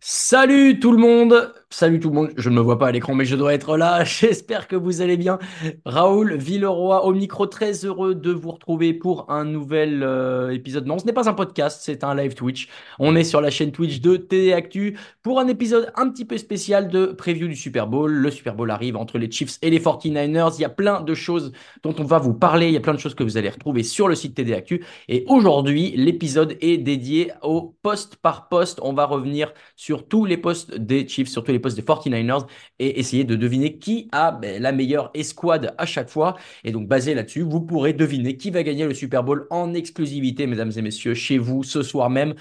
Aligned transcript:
Salut 0.00 0.78
tout 0.78 0.92
le 0.92 0.98
monde 0.98 1.54
Salut 1.70 2.00
tout 2.00 2.08
le 2.08 2.14
monde, 2.14 2.32
je 2.38 2.48
ne 2.48 2.54
me 2.54 2.62
vois 2.62 2.78
pas 2.78 2.86
à 2.86 2.92
l'écran 2.92 3.14
mais 3.14 3.26
je 3.26 3.36
dois 3.36 3.52
être 3.52 3.76
là, 3.76 4.02
j'espère 4.04 4.68
que 4.68 4.74
vous 4.74 5.02
allez 5.02 5.18
bien. 5.18 5.38
Raoul 5.84 6.34
Villeroy 6.34 7.04
au 7.04 7.12
micro, 7.12 7.44
très 7.46 7.84
heureux 7.84 8.14
de 8.14 8.32
vous 8.32 8.52
retrouver 8.52 8.94
pour 8.94 9.30
un 9.30 9.44
nouvel 9.44 10.02
euh, 10.02 10.48
épisode. 10.48 10.86
Non, 10.86 10.98
ce 10.98 11.04
n'est 11.04 11.12
pas 11.12 11.28
un 11.28 11.34
podcast, 11.34 11.82
c'est 11.82 12.04
un 12.04 12.14
live 12.14 12.32
Twitch. 12.32 12.70
On 12.98 13.14
est 13.14 13.22
sur 13.22 13.42
la 13.42 13.50
chaîne 13.50 13.70
Twitch 13.70 14.00
de 14.00 14.16
TD 14.16 14.54
Actu 14.54 14.98
pour 15.22 15.40
un 15.40 15.46
épisode 15.46 15.92
un 15.96 16.08
petit 16.08 16.24
peu 16.24 16.38
spécial 16.38 16.88
de 16.88 17.04
preview 17.06 17.46
du 17.48 17.54
Super 17.54 17.86
Bowl. 17.86 18.10
Le 18.10 18.30
Super 18.30 18.54
Bowl 18.54 18.70
arrive 18.70 18.96
entre 18.96 19.18
les 19.18 19.30
Chiefs 19.30 19.58
et 19.60 19.68
les 19.68 19.78
49ers, 19.78 20.54
il 20.56 20.62
y 20.62 20.64
a 20.64 20.70
plein 20.70 21.02
de 21.02 21.14
choses 21.14 21.52
dont 21.82 21.94
on 21.98 22.04
va 22.04 22.18
vous 22.18 22.34
parler, 22.34 22.68
il 22.68 22.72
y 22.72 22.78
a 22.78 22.80
plein 22.80 22.94
de 22.94 22.98
choses 22.98 23.14
que 23.14 23.22
vous 23.22 23.36
allez 23.36 23.50
retrouver 23.50 23.82
sur 23.82 24.08
le 24.08 24.14
site 24.14 24.34
TD 24.34 24.54
Actu. 24.54 24.82
Et 25.08 25.24
aujourd'hui, 25.26 25.92
l'épisode 25.96 26.56
est 26.62 26.78
dédié 26.78 27.30
au 27.42 27.76
poste 27.82 28.16
par 28.16 28.48
poste. 28.48 28.80
On 28.82 28.94
va 28.94 29.04
revenir 29.04 29.52
sur 29.76 30.08
tous 30.08 30.24
les 30.24 30.38
postes 30.38 30.74
des 30.74 31.06
Chiefs, 31.06 31.28
sur 31.28 31.44
tous 31.44 31.52
les 31.52 31.57
postes 31.58 31.76
des 31.76 31.82
49ers 31.82 32.46
et 32.78 32.98
essayer 33.00 33.24
de 33.24 33.36
deviner 33.36 33.78
qui 33.78 34.08
a 34.12 34.32
ben, 34.32 34.62
la 34.62 34.72
meilleure 34.72 35.10
escouade 35.14 35.74
à 35.78 35.86
chaque 35.86 36.08
fois. 36.08 36.36
Et 36.64 36.72
donc, 36.72 36.88
basé 36.88 37.14
là-dessus, 37.14 37.42
vous 37.42 37.60
pourrez 37.60 37.92
deviner 37.92 38.36
qui 38.36 38.50
va 38.50 38.62
gagner 38.62 38.86
le 38.86 38.94
Super 38.94 39.24
Bowl 39.24 39.46
en 39.50 39.74
exclusivité, 39.74 40.46
mesdames 40.46 40.72
et 40.76 40.82
messieurs, 40.82 41.14
chez 41.14 41.38
vous 41.38 41.62
ce 41.62 41.82
soir 41.82 42.10
même. 42.10 42.34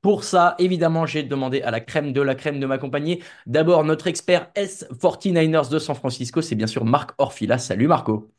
Pour 0.00 0.22
ça, 0.24 0.54
évidemment, 0.58 1.06
j'ai 1.06 1.24
demandé 1.24 1.60
à 1.62 1.70
la 1.70 1.80
crème 1.80 2.12
de 2.12 2.20
la 2.20 2.34
crème 2.34 2.60
de 2.60 2.66
m'accompagner. 2.66 3.22
D'abord, 3.46 3.84
notre 3.84 4.06
expert 4.06 4.50
S49ers 4.54 5.70
de 5.70 5.78
San 5.78 5.96
Francisco, 5.96 6.40
c'est 6.40 6.54
bien 6.54 6.68
sûr 6.68 6.84
Marc 6.84 7.10
Orfila. 7.18 7.58
Salut 7.58 7.88
Marco. 7.88 8.30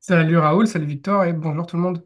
Salut 0.00 0.38
Raoul, 0.38 0.66
salut 0.66 0.86
Victor 0.86 1.24
et 1.24 1.32
bonjour 1.32 1.66
tout 1.66 1.76
le 1.76 1.82
monde. 1.82 2.04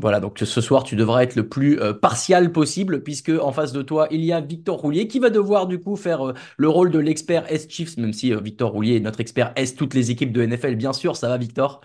Voilà, 0.00 0.20
donc 0.20 0.38
ce 0.38 0.60
soir, 0.60 0.84
tu 0.84 0.94
devras 0.94 1.24
être 1.24 1.34
le 1.34 1.48
plus 1.48 1.80
euh, 1.80 1.92
partial 1.92 2.52
possible, 2.52 3.02
puisque 3.02 3.30
en 3.30 3.50
face 3.50 3.72
de 3.72 3.82
toi, 3.82 4.06
il 4.12 4.24
y 4.24 4.32
a 4.32 4.40
Victor 4.40 4.78
Roulier 4.78 5.08
qui 5.08 5.18
va 5.18 5.28
devoir 5.28 5.66
du 5.66 5.80
coup 5.80 5.96
faire 5.96 6.28
euh, 6.28 6.34
le 6.56 6.68
rôle 6.68 6.92
de 6.92 7.00
l'expert 7.00 7.50
S-Chiefs, 7.50 7.96
même 7.96 8.12
si 8.12 8.32
euh, 8.32 8.40
Victor 8.40 8.70
Roulier 8.70 8.96
est 8.96 9.00
notre 9.00 9.20
expert 9.20 9.52
S, 9.56 9.74
toutes 9.74 9.94
les 9.94 10.12
équipes 10.12 10.32
de 10.32 10.42
NFL, 10.42 10.76
bien 10.76 10.92
sûr. 10.92 11.16
Ça 11.16 11.28
va, 11.28 11.36
Victor? 11.36 11.80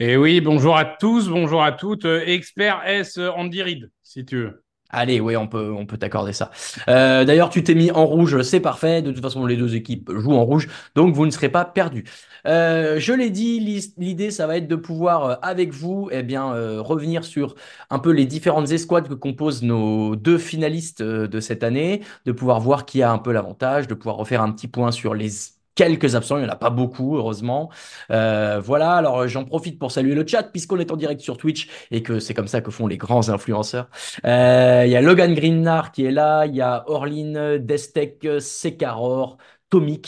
Et 0.00 0.16
oui, 0.16 0.40
bonjour 0.40 0.76
à 0.76 0.86
tous, 0.86 1.28
bonjour 1.28 1.62
à 1.62 1.72
toutes. 1.72 2.06
Expert 2.06 2.82
S 2.86 3.18
Andy 3.18 3.62
Reid, 3.62 3.90
si 4.02 4.24
tu 4.24 4.38
veux. 4.38 4.63
Allez, 4.90 5.18
oui, 5.18 5.36
on 5.36 5.48
peut, 5.48 5.72
on 5.76 5.86
peut 5.86 5.96
t'accorder 5.98 6.32
ça. 6.32 6.52
Euh, 6.88 7.24
D'ailleurs, 7.24 7.50
tu 7.50 7.64
t'es 7.64 7.74
mis 7.74 7.90
en 7.90 8.06
rouge, 8.06 8.42
c'est 8.42 8.60
parfait. 8.60 9.02
De 9.02 9.10
toute 9.10 9.22
façon, 9.22 9.44
les 9.44 9.56
deux 9.56 9.74
équipes 9.74 10.12
jouent 10.14 10.34
en 10.34 10.44
rouge, 10.44 10.68
donc 10.94 11.14
vous 11.14 11.26
ne 11.26 11.32
serez 11.32 11.48
pas 11.48 11.64
perdus. 11.64 12.04
Euh, 12.46 13.00
je 13.00 13.12
l'ai 13.12 13.30
dit, 13.30 13.58
l'idée, 13.98 14.30
ça 14.30 14.46
va 14.46 14.56
être 14.58 14.68
de 14.68 14.76
pouvoir, 14.76 15.24
euh, 15.24 15.34
avec 15.42 15.72
vous, 15.72 16.08
eh 16.12 16.22
bien, 16.22 16.54
euh, 16.54 16.80
revenir 16.80 17.24
sur 17.24 17.56
un 17.90 17.98
peu 17.98 18.10
les 18.12 18.24
différentes 18.26 18.70
escouades 18.70 19.08
que 19.08 19.14
composent 19.14 19.62
nos 19.64 20.14
deux 20.14 20.38
finalistes 20.38 21.00
euh, 21.00 21.26
de 21.26 21.40
cette 21.40 21.64
année, 21.64 22.02
de 22.26 22.30
pouvoir 22.32 22.60
voir 22.60 22.86
qui 22.86 23.02
a 23.02 23.10
un 23.10 23.18
peu 23.18 23.32
l'avantage, 23.32 23.88
de 23.88 23.94
pouvoir 23.94 24.16
refaire 24.16 24.42
un 24.42 24.52
petit 24.52 24.68
point 24.68 24.92
sur 24.92 25.14
les 25.14 25.30
quelques 25.74 26.14
absents, 26.14 26.36
il 26.36 26.44
n'y 26.44 26.48
en 26.48 26.52
a 26.52 26.56
pas 26.56 26.70
beaucoup, 26.70 27.16
heureusement. 27.16 27.70
Euh, 28.10 28.60
voilà, 28.62 28.92
alors 28.94 29.26
j'en 29.28 29.44
profite 29.44 29.78
pour 29.78 29.90
saluer 29.90 30.14
le 30.14 30.26
chat, 30.26 30.44
puisqu'on 30.44 30.78
est 30.78 30.90
en 30.90 30.96
direct 30.96 31.20
sur 31.20 31.36
Twitch 31.36 31.68
et 31.90 32.02
que 32.02 32.20
c'est 32.20 32.34
comme 32.34 32.48
ça 32.48 32.60
que 32.60 32.70
font 32.70 32.86
les 32.86 32.96
grands 32.96 33.28
influenceurs. 33.28 33.88
Euh, 34.24 34.82
Il 34.86 34.90
y 34.90 34.96
a 34.96 35.00
Logan 35.00 35.34
Greenard 35.34 35.92
qui 35.92 36.04
est 36.04 36.12
là, 36.12 36.46
il 36.46 36.54
y 36.54 36.60
a 36.60 36.84
Orline, 36.88 37.58
Destek, 37.58 38.26
Sekaror, 38.40 39.38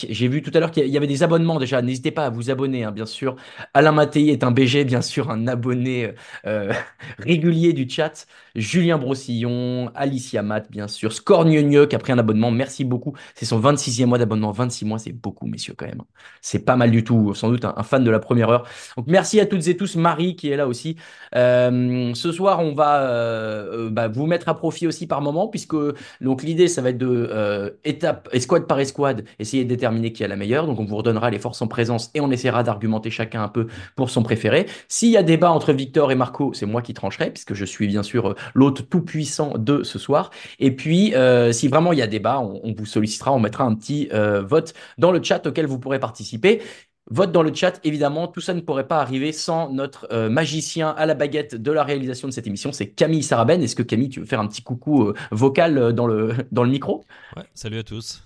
J'ai 0.09 0.28
vu 0.28 0.43
tout 0.43 0.50
à 0.54 0.60
l'heure 0.60 0.71
qu'il 0.71 0.87
y 0.87 0.97
avait 0.97 1.06
des 1.06 1.22
abonnements 1.22 1.59
déjà. 1.59 1.82
N'hésitez 1.82 2.10
pas 2.10 2.27
à 2.27 2.31
vous 2.31 2.50
abonner, 2.50 2.84
hein, 2.84 2.93
bien 2.93 3.06
sûr. 3.06 3.37
Alain 3.75 3.93
Mattei 3.93 4.28
est 4.28 4.44
un 4.44 4.50
BG, 4.50 4.84
bien 4.84 5.03
sûr, 5.03 5.31
un 5.31 5.47
abonné 5.47 6.15
euh, 6.47 6.72
régulier 7.19 7.72
du 7.72 7.88
chat. 7.88 8.27
Julien 8.54 8.99
Brossillon, 8.99 9.91
Alicia 9.94 10.43
Matt, 10.43 10.71
bien 10.71 10.88
sûr. 10.88 11.12
Scorgnogneux 11.12 11.87
qui 11.87 11.97
a 11.97 11.99
pris 11.99 12.12
un 12.12 12.19
abonnement. 12.19 12.50
Merci 12.50 12.84
beaucoup. 12.84 13.15
C'est 13.34 13.47
son 13.47 13.60
26e 13.60 14.06
mois 14.06 14.19
d'abonnement. 14.19 14.50
26 14.50 14.84
mois, 14.84 14.99
c'est 14.99 15.12
beaucoup, 15.12 15.47
messieurs, 15.47 15.75
quand 15.77 15.87
même. 15.87 16.03
C'est 16.41 16.65
pas 16.65 16.77
mal 16.77 16.91
du 16.91 17.04
tout. 17.04 17.34
Sans 17.34 17.50
doute 17.50 17.65
un, 17.65 17.83
fan 17.83 18.04
de 18.04 18.10
la 18.10 18.19
première 18.19 18.48
heure. 18.48 18.66
Donc, 18.97 19.06
merci 19.09 19.41
à 19.41 19.47
toutes 19.47 19.66
et 19.69 19.77
tous. 19.77 19.97
Marie 19.97 20.37
qui 20.37 20.50
est 20.50 20.56
là 20.56 20.66
aussi. 20.66 20.97
Euh, 21.34 22.15
ce 22.15 22.33
soir, 22.33 22.60
on 22.60 22.75
va 22.75 23.03
euh, 23.03 23.87
euh, 23.87 23.91
bah, 23.91 24.09
vous 24.09 24.27
mettre 24.27 24.48
à 24.48 24.54
profit 24.54 24.87
aussi 24.87 25.06
par 25.06 25.21
moment, 25.21 25.48
puisque 25.48 25.77
l'idée, 26.21 26.69
ça 26.69 26.83
va 26.83 26.91
être 26.91 26.98
de 26.98 27.28
euh, 27.31 27.71
étape, 27.84 28.28
escouade 28.33 28.66
par 28.66 28.81
escouade, 28.81 29.25
de 29.64 29.68
déterminer 29.68 30.12
qui 30.12 30.24
a 30.24 30.28
la 30.28 30.36
meilleure. 30.36 30.66
Donc, 30.66 30.80
on 30.80 30.84
vous 30.84 30.96
redonnera 30.96 31.30
les 31.30 31.38
forces 31.38 31.62
en 31.62 31.68
présence 31.68 32.10
et 32.14 32.20
on 32.20 32.30
essaiera 32.30 32.62
d'argumenter 32.62 33.10
chacun 33.10 33.42
un 33.42 33.48
peu 33.48 33.66
pour 33.94 34.10
son 34.10 34.22
préféré. 34.22 34.66
S'il 34.88 35.10
y 35.10 35.16
a 35.16 35.22
débat 35.22 35.50
entre 35.50 35.72
Victor 35.72 36.12
et 36.12 36.14
Marco, 36.14 36.52
c'est 36.54 36.66
moi 36.66 36.82
qui 36.82 36.94
trancherai, 36.94 37.30
puisque 37.30 37.54
je 37.54 37.64
suis 37.64 37.86
bien 37.86 38.02
sûr 38.02 38.30
euh, 38.30 38.34
l'hôte 38.54 38.88
tout 38.88 39.02
puissant 39.02 39.54
de 39.58 39.82
ce 39.82 39.98
soir. 39.98 40.30
Et 40.58 40.74
puis, 40.74 41.14
euh, 41.14 41.52
si 41.52 41.68
vraiment 41.68 41.92
il 41.92 41.98
y 41.98 42.02
a 42.02 42.06
débat, 42.06 42.40
on, 42.40 42.74
vous 42.76 42.86
sollicitera, 42.86 43.32
on 43.32 43.40
mettra 43.40 43.64
un 43.64 43.74
petit 43.74 44.08
euh, 44.12 44.42
vote 44.42 44.74
dans 44.98 45.12
le 45.12 45.22
chat 45.22 45.46
auquel 45.46 45.66
vous 45.66 45.78
pourrez 45.78 45.98
participer. 45.98 46.62
Vote 47.08 47.30
dans 47.30 47.42
le 47.42 47.54
chat, 47.54 47.80
évidemment, 47.84 48.26
tout 48.26 48.40
ça 48.40 48.52
ne 48.52 48.60
pourrait 48.60 48.88
pas 48.88 49.00
arriver 49.00 49.30
sans 49.30 49.70
notre 49.70 50.26
magicien 50.28 50.88
à 50.88 51.06
la 51.06 51.14
baguette 51.14 51.54
de 51.54 51.70
la 51.70 51.84
réalisation 51.84 52.26
de 52.26 52.32
cette 52.32 52.48
émission, 52.48 52.72
c'est 52.72 52.88
Camille 52.88 53.22
Saraben. 53.22 53.62
Est-ce 53.62 53.76
que 53.76 53.84
Camille, 53.84 54.08
tu 54.08 54.18
veux 54.18 54.26
faire 54.26 54.40
un 54.40 54.48
petit 54.48 54.62
coucou 54.62 55.12
vocal 55.30 55.92
dans 55.92 56.08
le, 56.08 56.34
dans 56.50 56.64
le 56.64 56.70
micro? 56.70 57.04
Ouais, 57.36 57.44
salut 57.54 57.78
à 57.78 57.84
tous. 57.84 58.25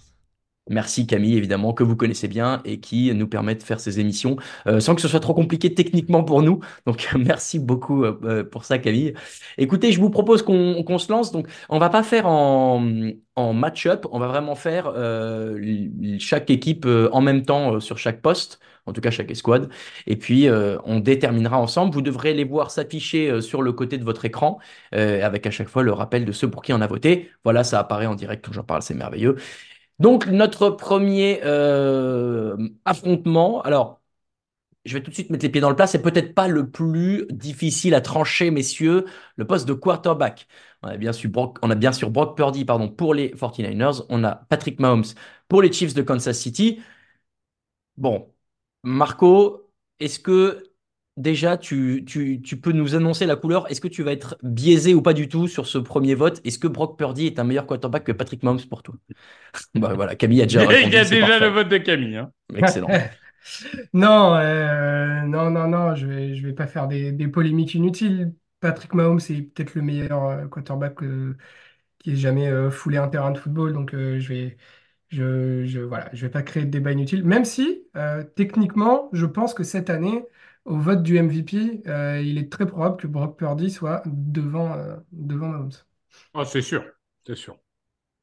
Merci 0.71 1.05
Camille, 1.05 1.37
évidemment, 1.37 1.73
que 1.73 1.83
vous 1.83 1.97
connaissez 1.97 2.29
bien 2.29 2.63
et 2.65 2.79
qui 2.79 3.13
nous 3.13 3.27
permet 3.27 3.57
de 3.57 3.63
faire 3.63 3.81
ces 3.81 3.99
émissions 3.99 4.37
euh, 4.69 4.79
sans 4.79 4.95
que 4.95 5.01
ce 5.01 5.09
soit 5.09 5.19
trop 5.19 5.35
compliqué 5.35 5.75
techniquement 5.75 6.23
pour 6.23 6.43
nous. 6.43 6.61
Donc, 6.87 7.09
merci 7.19 7.59
beaucoup 7.59 8.05
euh, 8.05 8.19
euh, 8.23 8.45
pour 8.45 8.65
ça, 8.65 8.79
Camille. 8.79 9.15
Écoutez, 9.59 9.91
je 9.91 10.01
vous 10.01 10.11
propose 10.11 10.43
qu'on 10.43 10.85
qu'on 10.85 10.99
se 10.99 11.11
lance. 11.11 11.33
Donc, 11.33 11.49
on 11.71 11.81
va 11.81 11.91
pas 11.91 12.05
faire 12.05 12.27
en, 12.29 12.87
en 13.35 13.53
match-up, 13.53 14.07
on 14.13 14.21
va 14.21 14.29
vraiment 14.29 14.55
faire 14.55 14.93
chaque 16.21 16.51
équipe 16.51 16.87
en 16.87 17.21
même 17.21 17.45
temps 17.45 17.81
sur 17.81 17.99
chaque 17.99 18.21
poste, 18.23 18.61
en 18.87 18.93
tout 18.93 19.01
cas 19.01 19.11
chaque 19.11 19.31
escouade. 19.31 19.71
Et 20.07 20.17
puis, 20.17 20.49
on 20.85 21.01
déterminera 21.01 21.59
ensemble. 21.59 21.93
Vous 21.93 22.03
devrez 22.03 22.35
les 22.35 22.45
voir 22.45 22.71
s'afficher 22.71 23.41
sur 23.41 23.63
le 23.63 23.73
côté 23.73 23.99
de 23.99 24.05
votre 24.05 24.25
écran 24.25 24.59
avec 24.93 25.47
à 25.47 25.51
chaque 25.51 25.69
fois 25.69 25.83
le 25.83 25.93
rappel 25.93 26.25
de 26.25 26.33
ceux 26.33 26.51
pour 26.51 26.63
qui 26.63 26.73
on 26.73 26.81
a 26.81 26.87
voté. 26.87 27.31
Voilà, 27.45 27.65
ça 27.65 27.81
apparaît 27.81 28.07
en 28.07 28.15
direct 28.15 28.45
quand 28.45 28.53
j'en 28.53 28.65
parle, 28.65 28.83
c'est 28.83 28.95
merveilleux. 28.95 29.37
Donc, 30.01 30.27
notre 30.29 30.71
premier 30.71 31.41
euh, 31.45 32.57
affrontement, 32.87 33.63
alors, 33.63 34.01
je 34.85 34.95
vais 34.99 35.03
tout 35.03 35.11
de 35.11 35.15
suite 35.15 35.31
mettre 35.31 35.45
les 35.45 35.51
pieds 35.51 35.61
dans 35.61 35.71
le 35.71 35.77
plat, 35.77 35.87
c'est 35.87 36.03
peut-être 36.03 36.35
pas 36.35 36.49
le 36.49 36.71
plus 36.71 37.27
difficile 37.31 37.95
à 37.95 38.01
trancher, 38.03 38.51
messieurs, 38.51 39.07
le 39.37 39.47
poste 39.47 39.69
de 39.69 39.75
quarterback. 39.75 40.49
On 40.83 40.89
a 40.89 40.97
bien 40.99 41.13
sûr 41.13 41.31
Brock, 41.31 41.59
on 41.63 41.71
a 41.71 41.75
bien 41.77 41.93
sûr 41.93 42.11
Brock 42.11 42.37
Purdy 42.37 42.65
pardon, 42.65 42.89
pour 42.89 43.15
les 43.15 43.31
49ers, 43.31 44.05
on 44.11 44.25
a 44.25 44.37
Patrick 44.37 44.81
Mahomes 44.81 45.05
pour 45.49 45.63
les 45.63 45.73
Chiefs 45.73 45.95
de 45.95 46.03
Kansas 46.03 46.39
City. 46.39 46.81
Bon, 47.97 48.33
Marco, 48.83 49.71
est-ce 49.99 50.19
que 50.21 50.70
déjà, 51.21 51.57
tu, 51.59 52.05
tu, 52.07 52.41
tu 52.43 52.61
peux 52.61 52.73
nous 52.73 52.95
annoncer 52.95 53.27
la 53.27 53.37
couleur. 53.37 53.71
Est-ce 53.71 53.81
que 53.81 53.89
tu 53.89 54.03
vas 54.03 54.13
être 54.13 54.37
biaisé 54.43 54.95
ou 54.95 55.03
pas 55.03 55.13
du 55.15 55.29
tout 55.29 55.49
sur 55.49 55.67
ce 55.67 55.79
premier 55.79 56.15
vote? 56.15 56.41
Est-ce 56.45 56.59
que 56.59 56.69
Brock 56.69 56.99
Purdy 56.99 57.27
est 57.27 57.39
un 57.39 57.45
meilleur 57.45 57.67
quarterback 57.67 58.05
que 58.05 58.13
Patrick 58.13 58.43
Mahomes 58.43 58.61
pour 58.69 58.83
toi? 58.83 58.95
Bah 59.75 59.95
voilà, 59.95 60.17
Camille 60.17 60.43
a 60.43 60.47
déjà 60.47 60.61
répondu. 60.67 60.87
Il 60.87 60.93
y 60.93 60.97
a 60.97 61.05
déjà 61.05 61.27
parfait. 61.29 61.45
le 61.47 61.49
vote 61.49 61.69
de 61.69 61.79
Camille. 61.79 62.17
hein. 62.17 62.33
Excellent. 62.57 62.89
Non, 63.93 64.35
euh, 64.35 65.23
non, 65.23 65.51
non, 65.51 65.69
non, 65.69 65.95
je 65.95 66.07
vais, 66.07 66.35
je 66.37 66.47
vais 66.47 66.53
pas 66.53 66.67
faire 66.67 66.89
des, 66.89 67.13
des 67.13 67.29
polémiques 67.29 67.75
inutiles. 67.75 68.35
Patrick 68.61 68.95
Mahomes, 68.95 69.21
c'est 69.21 69.43
peut-être 69.43 69.75
le 69.75 69.83
meilleur 69.83 70.25
euh, 70.27 70.47
quarterback 70.49 71.03
euh, 71.03 71.37
qui 71.99 72.13
ait 72.13 72.17
jamais 72.17 72.49
euh, 72.49 72.71
foulé 72.71 72.99
un 72.99 73.09
terrain 73.09 73.31
de 73.33 73.39
football, 73.39 73.73
donc 73.75 73.95
euh, 73.95 74.21
je 74.21 74.29
vais, 74.29 74.59
je, 75.11 75.65
je, 75.67 75.81
voilà, 75.81 76.11
je 76.15 76.27
vais 76.27 76.31
pas 76.33 76.43
créer 76.43 76.65
de 76.65 76.71
débat 76.71 76.93
inutile. 76.93 77.25
Même 77.25 77.45
si, 77.45 77.85
euh, 77.97 78.25
techniquement, 78.25 79.11
je 79.13 79.27
pense 79.27 79.55
que 79.55 79.65
cette 79.65 79.91
année, 79.91 80.25
au 80.71 80.79
vote 80.79 81.03
du 81.03 81.19
MVP, 81.19 81.83
euh, 81.89 82.21
il 82.23 82.39
est 82.39 82.51
très 82.51 82.67
probable 82.67 82.97
que 82.97 83.07
Brock 83.07 83.39
Purdy 83.39 83.71
soit 83.71 84.03
devant, 84.07 84.73
euh, 84.75 84.97
devant 85.13 85.49
Mahomes. 85.49 85.73
Oh, 86.35 86.45
c'est 86.45 86.63
sûr, 86.63 86.85
c'est 87.27 87.37
sûr. 87.37 87.57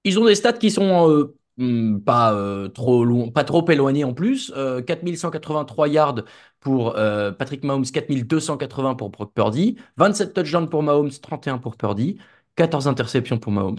Ils 0.03 0.19
ont 0.19 0.25
des 0.25 0.35
stats 0.35 0.53
qui 0.53 0.71
sont 0.71 1.09
euh, 1.09 1.35
hmm, 1.57 1.99
pas, 2.01 2.33
euh, 2.33 2.67
trop 2.69 3.03
loin, 3.05 3.29
pas 3.29 3.43
trop 3.43 3.69
éloignés 3.69 4.03
en 4.03 4.13
plus. 4.13 4.51
Euh, 4.55 4.81
4183 4.81 5.87
yards 5.87 6.23
pour 6.59 6.95
euh, 6.97 7.31
Patrick 7.31 7.63
Mahomes, 7.63 7.85
4280 7.85 8.95
pour 8.95 9.09
Brock 9.09 9.33
Purdy, 9.33 9.77
27 9.97 10.33
touchdowns 10.33 10.69
pour 10.69 10.83
Mahomes, 10.83 11.11
31 11.11 11.57
pour 11.57 11.75
Purdy, 11.77 12.17
14 12.55 12.87
interceptions 12.87 13.37
pour 13.39 13.51
Mahomes, 13.51 13.77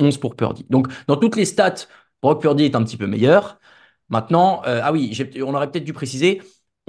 11 0.00 0.18
pour 0.18 0.36
Purdy. 0.36 0.64
Donc, 0.70 0.88
dans 1.06 1.16
toutes 1.16 1.36
les 1.36 1.44
stats, 1.44 1.86
Brock 2.22 2.40
Purdy 2.42 2.64
est 2.64 2.74
un 2.76 2.84
petit 2.84 2.96
peu 2.96 3.06
meilleur. 3.06 3.58
Maintenant, 4.08 4.62
euh, 4.66 4.80
ah 4.82 4.92
oui, 4.92 5.10
j'ai- 5.12 5.42
on 5.42 5.54
aurait 5.54 5.70
peut-être 5.70 5.84
dû 5.84 5.92
préciser, 5.92 6.42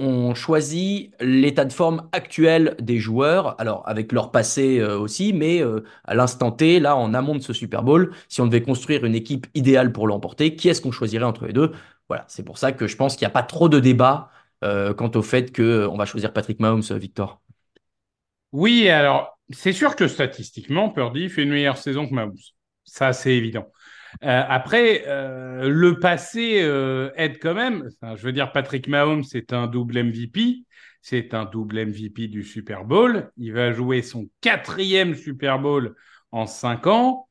on 0.04 0.34
choisit 0.34 1.14
l'état 1.20 1.64
de 1.64 1.72
forme 1.72 2.08
actuel 2.12 2.76
des 2.80 2.98
joueurs, 2.98 3.60
alors 3.60 3.82
avec 3.88 4.12
leur 4.12 4.30
passé 4.30 4.78
euh, 4.78 4.98
aussi, 4.98 5.32
mais 5.32 5.62
euh, 5.62 5.84
à 6.04 6.14
l'instant 6.14 6.52
T, 6.52 6.80
là, 6.80 6.96
en 6.96 7.14
amont 7.14 7.34
de 7.34 7.42
ce 7.42 7.52
Super 7.52 7.82
Bowl, 7.82 8.12
si 8.28 8.40
on 8.40 8.46
devait 8.46 8.62
construire 8.62 9.04
une 9.04 9.14
équipe 9.14 9.46
idéale 9.54 9.92
pour 9.92 10.06
l'emporter, 10.06 10.56
qui 10.56 10.68
est-ce 10.68 10.80
qu'on 10.80 10.92
choisirait 10.92 11.24
entre 11.24 11.46
les 11.46 11.52
deux? 11.52 11.72
Voilà, 12.08 12.24
c'est 12.28 12.44
pour 12.44 12.58
ça 12.58 12.72
que 12.72 12.86
je 12.86 12.96
pense 12.96 13.16
qu'il 13.16 13.24
n'y 13.24 13.30
a 13.30 13.34
pas 13.34 13.42
trop 13.42 13.68
de 13.68 13.80
débat 13.80 14.30
euh, 14.62 14.94
quant 14.94 15.10
au 15.14 15.22
fait 15.22 15.54
qu'on 15.54 15.96
va 15.96 16.04
choisir 16.06 16.32
Patrick 16.32 16.60
Mahomes, 16.60 16.82
Victor. 16.90 17.40
Oui, 18.52 18.88
alors, 18.88 19.38
c'est 19.50 19.72
sûr 19.72 19.96
que 19.96 20.08
statistiquement, 20.08 20.90
Purdy 20.90 21.28
fait 21.28 21.42
une 21.42 21.50
meilleure 21.50 21.78
saison 21.78 22.06
que 22.06 22.14
Mahomes. 22.14 22.36
Ça, 22.84 23.12
c'est 23.12 23.34
évident. 23.34 23.66
Euh, 24.22 24.42
après, 24.48 25.04
euh, 25.06 25.68
le 25.68 25.98
passé 25.98 26.60
euh, 26.62 27.10
aide 27.16 27.38
quand 27.40 27.54
même. 27.54 27.88
Je 28.02 28.22
veux 28.22 28.32
dire, 28.32 28.52
Patrick 28.52 28.88
Mahomes, 28.88 29.24
c'est 29.24 29.52
un 29.52 29.66
double 29.66 30.02
MVP. 30.04 30.64
C'est 31.02 31.34
un 31.34 31.44
double 31.44 31.86
MVP 31.86 32.28
du 32.28 32.42
Super 32.42 32.84
Bowl. 32.84 33.30
Il 33.36 33.52
va 33.52 33.72
jouer 33.72 34.02
son 34.02 34.28
quatrième 34.40 35.14
Super 35.14 35.58
Bowl 35.58 35.94
en 36.32 36.46
cinq 36.46 36.86
ans. 36.86 37.28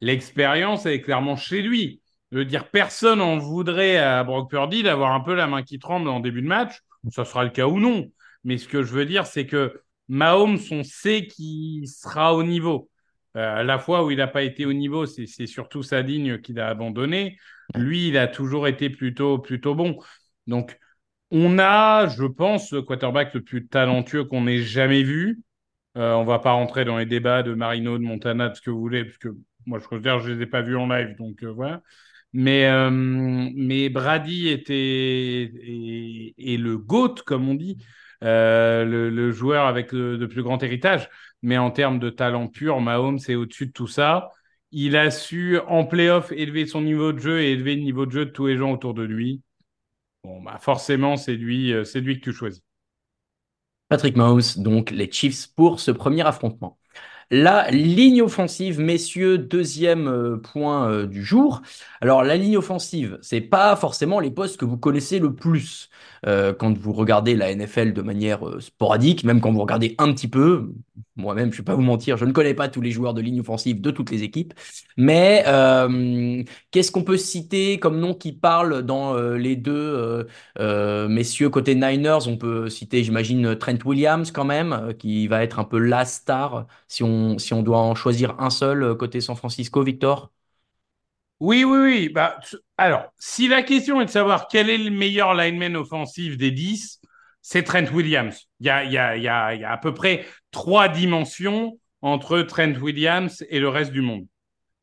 L'expérience, 0.00 0.86
est 0.86 1.00
clairement 1.00 1.36
chez 1.36 1.62
lui. 1.62 2.02
Je 2.30 2.38
veux 2.38 2.44
dire, 2.44 2.70
personne 2.70 3.20
en 3.20 3.38
voudrait 3.38 3.96
à 3.96 4.22
Brock 4.24 4.50
Purdy 4.50 4.82
d'avoir 4.82 5.12
un 5.12 5.20
peu 5.20 5.34
la 5.34 5.46
main 5.46 5.62
qui 5.62 5.78
tremble 5.78 6.08
en 6.08 6.20
début 6.20 6.42
de 6.42 6.46
match. 6.46 6.80
Ça 7.10 7.24
sera 7.24 7.44
le 7.44 7.50
cas 7.50 7.66
ou 7.66 7.80
non. 7.80 8.10
Mais 8.44 8.58
ce 8.58 8.68
que 8.68 8.82
je 8.82 8.92
veux 8.92 9.06
dire, 9.06 9.26
c'est 9.26 9.46
que 9.46 9.80
Mahomes, 10.08 10.58
on 10.70 10.82
sait 10.84 11.26
qu'il 11.26 11.88
sera 11.88 12.34
au 12.34 12.42
niveau. 12.42 12.90
Euh, 13.36 13.62
la 13.62 13.78
fois 13.78 14.04
où 14.04 14.10
il 14.10 14.18
n'a 14.18 14.26
pas 14.26 14.42
été 14.42 14.66
au 14.66 14.72
niveau, 14.72 15.06
c'est 15.06 15.46
surtout 15.46 15.82
sa 15.82 16.02
ligne 16.02 16.38
qu'il 16.40 16.58
a 16.60 16.68
abandonné. 16.68 17.38
Lui, 17.74 18.08
il 18.08 18.16
a 18.18 18.26
toujours 18.26 18.66
été 18.66 18.90
plutôt, 18.90 19.38
plutôt 19.38 19.74
bon. 19.74 19.98
Donc, 20.46 20.78
on 21.30 21.58
a, 21.58 22.08
je 22.08 22.24
pense, 22.24 22.72
le 22.72 22.82
quarterback 22.82 23.34
le 23.34 23.42
plus 23.42 23.66
talentueux 23.66 24.24
qu'on 24.24 24.46
ait 24.46 24.62
jamais 24.62 25.02
vu. 25.02 25.42
Euh, 25.96 26.14
on 26.14 26.24
va 26.24 26.38
pas 26.38 26.52
rentrer 26.52 26.84
dans 26.84 26.98
les 26.98 27.06
débats 27.06 27.42
de 27.42 27.54
Marino, 27.54 27.98
de 27.98 28.02
Montana, 28.02 28.48
de 28.48 28.54
ce 28.54 28.60
que 28.62 28.70
vous 28.70 28.80
voulez, 28.80 29.04
parce 29.04 29.18
que 29.18 29.28
moi, 29.66 29.78
je 29.78 29.86
considère 29.86 30.18
que 30.18 30.24
je 30.24 30.32
les 30.32 30.42
ai 30.42 30.46
pas 30.46 30.62
vus 30.62 30.76
en 30.76 30.88
live, 30.88 31.16
donc 31.16 31.42
euh, 31.42 31.50
voilà. 31.52 31.82
Mais, 32.32 32.66
euh, 32.66 32.90
mais 32.90 33.88
Brady 33.88 34.48
était 34.48 34.74
et, 34.74 36.34
et 36.36 36.56
le 36.56 36.78
GOAT, 36.78 37.16
comme 37.26 37.48
on 37.48 37.54
dit, 37.54 37.78
euh, 38.24 38.84
le, 38.84 39.30
joueur 39.30 39.66
avec 39.66 39.92
le, 39.92 40.16
le 40.16 40.28
plus 40.28 40.42
grand 40.42 40.62
héritage. 40.62 41.08
Mais 41.42 41.58
en 41.58 41.70
termes 41.70 41.98
de 41.98 42.10
talent 42.10 42.48
pur, 42.48 42.80
Mahomes 42.80 43.20
est 43.28 43.34
au-dessus 43.34 43.66
de 43.66 43.72
tout 43.72 43.86
ça. 43.86 44.30
Il 44.70 44.96
a 44.96 45.10
su, 45.10 45.58
en 45.66 45.84
playoff, 45.84 46.32
élever 46.32 46.66
son 46.66 46.82
niveau 46.82 47.12
de 47.12 47.18
jeu 47.18 47.40
et 47.40 47.52
élever 47.52 47.74
le 47.76 47.82
niveau 47.82 48.06
de 48.06 48.10
jeu 48.12 48.26
de 48.26 48.30
tous 48.30 48.46
les 48.46 48.56
gens 48.56 48.72
autour 48.72 48.94
de 48.94 49.02
lui. 49.02 49.42
Bon, 50.24 50.42
bah 50.42 50.58
forcément, 50.60 51.16
c'est 51.16 51.36
lui, 51.36 51.72
euh, 51.72 51.84
c'est 51.84 52.00
lui 52.00 52.18
que 52.20 52.24
tu 52.24 52.32
choisis. 52.32 52.62
Patrick 53.88 54.16
Mahomes, 54.16 54.42
donc 54.56 54.90
les 54.90 55.10
Chiefs 55.10 55.54
pour 55.54 55.80
ce 55.80 55.90
premier 55.90 56.26
affrontement. 56.26 56.78
La 57.30 57.70
ligne 57.70 58.22
offensive, 58.22 58.80
messieurs, 58.80 59.36
deuxième 59.36 60.08
euh, 60.08 60.38
point 60.38 60.90
euh, 60.90 61.06
du 61.06 61.22
jour. 61.22 61.60
Alors 62.00 62.22
la 62.24 62.36
ligne 62.36 62.56
offensive, 62.56 63.18
c'est 63.20 63.42
pas 63.42 63.76
forcément 63.76 64.18
les 64.18 64.30
postes 64.30 64.56
que 64.56 64.64
vous 64.64 64.78
connaissez 64.78 65.18
le 65.18 65.34
plus 65.34 65.90
euh, 66.26 66.54
quand 66.54 66.78
vous 66.78 66.94
regardez 66.94 67.36
la 67.36 67.54
NFL 67.54 67.92
de 67.92 68.00
manière 68.00 68.40
sporadique, 68.60 69.24
même 69.24 69.42
quand 69.42 69.52
vous 69.52 69.60
regardez 69.60 69.94
un 69.98 70.10
petit 70.14 70.28
peu. 70.28 70.72
Moi-même, 71.16 71.52
je 71.52 71.58
vais 71.58 71.64
pas 71.64 71.74
vous 71.74 71.82
mentir, 71.82 72.16
je 72.16 72.24
ne 72.24 72.32
connais 72.32 72.54
pas 72.54 72.68
tous 72.68 72.80
les 72.80 72.92
joueurs 72.92 73.12
de 73.12 73.20
ligne 73.20 73.40
offensive 73.40 73.80
de 73.80 73.90
toutes 73.90 74.10
les 74.10 74.22
équipes, 74.22 74.54
mais 74.96 75.44
qu'est-ce 76.70 76.92
qu'on 76.92 77.02
peut 77.02 77.16
citer 77.16 77.78
comme 77.80 77.98
nom 77.98 78.14
qui 78.14 78.32
parle 78.32 78.82
dans 78.82 79.16
les 79.34 79.56
deux 79.56 80.26
messieurs 81.08 81.50
côté 81.50 81.74
Niners? 81.74 82.28
On 82.28 82.36
peut 82.36 82.68
citer, 82.68 83.02
j'imagine, 83.02 83.56
Trent 83.56 83.78
Williams 83.84 84.30
quand 84.30 84.44
même, 84.44 84.94
qui 84.96 85.26
va 85.26 85.42
être 85.42 85.58
un 85.58 85.64
peu 85.64 85.78
la 85.78 86.04
star 86.04 86.66
si 86.86 87.02
on, 87.02 87.17
si 87.38 87.54
on 87.54 87.62
doit 87.62 87.78
en 87.78 87.94
choisir 87.94 88.38
un 88.40 88.50
seul 88.50 88.82
euh, 88.82 88.94
côté 88.94 89.20
San 89.20 89.36
Francisco, 89.36 89.82
Victor? 89.82 90.32
Oui, 91.40 91.64
oui, 91.64 91.78
oui. 91.78 92.08
Bah, 92.08 92.40
alors, 92.76 93.12
si 93.18 93.48
la 93.48 93.62
question 93.62 94.00
est 94.00 94.06
de 94.06 94.10
savoir 94.10 94.48
quel 94.48 94.70
est 94.70 94.78
le 94.78 94.90
meilleur 94.90 95.34
lineman 95.34 95.76
offensif 95.76 96.36
des 96.36 96.50
10, 96.50 97.00
c'est 97.42 97.62
Trent 97.62 97.86
Williams. 97.92 98.48
Il 98.60 98.66
y 98.66 98.70
a, 98.70 98.84
y 98.84 98.98
a, 98.98 99.16
il 99.16 99.22
y 99.22 99.28
a 99.28 99.72
à 99.72 99.78
peu 99.78 99.94
près 99.94 100.26
trois 100.50 100.88
dimensions 100.88 101.78
entre 102.02 102.40
Trent 102.42 102.74
Williams 102.80 103.44
et 103.50 103.60
le 103.60 103.68
reste 103.68 103.92
du 103.92 104.00
monde. 104.00 104.26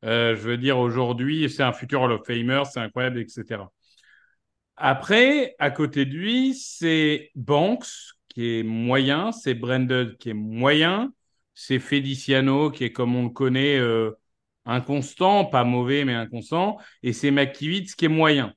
Euh, 0.05 0.35
je 0.35 0.41
veux 0.41 0.57
dire, 0.57 0.77
aujourd'hui, 0.77 1.49
c'est 1.49 1.63
un 1.63 1.73
futur 1.73 2.01
Hall 2.01 2.11
of 2.13 2.25
Famer, 2.25 2.63
c'est 2.71 2.79
incroyable, 2.79 3.19
etc. 3.19 3.63
Après, 4.77 5.55
à 5.59 5.71
côté 5.71 6.05
de 6.05 6.13
lui, 6.13 6.53
c'est 6.53 7.31
Banks, 7.35 7.87
qui 8.29 8.59
est 8.59 8.63
moyen, 8.63 9.31
c'est 9.31 9.53
Brandon, 9.53 10.13
qui 10.19 10.29
est 10.31 10.33
moyen, 10.33 11.13
c'est 11.55 11.79
Feliciano, 11.79 12.69
qui 12.69 12.83
est, 12.83 12.91
comme 12.91 13.15
on 13.15 13.23
le 13.23 13.29
connaît, 13.29 13.77
euh, 13.79 14.11
inconstant, 14.65 15.45
pas 15.45 15.63
mauvais, 15.63 16.05
mais 16.05 16.13
inconstant, 16.13 16.77
et 17.03 17.13
c'est 17.13 17.31
McKivitz, 17.31 17.95
qui 17.95 18.05
est 18.05 18.09
moyen. 18.09 18.53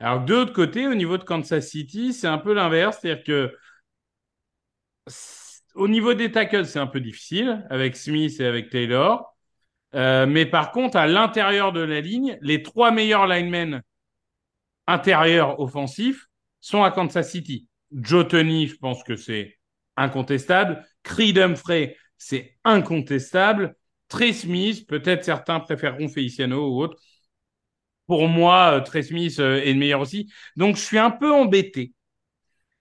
Alors, 0.00 0.24
de 0.24 0.34
l'autre 0.34 0.52
côté, 0.52 0.88
au 0.88 0.94
niveau 0.94 1.18
de 1.18 1.24
Kansas 1.24 1.68
City, 1.68 2.12
c'est 2.14 2.26
un 2.26 2.38
peu 2.38 2.54
l'inverse, 2.54 2.98
c'est-à-dire 3.00 3.24
que 3.24 3.54
au 5.74 5.88
niveau 5.88 6.14
des 6.14 6.32
tackles, 6.32 6.66
c'est 6.66 6.78
un 6.78 6.86
peu 6.86 7.00
difficile, 7.00 7.66
avec 7.70 7.96
Smith 7.96 8.40
et 8.40 8.46
avec 8.46 8.70
Taylor. 8.70 9.36
Euh, 9.94 10.26
mais 10.26 10.46
par 10.46 10.72
contre, 10.72 10.96
à 10.96 11.06
l'intérieur 11.06 11.72
de 11.72 11.80
la 11.80 12.00
ligne, 12.00 12.38
les 12.42 12.62
trois 12.62 12.90
meilleurs 12.90 13.26
linemen 13.26 13.82
intérieurs 14.86 15.60
offensifs 15.60 16.28
sont 16.60 16.82
à 16.82 16.90
Kansas 16.90 17.30
City. 17.30 17.68
Joe 17.92 18.26
Tony, 18.26 18.68
je 18.68 18.76
pense 18.76 19.02
que 19.02 19.16
c'est 19.16 19.58
incontestable. 19.96 20.84
Creed 21.02 21.38
Humphrey, 21.38 21.96
c'est 22.20 22.58
incontestable. 22.64 23.74
Trey 24.08 24.32
Smith, 24.34 24.86
peut-être 24.86 25.24
certains 25.24 25.58
préféreront 25.58 26.08
Feliciano 26.08 26.68
ou 26.68 26.82
autre. 26.82 26.98
Pour 28.06 28.28
moi, 28.28 28.76
euh, 28.76 28.80
Trey 28.80 29.02
Smith 29.02 29.38
euh, 29.40 29.62
est 29.62 29.72
le 29.72 29.78
meilleur 29.78 30.00
aussi. 30.00 30.30
Donc, 30.54 30.76
je 30.76 30.82
suis 30.82 30.98
un 30.98 31.10
peu 31.10 31.32
embêté 31.32 31.94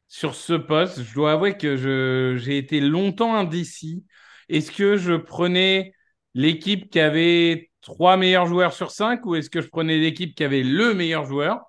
sur 0.09 0.35
ce 0.35 0.53
poste. 0.53 1.03
Je 1.03 1.13
dois 1.13 1.33
avouer 1.33 1.57
que 1.57 2.35
j'ai 2.37 2.57
été 2.57 2.81
longtemps 2.81 3.33
indécis. 3.33 4.03
Est-ce 4.49 4.71
que 4.71 4.97
je 4.97 5.13
prenais 5.13 5.93
l'équipe 6.33 6.89
qui 6.89 6.99
avait 6.99 7.71
trois 7.81 8.17
meilleurs 8.17 8.45
joueurs 8.45 8.73
sur 8.73 8.91
cinq 8.91 9.25
ou 9.25 9.35
est-ce 9.35 9.49
que 9.49 9.61
je 9.61 9.69
prenais 9.69 9.97
l'équipe 9.99 10.35
qui 10.35 10.43
avait 10.43 10.63
le 10.63 10.93
meilleur 10.93 11.25
joueur? 11.25 11.61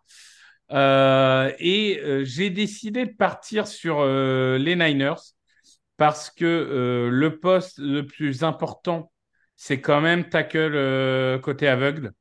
Euh, 0.73 1.53
et 1.61 2.01
j'ai 2.25 2.51
décidé 2.51 3.07
de 3.07 3.13
partir 3.13 3.67
sur 3.67 4.05
les 4.05 4.77
Niners 4.77 5.15
parce 6.01 6.31
que 6.31 6.47
euh, 6.47 7.11
le 7.11 7.41
poste 7.41 7.79
le 7.79 8.07
plus 8.07 8.43
important, 8.43 9.13
c'est 9.57 9.83
quand 9.83 10.01
même 10.01 10.31
tackle 10.31 10.73
euh, 10.75 11.39
côté 11.39 11.69
aveugle. 11.69 12.13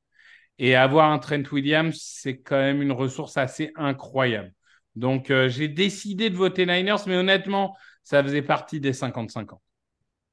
Et 0.57 0.75
avoir 0.75 1.09
un 1.09 1.17
Trent 1.17 1.43
Williams, 1.53 1.97
c'est 1.97 2.39
quand 2.39 2.57
même 2.57 2.81
une 2.81 2.91
ressource 2.91 3.37
assez 3.37 3.71
incroyable. 3.77 4.51
Donc, 4.97 5.31
euh, 5.31 5.47
j'ai 5.47 5.69
décidé 5.69 6.29
de 6.29 6.35
voter 6.35 6.65
Niners, 6.65 6.97
mais 7.07 7.15
honnêtement, 7.15 7.77
ça 8.03 8.21
faisait 8.21 8.41
partie 8.41 8.81
des 8.81 8.91
50-50. 8.91 9.61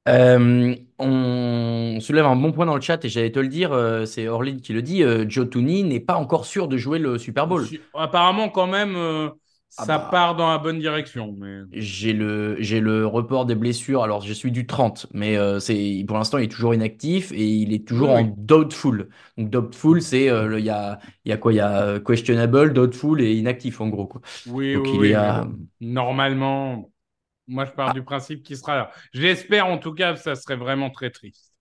Euh, 0.09 0.75
on 0.99 1.99
soulève 2.01 2.25
un 2.25 2.35
bon 2.35 2.51
point 2.51 2.65
dans 2.65 2.75
le 2.75 2.81
chat 2.81 3.03
et 3.05 3.07
j'allais 3.07 3.31
te 3.31 3.39
le 3.39 3.47
dire, 3.47 3.71
euh, 3.71 4.03
c'est 4.03 4.27
Orlin 4.27 4.57
qui 4.57 4.73
le 4.73 4.81
dit, 4.81 5.03
euh, 5.03 5.23
Joe 5.27 5.49
Tooney 5.49 5.83
n'est 5.83 6.01
pas 6.01 6.15
encore 6.15 6.45
sûr 6.45 6.67
de 6.67 6.75
jouer 6.75 6.99
le 6.99 7.17
Super 7.17 7.47
Bowl. 7.47 7.65
Apparemment, 7.93 8.49
quand 8.49 8.67
même, 8.67 8.97
Ah 9.75 9.85
ça 9.85 9.97
bah, 9.97 9.99
part 9.99 10.35
dans 10.35 10.49
la 10.51 10.57
bonne 10.59 10.79
direction. 10.79 11.31
Mais... 11.33 11.61
j'ai 11.71 12.13
le, 12.13 12.55
j'ai 12.61 12.79
le 12.79 13.05
report 13.05 13.45
des 13.45 13.55
blessures. 13.55 14.01
Alors, 14.03 14.21
je 14.21 14.31
suis 14.33 14.51
du 14.51 14.65
30, 14.65 15.07
mais 15.13 15.37
euh, 15.37 15.59
c'est, 15.59 16.03
pour 16.07 16.17
l'instant, 16.17 16.37
il 16.37 16.45
est 16.45 16.47
toujours 16.47 16.73
inactif 16.73 17.31
et 17.33 17.45
il 17.45 17.73
est 17.73 17.85
Oui, 17.87 17.87
toujours 17.87 18.11
en 18.11 18.23
doubtful. 18.23 19.09
Donc, 19.37 19.49
doubtful, 19.49 20.01
c'est, 20.01 20.29
euh, 20.29 20.59
il 20.59 20.65
y 20.65 20.69
a, 20.69 20.99
y 21.25 21.31
a 21.33 21.37
quoi? 21.37 21.51
Il 21.53 21.57
y 21.57 21.59
a 21.59 21.81
euh, 21.83 21.99
questionable, 21.99 22.73
doubtful 22.73 23.21
et 23.21 23.33
inactif, 23.35 23.81
en 23.81 23.89
gros, 23.89 24.07
quoi. 24.07 24.21
Oui, 24.45 24.75
Donc, 24.75 24.93
oui, 24.93 24.97
il 25.03 25.13
oui, 25.13 25.43
normalement, 25.81 26.91
moi 27.47 27.65
je 27.65 27.71
pars 27.73 27.91
du 27.93 28.03
principe 28.03 28.43
qu'il 28.43 28.57
sera 28.57 28.77
là. 28.77 28.91
J'espère 29.13 29.67
en 29.67 29.79
tout 29.79 29.93
cas, 29.93 30.15
ça 30.17 30.35
serait 30.35 30.57
vraiment 30.57 30.91
très 30.91 31.11
triste. 31.11 31.53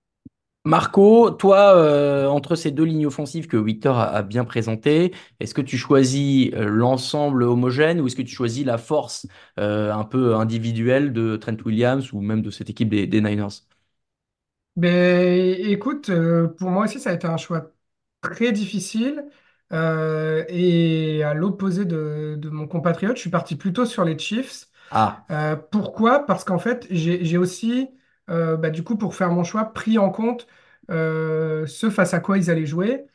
Marco, 0.66 1.30
toi, 1.30 1.76
euh, 1.76 2.26
entre 2.26 2.56
ces 2.56 2.72
deux 2.72 2.82
lignes 2.84 3.06
offensives 3.06 3.46
que 3.46 3.56
Victor 3.56 3.98
a, 3.98 4.06
a 4.10 4.22
bien 4.22 4.44
présentées, 4.44 5.14
est-ce 5.38 5.54
que 5.54 5.60
tu 5.62 5.78
choisis 5.78 6.50
euh, 6.54 6.64
l'ensemble 6.66 7.44
homogène 7.44 8.00
ou 8.00 8.08
est-ce 8.08 8.16
que 8.16 8.22
tu 8.22 8.34
choisis 8.34 8.64
la 8.66 8.76
force 8.76 9.26
euh, 9.60 9.92
un 9.94 10.02
peu 10.04 10.34
individuelle 10.34 11.12
de 11.12 11.36
Trent 11.36 11.56
Williams 11.64 12.12
ou 12.12 12.20
même 12.20 12.42
de 12.42 12.50
cette 12.50 12.68
équipe 12.68 12.88
des, 12.88 13.06
des 13.06 13.20
Niners? 13.20 13.46
Ben, 14.76 15.54
écoute, 15.58 16.10
euh, 16.10 16.48
pour 16.48 16.68
moi 16.70 16.84
aussi, 16.84 17.00
ça 17.00 17.10
a 17.10 17.12
été 17.14 17.26
un 17.26 17.38
choix 17.38 17.72
très 18.20 18.52
difficile. 18.52 19.24
Euh, 19.72 20.44
et 20.48 21.22
à 21.24 21.32
l'opposé 21.34 21.84
de, 21.86 22.36
de 22.38 22.50
mon 22.50 22.68
compatriote, 22.68 23.16
je 23.16 23.22
suis 23.22 23.30
parti 23.30 23.56
plutôt 23.56 23.86
sur 23.86 24.04
les 24.04 24.18
Chiefs. 24.18 24.68
Ah, 24.90 25.28
Euh, 25.30 25.56
pourquoi? 25.56 26.26
Parce 26.26 26.44
qu'en 26.44 26.58
fait, 26.58 26.86
j'ai 26.90 27.24
j'ai 27.24 27.38
aussi, 27.38 27.88
euh, 28.30 28.56
bah, 28.56 28.70
du 28.70 28.82
coup, 28.84 28.96
pour 28.96 29.14
faire 29.14 29.30
mon 29.32 29.44
choix, 29.44 29.66
pris 29.72 29.98
en 29.98 30.10
compte 30.10 30.46
euh, 30.90 31.66
ce 31.66 31.90
face 31.90 32.14
à 32.14 32.20
quoi 32.20 32.38
ils 32.38 32.50
allaient 32.50 32.66
jouer. 32.66 33.06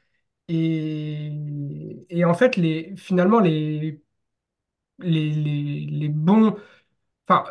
Et, 0.50 2.26
en 2.26 2.34
fait, 2.34 2.58
finalement, 2.98 3.40
les, 3.40 4.02
les, 5.00 5.32
les, 5.32 5.86
les 5.86 6.10
bons. 6.10 6.56
Enfin, 7.28 7.46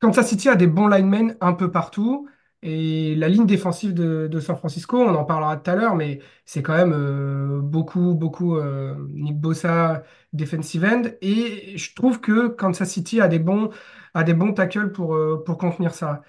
Kansas 0.00 0.28
City 0.28 0.48
a 0.50 0.56
des 0.56 0.66
bons 0.66 0.88
linemen 0.88 1.36
un 1.40 1.54
peu 1.54 1.70
partout. 1.70 2.28
Et 2.62 3.14
la 3.16 3.28
ligne 3.28 3.46
défensive 3.46 3.94
de, 3.94 4.40
San 4.40 4.56
Francisco, 4.56 4.98
on 5.00 5.14
en 5.14 5.24
parlera 5.24 5.56
tout 5.58 5.70
à 5.70 5.76
l'heure, 5.76 5.96
mais 5.96 6.20
c'est 6.46 6.62
quand 6.62 6.74
même 6.76 6.92
euh, 6.94 7.60
beaucoup, 7.62 8.14
beaucoup 8.14 8.56
euh, 8.58 8.96
Nick 9.12 9.38
Bosa, 9.40 10.02
defensive 10.32 10.84
end. 10.84 11.02
Et 11.22 11.78
je 11.78 11.94
trouve 11.94 12.20
que 12.20 12.48
Kansas 12.48 12.90
City 12.90 13.20
a 13.20 13.28
des 13.28 13.38
bons, 13.40 13.70
a 14.14 14.24
des 14.24 14.34
bons 14.34 14.54
tackles 14.54 14.92
pour, 14.92 15.18
pour 15.44 15.58
contenir 15.58 15.94
ça. 15.94 16.22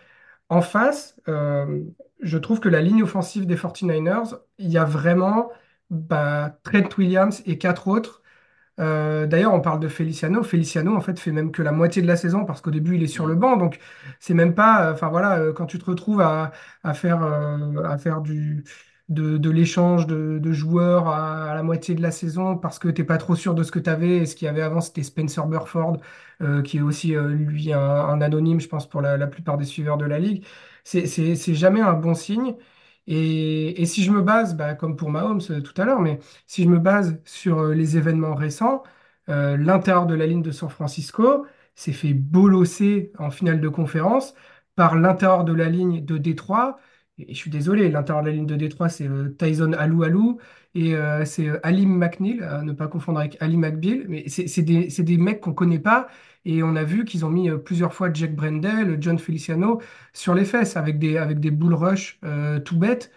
En 0.49 0.61
face, 0.61 1.15
euh, 1.27 1.83
je 2.21 2.37
trouve 2.37 2.59
que 2.59 2.69
la 2.69 2.81
ligne 2.81 3.03
offensive 3.03 3.45
des 3.47 3.55
49ers, 3.55 4.35
il 4.59 4.69
y 4.71 4.77
a 4.77 4.85
vraiment 4.85 5.51
bah, 5.89 6.59
Trent 6.63 6.89
Williams 6.97 7.41
et 7.45 7.57
quatre 7.57 7.87
autres 7.87 8.21
euh, 8.79 9.27
d'ailleurs, 9.27 9.53
on 9.53 9.61
parle 9.61 9.79
de 9.81 9.87
Feliciano. 9.89 10.43
Feliciano, 10.43 10.95
en 10.95 11.01
fait, 11.01 11.19
fait 11.19 11.31
même 11.31 11.51
que 11.51 11.61
la 11.61 11.71
moitié 11.73 12.01
de 12.01 12.07
la 12.07 12.17
saison 12.17 12.45
parce 12.45 12.61
qu'au 12.61 12.71
début, 12.71 12.95
il 12.95 13.03
est 13.03 13.07
sur 13.07 13.27
le 13.27 13.35
banc. 13.35 13.57
Donc, 13.57 13.79
c'est 14.19 14.33
même 14.33 14.55
pas. 14.55 14.89
euh, 14.89 14.93
Enfin, 14.93 15.09
voilà, 15.09 15.51
quand 15.55 15.67
tu 15.67 15.79
te 15.79 15.85
retrouves 15.85 16.21
à 16.21 16.51
faire 17.99 18.21
du, 18.21 18.63
de, 19.09 19.50
l'échange 19.50 20.07
de, 20.07 20.51
joueurs 20.51 21.07
à, 21.07 21.53
la 21.53 21.63
moitié 21.63 21.95
de 21.95 22.01
la 22.01 22.12
saison 22.12 22.57
parce 22.57 22.79
que 22.79 22.88
t'es 22.88 23.03
pas 23.03 23.17
trop 23.17 23.35
sûr 23.35 23.53
de 23.53 23.63
ce 23.63 23.71
que 23.71 23.79
tu 23.79 23.89
avais. 23.89 24.17
Et 24.17 24.25
ce 24.25 24.35
qu'il 24.35 24.45
y 24.45 24.50
avait 24.50 24.62
avant, 24.62 24.81
c'était 24.81 25.03
Spencer 25.03 25.45
Burford, 25.47 25.97
euh, 26.41 26.62
qui 26.62 26.77
est 26.77 26.81
aussi, 26.81 27.15
euh, 27.15 27.29
lui, 27.29 27.74
un, 27.74 28.21
anonyme, 28.21 28.59
je 28.59 28.67
pense, 28.67 28.88
pour 28.89 29.01
la, 29.01 29.27
plupart 29.27 29.57
des 29.57 29.65
suiveurs 29.65 29.97
de 29.97 30.05
la 30.05 30.19
ligue. 30.19 30.45
C'est 30.83 31.53
jamais 31.55 31.81
un 31.81 31.93
bon 31.93 32.13
signe. 32.13 32.55
Et, 33.07 33.81
et 33.81 33.85
si 33.85 34.03
je 34.03 34.12
me 34.12 34.21
base, 34.21 34.55
bah, 34.55 34.74
comme 34.74 34.95
pour 34.97 35.09
Mahomes 35.12 35.41
euh, 35.51 35.62
tout 35.62 35.79
à 35.79 35.85
l'heure, 35.85 36.01
mais 36.01 36.19
si 36.47 36.63
je 36.63 36.69
me 36.69 36.79
base 36.79 37.19
sur 37.25 37.65
les 37.67 37.97
événements 37.97 38.35
récents, 38.35 38.83
l'intérieur 39.27 40.05
de 40.05 40.13
la 40.15 40.27
ligne 40.27 40.43
de 40.43 40.51
San 40.51 40.69
Francisco 40.69 41.45
s'est 41.75 41.93
fait 41.93 42.13
bolosser 42.13 43.12
en 43.17 43.31
finale 43.31 43.59
de 43.59 43.69
conférence 43.69 44.35
par 44.75 44.95
l'intérieur 44.95 45.43
de 45.45 45.53
la 45.53 45.69
ligne 45.69 46.03
de 46.05 46.17
Détroit. 46.17 46.79
Et 47.17 47.34
je 47.34 47.38
suis 47.38 47.50
désolé, 47.50 47.89
l'intérieur 47.89 48.24
de 48.24 48.29
la 48.29 48.36
ligne 48.36 48.45
de 48.45 48.55
Détroit, 48.55 48.89
c'est 48.89 49.07
euh, 49.07 49.29
Tyson 49.38 49.72
Aloualou 49.74 50.38
et 50.74 50.95
euh, 50.95 51.24
c'est 51.24 51.48
euh, 51.48 51.60
Alim 51.63 51.98
McNeil, 51.98 52.41
à 52.41 52.62
ne 52.62 52.74
pas 52.74 52.88
confondre 52.88 53.19
avec 53.19 53.38
Ali 53.39 53.55
McBeal. 53.55 54.05
Mais 54.10 54.25
c'est 54.27 54.62
des, 54.62 55.17
mecs 55.17 55.39
qu'on 55.39 55.53
connaît 55.53 55.79
pas. 55.79 56.07
Et 56.43 56.62
on 56.62 56.75
a 56.75 56.84
vu 56.84 57.05
qu'ils 57.05 57.25
ont 57.25 57.29
mis 57.29 57.50
plusieurs 57.63 57.93
fois 57.93 58.12
Jack 58.13 58.36
Brendel, 58.36 58.98
John 59.00 59.17
Feliciano 59.17 59.81
sur 60.13 60.36
les 60.36 60.45
fesses 60.45 60.77
avec 60.77 61.00
des, 61.00 61.17
avec 61.17 61.39
des 61.39 61.51
bull 61.51 61.74
rush 61.74 62.19
tout 62.65 62.77
bêtes. 62.77 63.12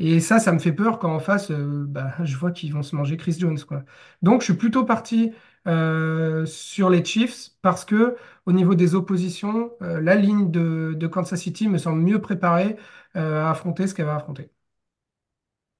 Et 0.00 0.18
ça, 0.20 0.40
ça 0.40 0.52
me 0.52 0.58
fait 0.58 0.72
peur 0.72 0.98
quand 0.98 1.14
en 1.14 1.20
face, 1.20 1.50
euh, 1.50 1.84
bah, 1.86 2.12
je 2.24 2.36
vois 2.36 2.50
qu'ils 2.50 2.72
vont 2.72 2.82
se 2.82 2.96
manger 2.96 3.16
Chris 3.16 3.36
Jones, 3.38 3.58
quoi. 3.60 3.84
Donc, 4.22 4.40
je 4.40 4.46
suis 4.46 4.54
plutôt 4.54 4.84
parti 4.84 5.32
euh, 5.68 6.44
sur 6.46 6.90
les 6.90 7.04
Chiefs 7.04 7.50
parce 7.62 7.84
que 7.84 8.16
au 8.46 8.52
niveau 8.52 8.74
des 8.74 8.94
oppositions, 8.96 9.70
euh, 9.82 10.00
la 10.00 10.16
ligne 10.16 10.50
de, 10.50 10.94
de 10.96 11.06
Kansas 11.06 11.40
City 11.40 11.68
me 11.68 11.78
semble 11.78 12.02
mieux 12.02 12.20
préparée 12.20 12.76
à 13.14 13.48
affronter 13.50 13.86
ce 13.86 13.94
qu'elle 13.94 14.06
va 14.06 14.16
affronter. 14.16 14.50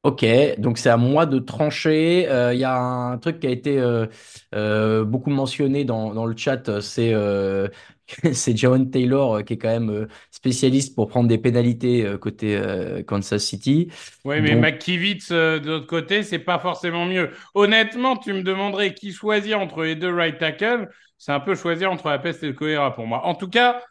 Ok. 0.05 0.25
Donc, 0.59 0.79
c'est 0.79 0.91
à 0.91 0.97
moi 0.97 1.27
de 1.27 1.39
trancher. 1.39 2.29
Euh, 2.29 2.55
Il 2.55 2.61
y 2.61 2.65
a 2.65 2.77
un 2.79 3.19
truc 3.19 3.41
qui 3.41 3.47
a 3.47 3.51
été 3.51 3.79
euh, 3.81 4.07
euh, 4.55 5.05
beaucoup 5.05 5.31
mentionné 5.31 5.85
dans, 5.85 6.15
dans 6.15 6.27
le 6.27 6.37
chat. 6.37 6.81
C'est 6.81 7.13
euh, 7.15 7.69
c'est 8.33 8.57
Jawan 8.57 8.91
Taylor 8.91 9.37
euh, 9.39 9.43
qui 9.43 9.55
est 9.55 9.59
quand 9.59 9.69
même 9.69 9.91
euh, 9.91 10.07
spécialiste 10.31 10.95
pour 10.95 11.09
prendre 11.09 11.29
des 11.29 11.39
pénalités 11.39 12.07
euh, 12.07 12.19
côté 12.19 12.57
euh, 12.57 13.03
Kansas 13.03 13.45
City. 13.45 13.91
Oui, 14.25 14.41
mais 14.41 14.57
Donc, 14.57 14.57
McKivitz, 14.57 15.31
euh, 15.33 15.59
de 15.61 15.69
l'autre 15.71 15.87
côté, 15.87 16.23
c'est 16.23 16.39
pas 16.39 16.59
forcément 16.59 17.05
mieux. 17.05 17.31
Honnêtement, 17.55 18.17
tu 18.17 18.33
me 18.33 18.43
demanderais 18.43 18.95
qui 18.95 19.13
choisir 19.13 19.61
entre 19.61 19.83
les 19.85 19.97
deux 19.97 20.15
right 20.15 20.39
tackle. 20.39 20.89
C'est 21.19 21.33
un 21.33 21.41
peu 21.41 21.55
choisir 21.55 21.93
entre 21.93 22.09
la 22.09 22.19
peste 22.19 22.43
et 22.43 22.47
le 22.47 22.55
choléra 22.55 22.95
pour 22.95 23.07
moi. 23.07 23.25
En 23.27 23.35
tout 23.35 23.49
cas, 23.51 23.83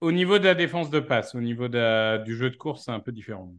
au 0.00 0.12
niveau 0.12 0.38
de 0.38 0.44
la 0.46 0.54
défense 0.54 0.90
de 0.90 1.00
passe, 1.00 1.34
au 1.34 1.40
niveau 1.42 1.68
de 1.68 1.78
la- 1.78 2.18
du 2.18 2.36
jeu 2.36 2.50
de 2.50 2.56
course, 2.56 2.84
c'est 2.86 2.92
un 2.92 3.00
peu 3.00 3.12
différent. 3.12 3.52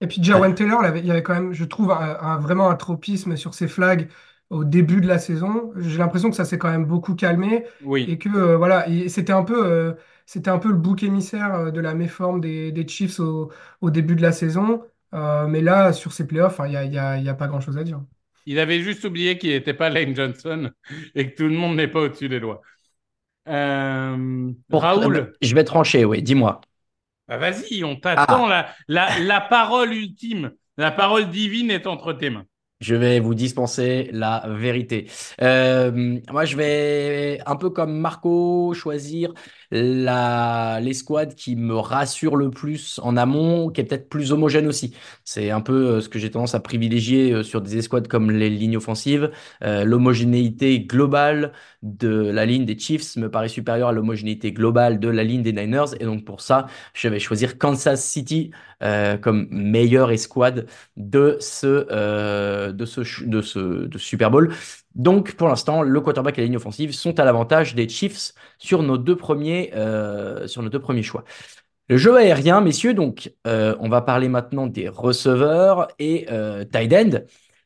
Et 0.00 0.06
puis 0.08 0.22
Jawan 0.22 0.54
Taylor, 0.54 0.80
il 0.82 0.84
y 0.86 0.88
avait 0.88 1.00
il 1.00 1.06
y 1.06 1.10
avait 1.10 1.22
quand 1.22 1.34
même, 1.34 1.52
je 1.52 1.64
trouve, 1.64 1.90
un, 1.92 2.18
un- 2.20 2.38
vraiment 2.38 2.70
un 2.70 2.76
tropisme 2.76 3.36
sur 3.36 3.54
ses 3.54 3.68
flags 3.68 4.10
au 4.50 4.64
début 4.64 5.00
de 5.00 5.06
la 5.06 5.18
saison. 5.18 5.72
J'ai 5.76 5.98
l'impression 5.98 6.30
que 6.30 6.36
ça 6.36 6.44
s'est 6.44 6.58
quand 6.58 6.70
même 6.70 6.86
beaucoup 6.86 7.14
calmé 7.14 7.64
et 8.06 8.16
Oui, 8.16 8.18
que 8.18 8.28
euh, 8.30 8.56
voilà, 8.56 8.88
et 8.88 9.08
c'était 9.08 9.32
un 9.32 9.44
peu, 9.44 9.66
euh, 9.66 9.94
c'était 10.26 10.50
un 10.50 10.58
peu 10.58 10.68
le 10.70 10.74
bouc 10.76 11.02
émissaire 11.02 11.54
euh, 11.54 11.70
de 11.70 11.80
la 11.80 11.94
méforme 11.94 12.40
des, 12.40 12.72
des 12.72 12.86
Chiefs 12.88 13.20
au, 13.20 13.50
au 13.82 13.90
début 13.90 14.16
de 14.16 14.22
la 14.22 14.32
saison. 14.32 14.82
Euh, 15.14 15.46
mais 15.46 15.60
là, 15.60 15.92
sur 15.92 16.12
ces 16.12 16.26
playoffs, 16.26 16.60
hein, 16.60 16.66
il 16.68 16.90
n'y 16.90 16.98
a, 17.28 17.34
pas 17.34 17.46
grand-chose 17.48 17.76
à 17.78 17.84
dire. 17.84 18.00
il 18.46 18.58
avait 18.58 18.80
juste 18.82 19.04
oublié 19.04 19.38
qu'il 19.38 19.50
n'était 19.50 19.74
pas 19.74 19.88
Lane 19.90 20.14
Johnson 20.14 20.70
et 21.14 21.30
que 21.30 21.36
tout 21.36 21.44
le 21.48 21.54
monde 21.56 21.76
n'est 21.76 21.88
pas 21.88 22.00
au-dessus 22.02 22.28
des 22.28 22.40
lois. 22.40 22.60
Pour, 24.68 24.82
Raoul, 24.82 25.32
je 25.42 25.54
vais 25.54 25.64
trancher, 25.64 26.04
oui. 26.04 26.22
Dis-moi. 26.22 26.60
Bah 27.30 27.38
vas-y, 27.38 27.84
on 27.84 27.94
t'attend. 27.94 28.48
Ah. 28.48 28.66
La, 28.88 29.08
la, 29.08 29.18
la 29.20 29.40
parole 29.40 29.94
ultime, 29.94 30.50
la 30.76 30.90
parole 30.90 31.30
divine 31.30 31.70
est 31.70 31.86
entre 31.86 32.12
tes 32.12 32.28
mains. 32.28 32.44
Je 32.80 32.94
vais 32.94 33.20
vous 33.20 33.34
dispenser 33.34 34.08
la 34.10 34.42
vérité. 34.48 35.06
Euh, 35.42 36.18
moi, 36.30 36.44
je 36.46 36.56
vais, 36.56 37.38
un 37.46 37.54
peu 37.56 37.70
comme 37.70 37.92
Marco, 37.92 38.72
choisir 38.74 39.32
la, 39.70 40.80
les 40.80 40.94
squads 40.94 41.34
qui 41.34 41.56
me 41.56 41.74
rassurent 41.76 42.36
le 42.36 42.50
plus 42.50 43.00
en 43.02 43.16
amont, 43.16 43.70
qui 43.70 43.80
est 43.80 43.84
peut-être 43.84 44.08
plus 44.08 44.32
homogène 44.32 44.66
aussi. 44.66 44.94
C'est 45.24 45.50
un 45.50 45.60
peu 45.60 45.72
euh, 45.72 46.00
ce 46.00 46.08
que 46.08 46.18
j'ai 46.18 46.30
tendance 46.30 46.54
à 46.54 46.60
privilégier 46.60 47.32
euh, 47.32 47.42
sur 47.42 47.60
des 47.60 47.76
escouades 47.76 48.08
comme 48.08 48.30
les 48.30 48.50
lignes 48.50 48.76
offensives. 48.76 49.30
Euh, 49.62 49.84
l'homogénéité 49.84 50.80
globale 50.80 51.52
de 51.82 52.08
la 52.08 52.46
ligne 52.46 52.64
des 52.64 52.78
Chiefs 52.78 53.16
me 53.16 53.30
paraît 53.30 53.48
supérieure 53.48 53.88
à 53.88 53.92
l'homogénéité 53.92 54.52
globale 54.52 55.00
de 55.00 55.08
la 55.08 55.24
ligne 55.24 55.42
des 55.42 55.52
Niners. 55.52 55.94
Et 55.98 56.04
donc, 56.04 56.24
pour 56.24 56.40
ça, 56.40 56.66
je 56.94 57.08
vais 57.08 57.18
choisir 57.18 57.58
Kansas 57.58 58.04
City 58.04 58.50
euh, 58.82 59.16
comme 59.16 59.48
meilleure 59.50 60.10
escouade 60.10 60.66
de 60.96 61.36
ce, 61.40 61.86
euh, 61.90 62.72
de 62.72 62.84
ce, 62.84 63.00
de 63.24 63.42
ce, 63.42 63.58
de 63.86 63.98
ce 63.98 64.04
Super 64.06 64.30
Bowl. 64.30 64.52
Donc, 64.94 65.34
pour 65.34 65.48
l'instant, 65.48 65.82
le 65.82 66.00
quarterback 66.00 66.38
et 66.38 66.40
la 66.42 66.46
ligne 66.46 66.56
offensive 66.56 66.92
sont 66.92 67.18
à 67.20 67.24
l'avantage 67.24 67.74
des 67.74 67.88
Chiefs 67.88 68.32
sur 68.58 68.82
nos 68.82 68.98
deux 68.98 69.16
premiers, 69.16 69.72
euh, 69.74 70.46
sur 70.48 70.62
nos 70.62 70.68
deux 70.68 70.80
premiers 70.80 71.02
choix. 71.02 71.24
Le 71.88 71.96
jeu 71.96 72.16
aérien, 72.16 72.60
messieurs, 72.60 72.94
donc 72.94 73.32
euh, 73.46 73.76
on 73.80 73.88
va 73.88 74.00
parler 74.00 74.28
maintenant 74.28 74.66
des 74.66 74.88
receveurs 74.88 75.88
et 75.98 76.26
euh, 76.30 76.64
tight 76.64 76.92
end, 76.92 77.18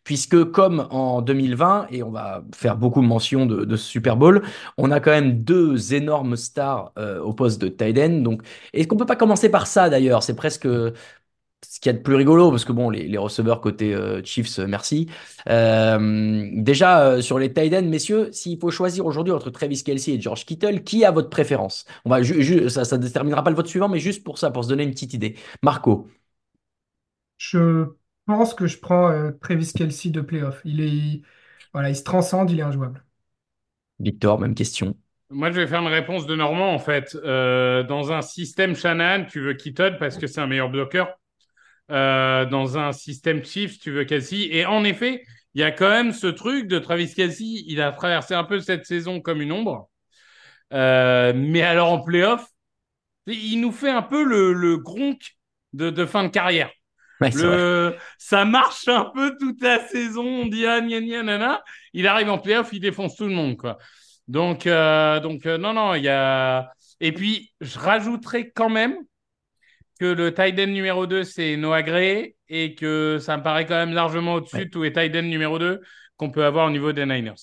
puisque 0.03 0.45
comme 0.51 0.87
en 0.91 1.23
2020, 1.23 1.89
et 1.91 2.03
on 2.03 2.11
va 2.11 2.43
faire 2.55 2.77
beaucoup 2.77 3.03
mention 3.03 3.47
de, 3.47 3.65
de 3.65 3.77
ce 3.77 3.87
Super 3.87 4.17
Bowl, 4.17 4.43
on 4.79 4.91
a 4.91 5.01
quand 5.01 5.11
même 5.11 5.43
deux 5.45 5.95
énormes 5.95 6.37
stars 6.37 6.93
au 7.23 7.33
poste 7.33 7.61
de 7.61 7.69
tight 7.69 7.99
end. 7.99 8.37
Est-ce 8.73 8.87
qu'on 8.87 8.97
peut 8.97 9.07
pas 9.07 9.17
commencer 9.17 9.51
par 9.51 9.67
ça 9.67 9.89
d'ailleurs? 9.89 10.23
C'est 10.23 10.37
presque 10.37 10.69
ce 11.71 11.81
qu'il 11.81 11.91
y 11.93 11.95
a 11.95 11.99
de 11.99 12.03
plus 12.03 12.15
rigolo, 12.15 12.51
parce 12.51 12.65
que 12.65 12.73
bon, 12.73 12.91
les, 12.91 13.07
les 13.09 13.19
receveurs 13.19 13.61
côté 13.61 13.95
euh, 13.95 14.23
Chiefs, 14.25 14.59
euh, 14.59 14.67
merci. 14.67 15.09
Euh, 15.49 16.49
déjà, 16.55 17.07
euh, 17.07 17.21
sur 17.23 17.39
les 17.39 17.53
tight 17.53 17.75
ends, 17.75 17.83
messieurs, 17.83 18.31
s'il 18.33 18.59
faut 18.59 18.71
choisir 18.71 19.07
aujourd'hui 19.07 19.33
entre 19.33 19.51
Travis 19.51 19.83
Kelce 19.83 20.09
et 20.09 20.21
George 20.21 20.45
Kittle, 20.47 20.83
qui 20.85 21.05
a 21.05 21.11
votre 21.11 21.31
préférence? 21.31 21.85
On 22.05 22.11
va 22.11 22.23
ju- 22.23 22.43
ju- 22.43 22.69
ça, 22.71 22.85
ça 22.85 22.97
ne 22.99 23.03
déterminera 23.03 23.43
pas 23.45 23.51
le 23.51 23.57
vote 23.57 23.67
suivant, 23.69 23.89
mais 23.89 23.99
juste 24.01 24.25
pour 24.25 24.39
ça, 24.39 24.51
pour 24.51 24.65
se 24.65 24.69
donner 24.69 24.85
une 24.85 24.91
petite 24.93 25.15
idée. 25.15 25.37
Marco, 25.63 26.07
Je 27.39 27.87
pense 28.27 28.55
que 28.55 28.67
je 28.67 28.79
prends 28.79 29.09
euh, 29.11 29.31
Travis 29.41 29.73
Kelce 29.73 30.09
de 30.09 30.21
playoff. 30.21 30.61
Il 30.65 30.81
est, 30.81 31.23
voilà, 31.73 31.91
il 31.91 31.97
se 31.97 32.03
transcende, 32.05 32.51
il 32.51 32.59
est 32.61 32.63
injouable. 32.63 33.05
Victor, 33.99 34.39
même 34.39 34.55
question. 34.55 34.97
Moi, 35.31 35.51
je 35.51 35.61
vais 35.61 35.67
faire 35.67 35.81
une 35.81 35.89
réponse 35.89 36.27
de 36.27 36.35
Normand, 36.37 36.73
en 36.75 36.79
fait. 36.79 37.15
Euh, 37.25 37.83
dans 37.83 38.13
un 38.13 38.23
système 38.23 38.75
Shannon, 38.77 39.27
tu 39.29 39.41
veux 39.41 39.55
Keaton 39.55 39.97
parce 39.99 40.17
que 40.19 40.27
c'est 40.27 40.41
un 40.41 40.47
meilleur 40.47 40.71
bloqueur? 40.71 41.19
Euh, 41.91 42.47
dans 42.47 42.79
un 42.79 42.93
système 42.93 43.45
Chiefs, 43.45 43.79
tu 43.79 43.91
veux 43.91 44.05
Kelsey. 44.05 44.49
Et 44.51 44.65
en 44.65 44.85
effet, 44.85 45.23
il 45.55 45.61
y 45.61 45.65
a 45.65 45.71
quand 45.71 45.91
même 45.91 46.13
ce 46.13 46.27
truc 46.27 46.67
de 46.67 46.79
Travis 46.79 47.13
Kelsey. 47.13 47.63
Il 47.67 47.81
a 47.81 47.93
traversé 47.93 48.35
un 48.35 48.45
peu 48.45 48.61
cette 48.61 48.87
saison 48.87 49.21
comme 49.21 49.43
une 49.43 49.53
ombre. 49.53 49.91
Euh, 50.73 51.33
mais 51.37 51.63
alors 51.63 51.93
en 51.93 52.01
playoff, 52.01 52.47
il 53.27 53.61
nous 53.61 53.73
fait 53.73 53.91
un 53.91 54.03
peu 54.03 54.25
le, 54.25 54.53
le 54.53 54.79
Gronk 54.79 55.21
de, 55.73 55.91
de 55.91 56.07
fin 56.07 56.25
de 56.25 56.29
carrière. 56.29 56.71
Ouais. 57.21 57.31
Le, 57.35 57.97
ça 58.19 58.45
marche 58.45 58.89
un 58.89 59.11
peu 59.15 59.37
toute 59.39 59.63
la 59.63 59.87
saison. 59.87 60.25
On 60.25 60.47
dit 60.47 60.67
ah, 60.67 60.81
gna, 60.81 61.01
gna, 61.01 61.23
nana. 61.23 61.63
Il 61.93 62.07
arrive 62.07 62.31
en 62.31 62.39
playoff, 62.39 62.71
il 62.73 62.81
défonce 62.81 63.17
tout 63.17 63.27
le 63.27 63.35
monde, 63.35 63.57
quoi. 63.57 63.79
Donc, 64.27 64.67
euh, 64.67 65.21
donc 65.21 65.47
euh, 65.47 65.59
non, 65.59 65.75
non, 65.75 65.95
il 65.95 66.05
y 66.05 66.09
a. 66.09 66.73
Et 67.01 67.13
puis, 67.13 67.53
je 67.61 67.79
rajouterai 67.79 68.51
quand 68.51 68.71
même 68.71 68.97
que 70.01 70.05
le 70.07 70.35
tight 70.35 70.59
end 70.59 70.67
numéro 70.69 71.07
2, 71.07 71.25
c'est 71.25 71.57
Noah 71.57 71.83
Gray 71.83 72.37
et 72.49 72.75
que 72.75 73.19
ça 73.21 73.37
me 73.37 73.43
paraît 73.43 73.67
quand 73.67 73.75
même 73.77 73.93
largement 73.95 74.35
au-dessus 74.35 74.55
Ouais. 74.55 74.67
de 74.67 74.71
tous 74.71 74.83
les 74.83 74.93
tight 74.93 75.15
end 75.17 75.23
numéro 75.23 75.59
2 75.59 75.81
qu'on 76.17 76.31
peut 76.31 76.45
avoir 76.45 76.67
au 76.69 76.71
niveau 76.71 76.93
des 76.93 77.07
Niners. 77.07 77.35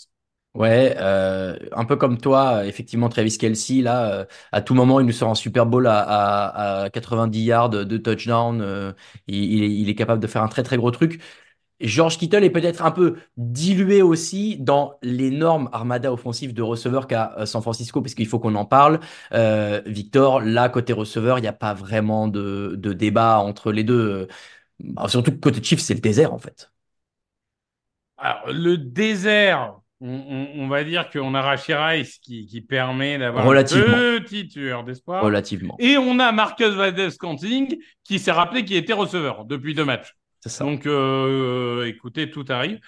Ouais, 0.53 0.95
euh, 0.99 1.57
un 1.71 1.85
peu 1.85 1.95
comme 1.95 2.17
toi, 2.17 2.65
effectivement, 2.65 3.07
Travis 3.07 3.37
Kelce, 3.37 3.69
là, 3.81 4.11
euh, 4.11 4.25
à 4.51 4.61
tout 4.61 4.73
moment, 4.75 4.99
il 4.99 5.05
nous 5.05 5.13
sort 5.13 5.29
un 5.29 5.35
Super 5.35 5.65
Bowl 5.65 5.87
à, 5.87 5.99
à, 6.01 6.81
à 6.83 6.89
90 6.89 7.41
yards 7.41 7.69
de 7.69 7.97
touchdown. 7.97 8.59
euh, 8.61 8.91
il 9.27 9.87
est 9.89 9.95
capable 9.95 10.21
de 10.21 10.27
faire 10.27 10.43
un 10.43 10.49
très, 10.49 10.63
très 10.63 10.75
gros 10.75 10.91
truc. 10.91 11.21
George 11.87 12.17
Kittle 12.17 12.43
est 12.43 12.49
peut-être 12.49 12.83
un 12.85 12.91
peu 12.91 13.17
dilué 13.37 14.01
aussi 14.01 14.57
dans 14.57 14.97
l'énorme 15.01 15.69
armada 15.73 16.11
offensive 16.11 16.53
de 16.53 16.61
receveurs 16.61 17.07
qu'a 17.07 17.33
euh, 17.37 17.45
San 17.45 17.61
Francisco, 17.61 18.01
parce 18.01 18.13
qu'il 18.15 18.27
faut 18.27 18.39
qu'on 18.39 18.55
en 18.55 18.65
parle. 18.65 18.99
Euh, 19.33 19.81
Victor, 19.85 20.41
là, 20.41 20.69
côté 20.69 20.93
receveur, 20.93 21.39
il 21.39 21.41
n'y 21.41 21.47
a 21.47 21.53
pas 21.53 21.73
vraiment 21.73 22.27
de, 22.27 22.75
de 22.77 22.93
débat 22.93 23.39
entre 23.39 23.71
les 23.71 23.83
deux. 23.83 24.27
Bah, 24.79 25.07
surtout 25.07 25.31
que 25.31 25.37
côté 25.37 25.61
Chiefs, 25.63 25.81
c'est 25.81 25.93
le 25.93 25.99
désert, 26.01 26.33
en 26.33 26.39
fait. 26.39 26.71
Alors, 28.17 28.51
le 28.51 28.77
désert, 28.77 29.75
on, 29.99 30.09
on- 30.09 30.47
on 30.63 30.67
va 30.67 30.83
dire 30.83 31.09
qu'on 31.09 31.33
a 31.35 31.41
Rashi 31.41 31.73
Rice 31.73 32.17
qui, 32.19 32.45
qui 32.45 32.61
permet 32.61 33.17
d'avoir 33.17 33.43
une 33.43 33.49
Relativement. 33.49 33.85
petite 34.19 34.55
lueur 34.55 34.83
d'espoir. 34.83 35.23
Relativement. 35.23 35.75
Et 35.79 35.97
on 35.97 36.19
a 36.19 36.31
Marcus 36.31 36.69
Valdez-Scantling 36.69 37.77
qui 38.03 38.19
s'est 38.19 38.31
rappelé 38.31 38.65
qu'il 38.65 38.77
était 38.77 38.93
receveur 38.93 39.45
depuis 39.45 39.73
deux 39.73 39.85
matchs. 39.85 40.15
Ça. 40.45 40.63
Donc, 40.63 40.85
euh, 40.85 41.85
écoutez, 41.85 42.31
tout 42.31 42.45
arrive. 42.49 42.79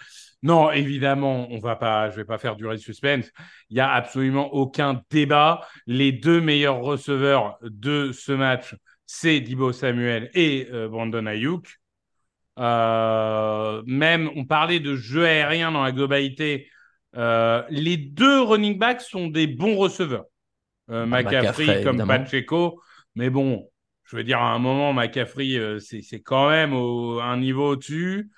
Non, 0.42 0.72
évidemment, 0.72 1.48
on 1.52 1.60
va 1.60 1.76
pas, 1.76 2.10
je 2.10 2.16
vais 2.16 2.26
pas 2.26 2.38
faire 2.38 2.56
durer 2.56 2.74
le 2.74 2.80
suspense. 2.80 3.32
Il 3.70 3.78
y 3.78 3.80
a 3.80 3.92
absolument 3.92 4.54
aucun 4.54 5.02
débat. 5.10 5.66
Les 5.86 6.12
deux 6.12 6.42
meilleurs 6.42 6.82
receveurs 6.82 7.58
de 7.62 8.12
ce 8.12 8.32
match, 8.32 8.76
c'est 9.06 9.40
Dibo 9.40 9.72
Samuel 9.72 10.30
et 10.34 10.68
euh, 10.72 10.90
Brandon 10.90 11.26
Ayuk. 11.28 11.80
Euh, 12.60 13.82
même, 13.86 14.30
on 14.36 14.46
parlait 14.46 14.80
de 14.80 14.96
jeu 14.96 15.26
aérien 15.26 15.72
dans 15.72 15.84
la 15.84 15.92
globalité. 15.92 16.70
Les 17.16 17.98
deux 17.98 18.42
running 18.42 18.78
backs 18.78 19.02
sont 19.02 19.28
des 19.28 19.48
bons 19.48 19.78
receveurs. 19.78 20.26
Bah, 20.88 21.06
McCaffrey 21.06 21.38
McCaffrey, 21.38 21.84
comme 21.84 21.96
évidemment. 22.00 22.24
Pacheco. 22.24 22.82
Mais 23.16 23.30
bon, 23.30 23.70
je 24.14 24.18
veux 24.20 24.24
dire, 24.24 24.40
à 24.40 24.52
un 24.54 24.60
moment, 24.60 24.94
McCaffrey, 24.94 25.56
euh, 25.58 25.80
c'est 25.80 26.22
quand 26.22 26.50
même 26.50 26.74
au, 26.74 27.20
un 27.20 27.38
niveau 27.38 27.72
au-dessus. 27.72 28.30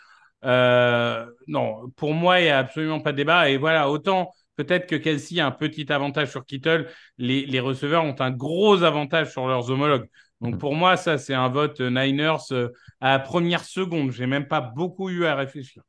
Euh, 0.46 1.26
non, 1.48 1.90
pour 1.98 2.14
moi, 2.14 2.40
il 2.40 2.44
n'y 2.46 2.50
a 2.50 2.60
absolument 2.60 3.02
pas 3.02 3.12
de 3.12 3.18
débat. 3.18 3.50
Et 3.50 3.58
voilà, 3.58 3.90
autant 3.90 4.32
peut-être 4.56 4.88
que 4.88 4.96
Kelsey 4.96 5.40
a 5.42 5.48
un 5.48 5.52
petit 5.52 5.92
avantage 5.92 6.32
sur 6.32 6.46
Kittle, 6.46 6.88
les, 7.18 7.46
les 7.46 7.60
receveurs 7.60 8.06
ont 8.06 8.16
un 8.20 8.32
gros 8.32 8.84
avantage 8.84 9.32
sur 9.32 9.48
leurs 9.48 9.70
homologues. 9.70 10.08
Donc 10.42 10.58
Mhm. 10.58 10.60
pour 10.60 10.76
moi, 10.76 10.96
ça, 10.98 11.18
c'est 11.18 11.34
un 11.34 11.50
vote 11.50 11.82
Niners 11.82 12.38
euh, 12.52 12.70
à 13.02 13.12
la 13.12 13.20
première 13.20 13.66
seconde. 13.66 14.12
J'ai 14.12 14.28
même 14.28 14.48
pas 14.48 14.62
beaucoup 14.62 15.10
eu 15.10 15.26
à 15.26 15.36
réfléchir. 15.36 15.84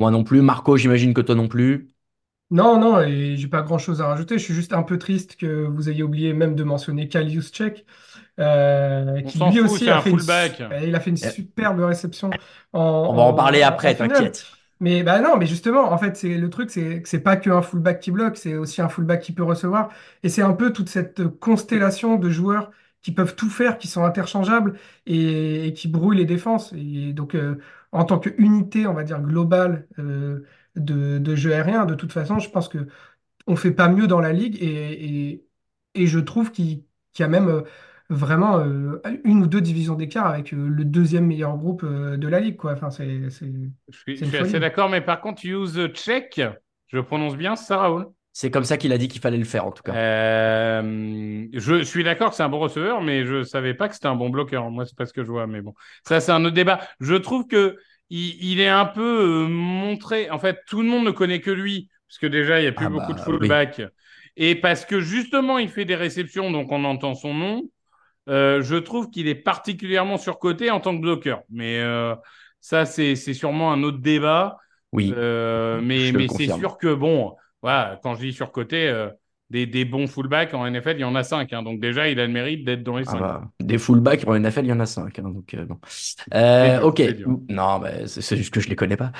Moi 0.00 0.10
non 0.10 0.24
plus. 0.24 0.42
Marco, 0.42 0.76
j'imagine 0.76 1.14
que 1.14 1.20
toi 1.20 1.34
non 1.36 1.46
plus. 1.48 1.88
Non, 2.50 2.78
non, 2.78 3.00
et 3.00 3.36
j'ai 3.38 3.48
pas 3.48 3.62
grand-chose 3.62 4.02
à 4.02 4.08
rajouter. 4.08 4.36
Je 4.38 4.44
suis 4.44 4.52
juste 4.54 4.74
un 4.74 4.82
peu 4.82 4.98
triste 4.98 5.36
que 5.36 5.64
vous 5.66 5.88
ayez 5.88 6.02
oublié 6.02 6.34
même 6.34 6.54
de 6.54 6.64
mentionner 6.64 7.08
Kyle 7.08 7.28
Juszczyk, 7.30 7.86
euh, 8.42 9.22
On 9.24 9.30
qui 9.30 9.38
lui 9.40 9.58
fout, 9.58 9.60
aussi 9.60 9.88
a 9.88 9.96
un 9.96 10.00
fait 10.00 10.10
une, 10.10 10.18
fullback. 10.18 10.60
su- 10.60 10.64
il 10.86 10.94
a 10.94 11.00
fait 11.00 11.10
une 11.10 11.18
Eh. 11.22 11.30
superbe 11.30 11.80
réception 11.80 12.36
en, 12.72 12.80
On 13.06 13.14
va 13.14 13.22
en 13.22 13.32
en- 13.32 13.34
parler 13.34 13.62
après, 13.62 13.94
t'inquiète. 13.96 14.46
Mais 14.80 15.02
bah 15.04 15.20
non, 15.20 15.36
mais 15.36 15.46
justement, 15.46 15.92
en 15.92 15.98
fait, 15.98 16.16
c'est 16.16 16.36
le 16.38 16.50
truc, 16.50 16.70
c'est 16.70 17.02
que 17.02 17.08
c'est 17.08 17.20
pas 17.22 17.36
qu'un 17.36 17.62
fullback 17.62 18.00
qui 18.00 18.10
bloque, 18.10 18.36
c'est 18.36 18.56
aussi 18.56 18.82
un 18.82 18.88
fullback 18.88 19.22
qui 19.22 19.32
peut 19.32 19.44
recevoir. 19.44 19.90
Et 20.24 20.28
c'est 20.28 20.42
un 20.42 20.52
peu 20.54 20.72
toute 20.72 20.88
cette 20.88 21.28
constellation 21.38 22.16
de 22.16 22.28
joueurs 22.30 22.70
qui 23.00 23.12
peuvent 23.12 23.36
tout 23.36 23.48
faire, 23.50 23.78
qui 23.78 23.86
sont 23.88 24.04
interchangeables 24.04 24.78
et, 25.06 25.66
et 25.68 25.72
qui 25.72 25.86
brouillent 25.88 26.16
les 26.18 26.24
défenses. 26.24 26.72
Et 26.72 27.12
donc, 27.12 27.34
euh, 27.36 27.58
en 27.92 28.04
tant 28.04 28.18
qu'unité, 28.18 28.86
on 28.88 28.94
va 28.94 29.04
dire 29.04 29.20
globale 29.20 29.86
euh, 30.00 30.44
de, 30.76 31.18
de 31.18 31.36
jeu 31.36 31.52
aérien, 31.54 31.84
de 31.86 31.94
toute 31.94 32.12
façon, 32.12 32.38
je 32.40 32.50
pense 32.50 32.68
que 32.68 32.88
on 33.46 33.56
fait 33.56 33.72
pas 33.72 33.88
mieux 33.88 34.06
dans 34.06 34.20
la 34.20 34.32
ligue 34.32 34.56
et, 34.62 35.30
et, 35.32 35.46
et 35.94 36.06
je 36.06 36.18
trouve 36.18 36.52
qu'il 36.52 36.84
y 37.18 37.22
a 37.22 37.28
même 37.28 37.48
euh, 37.48 37.62
vraiment 38.10 38.58
euh, 38.58 39.00
une 39.24 39.42
ou 39.42 39.46
deux 39.46 39.60
divisions 39.60 39.94
d'écart 39.94 40.26
avec 40.26 40.52
euh, 40.54 40.68
le 40.68 40.84
deuxième 40.84 41.26
meilleur 41.26 41.56
groupe 41.56 41.82
euh, 41.84 42.16
de 42.16 42.28
la 42.28 42.40
ligue, 42.40 42.56
quoi. 42.56 42.72
Enfin, 42.72 42.90
c'est, 42.90 43.30
c'est, 43.30 43.50
Je 43.88 43.98
suis, 43.98 44.18
C'est 44.18 44.24
je 44.24 44.26
une 44.26 44.30
suis 44.30 44.38
folie. 44.38 44.48
assez 44.48 44.60
d'accord, 44.60 44.88
mais 44.88 45.00
par 45.00 45.20
contre, 45.20 45.44
use 45.44 45.78
check, 45.94 46.40
je 46.88 46.98
prononce 47.00 47.36
bien 47.36 47.56
ça, 47.56 47.78
Raoul. 47.78 48.06
C'est 48.32 48.50
comme 48.50 48.64
ça 48.64 48.78
qu'il 48.78 48.92
a 48.92 48.98
dit 48.98 49.08
qu'il 49.08 49.20
fallait 49.20 49.36
le 49.36 49.44
faire, 49.44 49.66
en 49.66 49.72
tout 49.72 49.82
cas. 49.82 49.92
Euh, 49.92 51.46
je 51.52 51.82
suis 51.82 52.02
d'accord 52.02 52.30
que 52.30 52.36
c'est 52.36 52.42
un 52.42 52.48
bon 52.48 52.60
receveur, 52.60 53.02
mais 53.02 53.26
je 53.26 53.42
savais 53.42 53.74
pas 53.74 53.88
que 53.88 53.94
c'était 53.94 54.06
un 54.06 54.14
bon 54.14 54.30
bloqueur. 54.30 54.70
Moi, 54.70 54.86
c'est 54.86 54.96
pas 54.96 55.04
ce 55.04 55.12
que 55.12 55.22
je 55.22 55.30
vois, 55.30 55.46
mais 55.46 55.60
bon, 55.60 55.74
ça 56.06 56.20
c'est 56.20 56.32
un 56.32 56.42
autre 56.44 56.54
débat. 56.54 56.80
Je 57.00 57.14
trouve 57.14 57.46
que 57.46 57.76
il, 58.08 58.42
il 58.42 58.60
est 58.60 58.68
un 58.68 58.86
peu 58.86 59.44
euh, 59.44 59.48
montré. 59.48 60.30
En 60.30 60.38
fait, 60.38 60.60
tout 60.66 60.80
le 60.80 60.88
monde 60.88 61.04
ne 61.04 61.10
connaît 61.10 61.40
que 61.40 61.50
lui, 61.50 61.90
parce 62.08 62.18
que 62.18 62.26
déjà 62.26 62.60
il 62.60 62.64
y 62.64 62.66
a 62.68 62.72
plus 62.72 62.86
Ah 62.86 62.90
beaucoup 62.90 63.12
bah, 63.12 63.14
de 63.14 63.20
fullback, 63.20 63.82
et 64.36 64.54
parce 64.54 64.86
que 64.86 65.00
justement 65.00 65.58
il 65.58 65.68
fait 65.68 65.84
des 65.84 65.94
réceptions, 65.96 66.50
donc 66.50 66.72
on 66.72 66.84
entend 66.84 67.14
son 67.14 67.34
nom. 67.34 67.62
Euh, 68.28 68.62
je 68.62 68.76
trouve 68.76 69.10
qu'il 69.10 69.26
est 69.28 69.34
particulièrement 69.34 70.16
surcoté 70.16 70.70
en 70.70 70.80
tant 70.80 70.94
que 70.96 71.00
bloqueur, 71.00 71.42
mais 71.50 71.80
euh, 71.80 72.14
ça 72.60 72.84
c'est 72.86 73.16
c'est 73.16 73.34
sûrement 73.34 73.72
un 73.72 73.82
autre 73.82 73.98
débat. 73.98 74.58
Oui. 74.92 75.12
Euh, 75.16 75.80
mais 75.82 76.12
c'est 76.28 76.46
sûr 76.46 76.78
que 76.78 76.94
bon, 76.94 77.34
voilà, 77.62 77.98
quand 78.02 78.14
je 78.14 78.20
dis 78.20 78.32
surcoté, 78.32 78.92
des, 79.50 79.66
des 79.66 79.84
bons 79.84 80.06
fullbacks 80.06 80.54
en 80.54 80.64
NFL, 80.66 80.94
il 80.96 81.00
y 81.00 81.04
en 81.04 81.14
a 81.14 81.22
cinq. 81.22 81.52
hein. 81.52 81.62
donc 81.62 81.80
déjà, 81.80 82.08
il 82.08 82.18
a 82.20 82.26
le 82.26 82.32
mérite 82.32 82.64
d'être 82.64 82.82
dans 82.82 82.96
les 82.96 83.04
Ah 83.08 83.10
cinq. 83.12 83.20
bah, 83.20 83.42
des 83.60 83.76
fullbacks 83.78 84.26
en 84.26 84.34
NFL, 84.34 84.64
il 84.64 84.68
y 84.68 84.72
en 84.72 84.80
a 84.80 84.86
cinq. 84.86 85.18
hein, 85.18 85.22
donc, 85.24 85.54
bon. 85.56 85.78
Dur, 86.32 86.84
ok. 86.84 87.02
Non, 87.48 87.78
bah, 87.78 88.06
c'est 88.06 88.36
juste 88.36 88.52
que 88.52 88.60
je 88.60 88.68
les 88.68 88.76
connais 88.76 88.96
pas. 88.96 89.12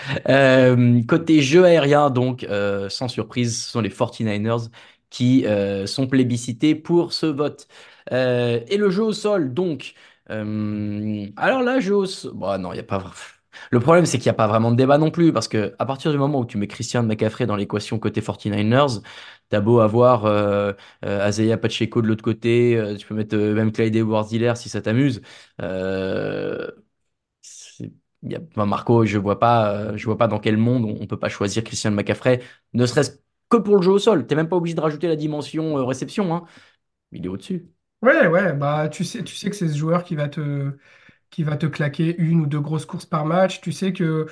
Côté 1.06 1.42
jeu 1.42 1.64
aérien, 1.64 2.10
donc, 2.10 2.46
sans 2.88 3.08
surprise, 3.08 3.64
ce 3.64 3.70
sont 3.72 3.80
les 3.80 3.90
49ers 3.90 4.70
qui 5.10 5.44
sont 5.86 6.06
plébiscités 6.06 6.74
pour 6.74 7.12
ce 7.12 7.26
vote. 7.26 7.66
Euh, 8.12 8.60
et 8.68 8.76
le 8.76 8.90
jeu 8.90 9.02
au 9.04 9.12
sol, 9.12 9.52
donc. 9.54 9.94
euh, 10.30 11.26
alors 11.36 11.62
là, 11.62 11.80
jeu 11.80 11.94
au 11.96 12.06
sol. 12.06 12.32
Bon, 12.34 12.58
non, 12.60 12.72
il 12.72 12.74
n'y 12.76 12.80
a 12.80 12.82
pas. 12.84 12.98
vra- 12.98 13.12
Le 13.70 13.80
problème, 13.80 14.06
c'est 14.06 14.18
qu'il 14.18 14.26
n'y 14.26 14.30
a 14.30 14.34
pas 14.34 14.46
vraiment 14.48 14.70
de 14.70 14.76
débat 14.76 14.98
non 14.98 15.10
plus, 15.10 15.32
parce 15.32 15.48
que 15.48 15.74
à 15.78 15.86
partir 15.86 16.10
du 16.12 16.18
moment 16.18 16.40
où 16.40 16.46
tu 16.46 16.56
mets 16.58 16.66
Christian 16.68 17.02
McCaffrey 17.02 17.46
dans 17.46 17.56
l'équation 17.56 17.98
côté 17.98 18.20
49ers, 18.22 19.02
t'as 19.50 19.60
beau 19.60 19.80
avoir 19.80 20.24
euh, 20.26 20.72
euh, 21.04 21.56
Pacheco 21.58 22.00
de 22.02 22.06
l'autre 22.08 22.22
côté, 22.24 22.82
tu 22.98 23.06
peux 23.06 23.14
mettre 23.14 23.36
même 23.36 23.72
Clyde 23.72 23.94
Edwards-Helaire 23.96 24.56
si 24.56 24.68
ça 24.68 24.80
t'amuse. 24.82 25.20
Marco, 28.66 29.04
je 29.04 29.18
vois 29.18 29.38
pas, 29.38 29.96
je 29.96 30.04
vois 30.06 30.18
pas 30.18 30.28
dans 30.28 30.38
quel 30.38 30.56
monde 30.56 30.84
on, 30.84 31.02
on 31.02 31.06
peut 31.06 31.18
pas 31.18 31.28
choisir 31.28 31.64
Christian 31.64 31.90
McCaffrey, 31.92 32.40
ne 32.74 32.86
serait-ce 32.86 33.12
que 33.48 33.56
pour 33.56 33.76
le 33.76 33.82
jeu 33.82 33.90
au 33.92 33.98
sol. 33.98 34.26
T'es 34.26 34.34
même 34.34 34.48
pas 34.48 34.56
obligé 34.56 34.74
de 34.74 34.80
rajouter 34.80 35.08
la 35.08 35.16
dimension 35.16 35.74
réception, 35.86 36.34
hein. 36.34 36.44
Il 37.12 37.24
est 37.26 37.28
au-dessus. 37.28 37.68
Ouais, 38.02 38.26
ouais, 38.26 38.52
bah 38.54 38.88
tu 38.88 39.04
sais, 39.04 39.22
tu 39.22 39.36
sais 39.36 39.48
que 39.48 39.54
c'est 39.54 39.68
ce 39.68 39.76
joueur 39.78 40.02
qui 40.02 40.16
va 40.16 40.28
te, 40.28 40.76
qui 41.30 41.44
va 41.44 41.56
te 41.56 41.66
claquer 41.66 42.16
une 42.18 42.40
ou 42.40 42.46
deux 42.46 42.60
grosses 42.60 42.86
courses 42.86 43.06
par 43.06 43.26
match. 43.26 43.60
Tu 43.60 43.72
sais 43.72 43.92
que, 43.92 44.26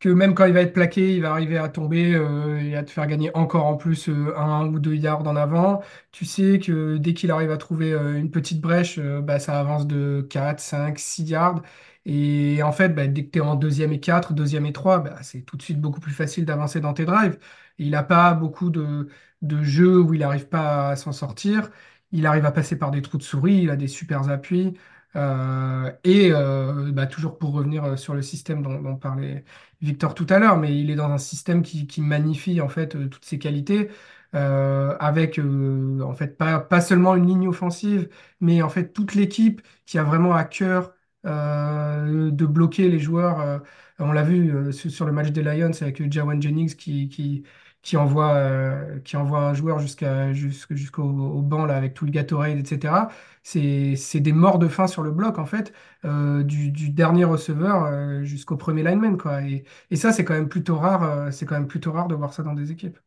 que 0.00 0.08
même 0.10 0.34
quand 0.34 0.46
il 0.46 0.54
va 0.54 0.62
être 0.62 0.72
plaqué, 0.74 1.14
il 1.16 1.22
va 1.22 1.32
arriver 1.32 1.58
à 1.58 1.68
tomber 1.68 2.14
euh, 2.14 2.58
et 2.60 2.76
à 2.76 2.84
te 2.84 2.90
faire 2.90 3.06
gagner 3.06 3.30
encore 3.36 3.66
en 3.66 3.76
plus 3.76 4.08
euh, 4.08 4.36
un 4.38 4.66
ou 4.68 4.78
deux 4.80 4.94
yards 4.96 5.26
en 5.28 5.36
avant. 5.36 5.82
Tu 6.12 6.24
sais 6.26 6.58
que 6.60 6.98
dès 6.98 7.14
qu'il 7.14 7.30
arrive 7.32 7.50
à 7.50 7.58
trouver 7.58 7.92
euh, 7.92 8.18
une 8.18 8.30
petite 8.30 8.60
brèche, 8.60 8.98
bah, 9.00 9.40
ça 9.40 9.60
avance 9.60 9.86
de 9.86 10.26
4, 10.30 10.60
5, 10.60 10.98
6 10.98 11.24
yards. 11.24 11.62
Et 12.06 12.62
en 12.62 12.72
fait, 12.72 12.90
bah, 12.90 13.06
dès 13.06 13.24
que 13.26 13.30
tu 13.30 13.38
es 13.38 13.42
en 13.42 13.56
deuxième 13.56 13.92
et 13.92 14.00
4, 14.00 14.32
deuxième 14.34 14.66
et 14.66 14.72
3, 14.72 15.00
bah, 15.00 15.18
c'est 15.22 15.42
tout 15.42 15.56
de 15.56 15.62
suite 15.62 15.80
beaucoup 15.80 16.00
plus 16.00 16.12
facile 16.12 16.44
d'avancer 16.46 16.80
dans 16.80 16.94
tes 16.94 17.04
drives. 17.04 17.38
Il 17.78 17.90
n'a 17.90 18.02
pas 18.02 18.34
beaucoup 18.34 18.70
de, 18.70 19.08
de 19.42 19.62
jeux 19.62 20.00
où 20.00 20.14
il 20.14 20.20
n'arrive 20.20 20.48
pas 20.48 20.90
à 20.90 20.96
s'en 20.96 21.12
sortir. 21.12 21.70
Il 22.12 22.26
arrive 22.26 22.44
à 22.46 22.52
passer 22.52 22.76
par 22.78 22.90
des 22.90 23.02
trous 23.02 23.18
de 23.18 23.22
souris, 23.22 23.62
il 23.62 23.70
a 23.70 23.76
des 23.76 23.88
super 23.88 24.28
appuis. 24.30 24.74
Euh, 25.16 25.90
et 26.04 26.30
euh, 26.32 26.92
bah, 26.92 27.06
toujours 27.06 27.38
pour 27.38 27.52
revenir 27.52 27.84
euh, 27.84 27.96
sur 27.96 28.14
le 28.14 28.22
système 28.22 28.62
dont, 28.62 28.96
parlait 28.96 29.44
Victor 29.80 30.14
tout 30.14 30.26
à 30.28 30.38
l'heure, 30.38 30.56
mais 30.56 30.78
il 30.78 30.90
est 30.90 30.94
dans 30.94 31.10
un 31.10 31.18
système 31.18 31.62
qui, 31.62 31.86
qui 31.86 32.00
magnifie 32.00 32.60
en 32.60 32.68
fait 32.68 33.08
toutes 33.10 33.24
ses 33.24 33.38
qualités. 33.38 33.90
avec 34.32 35.38
en 35.40 36.14
fait 36.14 36.36
pas, 36.38 36.60
pas 36.60 36.80
seulement 36.80 37.16
une 37.16 37.26
ligne 37.26 37.48
offensive, 37.48 38.08
mais 38.40 38.62
en 38.62 38.68
fait 38.68 38.92
toute 38.92 39.14
l'équipe 39.14 39.62
qui 39.86 39.98
a 39.98 40.04
vraiment 40.04 40.34
à 40.34 40.44
cœur 40.44 40.92
de 41.24 42.46
bloquer 42.46 42.88
les 42.88 42.98
joueurs. 42.98 43.62
on 43.98 44.12
l'a 44.12 44.22
vu 44.22 44.72
sur 44.72 44.90
sur 44.90 45.06
le 45.06 45.12
match 45.12 45.30
des 45.30 45.42
Lions 45.42 45.72
avec 45.80 46.10
Jawan 46.12 46.40
Jennings 46.40 46.74
qui, 46.76 47.08
qui, 47.08 47.44
qui 47.82 47.96
envoie, 47.96 48.34
euh, 48.34 48.98
qui 49.00 49.16
envoie 49.16 49.40
un 49.48 49.54
joueur 49.54 49.78
jusqu'au 49.78 51.02
au 51.04 51.42
banc 51.42 51.64
là, 51.64 51.76
avec 51.76 51.94
tout 51.94 52.04
le 52.04 52.10
Gatorade, 52.10 52.58
etc. 52.58 53.08
C'est, 53.42 54.20
des 54.20 54.32
morts 54.32 54.58
de 54.58 54.68
faim 54.68 54.86
sur 54.86 55.02
le 55.02 55.10
bloc 55.10 55.38
en 55.38 55.46
fait, 55.46 55.72
euh, 56.04 56.42
du, 56.42 56.70
dernier 56.90 57.24
receveur 57.24 57.84
euh, 57.84 58.22
jusqu'au 58.24 58.56
premier 58.56 58.82
lineman 58.82 59.16
quoi. 59.16 59.42
Et, 59.42 59.64
et 59.90 59.96
ça 59.96 60.12
c'est 60.12 60.24
quand 60.24 60.34
même 60.34 60.48
plutôt 60.48 60.76
rare, 60.76 61.32
c'est 61.32 61.46
quand 61.46 61.54
même 61.56 61.68
plutôt 61.68 61.92
rare 61.92 62.08
de 62.08 62.14
voir 62.14 62.32
ça 62.32 62.42
dans 62.42 62.54
des 62.54 62.70
équipes. 62.72 62.98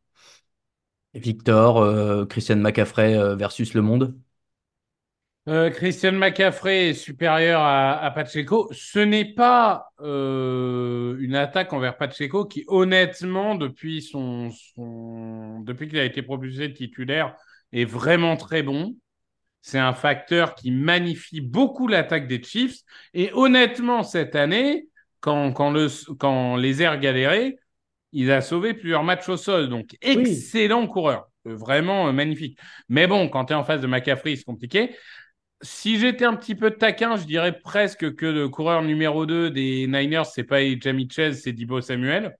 Victor, 1.13 2.27
Christian 2.27 2.57
McCaffrey 2.57 3.36
versus 3.36 3.75
le 3.75 3.83
monde? 3.83 4.15
Euh, 5.49 5.69
Christian 5.71 6.13
McCaffrey 6.13 6.89
est 6.89 6.93
supérieur 6.93 7.60
à, 7.62 7.99
à 7.99 8.12
Pacheco. 8.12 8.69
Ce 8.71 8.99
n'est 8.99 9.34
pas 9.34 9.89
euh, 9.99 11.17
une 11.19 11.36
attaque 11.36 11.73
envers 11.73 11.97
Pacheco 11.97 12.45
qui, 12.45 12.63
honnêtement, 12.67 13.56
depuis 13.56 14.01
son, 14.01 14.51
son 14.51 15.60
depuis 15.60 15.89
qu'il 15.89 15.99
a 15.99 16.06
été 16.06 16.21
propulsé 16.21 16.71
titulaire, 16.71 17.36
est 17.73 17.84
vraiment 17.84 18.38
très 18.38 18.63
bon. 18.63 18.95
C'est 19.62 19.79
un 19.79 19.93
facteur 19.93 20.56
qui 20.56 20.71
magnifie 20.71 21.41
beaucoup 21.41 21.88
l'attaque 21.88 22.27
des 22.27 22.41
Chiefs. 22.41 22.79
Et 23.13 23.32
honnêtement, 23.34 24.03
cette 24.03 24.36
année, 24.36 24.88
quand, 25.19 25.51
quand, 25.51 25.71
le, 25.71 25.88
quand 26.15 26.56
les 26.56 26.82
airs 26.82 26.99
galéraient, 26.99 27.58
il 28.13 28.32
a 28.32 28.41
sauvé 28.41 28.73
plusieurs 28.73 29.03
matchs 29.03 29.27
au 29.27 29.38
sol. 29.38 29.67
Donc, 29.67 29.97
excellent 30.01 30.88
coureur. 30.88 31.27
Euh, 31.47 31.56
Vraiment 31.56 32.08
euh, 32.08 32.12
magnifique. 32.13 32.58
Mais 32.88 33.08
bon, 33.08 33.27
quand 33.27 33.45
tu 33.45 33.53
es 33.53 33.56
en 33.56 33.63
face 33.65 33.82
de 33.82 33.88
McCaffrey, 33.88 34.38
c'est 34.38 34.45
compliqué. 34.45 34.95
Si 35.63 35.97
j'étais 35.97 36.26
un 36.26 36.36
petit 36.36 36.56
peu 36.56 36.71
taquin, 36.71 37.15
je 37.15 37.23
dirais 37.26 37.58
presque 37.60 38.15
que 38.15 38.26
le 38.26 38.49
coureur 38.49 38.84
numéro 38.84 39.26
2 39.26 39.49
des 39.49 39.88
Niners, 39.88 40.26
c'est 40.26 40.43
pas 40.43 40.60
Jamie 40.80 41.08
Chase, 41.10 41.39
c'est 41.43 41.54
Dibo 41.54 41.82
Samuel. 41.82 42.38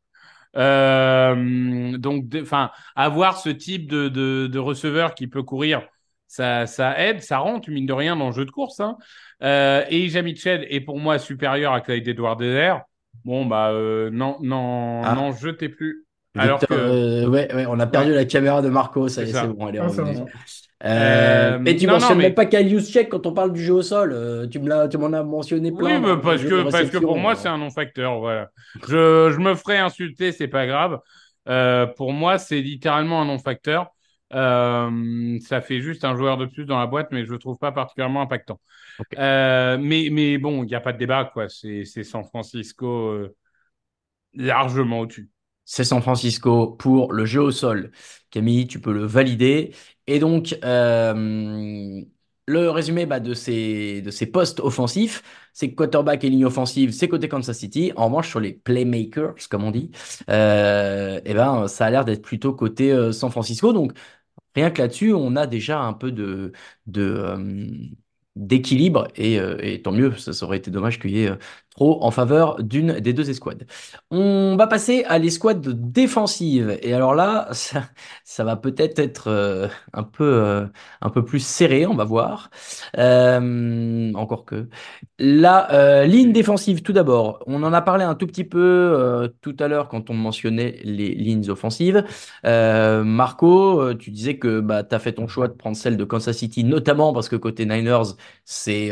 Euh, 0.56 1.98
donc, 1.98 2.26
enfin, 2.42 2.70
avoir 2.96 3.38
ce 3.40 3.50
type 3.50 3.90
de, 3.90 4.10
de, 4.10 4.48
de 4.48 4.60
receveur 4.60 5.16
qui 5.16 5.28
peut 5.28 5.44
courir, 5.44 5.88
ça, 6.28 6.68
ça 6.68 7.00
aide, 7.00 7.22
ça 7.22 7.38
rentre, 7.40 7.70
mine 7.70 7.86
de 7.86 7.94
rien, 7.94 8.16
dans 8.16 8.28
le 8.28 8.34
jeu 8.34 8.46
de 8.46 8.52
course. 8.52 8.80
Hein. 8.80 8.98
Euh, 9.42 9.84
et 9.90 10.22
Mitchell 10.22 10.68
est 10.70 10.82
pour 10.82 11.00
moi 11.00 11.18
supérieur 11.18 11.74
à 11.74 11.82
Clyde 11.82 12.08
Edward-Helaire. 12.08 12.84
Bon, 13.26 13.46
bah, 13.46 13.72
euh, 13.72 14.10
non, 14.12 14.38
non, 14.42 15.02
Ah. 15.04 15.16
non, 15.16 15.32
jetez 15.32 15.70
plus. 15.70 16.06
Alors 16.36 16.60
Victor, 16.60 16.78
que. 16.78 16.82
euh, 16.84 17.28
ouais, 17.30 17.54
ouais, 17.54 17.66
on 17.68 17.80
a 17.80 17.86
perdu 17.88 18.12
la 18.14 18.26
caméra 18.26 18.62
de 18.64 18.70
Marco, 18.70 19.08
ça 19.08 19.22
y 19.22 19.26
est, 19.26 19.28
C'est 19.28 19.34
ça. 19.34 19.42
c'est 19.44 19.48
bon, 19.50 19.68
elle 19.70 19.76
est 19.76 19.80
Ah, 19.80 19.88
va, 19.88 20.04
revenue. 20.04 20.26
Ça 20.84 20.90
Euh, 20.90 21.60
mais 21.60 21.76
tu 21.76 21.88
non, 21.88 21.94
mentionnes 21.94 22.18
mais- 22.18 22.24
même 22.26 22.34
pas 22.34 22.46
Kyle 22.46 22.68
Juszczyk 22.68 23.10
quand 23.10 23.26
on 23.26 23.34
parle 23.34 23.54
du 23.54 23.64
jeu 23.64 23.74
au 23.74 23.82
sol. 23.82 24.12
euh, 24.14 24.48
tu 24.48 24.60
me 24.60 24.68
l'as, 24.68 24.88
tu 24.88 24.98
m'en 24.98 25.14
as 25.14 25.24
mentionné 25.24 25.72
plein. 25.72 26.00
Oui, 26.02 26.08
mais 26.16 26.22
parce 26.22 26.44
que, 26.44 26.70
parce 26.70 26.90
que 26.90 26.98
pour 26.98 27.18
moi, 27.18 27.34
euh. 27.34 27.36
c'est 27.36 27.48
un 27.48 27.58
non-facteur. 27.58 28.20
Voilà. 28.20 28.50
Je, 28.88 29.32
je 29.34 29.40
me 29.40 29.56
ferai 29.56 29.78
insulter, 29.78 30.32
c'est 30.32 30.48
pas 30.50 30.68
grave. 30.68 31.00
Euh, 31.48 31.86
pour 31.86 32.12
moi, 32.14 32.38
c'est 32.38 32.60
littéralement 32.62 33.22
un 33.22 33.26
non-facteur. 33.26 33.90
Euh, 34.34 35.38
ça 35.48 35.62
fait 35.62 35.80
juste 35.82 36.04
un 36.06 36.16
joueur 36.16 36.38
de 36.38 36.46
plus 36.48 36.66
dans 36.66 36.80
la 36.80 36.88
boîte, 36.88 37.10
mais 37.12 37.24
je 37.24 37.32
le 37.32 37.38
trouve 37.38 37.58
pas 37.60 37.72
particulièrement 37.72 38.22
impactant. 38.22 38.60
Euh, 39.20 39.78
mais, 39.80 40.10
mais 40.12 40.38
bon, 40.38 40.64
il 40.64 40.68
n'y 40.68 40.76
a 40.76 40.82
pas 40.82 40.92
de 40.94 40.98
débat, 40.98 41.30
quoi. 41.32 41.50
C'est, 41.50 41.86
c'est 41.86 42.04
San 42.04 42.24
Francisco 42.24 42.88
euh, 43.10 43.36
largement 44.34 45.02
au-dessus. 45.02 45.30
C'est 45.66 45.84
San 45.84 46.02
Francisco 46.02 46.68
pour 46.68 47.14
le 47.14 47.26
jeu 47.26 47.42
au 47.42 47.52
sol. 47.52 47.92
Camille, 48.32 48.68
tu 48.68 48.80
peux 48.82 48.94
le 48.94 49.06
valider. 49.06 49.74
Et 50.08 50.20
donc, 50.20 50.58
euh, 50.64 52.02
le 52.48 52.70
résumé 52.70 53.06
bah, 53.06 53.20
de 53.20 53.34
ces, 53.34 54.04
postes 54.32 54.60
offensifs, 54.60 55.24
c'est 55.54 55.74
quarterback 55.74 56.24
et 56.24 56.30
ligne 56.30 56.46
offensive, 56.46 56.92
c'est 56.92 57.08
côté 57.08 57.30
Kansas 57.30 57.58
City. 57.58 57.94
En 57.96 58.06
revanche, 58.08 58.30
sur 58.30 58.40
les 58.40 58.54
playmakers, 58.54 59.36
comme 59.50 59.64
on 59.64 59.72
dit, 59.72 59.92
euh, 60.30 61.22
eh 61.24 61.34
ben, 61.34 61.68
ça 61.68 61.86
a 61.86 61.90
l'air 61.90 62.06
d'être 62.06 62.22
plutôt 62.22 62.54
côté 62.54 62.92
euh, 62.92 63.12
San 63.12 63.32
Francisco. 63.32 63.72
Donc, 63.74 63.94
rien 64.56 64.72
que 64.72 64.82
là-dessus, 64.82 65.14
on 65.14 65.36
a 65.36 65.48
déjà 65.48 65.80
un 65.82 65.94
peu 65.94 66.12
de, 66.12 66.52
d'équilibre. 68.36 69.08
Et, 69.16 69.82
tant 69.84 69.92
mieux, 69.92 70.16
ça, 70.18 70.32
aurait 70.46 70.58
été 70.58 70.72
dommage 70.72 71.00
qu'il 71.00 71.12
y 71.12 71.24
ait 71.26 71.32
trop 71.76 72.04
en 72.04 72.12
faveur 72.12 72.62
d'une 72.64 73.00
des 73.00 73.14
deux 73.14 73.30
escouades. 73.30 73.66
On 74.12 74.56
va 74.58 74.68
passer 74.68 75.04
à 75.06 75.18
l'escouade 75.18 75.92
défensive. 75.92 76.78
Et 76.82 76.94
alors 76.94 77.16
là, 77.16 77.50
ça, 78.24 78.44
va 78.44 78.56
peut-être 78.56 79.00
être 79.00 79.28
euh, 79.28 79.68
un 79.94 80.04
peu, 80.04 80.24
euh, 80.24 80.66
un 81.02 81.10
peu 81.10 81.24
plus 81.26 81.40
serré, 81.40 81.86
on 81.86 81.96
va 81.96 82.04
voir. 82.04 82.50
Euh, 82.98 84.14
encore 84.14 84.46
que. 84.46 84.68
La 85.20 86.06
ligne 86.06 86.34
défensive, 86.34 86.82
tout 86.82 86.94
d'abord. 86.94 87.44
On 87.48 87.64
en 87.64 87.74
a 87.74 87.82
parlé 87.82 88.04
un 88.04 88.16
tout 88.16 88.28
petit 88.28 88.44
peu 88.44 89.32
tout 89.42 89.56
à 89.60 89.68
l'heure 89.68 89.88
quand 89.88 90.10
on 90.10 90.14
mentionnait 90.14 90.80
les 90.84 91.10
lignes 91.16 91.50
offensives. 91.50 92.04
Marco, 92.44 93.94
tu 93.96 94.12
disais 94.12 94.38
que 94.38 94.60
bah, 94.60 94.84
tu 94.84 94.94
as 94.96 95.00
fait 95.00 95.14
ton 95.14 95.28
choix 95.28 95.48
de 95.48 95.54
prendre 95.54 95.78
celle 95.78 95.98
de 95.98 96.04
Kansas 96.04 96.38
City, 96.38 96.64
notamment 96.64 97.14
parce 97.14 97.30
que 97.30 97.36
côté 97.36 97.66
Niners, 97.66 98.16
c'est 98.44 98.92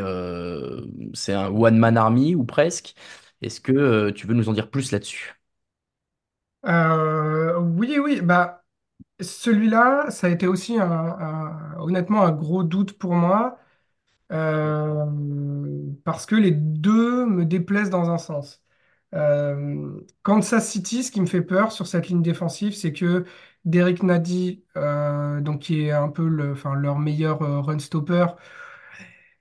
c'est 1.14 1.34
un 1.34 1.48
one-man 1.50 1.98
army 1.98 2.36
ou 2.36 2.44
presque. 2.44 2.71
Est-ce 3.42 3.62
que 3.62 3.72
euh, 3.74 4.12
tu 4.14 4.28
veux 4.28 4.34
nous 4.34 4.50
en 4.50 4.54
dire 4.54 4.70
plus 4.70 4.92
là-dessus? 4.92 5.34
Euh, 6.66 7.60
oui, 7.60 7.98
oui, 8.00 8.22
bah 8.22 8.64
celui-là, 9.22 10.12
ça 10.12 10.28
a 10.28 10.30
été 10.32 10.48
aussi 10.48 10.78
honnêtement 11.80 12.24
un 12.26 12.32
gros 12.32 12.64
doute 12.64 12.98
pour 12.98 13.14
moi. 13.16 13.60
Euh, 14.34 15.06
parce 16.06 16.26
que 16.28 16.36
les 16.36 16.52
deux 16.52 17.26
me 17.28 17.46
déplaisent 17.46 17.90
dans 17.92 18.10
un 18.12 18.18
sens. 18.20 18.64
Kansas 20.24 20.68
City, 20.70 21.04
ce 21.04 21.12
qui 21.12 21.22
me 21.22 21.26
fait 21.26 21.42
peur 21.42 21.72
sur 21.72 21.88
cette 21.88 22.08
ligne 22.08 22.22
défensive, 22.22 22.74
c'est 22.76 22.94
que 22.94 23.26
Derek 23.66 24.04
Nady, 24.04 24.64
euh, 24.78 25.42
donc 25.42 25.62
qui 25.62 25.82
est 25.84 25.92
un 25.92 26.10
peu 26.10 26.52
enfin, 26.52 26.74
leur 26.76 26.98
meilleur 27.00 27.40
run 27.66 27.80
stopper, 27.80 28.26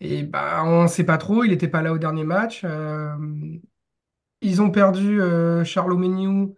et 0.01 0.23
bah, 0.25 0.63
on 0.65 0.85
ne 0.85 0.89
sait 0.89 1.05
pas 1.05 1.19
trop, 1.19 1.45
il 1.45 1.51
n'était 1.51 1.69
pas 1.69 1.83
là 1.83 1.93
au 1.93 1.99
dernier 1.99 2.25
match. 2.25 2.63
Euh, 2.65 3.17
ils 4.41 4.63
ont 4.63 4.71
perdu 4.71 5.21
euh, 5.21 5.65
Omenihu, 5.77 6.55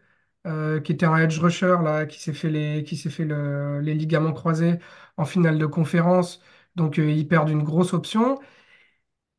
euh, 0.46 0.80
qui 0.80 0.92
était 0.92 1.06
un 1.06 1.16
edge 1.18 1.38
rusher 1.38 1.76
là, 1.82 2.06
qui 2.06 2.20
s'est 2.20 2.32
fait 2.32 2.50
les, 2.50 2.84
qui 2.84 2.96
s'est 2.96 3.10
fait 3.10 3.24
le- 3.24 3.80
les 3.80 3.94
ligaments 3.94 4.32
croisés 4.32 4.78
en 5.16 5.24
finale 5.24 5.58
de 5.58 5.66
conférence. 5.66 6.40
Donc 6.76 6.98
euh, 6.98 7.10
ils 7.10 7.26
perdent 7.28 7.50
une 7.50 7.62
grosse 7.64 7.92
option. 7.94 8.38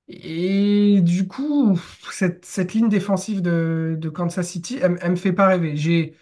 Et 0.08 1.00
du 1.02 1.28
coup, 1.28 1.80
cette, 2.12 2.46
cette 2.46 2.74
ligne 2.74 2.90
défensive 2.90 3.42
de, 3.42 3.96
de 4.00 4.10
Kansas 4.10 4.48
City, 4.50 4.78
elle, 4.82 4.98
elle 5.02 5.12
me 5.12 5.16
fait 5.16 5.32
pas 5.34 5.48
rêver. 5.48 5.76
J'ai, 5.78 6.16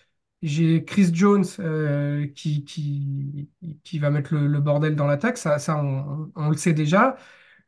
j'ai 0.43 0.85
Chris 0.85 1.09
Jones 1.13 1.45
qui, 2.35 2.63
qui, 2.65 3.49
qui 3.83 3.99
va 3.99 4.09
mettre 4.11 4.33
le, 4.35 4.59
bordel 4.59 4.95
dans 4.95 5.07
l'attaque, 5.07 5.37
ça, 5.37 5.59
ça 5.59 5.77
on 6.35 6.49
le 6.49 6.57
sait 6.57 6.73
déjà. 6.73 7.17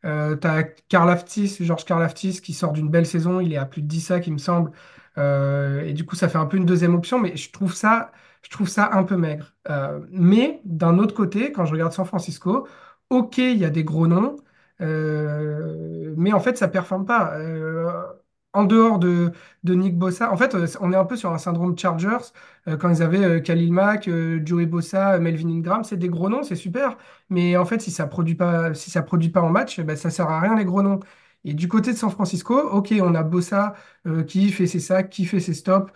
Euh, 0.06 0.36
tu 0.38 0.48
as 0.48 0.64
Karlaftis, 0.90 1.58
Georges 1.62 1.86
Karlaftis 1.86 2.42
qui 2.42 2.54
sort 2.54 2.74
d'une 2.74 2.90
belle 2.90 3.06
saison, 3.06 3.40
il 3.40 3.54
est 3.54 3.58
à 3.58 3.66
plus 3.66 3.82
de 3.82 3.88
10 3.88 4.02
sacs, 4.02 4.28
il 4.28 4.34
me 4.34 4.38
semble. 4.38 4.72
Euh, 5.18 5.82
et 5.84 5.94
du 5.94 6.06
coup, 6.06 6.16
ça 6.16 6.30
fait 6.30 6.38
un 6.38 6.46
peu 6.46 6.58
une 6.58 6.66
deuxième 6.66 6.96
option, 6.96 7.20
mais 7.20 7.36
je 7.38 7.52
trouve 7.52 7.74
ça, 7.74 8.12
je 8.42 8.50
trouve 8.50 8.68
ça 8.68 8.90
un 8.94 9.04
peu 9.04 9.16
maigre. 9.18 9.54
Euh, 9.70 10.00
mais 10.12 10.62
d'un 10.66 10.98
autre 11.00 11.16
côté, 11.16 11.52
quand 11.52 11.66
je 11.66 11.72
regarde 11.74 11.94
San 11.94 12.06
Francisco, 12.06 12.68
ok, 13.10 13.38
il 13.38 13.58
y 13.58 13.66
a 13.66 13.70
des 13.70 13.84
gros 13.84 14.08
noms, 14.08 14.36
mais 14.80 16.34
en 16.34 16.40
fait, 16.40 16.58
ça 16.58 16.68
performe 16.68 17.06
pas. 17.06 17.38
En 18.54 18.66
dehors 18.66 19.00
de, 19.00 19.32
Nick 19.64 19.98
Bossa, 19.98 20.32
en 20.32 20.38
fait, 20.38 20.54
euh, 20.54 20.68
on 20.80 20.92
est 20.94 20.96
un 20.96 21.06
peu 21.06 21.16
sur 21.16 21.32
un 21.32 21.40
syndrome 21.40 21.78
Chargers, 21.78 22.18
euh, 22.68 22.78
quand 22.78 22.90
ils 22.90 23.02
avaient 23.02 23.24
euh, 23.24 23.40
Khalil 23.40 23.74
Mack, 23.74 24.08
euh, 24.08 24.40
Joey 24.46 24.66
Bossa, 24.66 25.20
Melvin 25.20 25.50
Ingram, 25.50 25.84
c'est 25.84 25.98
des 25.98 26.10
gros 26.10 26.30
noms, 26.30 26.44
c'est 26.44 26.56
super. 26.56 26.98
Mais 27.30 27.58
en 27.58 27.66
fait, 27.66 27.82
si 27.82 27.92
ça 27.92 28.06
produit 28.08 28.36
pas, 28.36 28.74
si 28.74 28.92
produit 29.02 29.30
pas 29.30 29.42
en 29.42 29.50
match, 29.50 29.80
ben, 29.82 29.96
ça 29.96 30.10
sert 30.10 30.30
à 30.30 30.40
rien 30.40 30.56
les 30.56 30.66
gros 30.66 30.82
noms. 30.82 31.00
Et 31.46 31.54
du 31.54 31.68
côté 31.68 31.92
de 31.92 31.98
San 31.98 32.10
Francisco, 32.10 32.56
ok, 32.58 32.94
on 33.02 33.16
a 33.16 33.24
Bossa 33.24 33.76
qui 34.28 34.50
fait 34.52 34.68
ses 34.68 34.80
sacs, 34.80 35.10
qui 35.10 35.26
fait 35.26 35.42
ses 35.42 35.54
stops, 35.54 35.92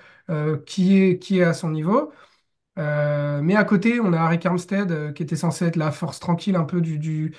qui 0.65 0.97
est, 1.01 1.19
qui 1.19 1.39
est 1.39 1.43
à 1.43 1.53
son 1.53 1.69
niveau. 1.69 2.11
Mais 2.77 3.55
à 3.55 3.63
côté, 3.63 3.99
on 3.99 4.13
a 4.13 4.19
Arik 4.19 4.45
Armstead 4.45 5.13
qui 5.13 5.23
était 5.23 5.35
censé 5.35 5.65
être 5.65 5.75
la 5.77 5.91
force 5.91 6.19
tranquille 6.19 6.55
un 6.55 6.63
peu 6.65 6.81
du, 6.81 7.33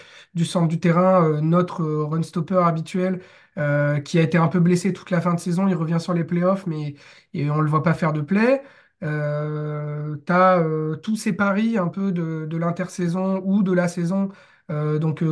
centre 0.44 0.68
du 0.68 0.80
terrain, 0.80 1.40
notre 1.42 1.84
run 1.84 2.22
stopper 2.22 2.62
habituel, 2.64 3.20
euh, 3.58 4.00
qui 4.00 4.18
a 4.18 4.22
été 4.22 4.38
un 4.38 4.48
peu 4.48 4.60
blessé 4.60 4.92
toute 4.92 5.10
la 5.10 5.20
fin 5.20 5.34
de 5.34 5.40
saison. 5.40 5.68
Il 5.68 5.74
revient 5.74 5.98
sur 6.00 6.14
les 6.14 6.24
playoffs, 6.24 6.66
mais 6.66 6.94
et 7.34 7.50
on 7.50 7.60
le 7.60 7.68
voit 7.70 7.82
pas 7.82 7.94
faire 7.94 8.12
de 8.12 8.20
play. 8.20 8.62
Euh, 9.02 10.16
tu 10.26 10.32
as 10.32 10.62
tous 11.02 11.16
ces 11.16 11.32
paris 11.32 11.78
un 11.78 11.88
peu 11.88 12.12
de, 12.12 12.46
de 12.48 12.56
l'intersaison 12.56 13.40
ou 13.44 13.62
de 13.62 13.72
la 13.72 13.88
saison. 13.88 14.28
Euh, 14.70 14.98
donc, 14.98 15.22
euh, 15.22 15.26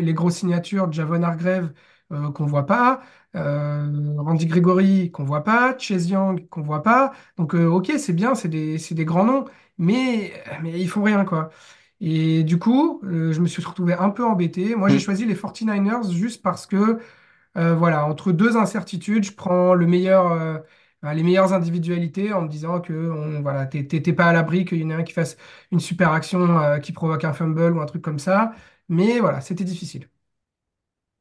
les 0.00 0.14
grosses 0.14 0.34
signatures, 0.36 0.90
Javon 0.92 1.22
Hargrave, 1.22 1.72
euh, 2.12 2.30
qu'on 2.32 2.46
voit 2.46 2.66
pas, 2.66 3.02
euh, 3.36 4.14
Randy 4.18 4.46
Gregory 4.46 5.10
qu'on 5.12 5.24
voit 5.24 5.44
pas, 5.44 5.76
Chase 5.78 6.08
Young 6.10 6.48
qu'on 6.48 6.62
voit 6.62 6.82
pas. 6.82 7.12
Donc 7.36 7.54
euh, 7.54 7.66
ok, 7.68 7.92
c'est 7.98 8.12
bien, 8.12 8.34
c'est 8.34 8.48
des, 8.48 8.78
des 8.78 9.04
grands 9.04 9.24
noms, 9.24 9.44
mais, 9.78 10.32
mais 10.62 10.80
ils 10.80 10.88
font 10.88 11.02
rien 11.02 11.24
quoi. 11.24 11.50
Et 12.00 12.44
du 12.44 12.58
coup, 12.58 13.00
euh, 13.04 13.32
je 13.32 13.40
me 13.40 13.46
suis 13.46 13.62
retrouvé 13.62 13.92
un 13.94 14.10
peu 14.10 14.24
embêté. 14.24 14.74
Moi, 14.74 14.88
j'ai 14.88 14.98
Mm. 14.98 15.00
choisi 15.00 15.26
les 15.26 15.34
49ers 15.34 16.10
juste 16.12 16.42
parce 16.42 16.66
que 16.66 16.98
euh, 17.56 17.74
voilà, 17.74 18.06
entre 18.06 18.32
deux 18.32 18.56
incertitudes, 18.56 19.24
je 19.24 19.32
prends 19.32 19.74
euh, 19.76 20.58
bah, 21.02 21.14
les 21.14 21.22
meilleures 21.22 21.52
individualités 21.52 22.32
en 22.32 22.42
me 22.42 22.48
disant 22.48 22.80
que 22.80 22.92
on, 22.92 23.42
voilà, 23.42 23.66
t'es 23.66 24.12
pas 24.12 24.26
à 24.26 24.32
l'abri 24.32 24.64
qu'il 24.64 24.78
y 24.78 24.84
en 24.84 24.90
ait 24.90 24.94
un 24.94 25.02
qui 25.02 25.12
fasse 25.12 25.36
une 25.72 25.80
super 25.80 26.12
action 26.12 26.58
euh, 26.60 26.78
qui 26.78 26.92
provoque 26.92 27.24
un 27.24 27.32
fumble 27.32 27.72
ou 27.72 27.80
un 27.80 27.86
truc 27.86 28.02
comme 28.02 28.18
ça. 28.18 28.52
Mais 28.88 29.18
voilà, 29.20 29.40
c'était 29.40 29.64
difficile. 29.64 30.08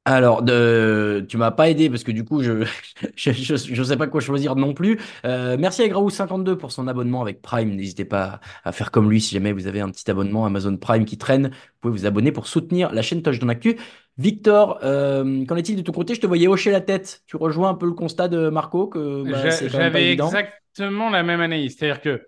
Alors, 0.06 0.42
de... 0.42 1.24
tu 1.30 1.38
m'as 1.38 1.52
pas 1.52 1.70
aidé 1.70 1.90
parce 1.90 2.04
que 2.04 2.12
du 2.12 2.26
coup, 2.26 2.42
je 2.42 2.66
je, 3.16 3.84
sais 3.84 3.98
pas 3.98 4.08
quoi 4.08 4.22
choisir 4.22 4.56
non 4.56 4.74
plus. 4.74 5.00
Merci 5.24 5.84
à 5.84 5.88
Graou52 5.88 6.56
pour 6.56 6.72
son 6.72 6.88
abonnement 6.88 7.22
avec 7.22 7.42
Prime. 7.42 7.76
N'hésitez 7.76 8.06
pas 8.06 8.40
à 8.64 8.72
faire 8.72 8.90
comme 8.92 9.10
lui 9.10 9.22
si 9.22 9.36
jamais 9.36 9.52
vous 9.52 9.68
avez 9.68 9.82
un 9.82 9.90
petit 9.92 10.10
abonnement 10.10 10.46
Amazon 10.46 10.78
Prime 10.78 11.06
qui 11.06 11.18
traîne. 11.18 11.50
Vous 11.50 11.80
pouvez 11.82 11.94
vous 11.94 12.06
abonner 12.08 12.32
pour 12.32 12.48
soutenir 12.48 12.92
la 12.92 13.02
chaîne 13.04 13.22
Touch 13.22 13.40
dans 13.40 13.50
Actu. 13.50 13.78
Victor, 14.20 14.80
euh, 14.84 15.46
qu'en 15.46 15.56
est-il 15.56 15.78
de 15.78 15.82
ton 15.82 15.94
côté? 15.94 16.14
Je 16.14 16.20
te 16.20 16.28
voyais 16.28 16.50
hocher 16.50 16.72
la 16.72 16.82
tête. 16.82 17.22
Tu 17.26 17.38
rejoins 17.38 17.70
un 17.70 17.76
peu 17.76 17.86
le 17.86 17.94
constat 17.94 18.28
de 18.28 18.50
Marco 18.50 18.88
que 18.88 19.24
bah, 19.24 19.50
J'avais 19.50 20.12
exactement 20.12 21.10
la 21.10 21.24
même 21.24 21.40
analyse. 21.40 21.78
C'est-à-dire 21.78 22.02
que 22.02 22.26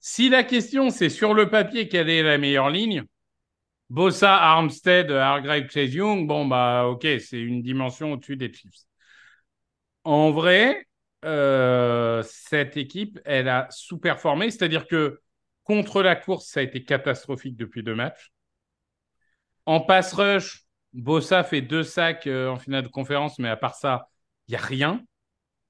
si 0.00 0.30
la 0.30 0.42
question 0.42 0.88
c'est 0.88 1.10
sur 1.10 1.34
le 1.34 1.50
papier 1.50 1.86
quelle 1.88 2.08
est 2.08 2.22
la 2.22 2.38
meilleure 2.38 2.70
ligne, 2.70 3.04
Bossa, 3.90 4.34
Armstead, 4.34 5.10
Hargrave, 5.10 5.68
Chase 5.68 5.92
Young, 5.92 6.26
bon 6.26 6.46
bah 6.46 6.86
ok, 6.86 7.06
c'est 7.20 7.40
une 7.40 7.60
dimension 7.60 8.12
au-dessus 8.12 8.36
des 8.36 8.50
Chiefs. 8.50 8.72
En 10.04 10.30
vrai, 10.30 10.86
euh, 11.26 12.22
cette 12.26 12.78
équipe, 12.78 13.20
elle 13.26 13.50
a 13.50 13.66
sous-performé, 13.68 14.50
c'est-à-dire 14.50 14.86
que 14.86 15.20
contre 15.62 16.02
la 16.02 16.16
course, 16.16 16.46
ça 16.46 16.60
a 16.60 16.62
été 16.62 16.84
catastrophique 16.84 17.56
depuis 17.56 17.82
deux 17.82 17.94
matchs. 17.94 18.32
En 19.66 19.80
pass 19.80 20.14
rush, 20.14 20.63
Bossa 20.94 21.44
fait 21.44 21.60
deux 21.60 21.82
sacs 21.82 22.26
euh, 22.26 22.48
en 22.48 22.58
finale 22.58 22.84
de 22.84 22.88
conférence, 22.88 23.38
mais 23.38 23.48
à 23.48 23.56
part 23.56 23.74
ça, 23.74 24.08
il 24.48 24.52
n'y 24.52 24.56
a 24.56 24.62
rien. 24.62 25.02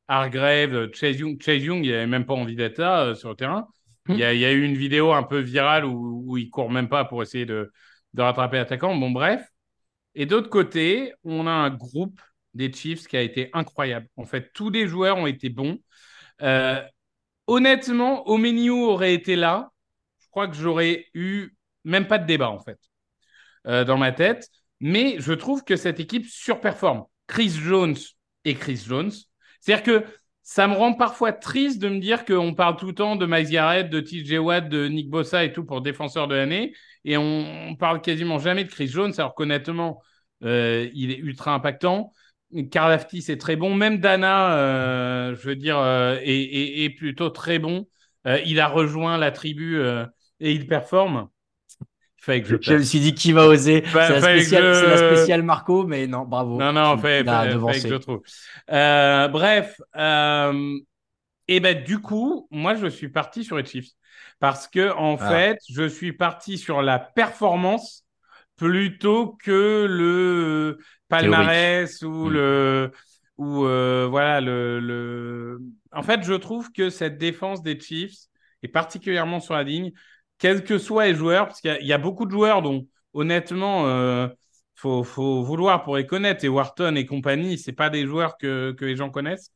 Hargrave, 0.07 0.91
Chase 0.93 1.19
Young, 1.19 1.41
Chase 1.43 1.63
Young, 1.65 1.85
il 1.85 1.91
n'avait 1.91 2.07
même 2.07 2.27
pas 2.27 2.35
envie 2.35 2.57
d'être 2.57 2.79
là 2.79 3.07
euh, 3.07 3.15
sur 3.15 3.31
le 3.31 3.37
terrain. 3.37 3.67
Il 4.11 4.17
y, 4.17 4.23
a, 4.25 4.35
il 4.35 4.41
y 4.41 4.45
a 4.45 4.53
eu 4.53 4.63
une 4.63 4.77
vidéo 4.77 5.15
un 5.15 5.23
peu 5.23 5.39
virale 5.39 5.87
où, 5.87 6.25
où 6.27 6.37
il 6.37 6.51
court 6.51 6.71
même 6.71 6.91
pas 6.91 7.07
pour 7.07 7.23
essayer 7.23 7.47
de, 7.47 7.73
de 8.13 8.23
rattraper 8.23 8.59
l'attaquant. 8.59 8.95
Bon, 8.95 9.11
bref. 9.11 9.43
Et 10.15 10.27
d'autre 10.27 10.51
côté, 10.51 11.15
on 11.25 11.47
a 11.47 11.51
un 11.51 11.71
groupe 11.71 12.21
des 12.53 12.71
Chiefs 12.71 13.07
qui 13.07 13.17
a 13.17 13.23
été 13.23 13.49
incroyable. 13.55 14.07
En 14.17 14.27
fait, 14.27 14.53
tous 14.53 14.69
les 14.69 14.87
joueurs 14.87 15.17
ont 15.17 15.27
été 15.27 15.49
bons. 15.49 15.79
Euh, 16.43 16.83
honnêtement, 17.47 18.29
Omeniu 18.29 18.73
aurait 18.73 19.15
été 19.15 19.37
là. 19.37 19.71
Je 20.19 20.27
crois 20.29 20.49
que 20.49 20.55
j'aurais 20.55 21.07
eu 21.15 21.57
même 21.85 22.07
pas 22.07 22.19
de 22.19 22.27
débat, 22.27 22.51
en 22.51 22.61
fait, 22.61 22.79
euh, 23.67 23.85
dans 23.85 23.97
ma 23.97 24.13
tête. 24.13 24.49
Mais 24.85 25.17
je 25.19 25.33
trouve 25.33 25.65
que 25.65 25.77
cette 25.77 25.99
équipe 25.99 26.27
surperforme. 26.27 27.05
Chris 27.27 27.49
Jones 27.49 27.97
et 28.45 28.55
Chris 28.55 28.85
Jones. 28.87 29.13
C'est-à-dire 29.59 29.83
que 29.83 30.05
ça 30.43 30.69
me 30.69 30.75
rend 30.75 30.93
parfois 30.93 31.33
triste 31.33 31.81
de 31.81 31.89
me 31.89 32.01
dire 32.01 32.27
qu'on 32.27 32.53
parle 32.53 32.77
tout 32.77 32.89
le 32.89 32.95
temps 32.95 33.17
de 33.17 33.25
Miles 33.25 33.49
Garrett, 33.49 33.89
de 33.89 34.01
TJ 34.01 34.35
Watt, 34.41 34.69
de 34.69 34.87
Nick 34.89 35.09
Bossa 35.09 35.43
et 35.43 35.55
tout 35.55 35.65
pour 35.65 35.81
défenseur 35.81 36.29
de 36.29 36.35
l'année. 36.35 36.75
Et 37.07 37.17
on, 37.17 37.75
parle 37.77 38.03
quasiment 38.03 38.39
jamais 38.39 38.65
de 38.65 38.71
Chris 38.71 38.89
Jones, 38.89 39.15
alors 39.17 39.35
qu'honnêtement, 39.35 40.03
euh, 40.43 40.91
il 40.93 41.11
est 41.11 41.19
ultra 41.19 41.55
impactant. 41.55 42.13
Karl 42.71 42.93
Aftis 42.93 43.25
est 43.29 43.41
très 43.41 43.57
bon. 43.57 43.75
Même 43.75 44.01
Dana, 44.01 44.55
euh, 44.59 45.35
je 45.35 45.49
veux 45.49 45.57
dire, 45.57 45.79
euh, 45.79 46.19
est, 46.23 46.91
plutôt 46.91 47.31
très 47.31 47.59
bon. 47.59 47.89
Il 48.45 48.61
a 48.61 48.69
rejoint 48.69 49.17
la 49.17 49.31
tribu 49.31 49.81
et 50.41 50.53
il 50.53 50.67
performe. 50.67 51.31
Que 52.27 52.45
je, 52.45 52.57
je 52.61 52.75
me 52.75 52.83
suis 52.83 53.01
dit 53.01 53.15
qui 53.15 53.33
va 53.33 53.47
oser? 53.47 53.83
Bah, 53.93 54.07
c'est, 54.07 54.15
la 54.15 54.21
spéciale, 54.21 54.75
je... 54.75 54.81
c'est 54.81 54.87
la 54.89 54.97
spéciale 54.97 55.43
Marco, 55.43 55.87
mais 55.87 56.07
non, 56.07 56.25
bravo. 56.25 56.59
Non, 56.59 56.73
non, 56.73 56.97
fait, 56.99 57.25
que 57.25 57.89
je 57.89 57.95
trouve. 57.97 58.23
Euh, 58.71 59.29
bref, 59.29 59.81
euh, 59.97 60.79
et 61.49 61.61
ben 61.61 61.83
du 61.83 62.01
coup, 62.01 62.49
moi 62.51 62.75
je 62.75 62.87
suis 62.87 63.09
parti 63.09 63.45
sur 63.45 63.59
les 63.59 63.65
Chiefs 63.65 63.91
parce 64.41 64.67
que 64.69 64.93
en 64.93 65.17
ah. 65.21 65.29
fait, 65.29 65.59
je 65.69 65.87
suis 65.87 66.13
parti 66.13 66.57
sur 66.57 66.81
la 66.81 66.99
performance 66.99 68.05
plutôt 68.57 69.37
que 69.43 69.87
le 69.89 70.79
palmarès 71.09 71.99
Théorique. 71.99 72.17
ou 72.17 72.29
mmh. 72.29 72.33
le 72.33 72.91
ou 73.37 73.65
euh, 73.65 74.07
voilà 74.09 74.41
le, 74.41 74.79
le 74.79 75.61
en 75.93 76.03
fait 76.03 76.23
je 76.23 76.35
trouve 76.35 76.71
que 76.71 76.89
cette 76.89 77.19
défense 77.19 77.63
des 77.63 77.79
Chiefs 77.81 78.29
et 78.63 78.69
particulièrement 78.69 79.41
sur 79.41 79.55
la 79.55 79.65
ligne 79.65 79.93
quels 80.39 80.65
que 80.65 80.79
soient 80.79 81.07
les 81.07 81.15
joueurs 81.15 81.47
parce 81.47 81.61
qu'il 81.61 81.79
y, 81.81 81.87
y, 81.87 81.93
a 81.93 81.99
beaucoup 81.99 82.27
de 82.27 82.31
joueurs 82.31 82.63
dont 82.63 82.87
honnêtement 83.13 83.87
euh, 83.87 84.29
faut 84.75 85.05
faut 85.05 85.43
vouloir 85.43 85.83
pour 85.83 85.97
les 85.97 86.07
connaître 86.07 86.45
et 86.45 86.49
Wharton 86.49 86.95
et 86.97 87.07
compagnie 87.07 87.59
c'est 87.59 87.73
pas 87.73 87.91
des 87.91 88.07
joueurs 88.07 88.37
que 88.37 88.73
que 88.73 88.85
les 88.85 88.97
gens 88.97 89.11
connaissent 89.11 89.51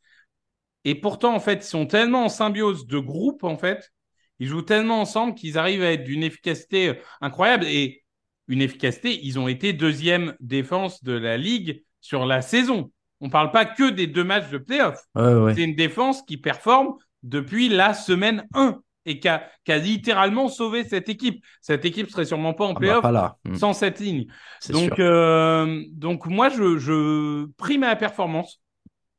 et 0.85 0.95
pourtant 0.95 1.35
en 1.35 1.41
fait 1.41 1.65
ils 1.65 1.69
sont 1.69 1.87
tellement 1.87 2.27
en 2.27 2.29
symbiose 2.29 2.87
de 2.87 2.99
groupe 2.99 3.45
en 3.45 3.57
fait 3.57 3.93
ils 4.39 4.47
jouent 4.47 4.63
tellement 4.63 5.01
ensemble 5.01 5.35
qu'ils 5.35 5.59
arrivent 5.59 5.83
à 5.83 5.93
être 5.93 6.05
d'une 6.05 6.23
efficacité 6.23 7.01
incroyable 7.21 7.65
et 7.67 8.05
une 8.47 8.63
efficacité. 8.63 9.19
Ils 9.25 9.39
ont 9.39 9.49
été 9.49 9.73
deuxième 9.73 10.35
défense 10.41 11.03
de 11.03 11.13
la 11.13 11.37
Ligue 11.37 11.83
sur 12.01 12.27
la 12.27 12.43
saison. 12.43 12.91
On 13.21 13.27
ne 13.27 13.31
parle 13.31 13.51
pas 13.51 13.65
que 13.65 13.91
des 13.91 14.07
deux 14.07 14.25
matchs 14.25 14.51
de 14.51 14.59
playoff. 14.59 15.01
Ouais, 15.15 15.35
ouais. 15.35 15.55
C'est 15.55 15.63
une 15.63 15.75
défense 15.75 16.23
qui 16.23 16.37
performe 16.37 16.95
depuis 17.23 17.69
la 17.69 17.95
semaine 17.95 18.47
1 18.55 18.81
et 19.09 19.19
qui 19.21 19.29
a, 19.29 19.49
qui 19.65 19.73
a 19.73 19.79
littéralement 19.79 20.49
sauvé 20.49 20.85
cette 20.85 21.09
équipe. 21.09 21.43
Cette 21.61 21.85
équipe 21.85 22.11
serait 22.11 22.27
sûrement 22.27 22.53
pas 22.53 22.67
en 22.67 22.75
playoff 22.75 23.01
ah 23.05 23.13
bah, 23.13 23.39
mmh. 23.45 23.57
sans 23.57 23.73
cette 23.73 24.01
ligne. 24.01 24.27
Donc, 24.71 24.99
euh, 24.99 25.83
donc 25.93 26.27
moi, 26.27 26.51
je, 26.51 26.79
je 26.79 27.47
prime 27.57 27.83
à 27.83 27.89
la 27.89 27.97
performance 27.97 28.61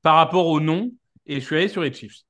par 0.01 0.15
rapport 0.15 0.47
au 0.47 0.59
nom 0.59 0.91
et 1.25 1.39
je 1.39 1.45
suis 1.45 1.55
allé 1.55 1.67
sur 1.67 1.81
les 1.81 1.91
Chiefs. 1.91 2.21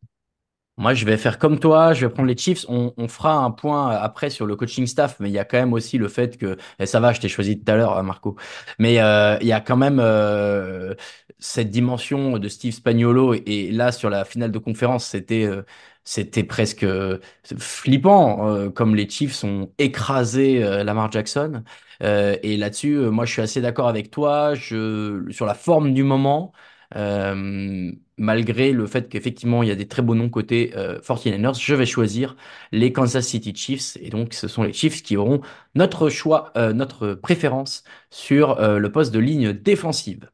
Moi, 0.80 0.94
je 0.94 1.04
vais 1.04 1.18
faire 1.18 1.40
comme 1.40 1.60
toi, 1.60 1.92
je 1.92 2.06
vais 2.06 2.14
prendre 2.14 2.30
les 2.30 2.38
Chiefs. 2.38 2.66
On, 2.70 2.94
on, 2.96 3.10
fera 3.10 3.36
un 3.36 3.52
point 3.52 3.90
après 3.90 4.30
sur 4.30 4.46
le 4.46 4.56
coaching 4.56 4.88
staff, 4.88 5.18
mais 5.20 5.30
il 5.30 5.34
y 5.34 5.38
a 5.40 5.44
quand 5.44 5.58
même 5.58 5.74
aussi 5.74 5.98
le 5.98 6.08
fait 6.08 6.38
que, 6.38 6.56
et 6.80 6.86
ça 6.86 7.02
va, 7.02 7.12
je 7.12 7.20
t'ai 7.20 7.28
choisi 7.28 7.60
tout 7.62 7.70
à 7.70 7.76
l'heure, 7.76 8.02
Marco, 8.02 8.38
mais 8.80 9.02
euh, 9.02 9.38
il 9.42 9.48
y 9.48 9.52
a 9.52 9.60
quand 9.60 9.76
même 9.76 10.00
euh, 10.00 10.96
cette 11.38 11.70
dimension 11.70 12.38
de 12.38 12.48
Steve 12.48 12.74
Spagnolo. 12.74 13.34
Et, 13.34 13.44
et, 13.46 13.72
là, 13.74 13.92
sur 13.92 14.10
la 14.10 14.24
finale 14.24 14.54
de 14.54 14.58
conférence, 14.60 15.06
c'était 15.06 15.44
euh, 15.44 15.64
c'était 16.04 16.44
presque 16.44 16.86
flippant, 17.58 18.48
euh, 18.50 18.70
comme 18.70 18.96
les 18.96 19.10
Chiefs 19.10 19.44
ont 19.44 19.72
écrasé 19.78 20.64
euh, 20.64 20.84
Lamar 20.84 21.12
Jackson. 21.12 21.64
Euh, 22.04 22.38
et 22.44 22.58
là-dessus, 22.58 22.96
moi, 22.98 23.26
je 23.26 23.34
suis 23.34 23.42
assez 23.42 23.62
d'accord 23.62 23.88
avec 23.88 24.12
toi 24.12 24.54
je, 24.56 25.26
sur 25.32 25.46
la 25.46 25.54
forme 25.54 25.94
du 25.94 26.04
moment. 26.04 26.52
Euh, 26.96 27.92
malgré 28.18 28.72
le 28.72 28.88
fait 28.88 29.10
qu'effectivement 29.10 29.62
il 29.62 29.70
y 29.70 29.72
a 29.72 29.76
des 29.76 29.88
très 29.88 30.02
beaux 30.02 30.16
noms 30.16 30.30
côté 30.30 30.72
euh, 30.76 31.00
49ers, 31.02 31.54
je 31.64 31.76
vais 31.76 31.86
choisir 31.86 32.36
les 32.72 32.92
Kansas 32.92 33.28
City 33.28 33.54
Chiefs 33.56 33.96
et 34.02 34.10
donc 34.10 34.34
ce 34.34 34.48
sont 34.48 34.64
les 34.64 34.74
Chiefs 34.74 35.04
qui 35.04 35.16
auront 35.16 35.42
notre 35.76 36.10
choix, 36.10 36.52
euh, 36.58 36.74
notre 36.74 37.14
préférence 37.14 37.84
sur 38.10 38.60
euh, 38.60 38.80
le 38.80 38.92
poste 38.92 39.14
de 39.14 39.20
ligne 39.20 39.54
défensive. 39.54 40.32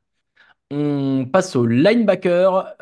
On 0.71 1.25
passe 1.31 1.55
au 1.55 1.65
linebacker. 1.65 2.75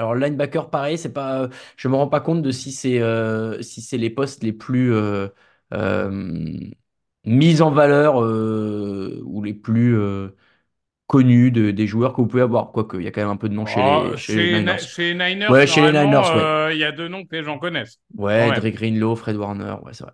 Euh, 0.00 0.04
alors 0.04 0.14
linebacker 0.14 0.70
pareil, 0.70 0.98
c'est 0.98 1.12
pas, 1.12 1.48
je 1.76 1.88
me 1.88 1.96
rends 1.96 2.08
pas 2.08 2.20
compte 2.20 2.42
de 2.42 2.50
si 2.50 2.72
c'est 2.72 3.00
euh, 3.00 3.60
si 3.62 3.80
c'est 3.82 3.98
les 3.98 4.10
postes 4.10 4.42
les 4.42 4.52
plus 4.52 4.92
euh, 4.94 5.28
mis 7.24 7.62
en 7.62 7.70
valeur 7.70 8.16
ou 8.16 9.42
les 9.42 9.54
plus 9.54 9.98
connus 11.06 11.50
de, 11.50 11.70
des 11.70 11.86
joueurs 11.86 12.12
que 12.12 12.20
vous 12.20 12.26
pouvez 12.26 12.42
avoir. 12.42 12.72
Quoique, 12.72 12.96
il 12.96 13.04
y 13.04 13.08
a 13.08 13.10
quand 13.10 13.20
même 13.20 13.30
un 13.30 13.36
peu 13.36 13.48
de 13.48 13.54
noms 13.54 13.66
chez, 13.66 13.80
oh, 13.82 14.10
les, 14.10 14.16
chez, 14.16 14.32
chez 14.32 14.42
les 14.42 14.58
Niners. 14.58 14.78
Chez 14.78 15.14
les 15.14 15.34
Niners, 15.34 15.50
ouais, 15.50 15.66
chez 15.66 15.80
les 15.80 15.92
Niners, 15.92 16.18
ouais. 16.18 16.42
euh, 16.42 16.72
il 16.72 16.78
y 16.78 16.84
a 16.84 16.92
deux 16.92 17.08
noms 17.08 17.24
que 17.24 17.36
les 17.36 17.42
gens 17.42 17.58
connaissent. 17.58 17.98
Ouais, 18.16 18.48
ouais. 18.48 18.60
Dre 18.60 18.68
Greenlow, 18.68 19.16
Fred 19.16 19.36
Warner, 19.36 19.74
ouais, 19.82 19.92
c'est 19.92 20.04
vrai. 20.04 20.12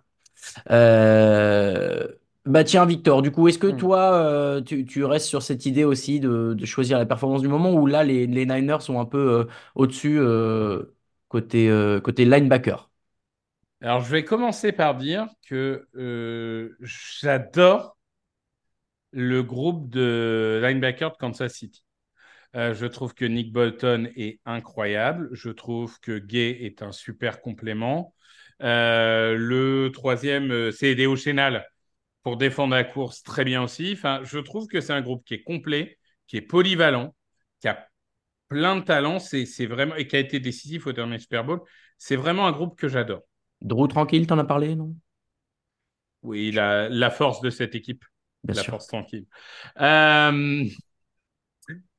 Euh... 0.71 2.07
Bah 2.47 2.63
tiens, 2.63 2.85
Victor, 2.85 3.21
du 3.21 3.31
coup, 3.31 3.47
est-ce 3.47 3.59
que 3.59 3.67
Hmm. 3.69 3.81
toi, 3.81 4.13
euh, 4.13 4.61
tu, 4.61 4.85
tu 4.85 5.03
restes 5.03 5.27
sur 5.27 5.41
cette 5.43 5.65
idée 5.65 5.83
aussi 5.83 6.19
de, 6.19 6.53
de 6.53 6.65
choisir 6.65 6.97
la 6.97 7.05
performance 7.05 7.41
du 7.41 7.47
moment 7.49 7.73
ou 7.73 7.85
là, 7.87 8.03
les, 8.03 8.25
les 8.27 8.45
Niners 8.45 8.79
sont 8.81 8.99
un 8.99 9.05
peu 9.05 9.17
euh, 9.41 9.45
au-dessus 9.75 10.17
euh, 10.19 10.83
côté, 11.29 11.69
côté 12.03 12.25
linebacker? 12.25 12.89
Alors, 13.81 14.01
je 14.01 14.11
vais 14.11 14.23
commencer 14.23 14.71
par 14.71 14.95
dire 14.95 15.27
que 15.47 15.87
j'adore 16.81 17.97
le 19.11 19.41
groupe 19.43 19.89
de 19.89 20.59
linebackers 20.63 21.11
de 21.13 21.17
Kansas 21.17 21.53
City. 21.53 21.83
Je 22.55 22.85
trouve 22.87 23.13
que 23.15 23.25
Nick 23.25 23.53
Bolton 23.53 24.09
est 24.17 24.39
incroyable. 24.45 25.29
Je 25.33 25.49
trouve 25.51 25.99
que 26.01 26.19
Gay 26.19 26.57
est 26.63 26.81
un 26.83 26.91
super 26.93 27.41
complément. 27.41 28.13
Le 28.59 29.89
troisième, 29.93 30.71
c'est 30.71 30.95
Léo 30.95 31.15
Chénal 31.15 31.67
pour 32.27 32.35
défendre 32.35 32.75
la 32.75 32.83
course 32.83 33.23
très 33.23 33.45
bien 33.45 33.63
aussi. 33.63 33.93
Enfin, 33.93 34.19
je 34.25 34.39
trouve 34.39 34.67
que 34.67 34.81
c'est 34.81 34.91
un 34.91 34.99
groupe 34.99 35.23
qui 35.23 35.33
est 35.33 35.43
complet, 35.43 35.97
qui 36.27 36.35
est 36.35 36.41
polyvalent, 36.41 37.15
qui 37.61 37.69
a 37.69 37.87
plein 38.49 38.75
de 38.75 38.81
talents, 38.81 39.19
c'est 39.19 39.65
vraiment 39.65 39.95
et 39.95 40.07
qui 40.07 40.17
a 40.17 40.19
été 40.19 40.41
décisif 40.41 40.87
au 40.87 40.91
dernier 40.91 41.19
Super 41.19 41.45
Bowl. 41.45 41.61
C'est 41.97 42.17
vraiment 42.17 42.45
un 42.45 42.51
groupe 42.51 42.75
que 42.75 42.89
j'adore. 42.89 43.21
Drew 43.61 43.87
tranquille, 43.87 44.27
t'en 44.27 44.37
as 44.39 44.43
parlé, 44.43 44.75
non? 44.75 44.93
Oui, 46.21 46.51
la, 46.51 46.89
la 46.89 47.09
force 47.11 47.39
de 47.39 47.49
cette 47.49 47.75
équipe. 47.75 48.03
Bien 48.43 48.55
la 48.55 48.61
sûr. 48.61 48.71
force 48.71 48.87
tranquille. 48.87 49.25
Euh, 49.79 50.65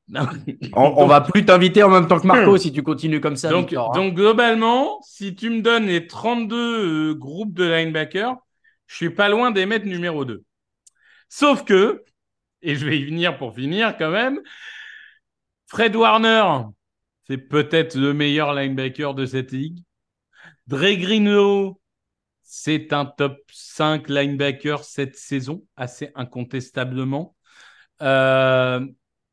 non. 0.09 0.27
On, 0.75 0.93
on 0.95 1.07
va 1.07 1.23
plus 1.23 1.47
t'inviter 1.47 1.83
en 1.83 1.89
même 1.89 2.07
temps 2.07 2.21
que 2.21 2.27
Marco 2.27 2.59
si 2.59 2.71
tu 2.71 2.83
continues 2.83 3.23
comme 3.23 3.37
ça. 3.37 3.49
donc, 3.49 3.71
Victor, 3.71 3.93
hein. 3.93 3.99
donc 3.99 4.13
globalement, 4.15 5.01
si 5.01 5.35
tu 5.35 5.49
me 5.49 5.63
donnes 5.63 5.87
les 5.87 6.07
32 6.07 7.13
euh, 7.13 7.15
groupes 7.15 7.55
de 7.55 7.65
linebackers, 7.65 8.37
je 8.89 8.97
suis 8.97 9.11
pas 9.11 9.29
loin 9.29 9.53
des 9.53 9.67
mettre 9.67 9.87
numéro 9.87 10.25
2. 10.25 10.43
Sauf 11.29 11.65
que, 11.65 12.05
et 12.63 12.75
je 12.75 12.85
vais 12.87 12.99
y 12.99 13.05
venir 13.05 13.39
pour 13.39 13.55
finir 13.55 13.97
quand 13.97 14.11
même, 14.11 14.41
Fred 15.67 15.95
Warner, 15.95 16.65
c'est 17.29 17.39
peut-être 17.39 17.95
le 17.95 18.15
meilleur 18.15 18.55
linebacker 18.55 19.15
de 19.15 19.27
cette 19.27 19.53
ligue. 19.53 19.85
Dre 20.67 20.97
Greenlow, 20.97 21.81
c'est 22.43 22.93
un 22.95 23.05
top 23.05 23.39
5 23.53 24.09
linebacker 24.09 24.83
cette 24.83 25.17
saison, 25.17 25.65
assez 25.77 26.11
incontestablement. 26.15 27.37
Euh, 28.01 28.87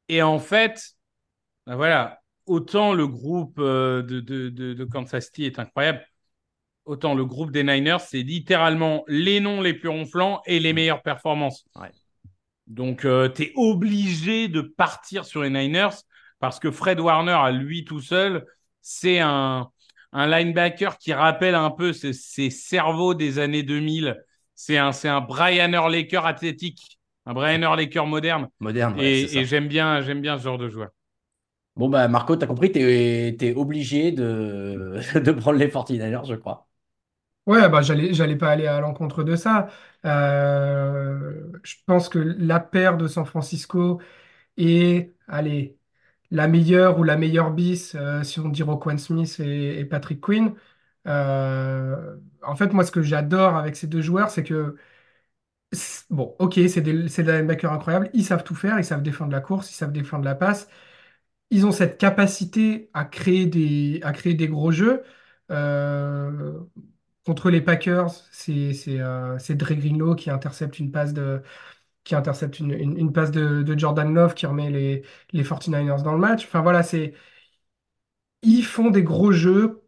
et 0.10 0.22
en 0.22 0.40
fait, 0.40 0.96
ben 1.66 1.76
voilà, 1.78 2.22
autant 2.46 2.94
le 2.94 3.08
groupe 3.08 3.58
euh, 3.60 4.02
de, 4.04 4.20
de, 4.20 4.50
de 4.50 4.84
Kansas 4.86 5.28
City 5.28 5.46
est 5.46 5.60
incroyable, 5.60 6.06
autant 6.86 7.16
le 7.16 7.26
groupe 7.26 7.52
des 7.52 7.64
Niners, 7.64 8.00
c'est 8.00 8.22
littéralement 8.22 9.04
les 9.08 9.40
noms 9.40 9.62
les 9.62 9.74
plus 9.74 9.90
ronflants 9.90 10.42
et 10.46 10.60
les 10.60 10.74
meilleures 10.74 11.02
performances. 11.02 11.66
Ouais. 11.76 11.92
Donc, 12.68 13.06
euh, 13.06 13.30
tu 13.30 13.44
es 13.44 13.52
obligé 13.56 14.48
de 14.48 14.62
partir 14.62 15.26
sur 15.26 15.44
les 15.44 15.50
Niners 15.50 15.96
parce 16.40 16.60
que 16.60 16.72
Fred 16.72 17.00
Warner, 17.00 17.32
à 17.32 17.52
lui 17.52 17.86
tout 17.86 18.02
seul, 18.02 18.46
c'est 18.82 19.20
un, 19.20 19.70
un 20.12 20.28
linebacker 20.28 20.98
qui 20.98 21.14
rappelle 21.14 21.56
un 21.56 21.72
peu 21.72 21.94
ces 21.94 22.50
cerveaux 22.50 23.14
des 23.14 23.40
années 23.40 23.64
2000. 23.64 24.18
C'est 24.56 24.78
un, 24.78 25.22
Brian 25.22 25.72
Urlacher 25.74 26.22
athlétique, 26.24 27.00
un 27.26 27.34
Brian 27.34 27.62
Urlacher 27.62 28.06
moderne. 28.06 28.48
Moderne. 28.60 28.98
ouais, 28.98 29.22
Et, 29.22 29.46
j'aime 29.46 29.68
bien, 29.68 30.02
j'aime 30.02 30.22
bien 30.22 30.38
ce 30.38 30.44
genre 30.44 30.58
de 30.58 30.70
joueur. 30.70 30.90
Bon, 31.76 31.90
bah, 31.90 32.08
Marco, 32.08 32.38
t'as 32.38 32.48
compris, 32.48 32.72
t'es 32.72 33.36
es 33.38 33.54
obligé 33.54 34.14
de, 34.14 35.00
de 35.20 35.32
prendre 35.32 35.60
les 35.60 35.68
49ers, 35.68 36.26
je 36.26 36.36
crois. 36.36 36.65
Ouais, 37.46 37.70
bah 37.70 37.84
j'allais 37.84 38.14
j'allais 38.16 38.36
pas 38.36 38.50
aller 38.50 38.66
à 38.66 38.80
l'encontre 38.80 39.24
de 39.24 39.36
ça. 39.36 39.68
Euh, 40.06 41.52
je 41.64 41.76
pense 41.86 42.10
que 42.10 42.18
la 42.18 42.60
paire 42.60 42.98
de 42.98 43.08
San 43.08 43.24
Francisco 43.26 44.02
est, 44.58 45.14
allez, 45.28 45.78
la 46.32 46.48
meilleure 46.48 47.00
ou 47.00 47.04
la 47.04 47.18
meilleure 47.18 47.52
bis, 47.52 47.96
euh, 47.96 48.24
si 48.24 48.40
on 48.40 48.50
dit 48.50 48.64
Roquan 48.64 48.98
Smith 48.98 49.40
et, 49.42 49.86
Patrick 49.86 50.22
Quinn. 50.22 50.56
Euh, 51.08 52.18
en 52.44 52.56
fait, 52.56 52.74
moi, 52.74 52.86
ce 52.86 52.92
que 52.92 53.02
j'adore 53.04 53.58
avec 53.58 53.76
ces 53.76 53.88
deux 53.88 54.02
joueurs, 54.02 54.30
c'est 54.32 54.44
que, 54.44 54.78
bon, 56.10 56.36
ok, 56.40 56.54
c'est 56.70 56.82
des, 56.82 57.08
c'est 57.10 57.24
des 57.24 57.32
linebackers 57.34 57.72
incroyables, 57.72 58.10
ils 58.14 58.24
savent 58.26 58.44
tout 58.44 58.56
faire, 58.56 58.80
ils 58.80 58.86
savent 58.86 59.02
défendre 59.04 59.32
la 59.32 59.42
course, 59.42 59.72
ils 59.72 59.76
savent 59.76 59.92
défendre 59.92 60.24
la 60.26 60.36
passe, 60.36 60.68
ils 61.52 61.66
ont 61.68 61.72
cette 61.72 61.98
capacité 62.00 62.90
à 62.94 63.06
créer 63.06 63.46
des, 63.48 64.02
à 64.04 64.14
créer 64.14 64.36
des 64.36 64.48
gros 64.50 64.72
jeux. 64.72 65.04
Contre 67.26 67.50
les 67.50 67.62
Packers, 67.62 68.12
c'est 68.32 68.74
c'est 68.74 69.00
euh, 69.02 69.38
c'est 69.40 69.56
Dre 69.56 69.74
Greenlow 69.76 70.16
qui 70.16 70.30
intercepte 70.30 70.80
une 70.80 70.92
passe 70.92 71.14
de, 71.14 71.42
qui 72.06 72.16
intercepte 72.16 72.60
une, 72.60 72.72
une- 72.72 72.98
une 73.00 73.14
passe 73.14 73.32
de, 73.32 73.64
de 73.64 73.80
Jordan 73.80 74.14
Love 74.14 74.34
qui 74.36 74.46
remet 74.48 74.70
les, 74.72 75.04
les 75.34 75.44
49ers 75.44 76.04
dans 76.04 76.14
le 76.14 76.20
match. 76.20 76.46
Enfin 76.46 76.62
voilà, 76.62 76.84
c'est 76.84 77.14
ils 78.42 78.64
font 78.64 78.90
des 78.92 79.04
gros 79.04 79.32
jeux 79.32 79.82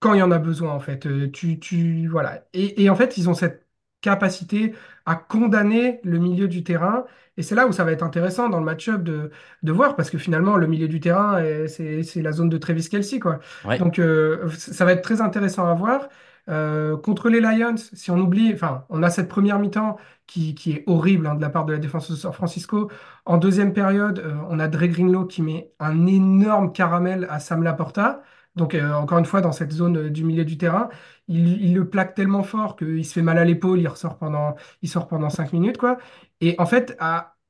quand 0.00 0.14
il 0.14 0.20
y 0.20 0.22
en 0.22 0.30
a 0.32 0.38
besoin, 0.38 0.72
en 0.74 0.80
fait. 0.80 1.06
Euh, 1.06 1.30
tu, 1.32 1.58
tu, 1.60 2.08
voilà. 2.08 2.46
Et, 2.54 2.82
et 2.84 2.90
en 2.90 2.96
fait, 2.96 3.16
ils 3.18 3.28
ont 3.30 3.34
cette 3.34 3.66
capacité 4.02 4.74
à 5.06 5.16
condamner 5.16 6.00
le 6.04 6.18
milieu 6.18 6.48
du 6.48 6.64
terrain. 6.64 7.06
Et 7.36 7.42
c'est 7.42 7.54
là 7.56 7.66
où 7.66 7.72
ça 7.72 7.84
va 7.84 7.92
être 7.92 8.02
intéressant 8.04 8.48
dans 8.50 8.58
le 8.60 8.64
match-up 8.66 9.02
de, 9.02 9.30
de 9.62 9.72
voir, 9.72 9.96
parce 9.96 10.10
que 10.10 10.18
finalement, 10.18 10.56
le 10.56 10.66
milieu 10.68 10.88
du 10.88 11.00
terrain, 11.00 11.42
euh, 11.42 11.68
c'est, 11.68 12.02
la 12.22 12.32
zone 12.32 12.48
de 12.50 12.58
Travis 12.58 12.88
Kelce, 12.88 13.18
quoi. 13.20 13.40
Ouais. 13.64 13.78
Donc, 13.78 13.98
euh, 13.98 14.50
ça 14.58 14.84
va 14.86 14.92
être 14.92 15.02
très 15.02 15.20
intéressant 15.22 15.66
à 15.68 15.74
voir. 15.74 16.08
Euh, 16.50 16.96
contre 16.96 17.28
les 17.28 17.40
Lions, 17.40 17.76
si 17.76 18.10
on 18.10 18.18
oublie, 18.18 18.54
on 18.88 19.02
a 19.02 19.10
cette 19.10 19.28
première 19.28 19.58
mi-temps 19.58 19.96
qui, 20.26 20.54
est 20.66 20.84
horrible 20.86 21.26
hein, 21.26 21.34
de 21.34 21.40
la 21.40 21.50
part 21.50 21.64
de 21.64 21.72
la 21.72 21.78
défense 21.78 22.10
de 22.10 22.16
San 22.16 22.32
Francisco. 22.32 22.90
En 23.24 23.38
deuxième 23.38 23.72
période, 23.72 24.18
euh, 24.20 24.34
on 24.48 24.58
a 24.58 24.68
Dre 24.68 24.86
Greenlow 24.86 25.26
qui 25.26 25.42
met 25.42 25.72
un 25.78 26.06
énorme 26.06 26.72
caramel 26.72 27.26
à 27.30 27.40
Sam 27.40 27.62
Laporta. 27.62 28.22
Donc, 28.56 28.74
euh, 28.74 28.92
encore 28.92 29.18
une 29.18 29.24
fois, 29.26 29.40
dans 29.40 29.52
cette 29.52 29.72
zone 29.72 30.08
du 30.10 30.24
milieu 30.24 30.44
du 30.44 30.58
terrain, 30.58 30.88
il, 31.28 31.74
le 31.74 31.88
plaque 31.88 32.14
tellement 32.14 32.42
fort 32.42 32.76
qu'il 32.76 33.04
se 33.04 33.12
fait 33.12 33.22
mal 33.22 33.38
à 33.38 33.44
l'épaule, 33.44 33.80
il 33.80 33.88
ressort 33.88 34.18
pendant, 34.18 34.56
il 34.82 34.88
sort 34.88 35.06
pendant 35.08 35.30
5 35.30 35.52
minutes, 35.52 35.78
quoi. 35.78 35.98
Et 36.40 36.56
en 36.58 36.66
fait, 36.66 36.96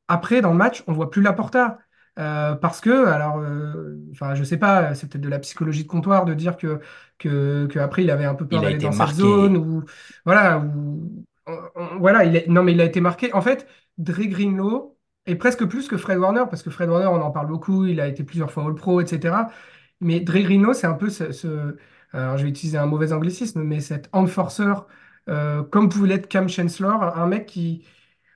après, 0.08 0.40
dans 0.42 0.50
le 0.50 0.56
match, 0.58 0.84
on 0.86 0.92
voit 0.92 1.10
plus 1.10 1.22
Laporta. 1.22 1.78
Euh, 2.18 2.54
parce 2.56 2.80
que, 2.80 3.06
alors, 3.06 3.38
euh, 3.38 3.96
enfin, 4.12 4.34
je 4.34 4.44
sais 4.44 4.58
pas, 4.58 4.94
c'est 4.94 5.08
peut-être 5.08 5.22
de 5.22 5.28
la 5.28 5.38
psychologie 5.38 5.84
de 5.84 5.88
comptoir 5.88 6.24
de 6.24 6.34
dire 6.34 6.56
que, 6.56 6.80
que, 7.18 7.66
que 7.66 7.78
après, 7.78 8.02
il 8.04 8.10
avait 8.10 8.24
un 8.24 8.34
peu 8.34 8.46
peur 8.48 8.62
Il 8.62 8.64
a 8.64 8.70
d'aller 8.70 8.78
été 8.78 8.88
dans 8.88 8.92
cette 8.92 9.08
marqué. 9.08 9.16
zone 9.16 9.56
ou, 9.56 9.84
voilà, 10.24 10.58
ou, 10.58 11.24
on- 11.46 11.58
on- 11.76 11.98
voilà, 11.98 12.24
il 12.24 12.36
est, 12.36 12.48
non, 12.48 12.62
mais 12.62 12.72
il 12.72 12.80
a 12.80 12.84
été 12.84 13.00
marqué. 13.00 13.32
En 13.32 13.40
fait, 13.42 13.66
Dre 13.98 14.24
Greenlow 14.28 14.98
est 15.26 15.36
presque 15.36 15.64
plus 15.66 15.88
que 15.88 15.96
Fred 15.96 16.18
Warner, 16.18 16.44
parce 16.50 16.62
que 16.62 16.70
Fred 16.70 16.88
Warner, 16.90 17.06
on 17.06 17.22
en 17.22 17.30
parle 17.30 17.46
beaucoup, 17.48 17.84
il 17.86 18.00
a 18.00 18.08
été 18.08 18.24
plusieurs 18.24 18.50
fois 18.50 18.64
All-Pro, 18.66 19.00
etc. 19.00 19.50
Mais 20.00 20.20
Dre 20.20 20.40
Greenlow, 20.42 20.72
c'est 20.74 20.86
un 20.86 20.94
peu 20.94 21.10
ce, 21.10 21.32
ce- 21.32 21.76
alors 22.12 22.36
je 22.38 22.42
vais 22.44 22.48
utiliser 22.50 22.78
un 22.78 22.86
mauvais 22.86 23.12
anglicisme, 23.12 23.62
mais 23.62 23.80
cet 23.80 24.08
enforcer, 24.12 24.64
euh, 25.28 25.62
comme 25.62 25.88
pouvait 25.88 26.08
l'être 26.08 26.28
Cam 26.28 26.48
Chancellor, 26.48 27.02
un 27.16 27.26
mec 27.26 27.46
qui, 27.46 27.84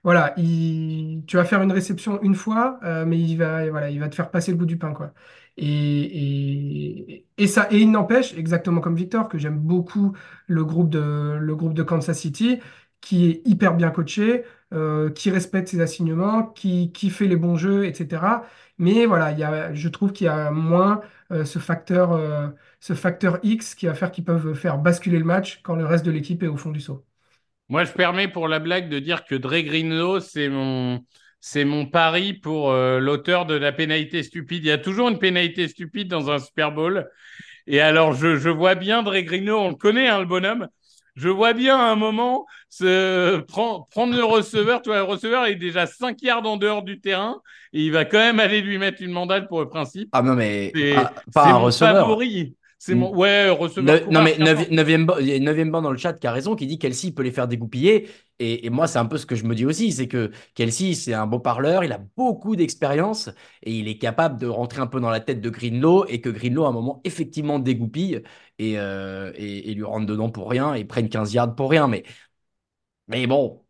voilà, 0.05 0.35
il, 0.37 1.25
tu 1.27 1.37
vas 1.37 1.45
faire 1.47 1.62
une 1.62 1.73
réception 1.73 2.21
une 2.23 2.35
fois, 2.35 2.79
euh, 2.85 3.07
mais 3.07 3.19
il 3.19 3.37
va, 3.37 3.69
voilà, 3.71 3.90
il 3.90 3.99
va 4.01 4.09
te 4.11 4.14
faire 4.14 4.31
passer 4.31 4.51
le 4.53 4.59
bout 4.59 4.67
du 4.67 4.77
pain, 4.79 4.93
quoi. 4.93 5.14
Et, 5.57 7.27
ça, 7.47 7.69
et 7.71 7.79
il 7.81 7.90
n'empêche, 7.90 8.35
exactement 8.35 8.81
comme 8.81 8.97
Victor, 8.97 9.29
que 9.29 9.38
j'aime 9.38 9.59
beaucoup 9.59 10.14
le 10.47 10.64
groupe 10.64 10.90
de, 10.90 11.83
Kansas 11.83 12.19
City, 12.19 12.61
qui 13.01 13.31
est 13.31 13.43
hyper 13.47 13.75
bien 13.75 13.90
coaché, 13.90 14.45
euh, 14.73 15.11
qui 15.11 15.31
respecte 15.31 15.69
ses 15.69 15.81
assignements, 15.81 16.45
qui, 16.45 16.90
fait 17.11 17.27
les 17.27 17.37
bons 17.37 17.57
jeux, 17.57 17.87
etc. 17.87 18.23
Mais 18.79 19.07
voilà, 19.07 19.33
il 19.33 19.38
y 19.38 19.45
a, 19.45 19.73
je 19.75 19.88
trouve 19.88 20.12
qu'il 20.12 20.27
y 20.27 20.29
a 20.29 20.51
moins 20.51 21.01
euh, 21.31 21.45
ce 21.45 21.59
facteur, 21.59 22.21
ce 22.81 22.93
facteur 22.95 23.38
X 23.43 23.75
qui 23.75 23.87
va 23.87 23.95
faire 23.95 24.11
qu'ils 24.11 24.25
peuvent 24.25 24.55
faire 24.55 24.79
basculer 24.79 25.19
le 25.19 25.25
match 25.25 25.61
quand 25.62 25.77
le 25.77 25.87
reste 25.87 26.05
de 26.05 26.11
l'équipe 26.11 26.43
est 26.43 26.49
au 26.49 26.57
fond 26.57 26.71
du 26.71 26.81
saut. 26.81 27.05
Moi, 27.68 27.85
je 27.85 27.92
permets 27.92 28.29
pour 28.29 28.48
la 28.48 28.59
blague 28.59 28.88
de 28.88 28.98
dire 28.98 29.24
que 29.24 29.35
Dre 29.35 29.61
Greenlow, 29.62 30.20
c'est 30.20 30.48
mon, 30.48 31.00
c'est 31.40 31.64
mon 31.64 31.87
pari 31.87 32.35
pour 32.35 32.70
euh, 32.70 32.98
l'auteur 33.00 33.46
de 33.46 33.55
la 33.55 33.72
pénalité 33.72 34.22
stupide. 34.22 34.64
Il 34.64 34.68
y 34.68 34.70
a 34.70 34.79
toujours 34.79 35.09
une 35.09 35.18
pénalité 35.18 35.66
stupide 35.68 36.09
dans 36.09 36.31
un 36.31 36.38
Super 36.38 36.72
Bowl. 36.72 37.09
Et 37.66 37.81
alors, 37.81 38.14
je, 38.14 38.37
je 38.37 38.50
vois 38.50 38.74
bien 38.74 39.03
Dre 39.03 39.20
Greenlow, 39.20 39.59
on 39.59 39.68
le 39.70 39.74
connaît, 39.77 40.09
hein, 40.09 40.20
le 40.20 40.27
bonhomme. 40.27 40.68
Je 41.16 41.29
vois 41.29 41.53
bien 41.53 41.79
à 41.79 41.92
un 41.92 41.96
moment 41.96 42.46
se 42.68 43.38
prend- 43.42 43.87
prendre 43.90 44.16
le 44.16 44.24
receveur. 44.24 44.83
Tu 44.83 44.90
vois, 44.90 44.98
le 44.98 45.05
receveur 45.05 45.46
est 45.46 45.55
déjà 45.55 45.87
5 45.87 46.20
yards 46.22 46.46
en 46.46 46.57
dehors 46.57 46.83
du 46.83 47.00
terrain 47.00 47.40
et 47.72 47.83
il 47.85 47.92
va 47.92 48.05
quand 48.05 48.18
même 48.18 48.40
aller 48.40 48.61
lui 48.62 48.79
mettre 48.79 49.00
une 49.03 49.12
mandale 49.12 49.46
pour 49.46 49.61
le 49.61 49.68
principe. 49.68 50.11
Ah 50.12 50.22
non, 50.22 50.35
mais 50.35 50.72
C'est 50.74 50.94
pas, 50.94 51.12
un 51.37 51.57
receveur. 51.59 52.07
favori. 52.07 52.57
C'est 52.79 52.95
mon 52.95 53.15
ouais 53.17 53.49
receveur. 53.51 54.01
Ne- 54.07 54.11
non, 54.11 54.23
mais 54.23 54.37
coureur, 54.37 54.39
neuvi- 54.39 54.71
neuvième 54.71 55.07
ban, 55.07 55.17
il 55.19 55.27
y 55.27 55.33
a 55.33 55.37
une 55.37 55.45
neuvième 55.45 55.71
ban 55.71 55.83
dans 55.83 55.91
le 55.91 55.97
chat 55.99 56.13
qui 56.15 56.27
a 56.27 56.33
raison, 56.33 56.55
qui 56.55 56.67
dit 56.67 56.79
Kelsey 56.79 57.13
peut 57.13 57.23
les 57.23 57.33
faire 57.33 57.49
dégoupiller. 57.49 58.09
Et, 58.39 58.67
et 58.67 58.71
moi, 58.71 58.87
c'est 58.87 58.99
un 58.99 59.07
peu 59.07 59.17
ce 59.19 59.27
que 59.27 59.35
je 59.35 59.45
me 59.45 59.55
dis 59.55 59.65
aussi, 59.67 59.91
c'est 59.93 60.07
que 60.09 60.31
Kelsey, 60.55 60.95
c'est 60.95 61.15
un 61.15 61.27
beau 61.27 61.39
parleur, 61.41 61.83
il 61.85 61.93
a 61.93 61.99
beaucoup 62.17 62.57
d'expérience 62.57 63.31
et 63.63 63.73
il 63.73 63.89
est 63.89 63.99
capable 63.99 64.39
de 64.41 64.47
rentrer 64.47 64.81
un 64.81 64.87
peu 64.87 65.01
dans 65.01 65.11
la 65.11 65.21
tête 65.21 65.41
de 65.41 65.51
Greenlow 65.51 66.05
et 66.09 66.21
que 66.21 66.29
Greenlow, 66.29 66.65
à 66.65 66.69
un 66.69 66.73
moment, 66.73 67.01
effectivement 67.05 67.59
dégoupille 67.59 68.23
et, 68.59 68.79
euh, 68.79 69.33
et, 69.37 69.71
et 69.71 69.75
lui 69.75 69.85
rentre 69.85 70.07
dedans 70.07 70.31
pour 70.31 70.49
rien 70.51 70.75
et 70.75 70.85
prenne 70.85 71.09
15 71.09 71.33
yards 71.33 71.55
pour 71.55 71.71
rien. 71.71 71.89
Mais, 71.89 72.05
mais 73.09 73.27
bon, 73.27 73.65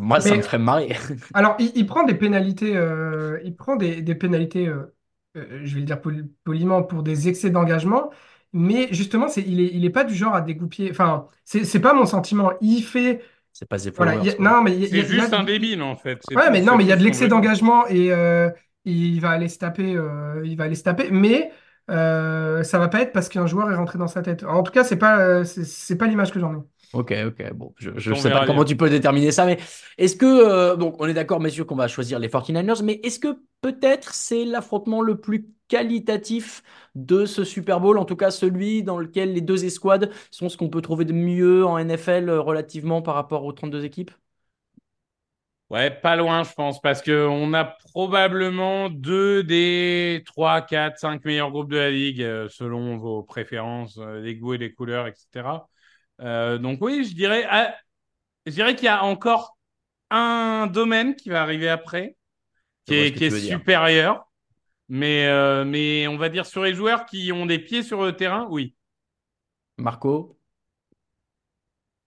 moi, 0.00 0.20
ça 0.20 0.30
Mais- 0.30 0.36
me 0.36 0.42
ferait 0.42 0.58
marrer. 0.58 0.96
Alors, 1.34 1.56
il, 1.58 1.72
il 1.76 1.86
prend 1.86 2.04
des 2.04 2.14
pénalités, 2.14 2.76
euh, 2.76 3.40
il 3.44 3.56
prend 3.56 3.76
des, 3.76 4.02
des 4.02 4.14
pénalités, 4.14 4.68
euh, 4.68 4.94
euh, 5.36 5.60
je 5.64 5.74
vais 5.74 5.80
le 5.80 5.86
dire 5.86 6.00
poli- 6.00 6.24
poliment, 6.44 6.82
pour 6.82 7.02
des 7.02 7.28
excès 7.28 7.50
d'engagement, 7.50 8.10
mais 8.52 8.88
justement, 8.92 9.28
c'est, 9.28 9.42
il 9.42 9.60
est, 9.60 9.70
il 9.74 9.84
est 9.84 9.90
pas 9.90 10.04
du 10.04 10.14
genre 10.14 10.34
à 10.34 10.40
dégoupiller. 10.42 10.90
Enfin, 10.90 11.26
c'est 11.44 11.64
c'est 11.64 11.80
pas 11.80 11.94
mon 11.94 12.06
sentiment. 12.06 12.52
Il 12.60 12.82
fait, 12.82 13.22
C'est 13.52 13.68
pas 13.68 13.78
The 13.78 13.90
voilà, 13.96 14.16
il 14.16 14.24
y 14.24 14.30
a- 14.30 14.32
Flowers, 14.32 14.36
quoi. 14.36 14.44
non, 14.44 14.62
mais 14.62 14.72
il 14.74 14.80
y 14.80 14.84
a- 14.84 14.88
il 14.88 14.96
y 14.96 15.00
C'est 15.00 15.02
a- 15.02 15.08
il 15.08 15.16
y 15.16 15.20
a- 15.20 15.30
juste 15.30 15.34
un 15.34 15.44
débile 15.44 15.82
en 15.82 15.96
fait. 15.96 16.20
C'est 16.22 16.36
Ouais, 16.36 16.44
tout, 16.46 16.52
mais 16.52 16.62
non, 16.62 16.72
c'est 16.72 16.76
mais 16.76 16.84
il 16.84 16.88
y 16.88 16.92
a 16.92 16.96
tout 16.96 17.00
de 17.00 17.04
l'excès 17.04 17.28
d'engagement 17.28 17.86
et 17.88 18.12
euh, 18.12 18.50
il 18.84 19.20
va 19.20 19.30
aller 19.30 19.48
se 19.48 19.58
taper, 19.58 19.94
euh, 19.96 20.42
il 20.44 20.56
va 20.56 20.64
aller 20.64 20.74
se 20.74 20.82
taper, 20.84 21.10
mais 21.10 21.52
euh, 21.90 22.62
ça 22.62 22.78
va 22.78 22.88
pas 22.88 23.02
être 23.02 23.12
parce 23.12 23.28
qu'un 23.28 23.46
joueur 23.46 23.70
est 23.70 23.74
rentré 23.76 23.98
dans 23.98 24.08
sa 24.08 24.22
tête. 24.22 24.44
En 24.44 24.62
tout 24.62 24.72
cas, 24.72 24.84
c'est 24.84 24.96
pas, 24.96 25.18
euh, 25.20 25.44
c'est 25.44 25.64
c'est 25.64 25.96
pas 25.96 26.06
l'image 26.06 26.32
que 26.32 26.40
j'en 26.40 26.54
ai. 26.54 26.58
Ok, 26.92 27.10
ok. 27.26 27.52
Bon, 27.54 27.72
je 27.78 28.10
ne 28.10 28.14
sais 28.14 28.30
pas 28.30 28.44
comment 28.44 28.64
tu 28.64 28.76
peux 28.76 28.90
déterminer 28.90 29.32
ça, 29.32 29.46
mais 29.46 29.58
est-ce 29.96 30.14
que, 30.14 30.26
euh, 30.26 30.76
donc, 30.76 30.96
on 31.00 31.06
est 31.06 31.14
d'accord, 31.14 31.40
messieurs, 31.40 31.64
qu'on 31.64 31.74
va 31.74 31.88
choisir 31.88 32.18
les 32.18 32.28
49ers, 32.28 32.82
mais 32.82 33.00
est-ce 33.02 33.18
que 33.18 33.38
peut-être 33.62 34.12
c'est 34.12 34.44
l'affrontement 34.44 35.00
le 35.00 35.18
plus 35.18 35.48
qualitatif 35.68 36.62
de 36.94 37.24
ce 37.24 37.44
Super 37.44 37.80
Bowl, 37.80 37.96
en 37.96 38.04
tout 38.04 38.16
cas 38.16 38.30
celui 38.30 38.82
dans 38.82 38.98
lequel 38.98 39.32
les 39.32 39.40
deux 39.40 39.64
escouades 39.64 40.10
sont 40.30 40.50
ce 40.50 40.58
qu'on 40.58 40.68
peut 40.68 40.82
trouver 40.82 41.06
de 41.06 41.14
mieux 41.14 41.64
en 41.64 41.78
NFL 41.78 42.28
euh, 42.28 42.40
relativement 42.42 43.00
par 43.00 43.14
rapport 43.14 43.44
aux 43.46 43.52
32 43.52 43.84
équipes? 43.86 44.10
Ouais, 45.70 45.90
pas 45.90 46.16
loin, 46.16 46.42
je 46.44 46.52
pense, 46.52 46.80
parce 46.82 47.00
qu'on 47.02 47.54
a 47.54 47.64
probablement 47.64 48.90
deux 48.90 49.42
des 49.42 50.22
trois, 50.26 50.60
quatre, 50.60 50.98
cinq 50.98 51.24
meilleurs 51.24 51.50
groupes 51.50 51.70
de 51.70 51.78
la 51.78 51.90
ligue, 51.90 52.20
euh, 52.22 52.46
selon 52.50 52.98
vos 52.98 53.22
préférences, 53.22 53.96
les 53.96 54.36
goûts 54.36 54.52
et 54.52 54.58
les 54.58 54.74
couleurs, 54.74 55.06
etc. 55.06 55.70
Euh, 56.20 56.58
donc 56.58 56.78
oui, 56.80 57.04
je 57.04 57.14
dirais, 57.14 57.44
ah, 57.48 57.74
je 58.46 58.52
dirais 58.52 58.74
qu'il 58.74 58.84
y 58.86 58.88
a 58.88 59.02
encore 59.04 59.56
un 60.10 60.66
domaine 60.66 61.16
qui 61.16 61.30
va 61.30 61.42
arriver 61.42 61.68
après, 61.68 62.16
qui 62.86 62.94
est, 62.94 63.12
qui 63.12 63.24
est 63.24 63.40
supérieur. 63.40 64.28
Mais, 64.88 65.26
euh, 65.26 65.64
mais 65.64 66.06
on 66.06 66.18
va 66.18 66.28
dire 66.28 66.44
sur 66.44 66.62
les 66.62 66.74
joueurs 66.74 67.06
qui 67.06 67.32
ont 67.32 67.46
des 67.46 67.58
pieds 67.58 67.82
sur 67.82 68.02
le 68.02 68.14
terrain, 68.14 68.46
oui. 68.50 68.74
Marco? 69.78 70.38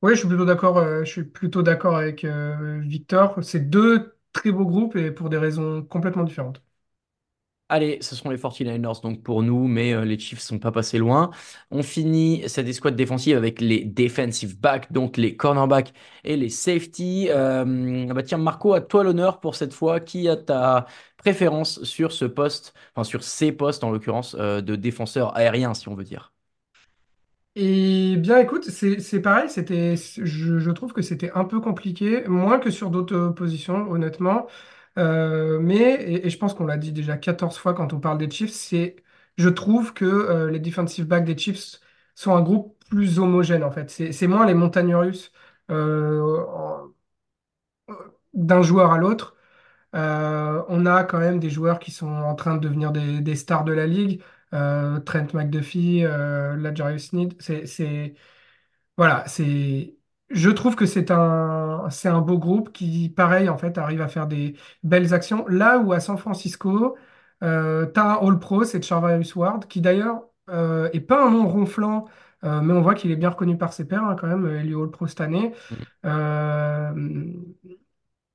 Oui, 0.02 0.12
je 0.14 0.20
suis 0.20 0.28
plutôt 0.28 0.46
d'accord. 0.46 0.78
Euh, 0.78 1.04
je 1.04 1.12
suis 1.12 1.24
plutôt 1.24 1.64
d'accord 1.64 1.98
avec 1.98 2.26
Victor. 2.26 3.44
C'est 3.44 3.70
deux 3.70 4.16
très 4.34 4.52
beaux 4.52 4.66
groupes 4.66 4.96
et 4.96 5.12
pour 5.12 5.30
des 5.30 5.38
raisons 5.38 5.84
complètement 5.84 6.24
différentes. 6.24 6.65
Allez, 7.68 7.98
ce 8.02 8.16
seront 8.16 8.30
les 8.30 8.38
49ers 8.38 9.02
donc 9.02 9.24
pour 9.24 9.42
nous, 9.42 9.68
mais 9.68 9.92
euh, 9.94 10.06
les 10.06 10.20
Chiefs 10.20 10.40
sont 10.40 10.60
pas 10.60 10.72
passés 10.72 11.00
loin. 11.00 11.32
On 11.72 11.82
finit 11.82 12.44
cette 12.48 12.68
escouade 12.68 12.96
défensive 12.96 13.36
avec 13.36 13.60
les 13.60 13.84
defensive 13.84 14.60
backs, 14.60 14.92
donc 14.92 15.18
les 15.18 15.36
cornerbacks 15.36 15.92
et 16.24 16.38
les 16.38 16.50
safety. 16.50 17.28
Euh, 17.32 18.06
bah 18.14 18.22
tiens, 18.22 18.38
Marco, 18.38 18.74
à 18.76 18.82
toi 18.82 19.04
l'honneur 19.04 19.40
pour 19.40 19.56
cette 19.56 19.74
fois. 19.74 20.00
Qui 20.00 20.30
a 20.30 20.36
ta 20.38 20.86
préférence 21.18 21.84
sur 21.84 22.12
ce 22.12 22.26
poste, 22.26 22.76
enfin 22.96 23.04
sur 23.04 23.24
ces 23.24 23.52
postes 23.52 23.84
en 23.84 23.90
l'occurrence, 23.90 24.36
euh, 24.40 24.62
de 24.62 24.76
défenseur 24.76 25.36
aérien, 25.36 25.74
si 25.74 25.88
on 25.90 25.96
veut 25.96 26.04
dire? 26.04 26.34
Et 27.58 28.18
bien, 28.18 28.40
écoute, 28.40 28.66
c'est 28.70 29.22
pareil. 29.22 29.50
C'était, 29.50 29.96
je 29.96 30.70
trouve 30.72 30.92
que 30.94 31.02
c'était 31.02 31.32
un 31.34 31.46
peu 31.46 31.62
compliqué, 31.62 32.28
moins 32.28 32.60
que 32.60 32.70
sur 32.70 32.90
d'autres 32.92 33.30
positions, 33.30 33.90
honnêtement. 33.90 34.48
Euh, 34.98 35.60
mais, 35.60 36.24
et, 36.26 36.30
je 36.30 36.38
pense 36.38 36.54
qu'on 36.54 36.66
l'a 36.66 36.78
dit 36.78 36.92
déjà 36.92 37.18
14 37.18 37.58
fois 37.58 37.74
quand 37.74 37.94
on 37.94 38.00
parle 38.00 38.18
des 38.18 38.30
Chiefs, 38.30 38.52
c'est, 38.52 38.96
je 39.38 39.50
trouve 39.50 39.94
que 39.94 40.06
euh, 40.06 40.50
les 40.52 40.60
defensive 40.60 41.06
backs 41.08 41.26
des 41.26 41.38
Chiefs 41.38 41.82
sont 42.16 42.36
un 42.36 42.42
groupe 42.42 42.78
plus 42.90 43.20
homogène 43.20 43.64
en 43.64 43.72
fait. 43.72 43.90
C'est 43.90 44.28
moins 44.28 44.46
les 44.46 44.54
montagnes 44.54 44.96
russes 44.96 45.32
euh, 45.72 46.46
d'un 48.34 48.62
joueur 48.62 48.92
à 48.92 48.98
l'autre. 48.98 49.36
on 49.94 50.86
a 50.86 51.04
quand 51.04 51.20
même 51.20 51.40
des 51.40 51.50
joueurs 51.50 51.80
qui 51.80 51.92
sont 51.92 52.08
en 52.08 52.36
train 52.36 52.56
de 52.58 52.62
devenir 52.62 52.92
des, 52.92 53.36
stars 53.36 53.64
de 53.66 53.74
la 53.74 53.88
ligue. 53.88 54.22
Trent 54.52 55.28
McDuffie, 55.34 56.02
Lajarius 56.04 57.10
Sneed, 57.10 57.36
c'est 57.42 58.16
voilà, 58.98 59.26
c'est 59.28 59.95
je 60.30 60.50
trouve 60.50 60.76
que 60.76 60.86
c'est 60.86 61.12
un, 61.12 61.88
c'est 61.90 62.10
un 62.10 62.22
beau 62.22 62.38
groupe 62.38 62.72
qui, 62.72 63.10
pareil, 63.10 63.50
en 63.50 63.58
fait, 63.58 63.78
arrive 63.78 64.02
à 64.02 64.08
faire 64.08 64.28
des 64.28 64.56
belles 64.84 65.14
actions. 65.14 65.46
Là 65.48 65.78
où 65.80 65.94
à 65.94 66.00
San 66.00 66.18
Francisco, 66.18 66.98
euh, 67.44 67.86
tu 67.94 68.00
as 68.00 68.04
un 68.04 68.28
All-Pro, 68.28 68.64
c'est 68.64 68.84
Charvarius 68.84 69.36
Ward, 69.36 69.68
qui 69.68 69.82
d'ailleurs 69.82 70.24
euh, 70.50 70.90
est 70.94 71.02
pas 71.02 71.26
un 71.26 71.32
nom 71.32 71.48
ronflant, 71.48 72.06
euh, 72.44 72.62
mais 72.62 72.74
on 72.74 72.82
voit 72.82 72.96
qu'il 72.96 73.12
est 73.12 73.16
bien 73.16 73.30
reconnu 73.30 73.58
par 73.58 73.74
ses 73.74 73.86
pairs 73.88 74.04
hein, 74.04 74.16
quand 74.20 74.28
même. 74.28 74.62
Il 74.64 74.72
est 74.72 74.76
All-Pro 74.76 75.08
cette 75.08 75.22
année. 75.22 75.54
Mm. 75.72 75.76
Euh, 76.06 76.94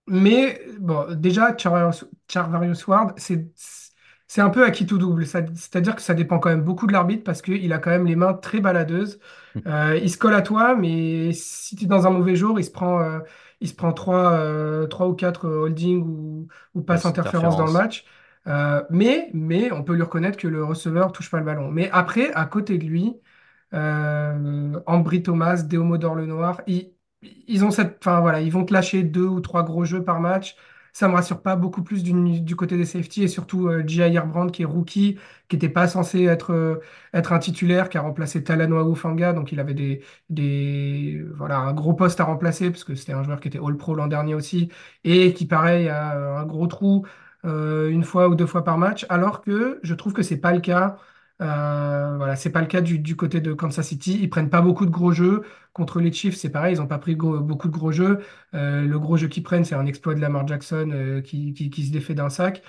mais 0.07 0.61
bon, 0.78 1.14
déjà, 1.14 1.57
Charvarius 1.57 2.86
Ward, 2.86 3.12
c'est 3.16 3.49
c'est 4.30 4.42
un 4.42 4.50
peu 4.50 4.64
à 4.64 4.70
qui 4.70 4.86
tout 4.86 4.96
double. 4.96 5.26
C'est-à-dire 5.26 5.96
que 5.96 6.02
ça 6.02 6.14
dépend 6.14 6.38
quand 6.38 6.50
même 6.50 6.62
beaucoup 6.62 6.86
de 6.86 6.92
l'arbitre 6.92 7.24
parce 7.24 7.42
qu'il 7.42 7.72
a 7.72 7.78
quand 7.78 7.90
même 7.90 8.06
les 8.06 8.14
mains 8.14 8.32
très 8.32 8.60
baladeuses. 8.60 9.18
Hmm. 9.56 9.60
Euh, 9.66 9.98
il 10.00 10.08
se 10.08 10.18
colle 10.18 10.34
à 10.34 10.40
toi, 10.40 10.76
mais 10.76 11.32
si 11.32 11.74
tu 11.74 11.86
es 11.86 11.88
dans 11.88 12.06
un 12.06 12.10
mauvais 12.10 12.36
jour, 12.36 12.60
il 12.60 12.64
se 12.64 12.70
prend, 12.70 13.00
euh, 13.00 13.18
il 13.60 13.66
se 13.66 13.74
prend 13.74 13.92
3, 13.92 14.32
euh, 14.34 14.86
ou 15.00 15.14
4 15.14 15.48
holdings 15.48 16.04
ou, 16.04 16.46
ou 16.74 16.80
passe 16.80 17.06
interférence 17.06 17.56
dans 17.56 17.66
le 17.66 17.72
match. 17.72 18.04
mais, 18.90 19.30
mais 19.34 19.72
on 19.72 19.82
peut 19.82 19.94
lui 19.94 20.02
reconnaître 20.02 20.38
que 20.38 20.46
le 20.46 20.62
receveur 20.62 21.10
touche 21.10 21.28
pas 21.28 21.38
le 21.40 21.44
ballon. 21.44 21.68
Mais 21.72 21.90
après, 21.92 22.32
à 22.32 22.44
côté 22.44 22.78
de 22.78 22.84
lui, 22.84 23.16
Ambry 23.72 25.24
Thomas, 25.24 25.60
Déomodor 25.62 26.14
Lenoir, 26.14 26.60
ils, 26.68 26.92
ils 27.48 27.64
ont 27.64 27.72
cette, 27.72 27.96
enfin 27.98 28.20
voilà, 28.20 28.40
ils 28.40 28.52
vont 28.52 28.64
te 28.64 28.72
lâcher 28.72 29.02
deux 29.02 29.26
ou 29.26 29.40
trois 29.40 29.64
gros 29.64 29.84
jeux 29.84 30.04
par 30.04 30.20
match 30.20 30.54
ça 30.93 31.09
me 31.09 31.14
rassure 31.14 31.43
pas 31.43 31.57
beaucoup 31.57 31.82
plus 31.82 32.03
du, 32.03 32.57
côté 32.57 32.76
des 32.76 32.84
safety 32.84 33.22
et 33.22 33.28
surtout 33.28 33.68
euh, 33.68 33.82
J.I. 33.86 34.18
qui 34.53 34.62
est 34.62 34.64
rookie, 34.64 35.18
qui 35.49 35.57
n'était 35.57 35.68
pas 35.68 35.88
censé 35.88 36.24
être, 36.24 36.53
euh, 36.53 36.80
être 37.14 37.32
un 37.32 37.38
titulaire, 37.38 37.88
qui 37.88 37.99
a 37.99 38.03
remplacé 38.03 38.43
Talanoa 38.45 38.91
Ufanga, 38.91 39.32
donc 39.32 39.53
il 39.53 39.61
avait 39.61 39.74
des, 39.74 40.03
des, 40.28 41.24
voilà, 41.36 41.59
un 41.59 41.72
gros 41.72 41.95
poste 41.95 42.20
à 42.20 42.24
remplacer 42.24 42.70
parce 42.70 42.84
que 42.84 42.95
c'était 42.95 43.12
un 43.12 43.22
joueur 43.22 43.41
qui 43.41 43.49
était 43.49 43.59
All-Pro 43.59 43.95
l'an 43.95 44.07
dernier 44.07 44.34
aussi 44.34 44.70
et 45.05 45.32
qui, 45.34 45.47
pareil, 45.47 45.88
a 45.88 46.38
un 46.38 46.45
gros 46.47 46.66
trou 46.66 47.07
euh, 47.45 47.88
une 47.88 48.05
fois 48.05 48.28
ou 48.28 48.34
deux 48.34 48.47
fois 48.47 48.64
par 48.64 48.76
match, 48.78 49.07
alors 49.09 49.41
que 49.41 49.80
je 49.82 49.95
trouve 49.95 50.12
que 50.12 50.22
c'est 50.22 50.36
pas 50.36 50.53
le 50.53 50.61
cas. 50.61 50.99
Euh, 51.41 52.16
voilà, 52.18 52.36
c'est 52.36 52.51
pas 52.51 52.61
le 52.61 52.66
cas 52.66 52.80
du, 52.82 53.16
côté 53.16 53.41
de 53.41 53.53
Kansas 53.55 53.86
City. 53.86 54.18
Ils 54.20 54.28
prennent 54.28 54.51
pas 54.51 54.61
beaucoup 54.61 54.84
de 54.84 54.91
gros 54.91 55.12
jeux. 55.12 55.45
Contre 55.72 56.01
les 56.01 56.12
Chiefs, 56.12 56.36
c'est 56.36 56.51
pareil, 56.51 56.74
ils 56.74 56.78
n'ont 56.80 56.86
pas 56.86 56.99
pris 56.99 57.14
beaucoup 57.14 57.68
de 57.68 57.72
gros 57.72 57.93
jeux. 57.93 58.20
Euh, 58.55 58.82
le 58.82 58.99
gros 58.99 59.16
jeu 59.16 59.28
qu'ils 59.28 59.43
prennent, 59.43 59.64
c'est 59.64 59.74
un 59.74 59.86
exploit 59.86 60.14
de 60.14 60.20
Lamar 60.20 60.47
Jackson 60.47 60.91
euh, 60.93 61.20
qui, 61.22 61.55
se 61.55 61.93
défait 61.93 62.14
d'un 62.14 62.28
sac. 62.28 62.62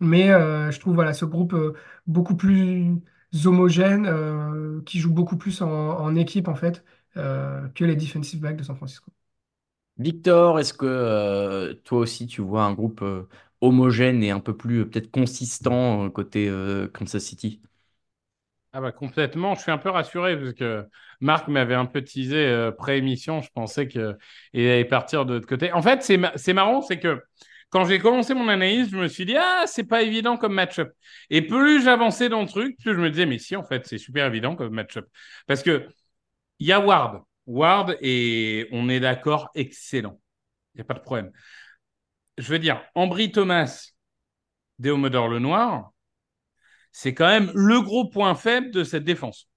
Mais 0.00 0.30
euh, 0.30 0.70
je 0.70 0.80
trouve 0.80 0.94
voilà, 0.94 1.12
ce 1.14 1.24
groupe 1.24 1.56
beaucoup 2.06 2.36
plus 2.36 2.96
homogène, 3.44 4.82
qui 4.84 4.98
joue 4.98 5.12
beaucoup 5.12 5.36
plus 5.36 5.62
en, 5.62 5.68
en 5.68 6.16
équipe 6.16 6.48
en 6.48 6.54
fait, 6.54 6.84
que 7.14 7.84
les 7.84 7.96
defensive 7.96 8.40
backs 8.40 8.56
de 8.56 8.62
San 8.62 8.76
Francisco. 8.76 9.10
Victor, 9.98 10.58
est-ce 10.58 10.72
que 10.72 11.72
toi 11.84 11.98
aussi 12.00 12.26
tu 12.26 12.42
vois 12.42 12.64
un 12.64 12.72
groupe 12.72 13.04
homogène 13.60 14.22
et 14.22 14.30
un 14.30 14.40
peu 14.40 14.56
plus 14.56 14.88
peut-être 14.88 15.10
consistant 15.10 16.10
côté 16.10 16.50
Kansas 16.92 17.22
City? 17.22 17.60
Ah 18.72 18.80
bah 18.80 18.92
complètement, 18.92 19.54
je 19.54 19.62
suis 19.62 19.70
un 19.70 19.78
peu 19.78 19.90
rassuré 19.90 20.38
parce 20.38 20.52
que 20.52 20.86
Marc 21.20 21.48
m'avait 21.48 21.74
un 21.74 21.86
peu 21.86 22.02
teasé 22.02 22.36
euh, 22.36 22.70
pré-émission, 22.70 23.40
je 23.42 23.50
pensais 23.50 23.88
qu'il 23.88 24.16
allait 24.54 24.84
partir 24.84 25.26
de 25.26 25.34
l'autre 25.34 25.48
côté. 25.48 25.72
En 25.72 25.82
fait, 25.82 26.02
c'est 26.02 26.52
marrant, 26.52 26.80
c'est 26.80 27.00
que 27.00 27.20
quand 27.70 27.84
j'ai 27.84 27.98
commencé 27.98 28.34
mon 28.34 28.48
analyse, 28.48 28.90
je 28.90 28.96
me 28.96 29.08
suis 29.08 29.24
dit, 29.26 29.36
ah, 29.36 29.64
c'est 29.66 29.84
pas 29.84 30.02
évident 30.02 30.36
comme 30.36 30.54
match-up. 30.54 30.92
Et 31.30 31.42
plus 31.42 31.82
j'avançais 31.82 32.28
dans 32.28 32.42
le 32.42 32.48
truc, 32.48 32.76
plus 32.78 32.94
je 32.94 33.00
me 33.00 33.10
disais, 33.10 33.26
mais 33.26 33.38
si, 33.38 33.56
en 33.56 33.62
fait, 33.62 33.86
c'est 33.86 33.98
super 33.98 34.26
évident 34.26 34.56
comme 34.56 34.74
match-up. 34.74 35.06
Parce 35.46 35.62
que 35.62 35.88
il 36.58 36.66
y 36.68 36.72
a 36.72 36.80
Ward. 36.80 37.22
Ward, 37.46 37.96
et 38.00 38.68
on 38.72 38.88
est 38.88 39.00
d'accord, 39.00 39.50
excellent. 39.54 40.20
Il 40.74 40.78
n'y 40.78 40.82
a 40.82 40.84
pas 40.84 40.94
de 40.94 41.00
problème. 41.00 41.32
Je 42.38 42.52
veux 42.52 42.58
dire, 42.58 42.82
Ambry 42.94 43.32
Thomas, 43.32 43.92
Déomodore 44.78 45.28
Lenoir, 45.28 45.92
c'est 46.92 47.14
quand 47.14 47.28
même 47.28 47.50
le 47.54 47.80
gros 47.80 48.08
point 48.08 48.34
faible 48.34 48.70
de 48.70 48.84
cette 48.84 49.04
défense. 49.04 49.48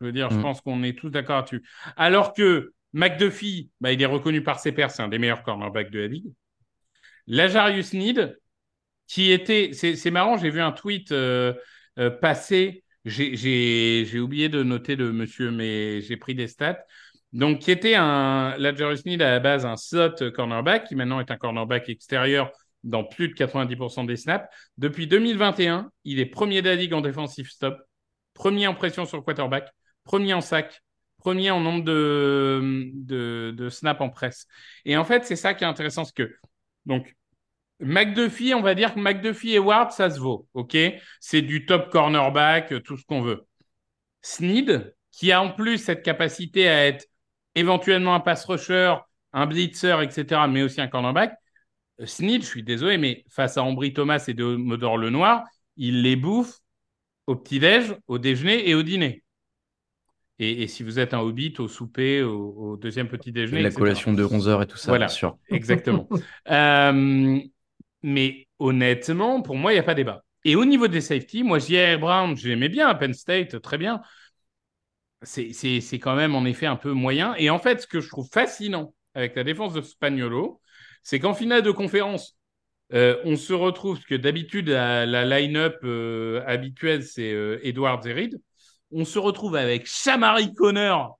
Je 0.00 0.06
veux 0.06 0.12
dire, 0.12 0.30
je 0.30 0.36
mm. 0.36 0.42
pense 0.42 0.60
qu'on 0.60 0.82
est 0.82 0.96
tous 0.96 1.10
d'accord 1.10 1.36
là-dessus. 1.36 1.64
Alors 1.96 2.32
que 2.32 2.72
McDuffie, 2.92 3.70
bah, 3.80 3.92
il 3.92 4.00
est 4.00 4.06
reconnu 4.06 4.42
par 4.42 4.60
ses 4.60 4.72
pairs, 4.72 4.90
c'est 4.90 5.02
un 5.02 5.08
des 5.08 5.18
meilleurs 5.18 5.42
cornerbacks 5.42 5.90
de 5.90 6.00
la 6.00 6.06
ligue. 6.06 6.32
Lajarius 7.26 7.92
Need, 7.92 8.38
qui 9.06 9.32
était, 9.32 9.72
c'est 9.72 10.10
marrant, 10.10 10.38
j'ai 10.38 10.50
vu 10.50 10.60
un 10.60 10.72
tweet 10.72 11.12
euh, 11.12 11.52
euh, 11.98 12.10
passer, 12.10 12.84
j'ai 13.04 14.18
oublié 14.18 14.48
de 14.48 14.62
noter 14.62 14.96
le 14.96 15.12
monsieur, 15.12 15.50
mais 15.50 16.00
j'ai 16.00 16.16
pris 16.16 16.34
des 16.34 16.46
stats. 16.46 16.82
Donc, 17.34 17.58
qui 17.58 17.70
était 17.70 17.94
un, 17.94 18.56
Lajarius 18.56 19.04
Need 19.04 19.20
à 19.20 19.30
la 19.30 19.40
base 19.40 19.66
un 19.66 19.76
slot 19.76 20.30
cornerback, 20.34 20.86
qui 20.88 20.94
maintenant 20.94 21.20
est 21.20 21.30
un 21.30 21.36
cornerback 21.36 21.88
extérieur 21.90 22.50
dans 22.84 23.04
plus 23.04 23.28
de 23.28 23.34
90% 23.34 24.06
des 24.06 24.16
snaps. 24.16 24.46
Depuis 24.76 25.06
2021, 25.06 25.90
il 26.04 26.20
est 26.20 26.26
premier 26.26 26.62
de 26.62 26.68
la 26.68 26.76
ligue 26.76 26.92
en 26.94 27.00
défensif 27.00 27.50
stop, 27.50 27.78
premier 28.34 28.66
en 28.66 28.74
pression 28.74 29.04
sur 29.04 29.24
quarterback, 29.24 29.70
premier 30.04 30.34
en 30.34 30.40
sac, 30.40 30.82
premier 31.18 31.50
en 31.50 31.60
nombre 31.60 31.84
de, 31.84 33.68
snaps 33.70 34.00
en 34.00 34.08
presse. 34.08 34.46
Et 34.84 34.96
en 34.96 35.04
fait, 35.04 35.24
c'est 35.24 35.36
ça 35.36 35.54
qui 35.54 35.64
est 35.64 35.66
intéressant, 35.66 36.04
c'est 36.04 36.14
que 36.14 36.34
donc 36.86 37.14
McDuffie, 37.80 38.54
on 38.54 38.62
va 38.62 38.74
dire 38.74 38.94
que 38.94 39.00
McDuffie 39.00 39.54
et 39.54 39.58
Ward, 39.58 39.92
ça 39.92 40.10
se 40.10 40.18
vaut, 40.18 40.48
C'est 41.20 41.42
du 41.42 41.66
top 41.66 41.90
cornerback, 41.90 42.82
tout 42.82 42.96
ce 42.96 43.04
qu'on 43.04 43.22
veut. 43.22 43.46
Sneed, 44.22 44.94
qui 45.12 45.32
a 45.32 45.42
en 45.42 45.52
plus 45.52 45.78
cette 45.78 46.02
capacité 46.02 46.68
à 46.68 46.86
être 46.86 47.06
éventuellement 47.54 48.14
un 48.14 48.20
pass 48.20 48.44
rusher, 48.44 48.94
un 49.32 49.46
blitzer, 49.46 50.02
etc., 50.02 50.42
mais 50.48 50.62
aussi 50.62 50.80
un 50.80 50.88
cornerback, 50.88 51.34
Sneed, 52.04 52.42
je 52.42 52.46
suis 52.46 52.62
désolé, 52.62 52.98
mais 52.98 53.24
face 53.28 53.56
à 53.56 53.62
Ambry 53.62 53.92
Thomas 53.92 54.22
et 54.28 54.34
Modor 54.34 54.98
Lenoir, 54.98 55.44
il 55.76 56.02
les 56.02 56.16
bouffe 56.16 56.58
au 57.26 57.36
petit-déj, 57.36 57.94
au 58.06 58.18
déjeuner 58.18 58.68
et 58.68 58.74
au 58.74 58.82
dîner. 58.82 59.22
Et, 60.38 60.62
et 60.62 60.66
si 60.68 60.82
vous 60.82 60.98
êtes 60.98 61.14
un 61.14 61.20
hobbit, 61.20 61.54
au 61.58 61.66
souper, 61.68 62.22
au, 62.22 62.52
au 62.56 62.76
deuxième 62.76 63.08
petit 63.08 63.32
déjeuner, 63.32 63.62
La 63.62 63.68
etc. 63.68 63.80
collation 63.80 64.12
de 64.12 64.24
11h 64.24 64.62
et 64.62 64.66
tout 64.66 64.76
ça, 64.76 64.92
Voilà. 64.92 65.06
bien 65.06 65.14
sûr. 65.14 65.36
Exactement. 65.50 66.08
Euh, 66.50 67.40
mais 68.02 68.46
honnêtement, 68.58 69.42
pour 69.42 69.56
moi, 69.56 69.72
il 69.72 69.76
n'y 69.76 69.80
a 69.80 69.84
pas 69.84 69.94
débat. 69.94 70.24
Et 70.44 70.56
au 70.56 70.64
niveau 70.64 70.88
des 70.88 71.00
safety, 71.00 71.42
moi, 71.42 71.58
J.R. 71.58 71.98
Brown, 71.98 72.36
je 72.36 72.48
l'aimais 72.48 72.68
bien 72.68 72.88
à 72.88 72.94
Penn 72.94 73.12
State, 73.12 73.60
très 73.60 73.76
bien. 73.76 74.00
C'est 75.22 75.98
quand 75.98 76.14
même 76.14 76.34
en 76.34 76.44
effet 76.44 76.66
un 76.66 76.76
peu 76.76 76.92
moyen. 76.92 77.34
Et 77.36 77.50
en 77.50 77.58
fait, 77.58 77.82
ce 77.82 77.86
que 77.86 78.00
je 78.00 78.08
trouve 78.08 78.28
fascinant 78.32 78.94
avec 79.14 79.34
la 79.34 79.42
défense 79.44 79.74
de 79.74 79.80
Spagnolo, 79.82 80.60
c'est 81.02 81.18
qu'en 81.20 81.34
finale 81.34 81.62
de 81.62 81.70
conférence, 81.70 82.36
euh, 82.94 83.16
on 83.24 83.36
se 83.36 83.52
retrouve, 83.52 83.96
parce 83.96 84.06
que 84.06 84.14
d'habitude, 84.14 84.68
la, 84.68 85.24
line-up 85.24 85.78
euh, 85.84 86.42
habituelle, 86.46 87.02
c'est 87.02 87.32
euh, 87.32 87.60
Reed. 87.64 88.40
On 88.90 89.04
se 89.04 89.18
retrouve 89.18 89.56
avec 89.56 89.86
Shamari 89.86 90.54
Connor, 90.54 91.18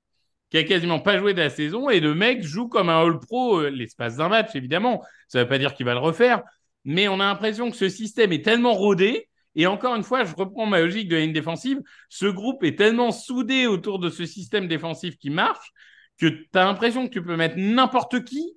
qui 0.50 0.58
a 0.58 0.64
quasiment 0.64 1.00
pas 1.00 1.18
joué 1.18 1.34
de 1.34 1.40
la 1.40 1.50
saison, 1.50 1.90
et 1.90 2.00
le 2.00 2.14
mec 2.14 2.42
joue 2.42 2.68
comme 2.68 2.88
un 2.88 3.02
All-Pro 3.02 3.60
euh, 3.60 3.70
l'espace 3.70 4.16
d'un 4.16 4.28
match, 4.28 4.54
évidemment. 4.54 5.04
Ça 5.28 5.42
veut 5.42 5.48
pas 5.48 5.58
dire 5.58 5.74
qu'il 5.74 5.86
va 5.86 5.92
le 5.92 6.00
refaire, 6.00 6.42
mais 6.84 7.08
on 7.08 7.20
a 7.20 7.24
l'impression 7.24 7.70
que 7.70 7.76
ce 7.76 7.88
système 7.88 8.32
est 8.32 8.44
tellement 8.44 8.72
rodé. 8.72 9.28
Et 9.54 9.66
encore 9.66 9.94
une 9.96 10.04
fois, 10.04 10.24
je 10.24 10.34
reprends 10.34 10.66
ma 10.66 10.80
logique 10.80 11.08
de 11.08 11.16
la 11.16 11.22
ligne 11.22 11.32
défensive. 11.32 11.80
Ce 12.08 12.26
groupe 12.26 12.62
est 12.64 12.78
tellement 12.78 13.10
soudé 13.10 13.66
autour 13.66 13.98
de 13.98 14.08
ce 14.08 14.24
système 14.24 14.68
défensif 14.68 15.16
qui 15.18 15.30
marche 15.30 15.72
que 16.18 16.26
tu 16.26 16.48
as 16.54 16.64
l'impression 16.64 17.06
que 17.06 17.12
tu 17.12 17.22
peux 17.22 17.36
mettre 17.36 17.56
n'importe 17.58 18.24
qui, 18.24 18.56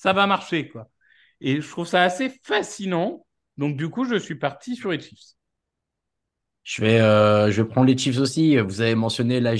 ça 0.00 0.14
va 0.14 0.26
marcher, 0.26 0.66
quoi. 0.68 0.88
Et 1.42 1.60
je 1.60 1.68
trouve 1.68 1.86
ça 1.86 2.02
assez 2.02 2.30
fascinant. 2.42 3.26
Donc, 3.58 3.76
du 3.76 3.90
coup, 3.90 4.06
je 4.06 4.16
suis 4.16 4.34
parti 4.34 4.74
sur 4.74 4.90
les 4.90 4.98
Chiefs. 4.98 5.34
Je 6.62 6.82
vais, 6.82 7.00
euh, 7.00 7.50
je 7.50 7.62
prendre 7.62 7.86
les 7.86 7.98
Chiefs 7.98 8.18
aussi. 8.18 8.56
Vous 8.56 8.80
avez 8.80 8.94
mentionné 8.94 9.40
la, 9.40 9.52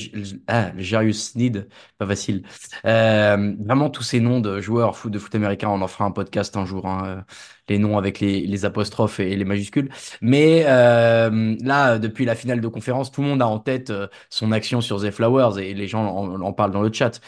ah, 0.46 0.72
Jarius 0.78 1.32
Sneed, 1.32 1.68
pas 1.98 2.06
facile. 2.06 2.42
Euh, 2.86 3.54
vraiment 3.58 3.90
tous 3.90 4.02
ces 4.02 4.20
noms 4.20 4.40
de 4.40 4.60
joueurs 4.60 4.96
de 5.06 5.18
foot 5.18 5.34
américain, 5.34 5.68
on 5.68 5.82
en 5.82 5.88
fera 5.88 6.06
un 6.06 6.10
podcast 6.10 6.56
un 6.56 6.64
jour. 6.64 6.86
hein, 6.86 7.24
les 7.68 7.78
noms 7.78 7.98
avec 7.98 8.20
les, 8.20 8.64
apostrophes 8.64 9.20
et 9.20 9.36
les 9.36 9.44
majuscules. 9.44 9.90
Mais 10.22 10.64
euh, 10.66 11.56
là, 11.62 11.98
depuis 11.98 12.24
la 12.24 12.34
finale 12.34 12.60
de 12.60 12.68
conférence, 12.68 13.12
tout 13.12 13.22
le 13.22 13.28
monde 13.28 13.42
a 13.42 13.46
en 13.46 13.58
tête 13.58 13.90
euh, 13.90 14.08
son 14.30 14.52
action 14.52 14.80
sur 14.80 15.00
The 15.02 15.10
Flowers 15.10 15.58
et 15.58 15.74
les 15.74 15.86
gens 15.86 16.06
en, 16.06 16.40
en 16.40 16.52
parlent 16.52 16.72
dans 16.72 16.82
le 16.82 16.92
chat. 16.92 17.20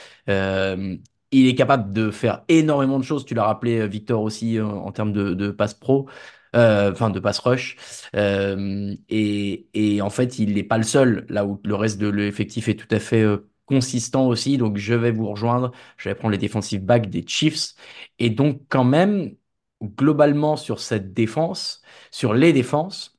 Il 1.32 1.46
est 1.48 1.54
capable 1.54 1.92
de 1.92 2.10
faire 2.10 2.44
énormément 2.48 2.98
de 2.98 3.04
choses. 3.04 3.24
Tu 3.24 3.34
l'as 3.34 3.44
rappelé, 3.44 3.80
euh, 3.80 3.86
Victor, 3.86 4.22
aussi 4.22 4.58
euh, 4.58 4.66
en 4.66 4.92
termes 4.92 5.12
de, 5.12 5.50
passe 5.50 5.74
pro, 5.74 6.08
euh, 6.54 6.92
enfin 6.92 7.10
de 7.10 7.20
passe 7.20 7.38
rush. 7.38 7.76
Euh, 8.14 8.94
et, 9.08 9.66
et 9.74 10.02
en 10.02 10.10
fait, 10.10 10.38
il 10.38 10.54
n'est 10.54 10.62
pas 10.64 10.78
le 10.78 10.84
seul, 10.84 11.26
là 11.28 11.44
où 11.46 11.60
le 11.64 11.74
reste 11.74 11.98
de 11.98 12.08
l'effectif 12.08 12.68
est 12.68 12.74
tout 12.76 12.94
à 12.94 12.98
fait 13.00 13.22
euh, 13.22 13.48
consistant 13.66 14.26
aussi. 14.28 14.58
Donc, 14.58 14.76
je 14.76 14.94
vais 14.94 15.10
vous 15.12 15.28
rejoindre. 15.28 15.72
Je 15.96 16.08
vais 16.08 16.14
prendre 16.14 16.32
les 16.32 16.38
defensive 16.38 16.84
backs 16.84 17.08
des 17.10 17.24
Chiefs. 17.26 17.74
Et 18.18 18.30
donc, 18.30 18.62
quand 18.68 18.84
même, 18.84 19.34
globalement, 19.82 20.56
sur 20.56 20.80
cette 20.80 21.12
défense, 21.14 21.82
sur 22.10 22.34
les 22.34 22.52
défenses, 22.52 23.11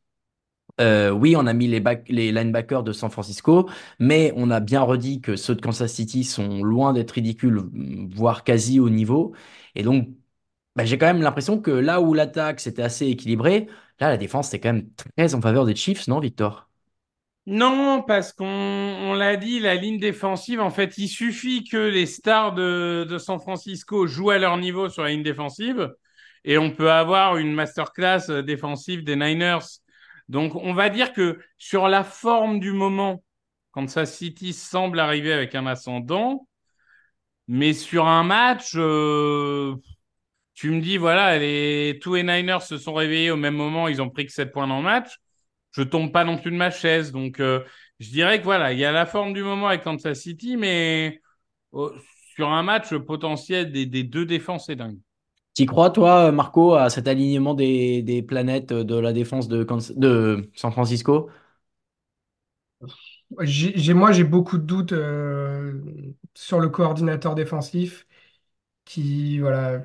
euh, 0.81 1.11
oui, 1.11 1.35
on 1.37 1.45
a 1.47 1.53
mis 1.53 1.67
les, 1.67 1.79
back- 1.79 2.07
les 2.09 2.31
linebackers 2.31 2.83
de 2.83 2.91
San 2.93 3.09
Francisco, 3.11 3.69
mais 3.99 4.33
on 4.35 4.49
a 4.51 4.59
bien 4.59 4.81
redit 4.81 5.21
que 5.21 5.35
ceux 5.35 5.55
de 5.55 5.61
Kansas 5.61 5.93
City 5.93 6.23
sont 6.23 6.63
loin 6.63 6.93
d'être 6.93 7.11
ridicules, 7.11 7.61
voire 8.15 8.43
quasi 8.43 8.79
au 8.79 8.89
niveau. 8.89 9.33
Et 9.75 9.83
donc, 9.83 10.09
bah, 10.75 10.85
j'ai 10.85 10.97
quand 10.97 11.07
même 11.07 11.21
l'impression 11.21 11.61
que 11.61 11.71
là 11.71 12.01
où 12.01 12.13
l'attaque 12.13 12.59
c'était 12.61 12.83
assez 12.83 13.07
équilibré, 13.07 13.67
là 13.99 14.09
la 14.09 14.17
défense 14.17 14.49
c'est 14.49 14.59
quand 14.61 14.73
même 14.73 14.89
très 15.17 15.35
en 15.35 15.41
faveur 15.41 15.65
des 15.65 15.75
Chiefs, 15.75 16.07
non, 16.07 16.19
Victor? 16.19 16.69
Non, 17.45 18.01
parce 18.07 18.31
qu'on 18.31 18.45
on 18.45 19.13
l'a 19.13 19.35
dit, 19.35 19.59
la 19.59 19.75
ligne 19.75 19.99
défensive, 19.99 20.61
en 20.61 20.69
fait, 20.69 20.97
il 20.97 21.09
suffit 21.09 21.65
que 21.65 21.75
les 21.77 22.05
stars 22.05 22.53
de, 22.53 23.05
de 23.09 23.17
San 23.17 23.37
Francisco 23.39 24.07
jouent 24.07 24.29
à 24.29 24.37
leur 24.37 24.55
niveau 24.57 24.87
sur 24.87 25.03
la 25.03 25.09
ligne 25.09 25.23
défensive 25.23 25.93
et 26.45 26.57
on 26.57 26.71
peut 26.71 26.89
avoir 26.91 27.35
une 27.37 27.53
masterclass 27.53 28.29
euh, 28.29 28.41
défensive 28.43 29.03
des 29.03 29.17
Niners. 29.17 29.59
Donc, 30.29 30.55
on 30.55 30.73
va 30.73 30.89
dire 30.89 31.13
que 31.13 31.39
sur 31.57 31.87
la 31.87 32.03
forme 32.03 32.59
du 32.59 32.71
moment, 32.73 33.23
Kansas 33.71 34.15
City 34.17 34.53
semble 34.53 34.99
arriver 34.99 35.33
avec 35.33 35.55
un 35.55 35.65
ascendant, 35.67 36.47
mais 37.47 37.73
sur 37.73 38.07
un 38.07 38.23
match, 38.23 38.73
euh, 38.75 39.75
tu 40.53 40.71
me 40.71 40.81
dis, 40.81 40.97
voilà, 40.97 41.37
les, 41.39 41.99
tous 42.01 42.15
les 42.15 42.23
Niners 42.23 42.61
se 42.61 42.77
sont 42.77 42.93
réveillés 42.93 43.31
au 43.31 43.37
même 43.37 43.55
moment, 43.55 43.87
ils 43.87 44.01
ont 44.01 44.09
pris 44.09 44.25
que 44.25 44.31
7 44.33 44.51
points 44.51 44.67
dans 44.67 44.77
le 44.77 44.83
match. 44.83 45.17
Je 45.71 45.83
tombe 45.83 46.11
pas 46.11 46.23
non 46.25 46.37
plus 46.37 46.51
de 46.51 46.57
ma 46.57 46.71
chaise. 46.71 47.11
Donc, 47.11 47.39
euh, 47.39 47.63
je 47.99 48.09
dirais 48.11 48.39
que 48.39 48.45
voilà, 48.45 48.73
il 48.73 48.79
y 48.79 48.85
a 48.85 48.91
la 48.91 49.05
forme 49.07 49.33
du 49.33 49.43
moment 49.43 49.67
avec 49.67 49.83
Kansas 49.83 50.19
City, 50.21 50.57
mais 50.57 51.21
euh, 51.75 51.91
sur 52.35 52.49
un 52.51 52.63
match 52.63 52.95
potentiel 52.95 53.71
des, 53.71 53.85
des 53.87 54.03
deux 54.03 54.25
défenses, 54.25 54.67
c'est 54.67 54.75
dingue. 54.75 54.99
T'y 55.53 55.67
crois, 55.67 55.91
toi, 55.91 56.31
Marco, 56.31 56.73
à 56.73 56.89
cet 56.89 57.07
alignement 57.07 57.53
des, 57.53 58.25
planètes 58.27 58.73
de 58.73 58.95
la 58.95 59.13
défense 59.13 59.47
de, 59.47 60.49
San 60.55 60.71
Francisco? 60.71 61.29
Moi, 63.29 64.11
j'ai 64.11 64.23
beaucoup 64.23 64.57
de 64.57 64.63
doutes 64.63 64.93
euh, 64.93 65.79
sur 66.33 66.59
le 66.59 66.69
coordinateur 66.69 67.35
défensif 67.35 68.07
qui, 68.85 69.39
voilà, 69.39 69.83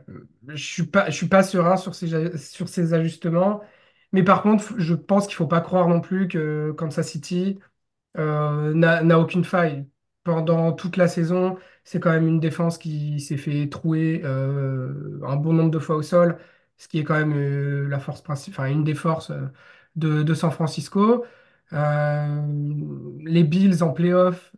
je 0.48 0.56
suis 0.56 0.90
suis 1.10 1.28
pas 1.28 1.42
serein 1.42 1.76
sur 1.76 1.94
ces, 1.94 2.94
ajustements. 2.94 3.60
Mais 4.12 4.22
par 4.24 4.42
contre, 4.42 4.74
je 4.78 4.94
pense 4.94 5.26
qu'il 5.26 5.36
faut 5.36 5.46
pas 5.46 5.60
croire 5.60 5.88
non 5.88 6.00
plus 6.00 6.28
que 6.28 6.72
Kansas 6.72 7.08
City 7.08 7.58
euh, 8.18 8.74
n'a 8.74 9.18
aucune 9.20 9.44
faille. 9.44 9.86
Pendant 10.24 10.72
toute 10.72 10.96
la 10.98 11.08
saison, 11.08 11.56
c'est 11.89 12.01
quand 12.01 12.11
même 12.11 12.26
une 12.28 12.41
défense 12.41 12.76
qui 12.78 13.18
s'est 13.20 13.39
fait 13.39 13.68
trouer 13.68 14.20
euh, 14.24 15.20
un 15.26 15.36
bon 15.36 15.53
nombre 15.55 15.70
de 15.70 15.78
fois 15.78 15.97
au 15.97 16.03
sol, 16.03 16.39
ce 16.76 16.86
qui 16.89 16.99
est 16.99 17.05
quand 17.05 17.14
même 17.18 17.32
euh, 17.34 17.89
la 17.89 17.99
force 17.99 18.20
principale, 18.22 18.66
enfin 18.66 18.72
une 18.72 18.84
des 18.84 18.95
forces 18.95 19.30
euh, 19.30 19.47
de, 19.97 20.22
de 20.22 20.34
San 20.34 20.51
Francisco. 20.51 21.24
Les 21.72 23.45
Bills 23.45 23.82
en 23.82 23.91
playoff 23.93 24.53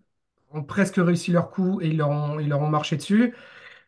ont 0.53 0.65
presque 0.65 0.97
réussi 0.97 1.33
leur 1.33 1.51
coup 1.51 1.81
et 1.81 1.89
ils 1.89 1.97
leur 1.99 2.11
ont, 2.11 2.41
ils 2.41 2.49
leur 2.49 2.61
ont 2.61 2.69
marché 2.69 2.97
dessus. 2.97 3.35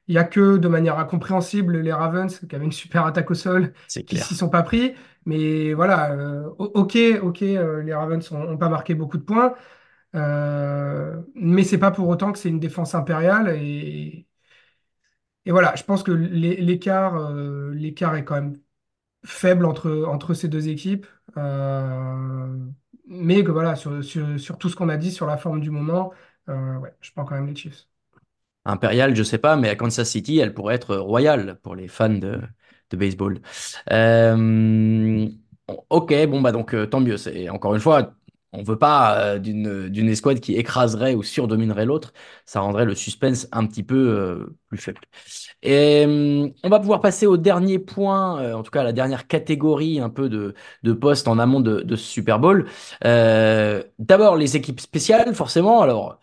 Il 0.08 0.12
n'y 0.14 0.18
a 0.18 0.24
que 0.24 0.56
de 0.58 0.68
manière 0.68 0.98
incompréhensible 0.98 1.78
les 1.80 1.92
Ravens 1.92 2.40
qui 2.48 2.54
avaient 2.56 2.64
une 2.64 2.72
super 2.72 3.06
attaque 3.06 3.30
au 3.30 3.34
sol 3.34 3.72
qui 4.06 4.18
s'y 4.18 4.34
sont 4.36 4.48
pas 4.50 4.62
pris. 4.62 4.94
Mais 5.26 5.74
voilà, 5.74 6.12
euh, 6.12 6.48
ok, 6.58 6.98
ok, 7.22 7.42
euh, 7.42 7.82
les 7.82 7.94
Ravens 7.94 8.30
n'ont 8.32 8.58
pas 8.58 8.68
marqué 8.68 8.94
beaucoup 8.94 9.18
de 9.18 9.22
points. 9.24 9.54
Euh, 10.14 11.20
mais 11.34 11.64
c'est 11.64 11.78
pas 11.78 11.90
pour 11.90 12.08
autant 12.08 12.32
que 12.32 12.38
c'est 12.38 12.48
une 12.48 12.60
défense 12.60 12.94
impériale. 12.94 13.56
Et, 13.56 14.26
voilà, 15.46 15.74
je 15.76 15.82
pense 15.84 16.02
que 16.02 16.12
euh, 16.12 17.74
l'écart 17.74 18.16
est 18.16 18.24
quand 18.24 18.34
même 18.34 18.58
faible 19.24 19.64
entre, 19.64 20.04
entre 20.06 20.34
ces 20.34 20.48
deux 20.48 20.68
équipes. 20.68 21.06
Euh, 21.36 22.56
mais 23.06 23.42
que 23.42 23.50
voilà, 23.50 23.74
sur, 23.76 24.02
sur, 24.04 24.58
tout 24.58 24.68
ce 24.68 24.76
qu'on 24.76 24.88
a 24.88 24.96
dit 24.96 25.10
sur 25.10 25.26
la 25.26 25.36
forme 25.36 25.60
du 25.60 25.70
moment, 25.70 26.12
euh, 26.48 26.78
ouais, 26.78 26.94
je 27.00 27.10
prends 27.12 27.24
quand 27.24 27.34
même 27.34 27.46
les 27.46 27.56
Chiefs. 27.56 27.86
Impériale, 28.64 29.16
je 29.16 29.22
sais 29.24 29.38
pas, 29.38 29.56
mais 29.56 29.68
à 29.68 29.76
Kansas 29.76 30.08
City, 30.08 30.38
elle 30.38 30.54
pourrait 30.54 30.76
être 30.76 30.96
royale 30.96 31.58
pour 31.62 31.74
les 31.74 31.88
fans 31.88 32.08
de, 32.08 32.40
de 32.90 32.96
baseball. 32.96 33.40
Ok, 35.88 36.12
bon 36.26 36.40
bah 36.40 36.52
donc 36.52 36.76
tant 36.90 37.00
mieux. 37.00 37.16
C'est 37.16 37.48
encore 37.48 37.74
une 37.74 37.80
fois, 37.80 38.14
on 38.52 38.62
veut 38.62 38.78
pas 38.78 39.18
euh, 39.18 39.38
d'une 39.38 40.08
escouade 40.08 40.40
qui 40.40 40.54
écraserait 40.56 41.14
ou 41.14 41.22
surdominerait 41.22 41.86
l'autre. 41.86 42.12
Ça 42.44 42.60
rendrait 42.60 42.84
le 42.84 42.94
suspense 42.94 43.48
un 43.52 43.66
petit 43.66 43.82
peu 43.82 43.96
euh, 43.96 44.56
plus 44.68 44.78
faible. 44.78 45.00
Et 45.62 46.04
euh, 46.06 46.48
on 46.64 46.68
va 46.68 46.80
pouvoir 46.80 47.00
passer 47.00 47.26
au 47.26 47.36
dernier 47.36 47.78
point, 47.78 48.40
euh, 48.42 48.54
en 48.54 48.62
tout 48.62 48.70
cas 48.70 48.80
à 48.80 48.84
la 48.84 48.92
dernière 48.92 49.26
catégorie 49.26 50.00
un 50.00 50.10
peu 50.10 50.28
de, 50.28 50.54
de 50.82 50.92
postes 50.92 51.28
en 51.28 51.38
amont 51.38 51.60
de, 51.60 51.80
de 51.82 51.96
ce 51.96 52.04
Super 52.04 52.38
Bowl. 52.38 52.66
Euh, 53.04 53.82
d'abord 53.98 54.36
les 54.36 54.56
équipes 54.56 54.80
spéciales, 54.80 55.34
forcément. 55.34 55.80
Alors 55.82 56.20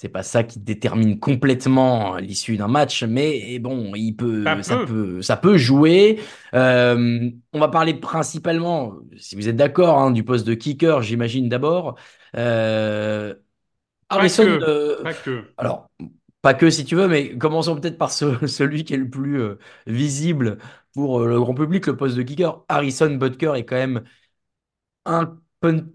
c'est 0.00 0.08
pas 0.08 0.22
ça 0.22 0.44
qui 0.44 0.60
détermine 0.60 1.18
complètement 1.18 2.16
l'issue 2.18 2.56
d'un 2.56 2.68
match, 2.68 3.02
mais 3.02 3.58
bon, 3.58 3.92
il 3.96 4.12
peut, 4.14 4.44
Ça 4.44 4.62
ça 4.62 4.76
peut. 4.76 4.86
peut, 4.86 5.22
ça 5.22 5.36
peut 5.36 5.56
jouer. 5.58 6.20
Euh, 6.54 7.30
on 7.52 7.58
va 7.58 7.68
parler 7.68 7.94
principalement, 7.94 8.94
si 9.16 9.34
vous 9.36 9.48
êtes 9.48 9.56
d'accord, 9.56 9.98
hein, 9.98 10.10
du 10.12 10.22
poste 10.24 10.46
de 10.46 10.54
kicker, 10.54 11.02
j'imagine 11.02 11.48
d'abord. 11.48 11.98
Euh, 12.36 13.34
Harrison, 14.08 14.44
que, 14.46 14.62
euh, 14.62 15.04
Pas 15.04 15.14
que. 15.14 15.54
alors 15.56 15.88
pas 16.42 16.54
que 16.54 16.70
si 16.70 16.84
tu 16.84 16.96
veux, 16.96 17.08
mais 17.08 17.36
commençons 17.38 17.76
peut-être 17.80 17.98
par 17.98 18.12
ce- 18.12 18.46
celui 18.48 18.84
qui 18.84 18.94
est 18.94 18.96
le 18.98 19.10
plus 19.10 19.40
euh, 19.40 19.58
visible 19.86 20.58
pour 20.94 21.20
euh, 21.22 21.28
le 21.28 21.40
grand 21.40 21.54
public, 21.54 21.86
le 21.86 21.96
poste 21.96 22.16
de 22.16 22.22
kicker. 22.22 22.64
Harrison 22.68 23.10
Butker 23.16 23.54
est 23.56 23.64
quand 23.66 23.76
même 23.76 24.04
un, 25.04 25.38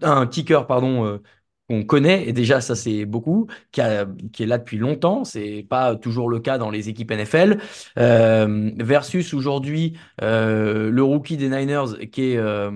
un 0.02 0.26
kicker 0.26 0.66
pardon, 0.66 1.04
euh, 1.06 1.22
qu'on 1.68 1.84
connaît, 1.84 2.28
et 2.28 2.32
déjà 2.32 2.60
ça 2.60 2.74
c'est 2.74 3.06
beaucoup, 3.06 3.46
qui, 3.72 3.80
est 3.80 4.46
là 4.46 4.58
depuis 4.58 4.78
longtemps, 4.78 5.24
c'est 5.24 5.64
pas 5.68 5.96
toujours 5.96 6.28
le 6.28 6.40
cas 6.40 6.58
dans 6.58 6.70
les 6.70 6.88
équipes 6.88 7.10
NFL, 7.10 7.58
euh, 7.98 8.70
versus 8.78 9.32
aujourd'hui 9.34 9.96
euh, 10.22 10.90
le 10.90 11.02
rookie 11.02 11.36
des 11.36 11.48
Niners 11.48 12.08
qui 12.12 12.32
est, 12.32 12.36
euh, 12.36 12.70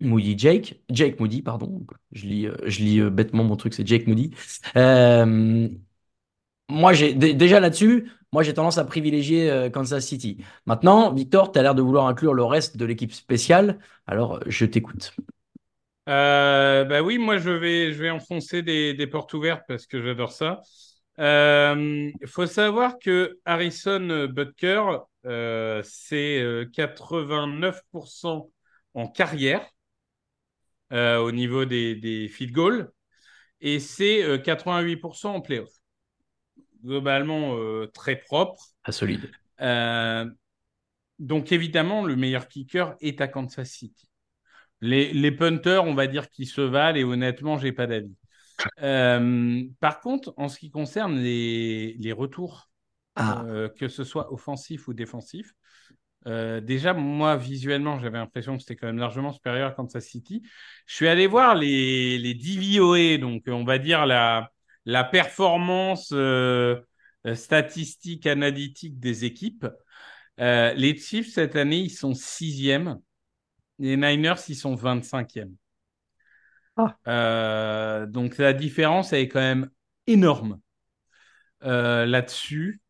Moody 0.00 0.38
Jake, 0.38 0.80
Jake 0.90 1.20
Moody, 1.20 1.42
pardon. 1.42 1.84
Je 2.12 2.26
lis, 2.26 2.48
je 2.66 3.08
bêtement 3.08 3.44
mon 3.44 3.56
truc, 3.56 3.74
c'est 3.74 3.86
Jake 3.86 4.06
Moody. 4.06 4.30
Moi, 6.72 6.92
j'ai 6.92 7.14
déjà 7.14 7.58
là-dessus, 7.58 8.10
moi 8.32 8.44
j'ai 8.44 8.54
tendance 8.54 8.78
à 8.78 8.84
privilégier 8.84 9.68
Kansas 9.72 10.06
City. 10.06 10.38
Maintenant, 10.66 11.12
Victor, 11.12 11.50
tu 11.50 11.58
as 11.58 11.62
l'air 11.62 11.74
de 11.74 11.82
vouloir 11.82 12.06
inclure 12.06 12.32
le 12.32 12.44
reste 12.44 12.76
de 12.76 12.84
l'équipe 12.84 13.12
spéciale, 13.12 13.80
alors 14.06 14.40
je 14.46 14.64
t'écoute. 14.66 15.12
Euh, 16.10 16.84
bah 16.84 17.02
oui, 17.02 17.18
moi 17.18 17.38
je 17.38 17.50
vais, 17.50 17.92
je 17.92 18.02
vais 18.02 18.10
enfoncer 18.10 18.62
des, 18.62 18.94
des 18.94 19.06
portes 19.06 19.32
ouvertes 19.32 19.62
parce 19.68 19.86
que 19.86 20.02
j'adore 20.02 20.32
ça. 20.32 20.60
Il 21.18 22.26
faut 22.26 22.46
savoir 22.46 22.98
que 22.98 23.38
Harrison 23.44 24.26
Butker, 24.26 24.82
c'est 25.84 26.66
89% 26.72 28.50
en 28.94 29.08
carrière 29.08 29.64
au 30.90 31.30
niveau 31.32 31.64
des, 31.64 31.94
des 31.94 32.28
field 32.28 32.52
goals 32.52 32.90
et 33.60 33.78
c'est 33.78 34.38
88% 34.38 35.26
en 35.28 35.40
playoff 35.40 35.70
globalement 36.84 37.56
euh, 37.56 37.86
très 37.86 38.16
propre. 38.16 38.62
Pas 38.84 38.92
solide. 38.92 39.30
Euh, 39.60 40.28
donc 41.18 41.52
évidemment, 41.52 42.04
le 42.04 42.16
meilleur 42.16 42.48
kicker 42.48 42.96
est 43.00 43.20
à 43.20 43.28
Kansas 43.28 43.68
City. 43.68 44.08
Les, 44.80 45.12
les 45.12 45.32
punters, 45.32 45.84
on 45.84 45.94
va 45.94 46.06
dire 46.06 46.28
qu'ils 46.30 46.48
se 46.48 46.60
valent 46.60 46.98
et 46.98 47.04
honnêtement, 47.04 47.58
j'ai 47.58 47.72
pas 47.72 47.86
d'avis. 47.86 48.14
Euh, 48.82 49.62
par 49.80 50.00
contre, 50.00 50.34
en 50.36 50.48
ce 50.48 50.58
qui 50.58 50.70
concerne 50.70 51.16
les, 51.16 51.96
les 51.98 52.12
retours, 52.12 52.70
ah. 53.16 53.44
que 53.78 53.88
ce 53.88 54.04
soit 54.04 54.32
offensif 54.32 54.88
ou 54.88 54.94
défensif, 54.94 55.52
déjà, 56.26 56.94
moi, 56.94 57.36
visuellement, 57.36 57.98
j'avais 57.98 58.18
l'impression 58.18 58.56
que 58.56 58.62
c'était 58.62 58.76
quand 58.76 58.86
même 58.86 58.98
largement 58.98 59.32
supérieur 59.32 59.68
à 59.68 59.72
Kansas 59.72 60.04
City. 60.04 60.42
Je 60.86 60.94
suis 60.94 61.08
allé 61.08 61.26
voir 61.26 61.54
les, 61.54 62.18
les 62.18 62.34
DVOA, 62.34 63.18
donc 63.18 63.44
on 63.48 63.64
va 63.64 63.78
dire 63.78 64.06
la, 64.06 64.50
la 64.84 65.04
performance 65.04 66.10
euh, 66.12 66.80
statistique 67.34 68.26
analytique 68.26 68.98
des 68.98 69.24
équipes. 69.24 69.66
Euh, 70.40 70.72
les 70.74 70.96
Chiefs, 70.96 71.32
cette 71.32 71.56
année, 71.56 71.78
ils 71.78 71.90
sont 71.90 72.14
sixième. 72.14 72.98
Les 73.80 73.96
Niners, 73.96 74.36
ils 74.48 74.54
sont 74.54 74.76
25e. 74.76 75.50
Ah. 76.76 76.96
Euh, 77.08 78.06
donc 78.06 78.38
la 78.38 78.52
différence, 78.52 79.12
elle 79.12 79.22
est 79.22 79.28
quand 79.28 79.40
même 79.40 79.70
énorme 80.06 80.60
là-dessus. 81.62 82.80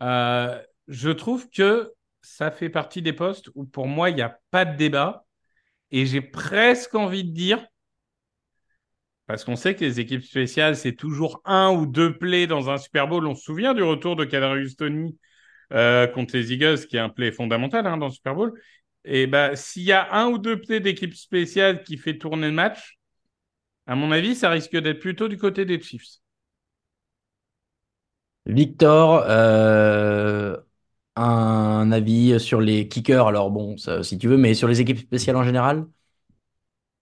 je 0.00 1.10
trouve 1.10 1.48
que 1.50 1.92
ça 2.20 2.50
fait 2.50 2.68
partie 2.68 3.02
des 3.02 3.12
postes 3.12 3.50
où 3.54 3.64
pour 3.64 3.86
moi, 3.88 4.10
il 4.10 4.16
n'y 4.16 4.22
a 4.22 4.38
pas 4.50 4.64
de 4.64 4.76
débat. 4.76 5.24
Et 5.90 6.06
j'ai 6.06 6.20
presque 6.20 6.94
envie 6.94 7.24
de 7.24 7.32
dire 7.32 7.64
parce 9.26 9.44
qu'on 9.44 9.56
sait 9.56 9.74
que 9.74 9.84
les 9.84 9.98
équipes 9.98 10.22
spéciales, 10.22 10.76
c'est 10.76 10.94
toujours 10.94 11.40
un 11.44 11.70
ou 11.70 11.86
deux 11.86 12.16
plays 12.16 12.46
dans 12.46 12.70
un 12.70 12.78
Super 12.78 13.08
Bowl. 13.08 13.26
On 13.26 13.34
se 13.34 13.42
souvient 13.42 13.74
du 13.74 13.82
retour 13.82 14.14
de 14.14 14.24
Kadarius 14.24 14.76
Tony 14.76 15.18
euh, 15.72 16.06
contre 16.06 16.36
les 16.36 16.52
Eagles, 16.52 16.86
qui 16.86 16.96
est 16.96 17.00
un 17.00 17.08
play 17.08 17.32
fondamental 17.32 17.86
hein, 17.86 17.96
dans 17.96 18.06
le 18.06 18.12
Super 18.12 18.36
Bowl. 18.36 18.52
Et 19.06 19.26
ben, 19.26 19.54
s'il 19.56 19.84
y 19.84 19.92
a 19.92 20.12
un 20.14 20.26
ou 20.28 20.38
deux 20.38 20.60
plays 20.60 20.80
d'équipe 20.80 21.14
spéciale 21.14 21.84
qui 21.84 21.96
fait 21.96 22.18
tourner 22.18 22.48
le 22.48 22.52
match, 22.52 22.98
à 23.86 23.96
mon 23.96 24.12
avis, 24.12 24.36
ça 24.36 24.50
risque 24.50 24.76
d'être 24.76 25.00
plutôt 25.00 25.28
du 25.28 25.38
côté 25.38 25.64
des 25.64 25.80
Chiefs. 25.80 26.18
Victor, 28.46 29.24
euh, 29.28 30.56
un 31.16 31.90
avis 31.92 32.38
sur 32.38 32.60
les 32.60 32.88
kickers, 32.88 33.26
alors 33.26 33.50
bon, 33.50 33.76
si 34.02 34.18
tu 34.18 34.28
veux, 34.28 34.36
mais 34.36 34.54
sur 34.54 34.68
les 34.68 34.80
équipes 34.80 34.98
spéciales 34.98 35.36
en 35.36 35.42
général? 35.44 35.86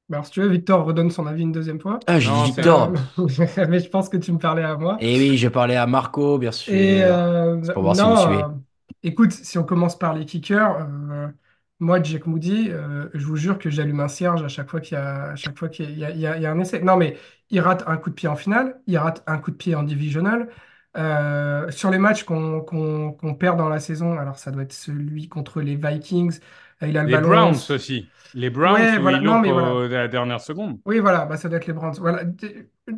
Bah, 0.09 0.18
alors, 0.18 0.26
si 0.26 0.32
tu 0.32 0.40
veux, 0.42 0.48
Victor 0.48 0.84
redonne 0.84 1.11
son 1.11 1.26
avis 1.26 1.42
une 1.42 1.52
deuxième 1.52 1.80
fois. 1.80 1.98
Ah, 2.07 2.20
j'ai 2.20 2.30
dit 2.30 2.42
Victor. 2.42 2.92
Mais 3.68 3.80
je 3.80 3.88
pense 3.88 4.11
que 4.11 4.18
tu 4.18 4.32
me 4.32 4.38
parlais 4.38 4.62
à 4.62 4.76
moi. 4.76 4.98
Et 5.00 5.18
oui, 5.18 5.38
je 5.38 5.48
parlais 5.48 5.76
à 5.76 5.86
Marco, 5.86 6.38
bien 6.38 6.52
sûr. 6.52 6.74
Et 6.74 7.02
euh, 7.02 7.61
pour 7.72 7.82
voir 7.82 7.96
non, 7.96 8.16
si 8.16 8.26
euh, 8.26 8.48
écoute, 9.02 9.32
si 9.32 9.57
on 9.59 9.64
commence 9.64 9.98
par 9.98 10.12
les 10.14 10.26
kickers, 10.26 10.76
euh, 10.76 10.86
moi, 11.80 12.02
Jack 12.02 12.26
Moody, 12.26 12.70
je 13.14 13.26
vous 13.26 13.36
jure 13.36 13.58
que 13.58 13.70
j'allume 13.70 14.00
un 14.00 14.08
cierge 14.08 14.42
à 14.42 14.48
chaque 14.48 14.70
fois 14.70 14.80
qu'il 14.80 14.94
y 14.94 15.00
a, 15.00 15.32
à 15.32 15.36
chaque 15.36 15.58
fois 15.58 15.68
qu'il 15.68 15.98
y 15.98 16.04
a, 16.04 16.10
il 16.10 16.18
y 16.20 16.26
a, 16.26 16.36
il 16.36 16.42
y 16.42 16.46
a 16.46 16.50
un 16.52 16.58
essai. 16.60 16.80
Non, 16.80 16.96
mais 16.96 17.16
il 17.50 17.60
rate 17.60 17.84
un 17.86 17.96
coup 17.96 18.10
de 18.10 18.14
pied 18.14 18.28
en 18.28 18.36
finale, 18.36 18.80
il 18.86 18.96
rate 18.98 19.22
un 19.26 19.38
coup 19.38 19.50
de 19.50 19.56
pied 19.56 19.74
en 19.74 19.82
divisional. 19.82 20.48
sur 21.70 21.90
les 21.90 21.98
matchs 21.98 22.24
qu'on 22.24 22.60
qu'on 22.62 23.34
perd 23.34 23.58
dans 23.58 23.68
la 23.68 23.80
saison, 23.80 24.18
alors 24.18 24.38
ça 24.38 24.50
doit 24.50 24.62
être 24.62 24.72
celui 24.72 25.28
contre 25.28 25.60
les 25.60 25.76
Vikings. 25.76 26.38
Il 26.82 26.98
a 26.98 27.02
le 27.04 27.08
les 27.08 27.18
Browns 27.18 27.56
aussi. 27.70 28.08
Les 28.34 28.50
Browns 28.50 28.74
ouais, 28.74 28.98
voilà. 28.98 29.20
non, 29.20 29.38
mais 29.38 29.52
voilà. 29.52 29.88
la 29.88 30.08
dernière 30.08 30.40
seconde. 30.40 30.80
Oui, 30.84 30.98
voilà, 30.98 31.24
bah, 31.24 31.36
ça 31.36 31.48
doit 31.48 31.58
être 31.58 31.66
les 31.66 31.72
Browns. 31.72 31.94
Voilà. 31.98 32.24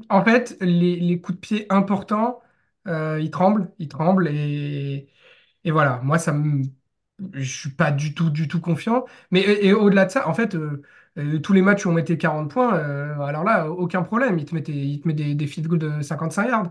En 0.08 0.24
fait, 0.24 0.56
les, 0.60 0.96
les 0.98 1.20
coups 1.20 1.36
de 1.36 1.40
pied 1.40 1.66
importants, 1.70 2.40
euh, 2.88 3.20
ils 3.20 3.30
tremblent, 3.30 3.70
ils 3.78 3.88
tremblent 3.88 4.28
et, 4.28 5.08
et 5.64 5.70
voilà. 5.70 6.00
Moi, 6.02 6.18
ça 6.18 6.32
me, 6.32 6.62
je 7.32 7.58
suis 7.60 7.70
pas 7.70 7.90
du 7.92 8.14
tout, 8.14 8.30
du 8.30 8.48
tout 8.48 8.60
confiant. 8.60 9.04
Mais 9.30 9.40
et, 9.40 9.72
au-delà 9.72 10.04
de 10.06 10.10
ça, 10.10 10.28
en 10.28 10.34
fait, 10.34 10.54
euh, 10.54 10.82
euh, 11.18 11.38
tous 11.38 11.52
les 11.52 11.62
matchs 11.62 11.86
où 11.86 11.90
on 11.90 11.92
mettait 11.92 12.18
40 12.18 12.50
points, 12.50 12.74
euh, 12.76 13.18
alors 13.20 13.44
là, 13.44 13.70
aucun 13.70 14.02
problème. 14.02 14.38
Il 14.38 14.44
te 14.44 14.54
mettait, 14.54 14.72
il 14.72 15.00
te 15.00 15.08
met 15.08 15.14
des, 15.14 15.34
des 15.34 15.46
field 15.46 15.68
goals 15.68 15.78
de 15.78 16.02
55 16.02 16.48
yards. 16.48 16.70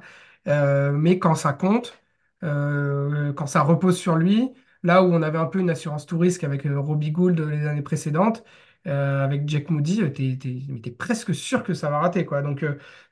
mais 0.93 1.19
quand 1.19 1.35
ça 1.35 1.53
compte, 1.53 1.99
quand 2.41 3.47
ça 3.47 3.61
repose 3.61 3.97
sur 3.97 4.15
lui. 4.15 4.53
Là 4.83 5.01
où 5.03 5.07
on 5.07 5.23
avait 5.23 5.39
un 5.39 5.47
peu 5.47 5.59
une 5.59 5.71
assurance 5.71 6.05
tout 6.05 6.19
risque 6.19 6.43
avec 6.43 6.63
Robbie 6.63 7.11
Gould 7.11 7.39
les 7.39 7.65
années 7.65 7.81
précédentes, 7.81 8.43
avec 8.85 9.49
Jack 9.49 9.69
Moody, 9.71 10.03
euh, 10.03 10.11
tu 10.11 10.23
es, 10.85 10.91
presque 10.91 11.33
sûr 11.33 11.63
que 11.63 11.73
ça 11.73 11.89
va 11.89 11.99
rater. 11.99 12.23
Donc, 12.43 12.63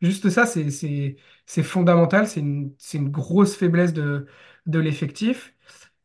juste 0.02 0.30
ça, 0.30 0.46
c'est 0.46 1.64
fondamental. 1.64 2.28
C'est 2.28 2.42
une, 2.42 3.10
grosse 3.10 3.56
faiblesse 3.56 3.94
de 3.94 4.28
l'effectif. 4.68 5.53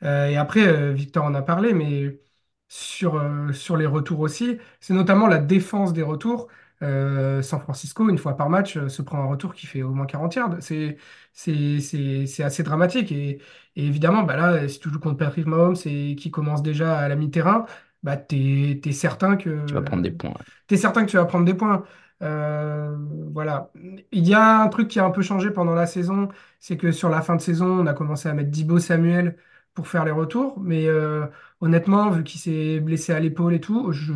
Et 0.02 0.36
après, 0.36 0.92
Victor 0.92 1.24
en 1.24 1.34
a 1.34 1.42
parlé, 1.42 1.72
mais 1.72 2.20
sur, 2.68 3.20
sur 3.52 3.76
les 3.76 3.86
retours 3.86 4.20
aussi, 4.20 4.58
c'est 4.80 4.94
notamment 4.94 5.26
la 5.26 5.38
défense 5.38 5.92
des 5.92 6.02
retours. 6.02 6.48
San 6.80 7.60
Francisco, 7.60 8.08
une 8.08 8.18
fois 8.18 8.36
par 8.36 8.48
match, 8.50 8.78
se 8.86 9.02
prend 9.02 9.18
un 9.20 9.26
retour 9.26 9.54
qui 9.54 9.66
fait 9.66 9.82
au 9.82 9.90
moins 9.90 10.06
40 10.06 10.34
yards. 10.34 10.56
C'est 10.60 10.98
c'est 11.32 12.42
assez 12.42 12.62
dramatique. 12.62 13.12
Et, 13.12 13.40
évidemment, 13.76 14.22
bah 14.22 14.36
là, 14.36 14.68
si 14.68 14.80
tu 14.80 14.90
joues 14.90 14.98
contre 14.98 15.18
Patrick 15.18 15.46
Mahomes 15.46 15.76
et 15.84 16.16
qui 16.16 16.30
commence 16.30 16.62
déjà 16.62 16.98
à 16.98 17.08
la 17.08 17.16
mi-terrain, 17.16 17.66
bah, 18.02 18.16
tu 18.16 18.80
es, 18.84 18.92
certain 18.92 19.36
que. 19.36 19.64
Tu 19.66 19.74
vas 19.74 19.82
prendre 19.82 20.02
des 20.02 20.10
points. 20.10 20.34
Certain 20.74 21.04
que 21.04 21.10
tu 21.10 21.16
vas 21.16 21.24
prendre 21.26 21.44
des 21.44 21.54
points. 21.54 21.84
Euh, 22.22 22.96
voilà. 23.32 23.70
Il 24.12 24.26
y 24.26 24.34
a 24.34 24.60
un 24.60 24.68
truc 24.68 24.88
qui 24.88 24.98
a 24.98 25.04
un 25.04 25.10
peu 25.10 25.22
changé 25.22 25.50
pendant 25.50 25.74
la 25.74 25.86
saison, 25.86 26.28
c'est 26.58 26.76
que 26.76 26.90
sur 26.90 27.08
la 27.08 27.22
fin 27.22 27.36
de 27.36 27.40
saison, 27.40 27.66
on 27.66 27.86
a 27.86 27.94
commencé 27.94 28.28
à 28.28 28.34
mettre 28.34 28.50
Dibo 28.50 28.78
Samuel 28.80 29.36
pour 29.78 29.86
faire 29.86 30.04
les 30.04 30.10
retours. 30.10 30.58
Mais 30.60 30.88
euh, 30.88 31.24
honnêtement, 31.60 32.10
vu 32.10 32.24
qu'il 32.24 32.40
s'est 32.40 32.80
blessé 32.80 33.12
à 33.12 33.20
l'épaule 33.20 33.54
et 33.54 33.60
tout, 33.60 33.92
je 33.92 34.12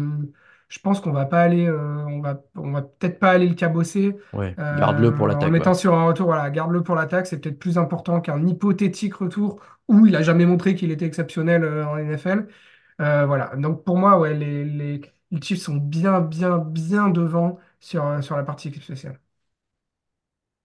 je 0.66 0.78
pense 0.78 1.00
qu'on 1.00 1.12
va 1.12 1.26
pas 1.26 1.42
aller, 1.42 1.66
euh, 1.68 2.02
on 2.06 2.20
va, 2.20 2.42
on 2.56 2.72
va 2.72 2.80
peut-être 2.80 3.18
pas 3.18 3.30
aller 3.30 3.46
le 3.46 3.54
cabosser. 3.54 4.16
Ouais, 4.32 4.54
garde-le 4.56 5.14
pour 5.14 5.26
l'attaque. 5.28 5.48
En 5.48 5.50
mettant 5.52 5.74
sur 5.74 5.94
un 5.94 6.06
retour, 6.06 6.26
voilà, 6.26 6.48
garde-le 6.50 6.82
pour 6.82 6.94
l'attaque, 6.94 7.26
c'est 7.26 7.38
peut-être 7.38 7.58
plus 7.58 7.76
important 7.76 8.22
qu'un 8.22 8.46
hypothétique 8.46 9.14
retour 9.16 9.60
où 9.88 10.06
il 10.06 10.16
a 10.16 10.22
jamais 10.22 10.46
montré 10.46 10.74
qu'il 10.74 10.90
était 10.90 11.04
exceptionnel 11.04 11.62
euh, 11.62 11.86
en 11.86 11.98
NFL. 11.98 12.48
Euh, 13.02 13.26
voilà. 13.26 13.54
Donc 13.56 13.84
pour 13.84 13.98
moi, 13.98 14.18
ouais, 14.18 14.34
les, 14.34 14.64
les, 14.64 15.02
les, 15.30 15.40
Chiefs 15.42 15.60
sont 15.60 15.76
bien, 15.76 16.22
bien, 16.22 16.56
bien 16.58 17.10
devant 17.10 17.58
sur, 17.78 18.24
sur 18.24 18.36
la 18.38 18.42
partie 18.42 18.68
équipe 18.68 18.82
spéciale. 18.82 19.20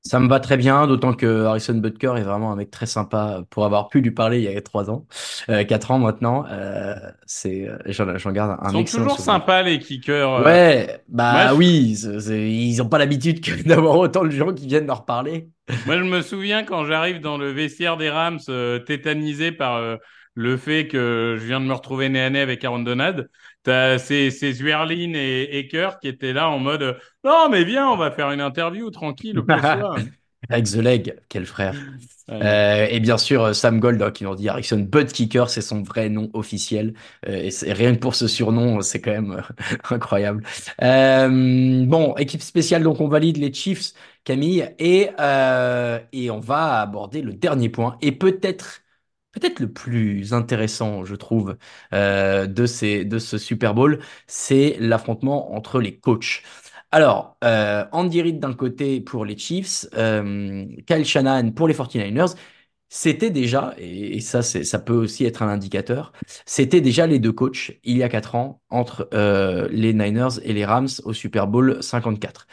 Ça 0.08 0.22
me 0.22 0.30
va 0.30 0.40
très 0.40 0.56
bien, 0.56 0.88
d'autant 0.88 1.14
que 1.14 1.44
Harrison 1.44 1.74
Butker 1.74 2.14
est 2.16 2.24
vraiment 2.24 2.54
un 2.54 2.56
mec 2.56 2.72
très 2.72 2.86
sympa 2.86 3.44
pour 3.50 3.66
avoir 3.66 3.90
pu 3.90 4.00
lui 4.00 4.12
parler 4.12 4.38
il 4.38 4.44
y 4.44 4.56
a 4.56 4.62
trois 4.62 4.90
ans, 4.90 5.06
euh, 5.50 5.66
quatre 5.66 5.92
ans 5.92 6.00
maintenant. 6.00 6.46
Euh, 6.50 6.96
c'est, 7.26 7.68
euh, 7.68 7.78
j'en, 7.88 8.32
garde 8.32 8.58
un 8.62 8.70
Ils 8.74 8.88
sont 8.88 9.00
toujours 9.00 9.20
sympas 9.20 9.64
les 9.64 9.80
kickers. 9.80 10.46
Ouais, 10.46 11.02
bah 11.10 11.54
oui, 11.56 12.00
ils 12.00 12.82
ont 12.82 12.88
pas 12.88 13.00
l'habitude 13.00 13.42
d'avoir 13.66 13.98
autant 13.98 14.24
de 14.24 14.30
gens 14.30 14.54
qui 14.54 14.68
viennent 14.68 14.88
leur 14.88 15.04
parler. 15.04 15.50
Moi, 15.86 15.98
je 15.98 16.04
me 16.04 16.22
souviens 16.22 16.64
quand 16.64 16.86
j'arrive 16.86 17.20
dans 17.20 17.38
le 17.38 17.52
vestiaire 17.52 17.98
des 17.98 18.10
Rams, 18.10 18.40
tétanisé 18.86 19.52
par 19.52 19.82
le 20.38 20.56
fait 20.56 20.88
que 20.88 21.36
je 21.38 21.46
viens 21.46 21.60
de 21.60 21.66
me 21.66 21.74
retrouver 21.74 22.08
nez 22.08 22.22
à 22.22 22.30
nez 22.30 22.40
avec 22.40 22.64
Aaron 22.64 22.80
Donald. 22.80 23.28
T'as 23.68 23.98
ces, 23.98 24.32
ces 24.32 24.54
Zuerlin 24.54 25.12
et 25.14 25.60
Eker 25.60 26.00
qui 26.00 26.08
étaient 26.08 26.32
là 26.32 26.48
en 26.50 26.58
mode 26.58 26.98
non 27.26 27.50
mais 27.52 27.66
viens 27.66 27.90
on 27.90 27.98
va 27.98 28.12
faire 28.12 28.32
une 28.32 28.40
interview 28.40 28.90
tranquille 28.92 29.42
avec 30.50 30.68
The 30.68 30.76
Leg, 30.76 31.16
quel 31.28 31.46
frère. 31.46 31.76
Euh, 32.32 32.88
et 32.90 33.02
bien 33.02 33.18
sûr, 33.18 33.54
Sam 33.54 33.82
Gold, 33.82 34.02
hein, 34.02 34.12
qui 34.12 34.24
nous 34.24 34.36
dit 34.36 34.48
Harrison 34.48 34.80
Bud 34.80 35.12
Kicker, 35.12 35.50
c'est 35.50 35.60
son 35.60 35.82
vrai 35.82 36.08
nom 36.08 36.30
officiel. 36.34 36.94
Euh, 37.28 37.50
et, 37.50 37.74
rien 37.74 37.94
que 37.94 38.00
pour 38.00 38.16
ce 38.16 38.30
surnom, 38.30 38.80
c'est 38.80 39.02
quand 39.02 39.12
même 39.12 39.32
euh, 39.34 39.76
incroyable. 39.90 40.44
bon, 40.80 42.16
équipe 42.16 42.44
spéciale, 42.44 42.84
donc 42.84 43.02
on 43.02 43.10
valide 43.10 43.36
les 43.36 43.52
Chiefs, 43.52 43.94
Camille, 44.24 44.70
et, 44.80 45.10
et 46.14 46.32
on 46.32 46.40
va 46.40 46.80
aborder 46.80 47.22
le 47.22 47.34
dernier 47.34 47.68
point. 47.68 47.98
Et 48.02 48.14
peut-être 48.14 48.84
peut-être 49.40 49.60
le 49.60 49.72
plus 49.72 50.34
intéressant, 50.34 51.06
je 51.06 51.16
trouve, 51.16 51.58
euh, 51.94 52.48
de, 52.48 52.66
ce 52.66 53.38
Super 53.38 53.74
Bowl, 53.74 54.00
c'est 54.28 54.78
l'affrontement 54.80 55.54
entre 55.56 55.80
les 55.80 55.98
coachs. 56.00 56.44
Alors, 56.92 57.38
euh, 57.44 57.86
Andy 57.92 58.22
Reid 58.22 58.40
d'un 58.40 58.54
côté 58.54 59.02
pour 59.02 59.26
les 59.26 59.38
Chiefs, 59.38 59.86
euh, 59.96 60.66
Kyle 60.88 61.06
Shanahan 61.06 61.52
pour 61.52 61.68
les 61.68 61.74
49ers, 61.74 62.36
c'était 62.90 63.30
déjà, 63.30 63.76
et, 63.78 64.22
ça, 64.22 64.42
peut 64.80 64.94
aussi 64.94 65.26
être 65.26 65.42
un 65.44 65.50
indicateur, 65.50 66.14
c'était 66.46 66.80
déjà 66.82 67.06
les 67.06 67.20
deux 67.20 67.34
coachs 67.34 67.74
il 67.84 67.98
y 67.98 68.04
a 68.04 68.10
quatre 68.10 68.36
ans 68.36 68.62
entre 68.70 69.10
les 69.72 69.94
Niners 69.94 70.40
et 70.44 70.54
les 70.54 70.66
Rams 70.66 70.88
au 71.04 71.14
Super 71.14 71.48
Bowl 71.48 71.84
54. 71.84 72.48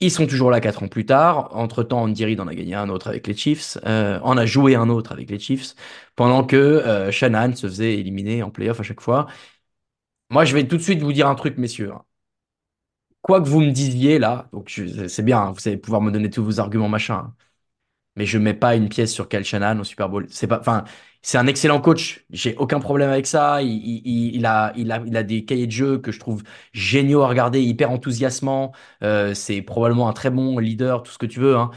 Ils 0.00 0.12
sont 0.12 0.26
toujours 0.28 0.50
là 0.52 0.60
quatre 0.60 0.82
ans 0.84 0.88
plus 0.88 1.06
tard. 1.06 1.48
Entre-temps, 1.56 2.02
Andy 2.02 2.24
Reid 2.24 2.40
en 2.40 2.46
a 2.46 2.54
gagné 2.54 2.74
un 2.74 2.88
autre 2.88 3.08
avec 3.08 3.26
les 3.26 3.34
Chiefs, 3.36 3.78
euh, 3.84 4.20
en 4.22 4.36
a 4.36 4.46
joué 4.46 4.76
un 4.76 4.88
autre 4.88 5.10
avec 5.12 5.28
les 5.30 5.38
Chiefs, 5.40 5.74
pendant 6.14 6.44
que 6.44 6.56
euh, 6.56 7.10
se 7.10 7.66
faisait 7.66 7.94
éliminer 7.98 8.42
en 8.44 8.50
playoff 8.50 8.78
à 8.80 8.84
chaque 8.84 9.00
fois. 9.00 9.26
Moi, 10.30 10.44
je 10.46 10.54
vais 10.54 10.66
tout 10.66 10.76
de 10.78 10.82
suite 10.82 11.00
vous 11.02 11.12
dire 11.12 11.28
un 11.28 11.34
truc, 11.34 11.58
messieurs. 11.58 11.92
Quoi 13.22 13.40
que 13.42 13.48
vous 13.48 13.60
me 13.60 13.70
disiez 13.72 14.18
là, 14.18 14.48
donc 14.52 14.70
c'est 15.08 15.22
bien, 15.24 15.38
hein, 15.40 15.52
vous 15.52 15.68
allez 15.68 15.76
pouvoir 15.76 16.00
me 16.00 16.10
donner 16.10 16.30
tous 16.30 16.42
vos 16.44 16.60
arguments 16.60 16.88
machin. 16.88 17.14
Hein 17.16 17.34
mais 18.16 18.26
je 18.26 18.38
mets 18.38 18.54
pas 18.54 18.76
une 18.76 18.88
pièce 18.90 19.12
sur 19.12 19.28
Kyle 19.28 19.44
Shanahan 19.44 19.80
au 19.80 19.84
Super 19.84 20.08
Bowl. 20.08 20.26
C'est 20.30 20.46
pas, 20.48 20.60
enfin, 20.60 20.84
c'est 21.28 21.36
un 21.38 21.46
excellent 21.46 21.80
coach. 21.80 22.24
J'ai 22.30 22.56
aucun 22.56 22.80
problème 22.80 23.10
avec 23.10 23.26
ça. 23.26 23.60
Il, 23.62 24.46
a, 24.46 24.72
il, 24.76 24.90
a, 24.92 25.02
il 25.06 25.14
a 25.16 25.22
des 25.22 25.44
cahiers 25.44 25.66
de 25.66 25.72
jeu 25.72 25.98
que 25.98 26.10
je 26.10 26.18
trouve 26.18 26.42
géniaux 26.72 27.20
à 27.22 27.28
regarder, 27.28 27.60
hyper 27.62 27.90
enthousiasmant. 27.90 28.72
Euh, 29.02 29.34
c'est 29.34 29.60
probablement 29.60 30.08
un 30.08 30.14
très 30.14 30.30
bon 30.30 30.58
leader, 30.58 31.02
tout 31.02 31.12
ce 31.12 31.18
que 31.18 31.26
tu 31.26 31.38
veux. 31.40 31.56
Hein. 31.56 31.70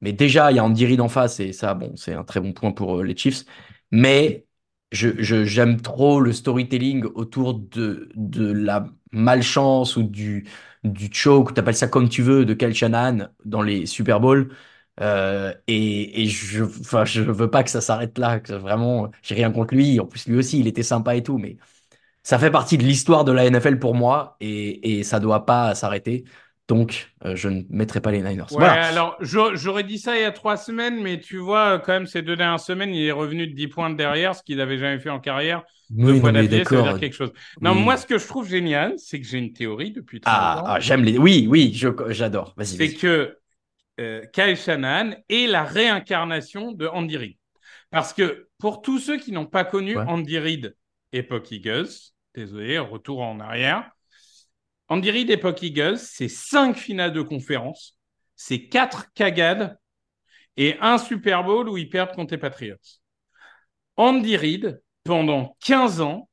Mais 0.00 0.12
déjà, 0.12 0.50
il 0.52 0.56
y 0.56 0.58
a 0.60 0.64
Andy 0.64 0.86
Reid 0.86 1.00
en 1.00 1.08
face 1.08 1.40
et 1.40 1.52
ça, 1.52 1.74
bon, 1.74 1.94
c'est 1.96 2.14
un 2.14 2.24
très 2.24 2.40
bon 2.40 2.52
point 2.52 2.72
pour 2.72 3.00
euh, 3.00 3.04
les 3.04 3.16
Chiefs. 3.16 3.44
Mais 3.90 4.46
je, 4.92 5.44
j'aime 5.44 5.80
trop 5.80 6.20
le 6.20 6.32
storytelling 6.32 7.04
autour 7.14 7.54
de, 7.54 8.08
de 8.16 8.52
la 8.52 8.86
malchance 9.12 9.96
ou 9.96 10.02
du, 10.04 10.48
du 10.84 11.10
choke, 11.12 11.54
tu 11.54 11.60
appelles 11.60 11.76
ça 11.76 11.88
comme 11.88 12.08
tu 12.08 12.22
veux, 12.22 12.44
de 12.46 12.54
Kyle 12.54 12.74
Shanahan 12.74 13.28
dans 13.44 13.62
les 13.62 13.86
Super 13.86 14.20
Bowls. 14.20 14.48
Euh, 15.02 15.52
et, 15.66 16.22
et, 16.22 16.26
je, 16.26 16.64
enfin, 16.64 17.04
je 17.04 17.22
veux 17.22 17.50
pas 17.50 17.62
que 17.64 17.70
ça 17.70 17.80
s'arrête 17.80 18.18
là. 18.18 18.40
Que 18.40 18.52
vraiment, 18.54 19.10
j'ai 19.22 19.34
rien 19.34 19.50
contre 19.50 19.74
lui. 19.74 20.00
En 20.00 20.06
plus, 20.06 20.26
lui 20.26 20.38
aussi, 20.38 20.60
il 20.60 20.66
était 20.66 20.82
sympa 20.82 21.16
et 21.16 21.22
tout, 21.22 21.38
mais 21.38 21.56
ça 22.22 22.38
fait 22.38 22.50
partie 22.50 22.78
de 22.78 22.84
l'histoire 22.84 23.24
de 23.24 23.32
la 23.32 23.50
NFL 23.50 23.78
pour 23.78 23.94
moi 23.94 24.36
et, 24.40 24.98
et 24.98 25.02
ça 25.02 25.20
doit 25.20 25.44
pas 25.44 25.74
s'arrêter. 25.74 26.24
Donc, 26.68 27.12
euh, 27.24 27.34
je 27.34 27.48
ne 27.48 27.62
mettrai 27.70 28.00
pas 28.00 28.12
les 28.12 28.22
Niners. 28.22 28.46
Ouais, 28.52 28.64
alors 28.64 29.18
j'aurais 29.20 29.82
dit 29.82 29.98
ça 29.98 30.16
il 30.16 30.22
y 30.22 30.24
a 30.24 30.30
trois 30.30 30.56
semaines, 30.56 31.02
mais 31.02 31.20
tu 31.20 31.38
vois, 31.38 31.80
quand 31.80 31.92
même, 31.92 32.06
ces 32.06 32.22
deux 32.22 32.36
dernières 32.36 32.60
semaines, 32.60 32.94
il 32.94 33.04
est 33.04 33.12
revenu 33.12 33.48
de 33.48 33.54
10 33.54 33.68
points 33.68 33.90
derrière, 33.90 34.34
ce 34.34 34.42
qu'il 34.42 34.58
n'avait 34.58 34.78
jamais 34.78 35.00
fait 35.00 35.10
en 35.10 35.18
carrière. 35.18 35.64
Oui, 35.94 36.20
non, 36.20 36.32
mais 36.32 36.48
d'accord. 36.48 36.84
dire 36.84 36.98
quelque 36.98 37.16
chose. 37.16 37.32
Non, 37.60 37.74
moi, 37.74 37.96
ce 37.96 38.06
que 38.06 38.16
je 38.16 38.26
trouve 38.26 38.48
génial, 38.48 38.94
c'est 38.96 39.20
que 39.20 39.26
j'ai 39.26 39.38
une 39.38 39.52
théorie 39.52 39.90
depuis 39.90 40.20
très 40.20 40.32
ah, 40.34 40.54
longtemps. 40.56 40.72
Ah, 40.72 40.80
j'aime 40.80 41.02
les. 41.02 41.18
Oui, 41.18 41.46
oui, 41.50 41.78
j'adore. 42.08 42.54
Vas-y. 42.56 42.76
C'est 42.76 42.94
que 42.94 43.36
euh, 44.00 44.24
Kyle 44.32 44.56
Shanahan 44.56 45.12
est 45.28 45.46
la 45.46 45.64
réincarnation 45.64 46.72
de 46.72 46.86
Andy 46.86 47.16
Reid. 47.16 47.36
Parce 47.90 48.12
que 48.12 48.48
pour 48.58 48.82
tous 48.82 48.98
ceux 48.98 49.18
qui 49.18 49.32
n'ont 49.32 49.46
pas 49.46 49.64
connu 49.64 49.98
Andy 49.98 50.38
Reid, 50.38 50.76
époque 51.12 51.50
Eagles, 51.52 51.88
désolé, 52.34 52.78
retour 52.78 53.20
en 53.20 53.38
arrière, 53.40 53.90
Andy 54.88 55.10
Reid, 55.10 55.30
époque 55.30 55.62
Eagles, 55.62 55.98
c'est 55.98 56.28
cinq 56.28 56.76
finales 56.76 57.12
de 57.12 57.22
conférence, 57.22 57.98
c'est 58.34 58.68
quatre 58.68 59.12
cagades 59.14 59.78
et 60.56 60.76
un 60.80 60.98
Super 60.98 61.44
Bowl 61.44 61.68
où 61.68 61.76
ils 61.76 61.88
perdent 61.88 62.14
contre 62.14 62.34
les 62.34 62.38
Patriots. 62.38 62.76
Andy 63.96 64.36
Reid, 64.36 64.82
pendant 65.04 65.56
15 65.60 66.00
ans, 66.00 66.28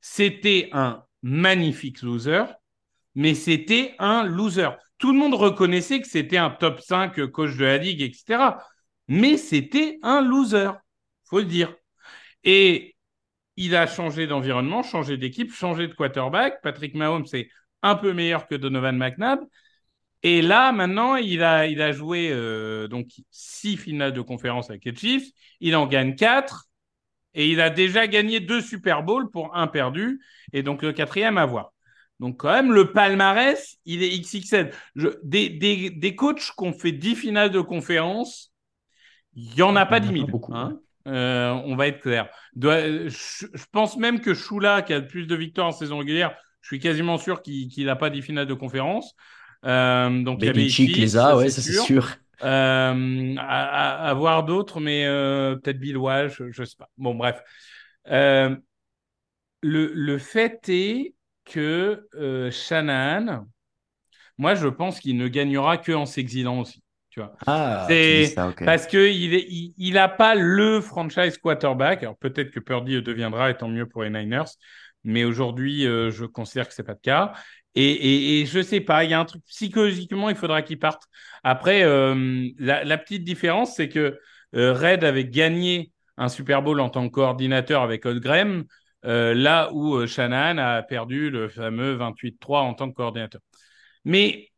c'était 0.00 0.70
un 0.72 1.04
magnifique 1.22 2.02
loser, 2.02 2.44
mais 3.20 3.34
c'était 3.34 3.94
un 3.98 4.24
loser 4.24 4.70
tout 5.00 5.12
le 5.12 5.18
monde 5.18 5.34
reconnaissait 5.34 6.00
que 6.00 6.06
c'était 6.06 6.36
un 6.36 6.50
top 6.50 6.80
5 6.80 7.26
coach 7.32 7.56
de 7.56 7.64
la 7.64 7.78
ligue, 7.78 8.02
etc. 8.02 8.58
Mais 9.08 9.38
c'était 9.38 9.98
un 10.02 10.20
loser, 10.20 10.72
faut 11.24 11.38
le 11.40 11.46
dire. 11.46 11.74
Et 12.44 12.96
il 13.56 13.74
a 13.74 13.86
changé 13.86 14.26
d'environnement, 14.26 14.82
changé 14.82 15.16
d'équipe, 15.16 15.52
changé 15.52 15.88
de 15.88 15.94
quarterback. 15.94 16.60
Patrick 16.62 16.94
Mahomes 16.94 17.26
est 17.32 17.48
un 17.82 17.94
peu 17.96 18.12
meilleur 18.12 18.46
que 18.46 18.54
Donovan 18.54 18.96
McNabb. 18.96 19.40
Et 20.22 20.42
là, 20.42 20.70
maintenant, 20.72 21.16
il 21.16 21.42
a, 21.42 21.66
il 21.66 21.80
a 21.80 21.92
joué 21.92 22.30
euh, 22.30 22.86
donc 22.86 23.08
six 23.30 23.78
finales 23.78 24.12
de 24.12 24.20
conférence 24.20 24.68
avec 24.68 24.84
les 24.84 24.94
Chiefs. 24.94 25.30
Il 25.60 25.74
en 25.76 25.86
gagne 25.86 26.14
quatre. 26.14 26.66
Et 27.32 27.50
il 27.50 27.60
a 27.60 27.70
déjà 27.70 28.06
gagné 28.06 28.40
deux 28.40 28.60
Super 28.60 29.02
Bowls 29.02 29.30
pour 29.30 29.56
un 29.56 29.66
perdu. 29.66 30.20
Et 30.52 30.62
donc 30.62 30.82
le 30.82 30.92
quatrième 30.92 31.38
à 31.38 31.46
voir. 31.46 31.72
Donc, 32.20 32.36
quand 32.36 32.52
même, 32.52 32.72
le 32.72 32.92
palmarès, 32.92 33.78
il 33.86 34.02
est 34.02 34.18
XXL. 34.20 34.70
des, 35.24 35.48
des, 35.48 35.90
des 35.90 36.14
coachs 36.14 36.38
qui 36.38 36.64
ont 36.64 36.72
fait 36.72 36.92
10 36.92 37.16
finales 37.16 37.50
de 37.50 37.60
conférence, 37.60 38.52
il 39.34 39.54
n'y 39.54 39.62
en 39.62 39.74
a 39.74 39.86
pas 39.86 40.00
10 40.00 40.12
000. 40.12 40.26
Beaucoup, 40.26 40.54
hein. 40.54 40.78
euh, 41.08 41.50
on 41.64 41.76
va 41.76 41.88
être 41.88 42.00
clair. 42.00 42.28
je, 42.54 43.46
pense 43.72 43.96
même 43.96 44.20
que 44.20 44.34
Choula, 44.34 44.82
qui 44.82 44.92
a 44.92 44.98
le 44.98 45.06
plus 45.06 45.26
de 45.26 45.34
victoires 45.34 45.68
en 45.68 45.72
saison 45.72 45.98
régulière, 45.98 46.36
je 46.60 46.68
suis 46.68 46.78
quasiment 46.78 47.16
sûr 47.16 47.40
qu'il 47.40 47.86
n'a 47.86 47.96
pas 47.96 48.10
10 48.10 48.20
finales 48.20 48.46
de 48.46 48.54
conférence. 48.54 49.14
Euh, 49.64 50.22
donc, 50.22 50.40
il 50.42 50.48
y 50.48 50.86
les 50.88 51.16
a, 51.16 51.36
ouais, 51.36 51.48
ça 51.48 51.62
c'est 51.62 51.72
sûr. 51.72 52.16
Euh, 52.42 53.34
à, 53.38 54.14
voir 54.14 54.44
d'autres, 54.44 54.80
mais 54.80 55.06
euh, 55.06 55.56
peut-être 55.56 55.78
Bill 55.78 55.96
je 56.28 56.60
ne 56.60 56.66
sais 56.66 56.76
pas. 56.76 56.88
Bon, 56.98 57.14
bref. 57.14 57.42
Euh, 58.08 58.56
le, 59.62 59.90
le 59.94 60.18
fait 60.18 60.68
est 60.68 61.14
que 61.50 62.08
euh, 62.14 62.50
Shanahan, 62.50 63.46
moi, 64.38 64.54
je 64.54 64.68
pense 64.68 65.00
qu'il 65.00 65.16
ne 65.16 65.28
gagnera 65.28 65.76
que 65.76 65.92
en 65.92 66.06
s'exilant 66.06 66.60
aussi. 66.60 66.82
Tu 67.10 67.20
vois. 67.20 67.34
Ah, 67.46 67.86
c'est 67.88 68.34
parce 68.64 68.86
que 68.86 69.10
il 69.10 69.34
est, 69.34 69.46
il, 69.76 69.98
a 69.98 70.08
pas 70.08 70.36
le 70.36 70.80
franchise 70.80 71.36
quarterback. 71.38 72.04
Alors 72.04 72.16
peut-être 72.16 72.50
que 72.50 72.60
Purdy 72.60 73.02
deviendra, 73.02 73.50
et 73.50 73.56
tant 73.56 73.68
mieux 73.68 73.86
pour 73.86 74.04
les 74.04 74.10
Niners. 74.10 74.44
Mais 75.02 75.24
aujourd'hui, 75.24 75.86
euh, 75.86 76.10
je 76.10 76.24
considère 76.24 76.68
que 76.68 76.74
c'est 76.74 76.84
pas 76.84 76.92
le 76.92 76.98
cas. 77.02 77.32
Et, 77.74 77.84
et, 77.84 78.40
et, 78.40 78.46
je 78.46 78.62
sais 78.62 78.80
pas, 78.80 79.04
il 79.04 79.10
y 79.10 79.14
a 79.14 79.20
un 79.20 79.24
truc 79.24 79.42
psychologiquement, 79.46 80.30
il 80.30 80.36
faudra 80.36 80.62
qu'il 80.62 80.78
parte. 80.78 81.02
Après, 81.42 81.82
euh, 81.82 82.48
la, 82.58 82.84
la, 82.84 82.98
petite 82.98 83.24
différence, 83.24 83.76
c'est 83.76 83.88
que 83.88 84.18
euh, 84.56 84.72
Red 84.72 85.04
avait 85.04 85.26
gagné 85.26 85.92
un 86.16 86.28
Super 86.28 86.62
Bowl 86.62 86.80
en 86.80 86.90
tant 86.90 87.08
que 87.08 87.12
coordinateur 87.12 87.82
avec 87.82 88.06
Old 88.06 88.22
Graham. 88.22 88.64
Euh, 89.06 89.32
là 89.34 89.70
où 89.72 89.94
euh, 89.94 90.06
Shanahan 90.06 90.58
a 90.58 90.82
perdu 90.82 91.30
le 91.30 91.48
fameux 91.48 91.96
28-3 91.96 92.60
en 92.60 92.74
tant 92.74 92.90
que 92.90 92.96
coordinateur. 92.96 93.40
Mais 94.04 94.48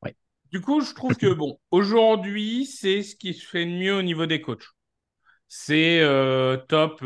du 0.50 0.60
coup, 0.60 0.80
je 0.80 0.92
trouve 0.94 1.16
que 1.16 1.32
bon, 1.32 1.58
aujourd'hui, 1.70 2.66
c'est 2.66 3.02
ce 3.02 3.14
qui 3.16 3.34
se 3.34 3.46
fait 3.46 3.66
mieux 3.66 3.96
au 3.96 4.02
niveau 4.02 4.26
des 4.26 4.40
coachs. 4.40 4.66
C'est 5.48 6.00
euh, 6.00 6.56
top 6.56 7.04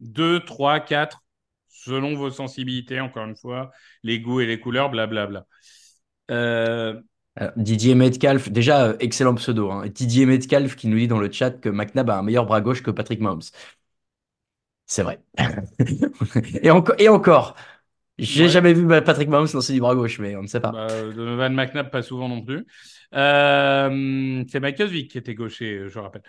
2, 0.00 0.44
3, 0.44 0.80
4, 0.80 1.20
selon 1.68 2.14
vos 2.14 2.30
sensibilités, 2.30 3.00
encore 3.00 3.26
une 3.26 3.36
fois, 3.36 3.70
les 4.02 4.20
goûts 4.20 4.40
et 4.40 4.46
les 4.46 4.58
couleurs, 4.58 4.90
blablabla. 4.90 5.46
Didier 7.56 7.94
Metcalf, 7.94 8.50
déjà 8.50 8.96
excellent 8.98 9.36
pseudo. 9.36 9.70
Hein. 9.70 9.86
Didier 9.86 10.26
Metcalf 10.26 10.74
qui 10.74 10.88
nous 10.88 10.98
dit 10.98 11.06
dans 11.06 11.20
le 11.20 11.30
chat 11.30 11.52
que 11.52 11.68
McNabb 11.68 12.10
a 12.10 12.18
un 12.18 12.22
meilleur 12.22 12.46
bras 12.46 12.60
gauche 12.60 12.82
que 12.82 12.90
Patrick 12.90 13.20
Mahomes. 13.20 13.42
C'est 14.88 15.02
vrai. 15.02 15.20
et, 16.62 16.70
et 16.98 17.08
encore, 17.08 17.54
j'ai 18.18 18.48
jamais 18.48 18.72
vu 18.72 18.86
Patrick 18.88 19.28
Mahomes 19.28 19.46
lancer 19.52 19.72
du 19.74 19.80
bras 19.80 19.94
gauche, 19.94 20.18
mais 20.18 20.34
on 20.34 20.42
ne 20.42 20.46
sait 20.48 20.60
pas. 20.60 20.72
Bah, 20.72 20.88
Donovan 21.14 21.54
McNabb, 21.54 21.90
pas 21.90 22.02
souvent 22.02 22.28
non 22.28 22.42
plus. 22.42 22.66
Euh, 23.14 24.44
c'est 24.48 24.60
Vick 24.86 25.10
qui 25.10 25.18
était 25.18 25.34
gaucher, 25.34 25.84
je 25.88 25.98
rappelle. 25.98 26.22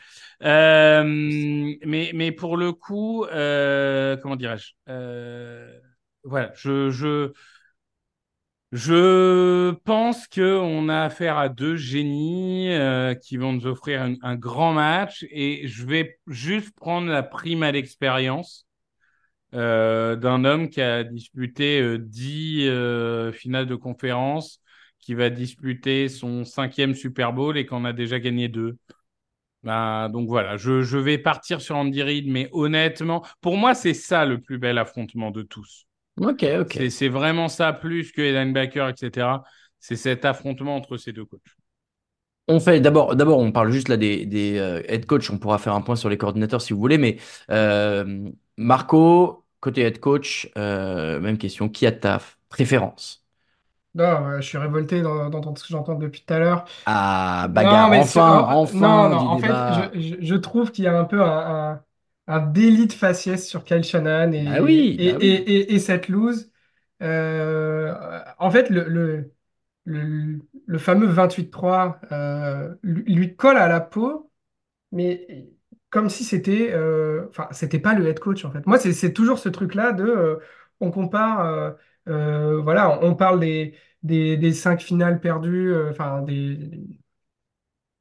Euh, 0.43 1.03
mais, 1.03 2.11
mais 2.13 2.31
pour 2.31 2.57
le 2.57 2.73
coup, 2.73 3.25
euh, 3.25 4.17
comment 4.17 4.35
dirais-je? 4.35 4.73
Voilà, 6.25 6.51
je, 6.55 6.89
je, 6.89 7.31
je 8.71 9.71
pense 9.83 10.27
qu'on 10.27 10.89
a 10.89 11.01
affaire 11.01 11.37
à 11.37 11.49
deux 11.49 11.75
génies 11.75 12.69
euh, 12.71 13.15
qui 13.15 13.37
vont 13.37 13.53
nous 13.53 13.65
offrir 13.65 14.01
un, 14.21 14.35
grand 14.35 14.73
match 14.73 15.25
et 15.31 15.67
je 15.67 15.85
vais 15.87 16.19
juste 16.27 16.75
prendre 16.75 17.07
la 17.07 17.23
prime 17.23 17.63
à 17.63 17.71
l'expérience 17.71 18.67
euh, 19.55 20.15
d'un 20.15 20.45
homme 20.45 20.69
qui 20.69 20.81
a 20.81 21.03
disputé 21.03 21.81
euh, 21.81 21.97
dix 21.97 22.69
finales 23.33 23.65
de 23.65 23.75
conférence, 23.75 24.61
qui 24.99 25.15
va 25.15 25.31
disputer 25.31 26.07
son 26.07 26.45
cinquième 26.45 26.93
Super 26.93 27.33
Bowl 27.33 27.57
et 27.57 27.65
qu'on 27.65 27.85
a 27.85 27.93
déjà 27.93 28.19
gagné 28.19 28.49
deux. 28.49 28.77
Ben, 29.63 30.09
donc 30.09 30.29
voilà, 30.29 30.57
je, 30.57 30.81
je 30.83 30.97
vais 30.97 31.17
partir 31.17 31.61
sur 31.61 31.75
Andy 31.75 32.03
Reid, 32.03 32.27
mais 32.27 32.49
honnêtement, 32.51 33.25
pour 33.41 33.57
moi, 33.57 33.73
c'est 33.73 33.93
ça 33.95 34.25
le 34.25 34.39
plus 34.39 34.59
bel 34.59 34.77
affrontement 34.77 35.31
de 35.31 35.41
tous. 35.41 35.88
Ok, 36.19 36.43
ok. 36.61 36.89
C'est 36.91 37.07
vraiment 37.09 37.47
ça, 37.47 37.71
plus 37.73 38.11
que 38.11 38.21
les 38.21 38.33
linebackers, 38.33 38.89
etc. 38.89 39.43
C'est 39.79 39.95
cet 39.95 40.25
affrontement 40.25 40.75
entre 40.75 40.97
ces 40.97 41.13
deux 41.13 41.25
coachs. 41.25 41.41
On 42.47 42.59
fait 42.59 42.81
d'abord, 42.81 43.15
d'abord, 43.15 43.37
on 43.39 43.51
parle 43.51 43.71
juste 43.71 43.89
là 43.89 43.97
des, 43.97 44.25
des 44.25 44.57
euh, 44.57 44.81
head 44.87 45.05
coach. 45.05 45.29
On 45.29 45.37
pourra 45.37 45.59
faire 45.59 45.75
un 45.75 45.81
point 45.81 45.95
sur 45.95 46.09
les 46.09 46.17
coordinateurs 46.17 46.61
si 46.61 46.73
vous 46.73 46.79
voulez, 46.79 46.97
mais 46.97 47.17
euh, 47.51 48.27
Marco, 48.57 49.45
côté 49.59 49.81
head 49.81 49.99
coach, 49.99 50.49
euh, 50.57 51.19
même 51.19 51.37
question. 51.37 51.69
Qui 51.69 51.85
a 51.85 51.91
ta 51.91 52.19
préférence? 52.49 53.23
Non, 53.95 54.27
euh, 54.27 54.41
je 54.41 54.47
suis 54.47 54.57
révolté 54.57 55.01
d'en- 55.01 55.29
d'entendre 55.29 55.57
ce 55.57 55.63
que 55.63 55.69
j'entends 55.69 55.95
depuis 55.95 56.21
tout 56.23 56.33
à 56.33 56.39
l'heure. 56.39 56.65
Ah, 56.85 57.47
Non, 57.55 57.87
bagarre, 57.87 57.89
mais 57.89 58.03
enfin, 58.03 58.23
en- 58.25 58.49
non, 58.71 59.09
enfin 59.09 59.09
non, 59.09 59.17
du 59.17 59.29
en 59.29 59.39
fait, 59.39 59.63
débat. 59.67 59.91
je, 59.93 59.99
je, 59.99 60.15
je 60.21 60.35
trouve 60.35 60.71
qu'il 60.71 60.85
y 60.85 60.87
a 60.87 60.97
un 60.99 61.05
peu 61.05 61.21
un, 61.23 61.71
un, 61.73 61.85
un 62.29 62.41
délit 62.41 62.87
de 62.87 62.93
faciès 62.93 63.47
sur 63.47 63.65
Kyle 63.65 63.83
Shanahan 63.83 64.33
et, 64.33 64.39
Ah 64.45 64.61
oui, 64.61 64.99
et, 64.99 65.09
et, 65.09 65.15
oui. 65.15 65.49
et, 65.71 65.75
et 65.75 65.79
cette 65.79 66.09
lose. 66.09 66.51
Euh, 67.03 67.95
en 68.39 68.51
fait, 68.51 68.69
le, 68.71 68.85
le, 68.89 69.33
le, 69.85 70.39
le 70.65 70.77
fameux 70.79 71.07
28-3 71.07 71.99
euh, 72.11 72.75
lui 72.83 73.35
colle 73.35 73.57
à 73.57 73.67
la 73.67 73.81
peau, 73.81 74.31
mais 74.91 75.49
comme 75.89 76.09
si 76.09 76.23
c'était, 76.23 76.71
euh, 76.73 77.27
enfin, 77.29 77.47
c'était 77.51 77.79
pas 77.79 77.93
le 77.95 78.07
head 78.07 78.19
coach 78.19 78.45
en 78.45 78.51
fait. 78.51 78.65
Moi, 78.67 78.79
c'est 78.79 79.13
toujours 79.13 79.39
ce 79.39 79.49
truc-là 79.49 79.93
de, 79.93 80.03
euh, 80.05 80.37
on 80.81 80.91
compare, 80.91 81.75
voilà, 82.05 82.99
on 83.03 83.15
parle 83.15 83.39
des, 83.41 83.75
des, 84.03 84.37
des 84.37 84.53
cinq 84.53 84.81
finales 84.81 85.19
perdues, 85.21 85.73
enfin 85.91 86.21
des, 86.23 86.57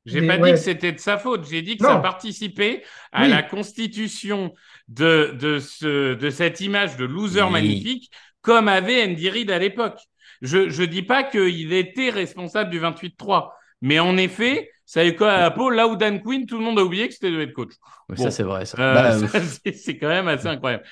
J'ai 0.07 0.22
pas 0.22 0.38
dit 0.38 0.55
que 0.55 0.59
c'était 0.59 0.92
de 0.92 0.99
sa 0.99 1.18
faute, 1.18 1.46
j'ai 1.49 1.61
dit 1.62 1.76
que 1.76 1.84
ça 1.84 1.96
non, 1.96 1.99
participait 1.99 2.82
à 3.12 3.28
la 3.28 3.42
constitution 3.42 4.55
de, 4.88 5.34
de, 5.38 5.59
ce, 5.59 6.14
de 6.14 6.30
cette 6.30 6.61
image 6.61 6.96
de 6.96 7.05
loser 7.05 7.42
Oui. 7.42 7.51
magnifique, 7.51 8.11
comme 8.40 8.68
avait 8.68 9.05
Andy 9.05 9.28
Reid 9.28 9.51
à 9.51 9.59
l'époque. 9.59 9.99
Je 10.40 10.70
je 10.70 10.82
dis 10.84 11.03
pas 11.03 11.24
qu'il 11.24 11.72
était 11.72 12.11
responsable 12.11 12.70
du 12.70 12.78
28-3, 12.78 13.55
mais 13.82 13.99
en 13.99 14.16
effet, 14.16 14.70
ça 14.86 15.01
a 15.01 15.05
eu 15.05 15.14
quoi 15.16 15.32
à 15.32 15.40
la 15.40 15.51
peau, 15.51 15.68
là 15.68 15.86
où 15.88 15.96
Dan 15.96 16.22
Quinn, 16.22 16.46
tout 16.46 16.57
le 16.59 16.64
monde 16.64 16.78
a 16.78 16.84
oublié 16.84 17.09
que 17.09 17.14
c'était 17.14 17.30
le 17.30 17.42
head 17.42 17.53
coach. 17.53 17.72
Ça, 18.16 18.30
c'est 18.30 18.42
vrai, 18.42 18.64
ça. 18.64 18.78
euh, 18.80 18.94
Bah, 18.94 19.12
ça, 19.12 19.26
euh, 19.26 19.72
c'est 19.74 19.99
quand 19.99 20.09
même 20.09 20.28
assez 20.28 20.46
incroyable. 20.49 20.84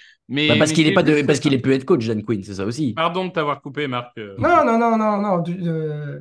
bah, 0.47 0.57
Mais, 0.57 0.57
parce 0.57 0.73
mais 0.73 0.73
qu'il 0.73 0.87
est 0.87 0.93
pas 0.93 1.03
de, 1.03 1.23
parce 1.23 1.41
qu'il 1.41 1.53
ça. 1.53 1.55
est 1.55 1.59
plus 1.59 1.75
head 1.75 1.85
coach, 1.85 2.07
Dan 2.07 2.23
Quinn, 2.25 2.43
c'est 2.43 2.55
ça 2.55 2.65
aussi. 2.67 3.01
Pardon 3.01 3.27
de 3.27 3.33
t'avoir 3.33 3.61
coupé, 3.63 3.87
Marc. 3.87 4.17
euh. 4.19 4.37
non, 4.37 4.65
non, 4.65 4.79
non, 4.79 4.97
non, 4.99 5.21
non. 5.23 5.39
du- 5.43 5.59
euh, 5.69 6.21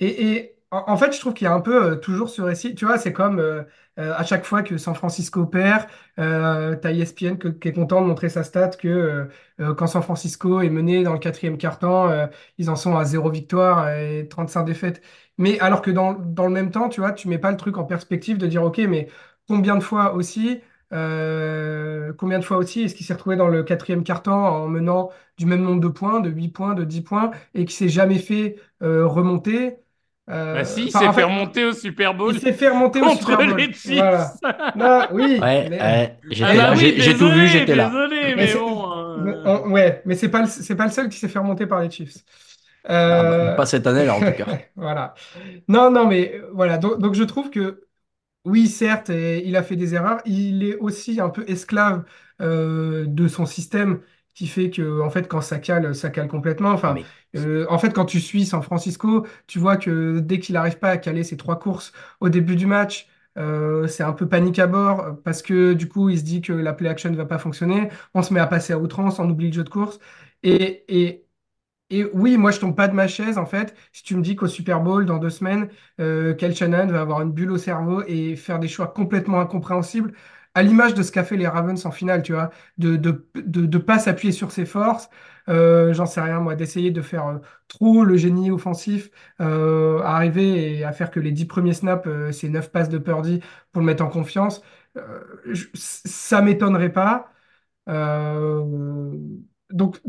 Et, 0.00 0.32
et 0.36 0.53
en, 0.86 0.96
fait, 0.96 1.12
je 1.12 1.20
trouve 1.20 1.34
qu'il 1.34 1.44
y 1.46 1.48
a 1.48 1.54
un 1.54 1.60
peu 1.60 1.92
euh, 1.92 1.96
toujours 1.96 2.28
ce 2.28 2.42
récit. 2.42 2.74
Tu 2.74 2.84
vois, 2.86 2.98
c'est 2.98 3.12
comme 3.12 3.38
euh, 3.38 3.62
euh, 3.98 4.12
à 4.16 4.24
chaque 4.24 4.44
fois 4.44 4.62
que 4.62 4.76
San 4.78 4.94
Francisco 4.94 5.46
perd, 5.46 5.86
euh, 6.18 6.74
t'as 6.76 6.92
ESPN 6.92 7.36
qui 7.36 7.68
est 7.68 7.72
content 7.72 8.00
de 8.00 8.06
montrer 8.06 8.28
sa 8.28 8.42
stat 8.42 8.70
que 8.70 9.28
quand 9.76 9.86
San 9.86 10.02
Francisco 10.02 10.60
est 10.62 10.70
mené 10.70 11.02
dans 11.04 11.12
le 11.12 11.18
quatrième 11.18 11.58
quart-temps, 11.58 12.10
ils 12.58 12.70
en 12.70 12.76
sont 12.76 12.96
à 12.96 13.04
zéro 13.04 13.30
victoire 13.30 13.88
et 13.90 14.26
35 14.28 14.64
défaites. 14.64 15.00
Mais 15.38 15.58
alors 15.60 15.82
que 15.82 15.90
dans, 15.90 16.12
le 16.12 16.48
même 16.50 16.70
temps, 16.70 16.88
tu 16.88 17.00
vois, 17.00 17.12
tu 17.12 17.28
mets 17.28 17.38
pas 17.38 17.50
le 17.50 17.56
truc 17.56 17.78
en 17.78 17.84
perspective 17.84 18.38
de 18.38 18.46
dire, 18.46 18.64
OK, 18.64 18.78
mais 18.78 19.08
combien 19.48 19.76
de 19.76 19.82
fois 19.82 20.14
aussi, 20.14 20.60
combien 20.90 22.38
de 22.38 22.44
fois 22.44 22.56
aussi 22.56 22.82
est-ce 22.82 22.94
qu'il 22.94 23.06
s'est 23.06 23.14
retrouvé 23.14 23.36
dans 23.36 23.48
le 23.48 23.62
quatrième 23.62 24.02
quart-temps 24.04 24.64
en 24.64 24.68
menant 24.68 25.10
du 25.38 25.46
même 25.46 25.62
nombre 25.62 25.80
de 25.80 25.88
points, 25.88 26.20
de 26.20 26.30
8 26.30 26.48
points, 26.50 26.74
de 26.74 26.84
10 26.84 27.02
points, 27.02 27.30
et 27.54 27.64
qui 27.64 27.74
s'est 27.74 27.88
jamais 27.88 28.18
fait 28.18 28.56
remonter? 28.80 29.83
Bah 30.52 30.64
Euh, 30.64 30.64
si, 30.64 30.86
il 30.86 30.92
s'est 30.92 31.10
fait 31.10 31.22
fait, 31.22 31.24
remonter 31.24 31.64
au 31.64 31.72
Super 31.72 32.14
il 32.28 32.34
Bowl 32.34 32.34
s'est 32.38 32.52
fait 32.52 32.68
remonter 32.68 33.00
au 33.00 33.08
contre 33.08 33.10
Super 33.10 33.42
Bowl. 33.42 33.56
les 33.56 33.72
Chiefs. 33.72 33.94
Voilà. 33.96 34.40
Non, 34.74 35.06
oui, 35.12 35.42
Ouais, 35.42 35.68
mais, 35.68 35.78
ouais, 35.80 36.18
Ah 36.40 36.54
bah 36.54 36.74
oui, 36.76 36.94
j'ai 36.98 37.16
tout 37.16 37.30
vu, 37.30 37.48
j'étais 37.48 37.74
là. 37.76 37.90
désolé, 37.90 38.36
mais 38.36 38.54
bon. 38.54 38.92
euh, 38.92 39.40
on- 39.44 39.70
ouais, 39.70 40.02
mais 40.06 40.14
c'est 40.14 40.28
pas 40.30 40.42
le, 40.42 40.46
c'est 40.48 40.76
pas 40.76 40.86
le 40.86 40.90
seul 40.92 41.08
qui 41.08 41.18
s'est 41.18 41.28
fait 41.28 41.38
remonter 41.38 41.66
par 41.66 41.80
les 41.82 41.90
Chiefs. 41.90 42.18
Ah, 43.08 43.22
bah, 43.24 43.38
Euh, 43.40 43.54
pas 43.56 43.66
cette 43.66 43.86
année, 43.86 44.04
là, 44.06 44.14
en 44.16 44.22
tout 44.22 44.32
cas. 44.32 44.46
voilà. 44.76 45.14
Non, 45.68 45.90
non, 45.90 46.06
mais 46.08 46.34
euh, 46.36 46.50
voilà. 46.54 46.78
Donc, 46.78 46.98
donc 47.00 47.14
je 47.14 47.24
trouve 47.24 47.50
que 47.50 47.86
oui, 48.44 48.68
certes, 48.68 49.10
il 49.10 49.56
a 49.56 49.62
fait 49.62 49.76
des 49.76 49.94
erreurs. 49.94 50.20
Il 50.26 50.64
est 50.64 50.76
aussi 50.76 51.20
un 51.20 51.30
peu 51.30 51.44
esclave 51.48 52.04
euh, 52.42 53.06
de 53.08 53.28
son 53.28 53.46
système 53.46 54.00
qui 54.34 54.46
fait 54.48 54.70
que, 54.70 55.00
en 55.02 55.10
fait, 55.10 55.28
quand 55.28 55.40
ça 55.40 55.58
cale, 55.58 55.94
ça 55.94 56.10
cale 56.10 56.28
complètement. 56.28 56.70
Enfin, 56.70 56.92
mais 56.94 57.06
euh, 57.36 57.66
en 57.68 57.78
fait, 57.78 57.92
quand 57.94 58.04
tu 58.04 58.20
suis 58.20 58.46
San 58.46 58.62
Francisco, 58.62 59.26
tu 59.46 59.58
vois 59.58 59.76
que 59.76 60.18
dès 60.20 60.38
qu'il 60.40 60.54
n'arrive 60.54 60.78
pas 60.78 60.90
à 60.90 60.96
caler 60.98 61.24
ses 61.24 61.36
trois 61.36 61.58
courses 61.58 61.92
au 62.20 62.28
début 62.28 62.56
du 62.56 62.66
match, 62.66 63.08
euh, 63.38 63.86
c'est 63.88 64.02
un 64.04 64.12
peu 64.12 64.28
panique 64.28 64.58
à 64.60 64.66
bord 64.66 65.16
parce 65.24 65.42
que 65.42 65.72
du 65.72 65.88
coup, 65.88 66.08
il 66.08 66.18
se 66.18 66.24
dit 66.24 66.40
que 66.40 66.52
la 66.52 66.72
play 66.72 66.88
action 66.88 67.10
ne 67.10 67.16
va 67.16 67.26
pas 67.26 67.38
fonctionner. 67.38 67.88
On 68.14 68.22
se 68.22 68.32
met 68.34 68.40
à 68.40 68.46
passer 68.46 68.72
à 68.72 68.78
outrance, 68.78 69.18
on 69.18 69.28
oublie 69.30 69.48
le 69.48 69.52
jeu 69.54 69.64
de 69.64 69.68
course. 69.70 69.98
Et, 70.42 70.84
et 70.88 71.24
et 71.90 72.04
oui, 72.14 72.36
moi 72.38 72.50
je 72.50 72.60
tombe 72.60 72.74
pas 72.74 72.88
de 72.88 72.94
ma 72.94 73.06
chaise 73.08 73.36
en 73.38 73.46
fait. 73.46 73.74
Si 73.92 74.02
tu 74.02 74.16
me 74.16 74.22
dis 74.22 74.36
qu'au 74.36 74.46
Super 74.48 74.80
Bowl 74.80 75.04
dans 75.06 75.18
deux 75.18 75.30
semaines, 75.30 75.68
euh, 76.00 76.34
Kyle 76.34 76.54
Shanahan 76.56 76.86
va 76.88 77.00
avoir 77.02 77.20
une 77.20 77.30
bulle 77.32 77.52
au 77.52 77.58
cerveau 77.58 78.02
et 78.06 78.36
faire 78.36 78.58
des 78.58 78.68
choix 78.68 78.88
complètement 78.88 79.40
incompréhensibles, 79.40 80.14
à 80.54 80.62
l'image 80.62 80.94
de 80.94 81.02
ce 81.02 81.12
qu'a 81.12 81.24
fait 81.24 81.36
les 81.36 81.46
Ravens 81.48 81.84
en 81.86 81.90
finale, 81.90 82.22
tu 82.22 82.32
vois, 82.32 82.50
de 82.78 82.96
de 82.96 83.26
de, 83.34 83.78
pas 83.78 83.98
s'appuyer 83.98 84.32
sur 84.32 84.52
ses 84.52 84.66
forces, 84.66 85.10
euh, 85.48 85.92
j'en 85.94 86.06
sais 86.06 86.20
rien 86.20 86.40
moi, 86.40 86.54
d'essayer 86.54 86.90
de 86.90 87.02
faire 87.02 87.26
euh, 87.28 87.38
trop 87.68 88.04
le 88.04 88.16
génie 88.16 88.50
offensif, 88.50 89.10
euh, 89.40 90.00
arriver 90.02 90.78
et 90.78 90.84
à 90.84 90.92
faire 90.92 91.10
que 91.10 91.20
les 91.20 91.32
dix 91.32 91.46
premiers 91.46 91.74
snaps, 91.74 92.08
c'est 92.32 92.48
neuf 92.48 92.70
passes 92.70 92.88
de 92.88 92.98
Purdy 92.98 93.40
pour 93.72 93.80
le 93.82 93.86
mettre 93.86 94.04
en 94.04 94.08
confiance. 94.08 94.62
Je- 95.46 95.66
ça 95.74 96.40
m'étonnerait 96.42 96.92
pas. 96.92 97.30
Donc 99.70 100.00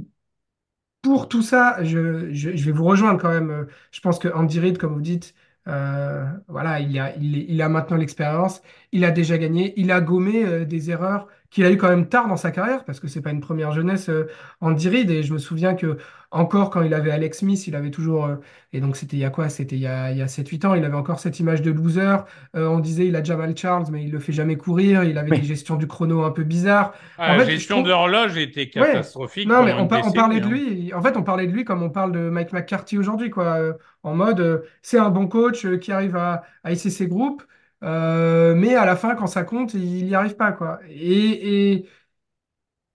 pour 1.01 1.29
tout 1.29 1.41
ça, 1.43 1.83
je, 1.83 2.31
je- 2.33 2.49
vais 2.65 2.71
vous 2.71 2.83
rejoindre 2.85 3.21
quand 3.21 3.29
même. 3.29 3.67
Je 3.91 3.99
pense 4.01 4.17
que 4.19 4.27
Andy 4.29 4.59
Reid, 4.59 4.77
comme 4.77 4.93
vous 4.93 5.01
dites, 5.01 5.35
voilà, 5.65 6.79
il 6.79 6.97
a, 6.99 7.15
il, 7.15 7.49
il 7.49 7.61
a 7.61 7.69
maintenant 7.69 7.97
l'expérience, 7.97 8.61
il 8.91 9.03
a 9.05 9.11
déjà 9.11 9.37
gagné, 9.37 9.73
il 9.77 9.91
a 9.91 10.01
gommé 10.01 10.45
euh, 10.45 10.65
des 10.65 10.91
erreurs 10.91 11.27
qu'il 11.55 11.65
a 11.65 11.71
eu 11.71 11.77
quand 11.77 11.89
même 11.89 12.07
tard 12.09 12.27
dans 12.27 12.37
sa 12.37 12.51
carrière, 12.51 12.83
parce 12.85 12.99
que 12.99 13.07
c'est 13.07 13.21
pas 13.21 13.31
une 13.31 13.41
première 13.41 13.71
jeunesse, 13.71 14.09
euh, 14.09 14.27
Andy 14.61 14.89
Reid. 14.89 15.09
Et 15.11 15.23
je 15.23 15.33
me 15.33 15.39
souviens 15.39 15.75
que 15.75 15.97
encore 16.31 16.69
quand 16.69 16.81
il 16.83 16.93
avait 16.93 17.11
Alex 17.11 17.39
Smith, 17.39 17.67
il 17.67 17.75
avait 17.75 17.91
toujours, 17.91 18.25
euh, 18.25 18.35
et 18.73 18.81
donc 18.81 18.95
c'était 18.97 19.17
il 19.17 19.19
y 19.21 19.25
a 19.25 19.29
quoi? 19.29 19.49
C'était 19.49 19.75
il 19.75 19.81
y 19.81 19.87
a, 19.87 20.11
il 20.11 20.17
y 20.17 20.21
a 20.21 20.27
7-8 20.27 20.65
ans, 20.65 20.75
il 20.75 20.83
avait 20.85 20.95
encore 20.95 21.19
cette 21.19 21.39
image 21.39 21.61
de 21.61 21.71
loser. 21.71 22.17
Euh, 22.55 22.67
on 22.67 22.79
disait 22.79 23.07
il 23.07 23.15
a 23.15 23.23
Jamal 23.23 23.55
Charles, 23.57 23.85
mais 23.91 24.03
il 24.03 24.11
le 24.11 24.19
fait 24.19 24.33
jamais 24.33 24.57
courir, 24.57 25.03
il 25.03 25.17
avait 25.17 25.31
des 25.31 25.41
oui. 25.41 25.45
gestions 25.45 25.75
du 25.77 25.87
chrono 25.87 26.23
un 26.23 26.31
peu 26.31 26.43
bizarres. 26.43 26.93
ah, 27.17 27.27
En 27.27 27.33
la 27.33 27.41
fait, 27.43 27.45
je 27.47 27.51
gestion 27.51 27.81
de 27.81 27.89
trouve. 27.89 27.89
l'horloge 27.89 28.37
était 28.37 28.69
Ouais, 28.77 28.87
catastrophique 28.93 29.45
non, 29.45 29.63
mais 29.63 29.73
on, 29.73 29.87
on 30.01 30.13
parlait 30.13 30.41
de 30.41 30.45
hein. 30.45 30.49
lui, 30.49 30.93
en 30.93 31.01
fait, 31.01 31.17
on 31.17 31.23
parlait 31.23 31.47
de 31.47 31.51
lui 31.53 31.65
comme 31.65 31.83
on 31.83 31.89
parle 31.89 32.11
de 32.11 32.29
Mike 32.29 32.53
McCarthy 32.53 32.97
aujourd'hui, 32.97 33.29
quoi, 33.29 33.45
euh, 33.57 33.73
en 34.03 34.15
mode, 34.15 34.39
euh, 34.41 34.59
c'est 34.81 34.97
un 34.99 35.09
bon 35.09 35.27
coach 35.27 35.65
euh, 35.65 35.77
qui 35.77 35.91
arrive 35.91 36.15
à, 36.17 36.43
à 36.63 36.71
hisser 36.71 36.89
ses 36.89 37.07
groupes, 37.07 37.43
euh, 37.83 38.55
mais 38.55 38.75
à 38.75 38.85
la 38.85 38.95
fin, 38.95 39.15
quand 39.15 39.27
ça 39.27 39.43
compte, 39.43 39.73
il 39.73 40.05
n'y 40.05 40.15
arrive 40.15 40.35
pas, 40.35 40.51
quoi. 40.51 40.79
Et, 40.89 41.85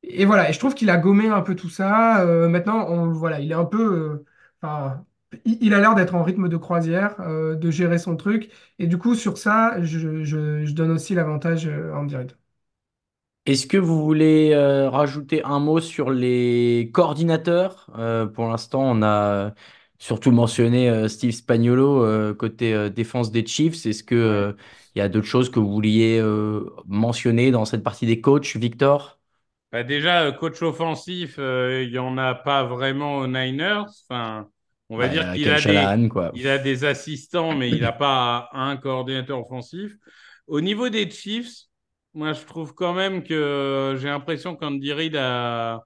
et, 0.02 0.24
voilà, 0.24 0.48
et 0.50 0.52
je 0.52 0.58
trouve 0.58 0.74
qu'il 0.74 0.90
a 0.90 0.96
gommé 0.96 1.28
un 1.28 1.42
peu 1.42 1.54
tout 1.54 1.68
ça. 1.68 2.20
euh, 2.22 2.48
maintenant, 2.48 3.06
voilà, 3.12 3.40
il 3.40 3.50
est 3.50 3.54
un 3.54 3.64
peu, 3.64 4.24
euh, 4.64 4.88
il, 5.44 5.74
a 5.74 5.80
l'air 5.80 5.94
d'être 5.94 6.14
en 6.14 6.22
rythme 6.22 6.48
de 6.48 6.56
croisière, 6.56 7.16
de 7.18 7.70
gérer 7.70 7.98
son 7.98 8.16
truc, 8.16 8.50
et 8.78 8.86
du 8.86 8.98
coup, 8.98 9.14
sur 9.14 9.38
ça, 9.38 9.80
je, 9.82 10.24
je, 10.24 10.72
donne 10.72 10.90
aussi 10.90 11.14
l'avantage 11.14 11.68
Andy 11.94 12.16
Reid. 12.16 12.32
Est-ce 13.46 13.66
que 13.66 13.76
vous 13.78 14.02
voulez 14.04 14.54
rajouter 14.88 15.42
un 15.44 15.58
mot 15.58 15.80
sur 15.80 16.10
les 16.10 16.90
coordinateurs? 16.92 17.86
Pour 18.34 18.48
l'instant, 18.48 18.82
on 18.82 19.02
a 19.02 19.54
surtout 20.00 20.32
mentionné 20.32 20.90
euh, 20.90 21.08
Steve 21.08 21.32
Spagnuolo 21.32 22.04
euh, 22.04 22.34
côté 22.34 22.74
euh, 22.74 22.90
défense 22.90 23.32
des 23.32 23.46
Chiefs. 23.46 23.86
Est-ce 23.86 24.04
que 24.04 24.16
euh, 24.16 24.54
il 24.96 25.00
y 25.00 25.02
a 25.02 25.10
d'autres 25.10 25.28
choses 25.28 25.50
que 25.52 25.60
vous 25.60 25.70
vouliez 25.72 26.18
euh, 26.20 26.66
mentionner 26.88 27.52
dans 27.52 27.66
cette 27.66 27.84
partie 27.84 28.06
des 28.06 28.20
coachs, 28.22 28.56
Victor? 28.56 29.20
Bah, 29.72 29.84
déjà, 29.84 30.32
coach 30.32 30.60
offensif, 30.62 31.36
euh, 31.38 31.84
il 31.84 31.90
y 31.92 31.98
en 31.98 32.18
a 32.18 32.34
pas 32.34 32.64
vraiment 32.64 33.18
aux 33.18 33.26
Niners. 33.28 33.84
Enfin, 34.08 34.50
on 34.88 34.96
va 34.96 35.08
dire 35.08 35.28
Bah, 35.28 35.36
qu'il 35.36 35.48
Kyle 35.48 35.56
a 35.56 35.60
des, 35.60 35.88
Shanahan, 35.90 36.08
quoi. 36.08 36.32
il 36.32 36.48
a 36.48 36.58
des 36.58 36.84
assistants, 36.84 37.54
mais 37.54 37.70
il 37.70 37.82
n'a 37.82 37.92
pas 37.92 38.48
un 38.52 38.76
coordinateur 38.76 39.38
offensif. 39.40 39.92
Au 40.48 40.60
niveau 40.60 40.88
des 40.88 41.08
Chiefs, 41.08 41.66
moi, 42.14 42.32
je 42.32 42.44
trouve 42.44 42.74
quand 42.74 42.94
même 42.94 43.22
que 43.22 43.96
j'ai 44.00 44.08
l'impression 44.08 44.56
qu'Andy 44.56 44.92
Reid 44.92 45.14
a, 45.16 45.84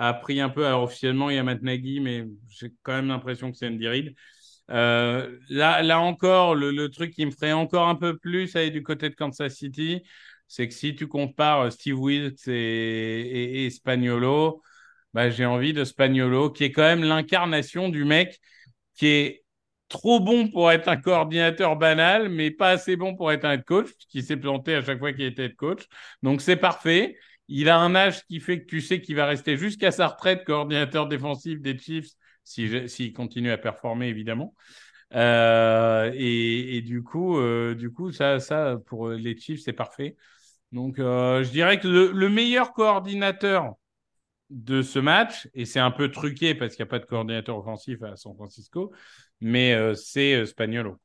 a 0.00 0.14
pris 0.14 0.40
un 0.40 0.48
peu. 0.48 0.66
Officiellement, 0.66 1.30
il 1.30 1.36
y 1.36 1.38
a 1.38 1.42
Matt 1.42 1.60
mais 1.62 2.24
j'ai 2.48 2.72
quand 2.82 2.94
même 2.94 3.08
l'impression 3.08 3.52
que 3.52 3.58
c'est 3.58 3.68
Andy 3.68 3.86
Reid. 3.86 4.14
Euh, 4.70 5.38
là, 5.50 5.82
là 5.82 6.00
encore, 6.00 6.54
le, 6.54 6.88
truc 6.88 7.12
qui 7.12 7.26
me 7.26 7.30
ferait 7.30 7.52
encore 7.52 7.88
un 7.88 7.96
peu 7.96 8.16
plus 8.18 8.56
aller 8.56 8.70
du 8.70 8.82
côté 8.82 9.10
de 9.10 9.14
Kansas 9.14 9.54
City, 9.54 10.02
c'est 10.48 10.68
que 10.68 10.74
si 10.74 10.94
tu 10.94 11.06
compares 11.06 11.70
Steve 11.72 11.98
Wilkes 11.98 12.48
et, 12.48 13.66
et, 13.66 13.70
Spagnuolo, 13.70 14.62
bah, 15.12 15.30
j'ai 15.30 15.46
envie 15.46 15.72
de 15.74 15.84
Spagnuolo, 15.84 16.50
qui 16.50 16.64
est 16.64 16.72
quand 16.72 16.82
même 16.82 17.04
l'incarnation 17.04 17.88
du 17.88 18.04
mec 18.04 18.40
qui 18.94 19.06
est 19.06 19.44
trop 19.88 20.20
bon 20.20 20.48
pour 20.48 20.72
être 20.72 20.88
un 20.88 20.96
coordinateur 20.96 21.76
banal, 21.76 22.28
mais 22.30 22.50
pas 22.50 22.70
assez 22.70 22.96
bon 22.96 23.16
pour 23.16 23.32
être 23.32 23.44
un 23.44 23.52
head 23.54 23.64
coach, 23.64 23.88
qui 24.08 24.22
s'est 24.22 24.36
planté 24.36 24.74
à 24.76 24.82
chaque 24.82 24.98
fois 24.98 25.12
qu'il 25.12 25.24
était 25.24 25.46
head 25.46 25.56
coach. 25.56 25.86
Donc 26.22 26.40
c'est 26.40 26.56
parfait. 26.56 27.16
Il 27.50 27.68
a 27.68 27.78
un 27.78 27.94
âge 27.94 28.24
qui 28.26 28.40
fait 28.40 28.60
que 28.62 28.66
tu 28.66 28.80
sais 28.80 29.00
qu'il 29.00 29.16
va 29.16 29.26
rester 29.26 29.56
jusqu'à 29.56 29.90
sa 29.90 30.06
retraite 30.08 30.44
coordinateur 30.44 31.08
défensif 31.08 31.60
des 31.60 31.76
Chiefs, 31.76 32.10
s'il 32.44 32.88
si, 32.88 32.96
s'il 32.96 33.12
continue 33.12 33.50
à 33.50 33.58
performer, 33.58 34.08
évidemment. 34.08 34.54
Euh, 35.14 36.12
et, 36.14 36.76
et 36.76 36.82
du 36.82 37.02
coup, 37.02 37.38
euh, 37.38 37.74
du 37.74 37.90
coup, 37.92 38.12
ça, 38.12 38.38
ça 38.40 38.76
pour 38.86 39.10
les 39.10 39.36
Chiefs, 39.36 39.62
c'est 39.62 39.72
parfait. 39.72 40.16
Donc, 40.72 40.98
euh, 41.00 41.42
je 41.42 41.50
dirais 41.50 41.80
que 41.80 41.88
le, 41.88 42.12
le 42.12 42.28
meilleur 42.28 42.72
coordinateur 42.72 43.74
de 44.50 44.82
ce 44.82 44.98
match, 44.98 45.48
et 45.54 45.64
c'est 45.64 45.80
un 45.80 45.90
peu 45.90 46.10
truqué 46.10 46.54
parce 46.54 46.76
qu'il 46.76 46.84
n'y 46.84 46.88
a 46.88 46.90
pas 46.90 46.98
de 47.00 47.06
coordinateur 47.06 47.58
offensif 47.58 48.02
à 48.02 48.16
San 48.16 48.34
Francisco, 48.34 48.92
mais 49.40 49.76
c'est 49.94 50.46
Spagnolo. 50.46 50.98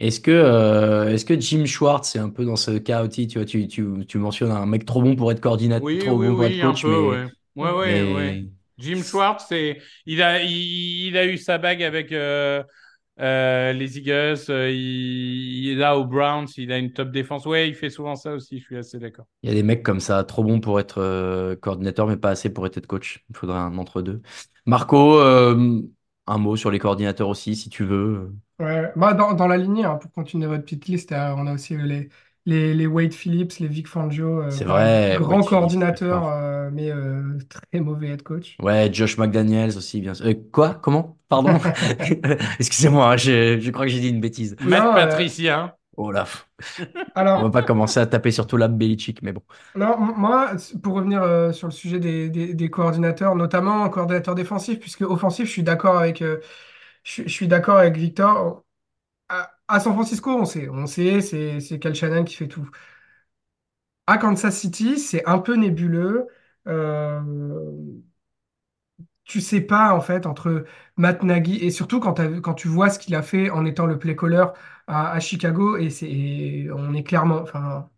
Est-ce 0.00 0.20
que, 0.20 0.30
euh, 0.30 1.08
est-ce 1.12 1.24
que 1.24 1.38
Jim 1.40 1.64
Schwartz 1.66 2.16
est 2.16 2.18
un 2.18 2.28
peu 2.30 2.44
dans 2.44 2.56
ce 2.56 2.72
cas 2.78 3.04
aussi? 3.04 3.26
Tu 3.28 3.38
vois, 3.38 3.46
tu, 3.46 3.68
tu, 3.68 3.86
tu 4.06 4.18
mentionnes 4.18 4.50
un 4.50 4.66
mec 4.66 4.84
trop 4.84 5.02
bon 5.02 5.16
pour 5.16 5.30
être 5.32 5.40
coordinateur, 5.40 5.88
Oui, 5.88 5.98
trop 5.98 6.18
oui, 6.18 6.28
bon 6.28 6.34
pour 6.34 6.44
être 6.44 6.58
oui, 6.58 6.62
un 6.62 6.74
coach, 6.74 6.84
peu, 6.84 6.88
mais, 6.88 7.00
ouais. 7.00 7.26
Ouais, 7.56 7.70
ouais, 7.72 8.02
ouais. 8.04 8.40
mais 8.40 8.46
Jim 8.78 9.02
Schwartz, 9.02 9.46
il 10.06 10.22
a, 10.22 10.42
il, 10.42 11.06
il 11.08 11.16
a 11.16 11.26
eu 11.26 11.36
sa 11.36 11.58
bague 11.58 11.82
avec 11.82 12.12
euh, 12.12 12.62
euh, 13.20 13.72
les 13.72 13.98
Eagles, 13.98 14.38
il, 14.48 15.64
il 15.66 15.70
est 15.72 15.74
là 15.76 15.98
aux 15.98 16.04
Browns, 16.04 16.46
il 16.56 16.72
a 16.72 16.78
une 16.78 16.92
top 16.92 17.10
défense. 17.10 17.46
Ouais, 17.46 17.68
il 17.68 17.74
fait 17.74 17.90
souvent 17.90 18.16
ça 18.16 18.32
aussi, 18.34 18.58
je 18.60 18.64
suis 18.64 18.76
assez 18.76 18.98
d'accord. 18.98 19.26
il 19.42 19.48
y 19.48 19.52
a 19.52 19.54
des 19.54 19.62
mecs 19.62 19.82
comme 19.82 20.00
ça, 20.00 20.24
trop 20.24 20.42
bons 20.44 20.60
pour 20.60 20.80
être 20.80 21.54
coordinateur, 21.60 22.06
mais 22.06 22.16
pas 22.16 22.30
assez 22.30 22.50
pour 22.52 22.66
être 22.66 22.86
coach. 22.86 23.24
Il 23.30 23.36
faudrait 23.36 23.58
un 23.58 23.76
entre-deux. 23.78 24.22
Marco, 24.66 25.20
un 26.26 26.38
mot 26.38 26.56
sur 26.56 26.70
les 26.70 26.78
coordinateurs 26.78 27.28
aussi, 27.28 27.56
si 27.56 27.68
tu 27.70 27.84
veux. 27.84 28.34
Ouais, 28.60 28.92
bah 28.96 29.14
dans, 29.14 29.34
dans 29.34 29.48
la 29.48 29.56
lignée, 29.56 29.84
hein, 29.84 29.96
pour 29.96 30.12
continuer 30.12 30.46
votre 30.46 30.62
petite 30.62 30.86
liste, 30.86 31.10
euh, 31.12 31.34
on 31.36 31.46
a 31.48 31.54
aussi 31.54 31.74
euh, 31.74 31.82
les, 31.82 32.08
les, 32.46 32.72
les 32.74 32.86
Wade 32.86 33.12
Phillips, 33.12 33.58
les 33.58 33.66
Vic 33.66 33.88
Fangio, 33.88 34.42
euh, 34.42 34.48
C'est 34.48 34.64
vrai, 34.64 35.18
grands 35.18 35.38
Wade 35.38 35.44
coordinateurs, 35.44 36.28
euh, 36.28 36.70
mais 36.72 36.90
euh, 36.90 37.36
très 37.48 37.80
mauvais 37.80 38.08
head 38.10 38.22
coach. 38.22 38.62
Ouais, 38.62 38.88
Josh 38.92 39.18
McDaniels 39.18 39.76
aussi, 39.76 40.00
bien 40.00 40.14
sûr. 40.14 40.26
Euh, 40.26 40.34
quoi? 40.52 40.74
Comment? 40.76 41.18
Pardon? 41.28 41.58
Excusez-moi, 42.60 43.12
hein, 43.12 43.16
je, 43.16 43.58
je 43.60 43.70
crois 43.70 43.84
que 43.86 43.90
j'ai 43.92 44.00
dit 44.00 44.08
une 44.08 44.20
bêtise. 44.20 44.56
Matt 44.60 44.84
Non, 44.84 44.94
euh, 44.94 44.94
Patricia. 44.94 45.76
Oh 45.96 46.10
là, 46.10 46.26
on 47.34 47.42
va 47.44 47.50
alors, 47.50 47.52
pas 47.52 47.62
commencer 47.62 48.00
à 48.00 48.06
taper 48.06 48.30
sur 48.32 48.46
tout 48.46 48.56
la 48.56 48.68
Belichick, 48.68 49.22
mais 49.22 49.32
bon. 49.32 49.42
non, 49.74 49.98
moi, 49.98 50.52
pour 50.82 50.94
revenir 50.94 51.22
euh, 51.22 51.52
sur 51.52 51.66
le 51.66 51.72
sujet 51.72 51.98
des, 51.98 52.28
des, 52.30 52.54
des 52.54 52.70
coordinateurs, 52.70 53.34
notamment 53.34 53.88
coordinateur 53.90 54.34
défensif, 54.36 54.78
puisque 54.78 55.00
offensif, 55.02 55.46
je 55.46 55.50
suis 55.50 55.62
d'accord 55.64 55.96
avec, 55.98 56.22
euh, 56.22 56.40
je, 57.04 57.22
je 57.24 57.28
suis 57.28 57.48
d'accord 57.48 57.78
avec 57.78 57.96
Victor. 57.96 58.64
À, 59.28 59.52
à 59.68 59.80
San 59.80 59.94
Francisco, 59.94 60.30
on 60.32 60.44
sait, 60.46 60.68
on 60.70 60.86
sait, 60.86 61.20
c'est 61.22 61.60
c'est 61.60 61.78
Kyle 61.80 61.94
Shanahan 61.94 62.24
qui 62.24 62.36
fait 62.36 62.48
tout. 62.48 62.68
À 64.06 64.18
Kansas 64.18 64.56
City, 64.58 64.98
c'est 64.98 65.24
un 65.26 65.38
peu 65.38 65.54
nébuleux. 65.56 66.26
Euh, 66.68 67.20
tu 69.24 69.40
sais 69.40 69.60
pas 69.60 69.94
en 69.94 70.00
fait 70.00 70.26
entre 70.26 70.64
Matt 70.96 71.22
Nagy 71.22 71.56
et 71.64 71.70
surtout 71.70 72.00
quand, 72.00 72.54
tu 72.54 72.68
vois 72.68 72.90
ce 72.90 72.98
qu'il 72.98 73.14
a 73.14 73.22
fait 73.22 73.50
en 73.50 73.64
étant 73.64 73.86
le 73.86 73.98
play 73.98 74.16
caller 74.16 74.44
à, 74.86 75.18
Chicago 75.20 75.76
et 75.76 75.90
c'est 75.90 76.68
on 76.72 76.92
est 76.94 77.02
clairement 77.04 77.40
enfin 77.40 77.88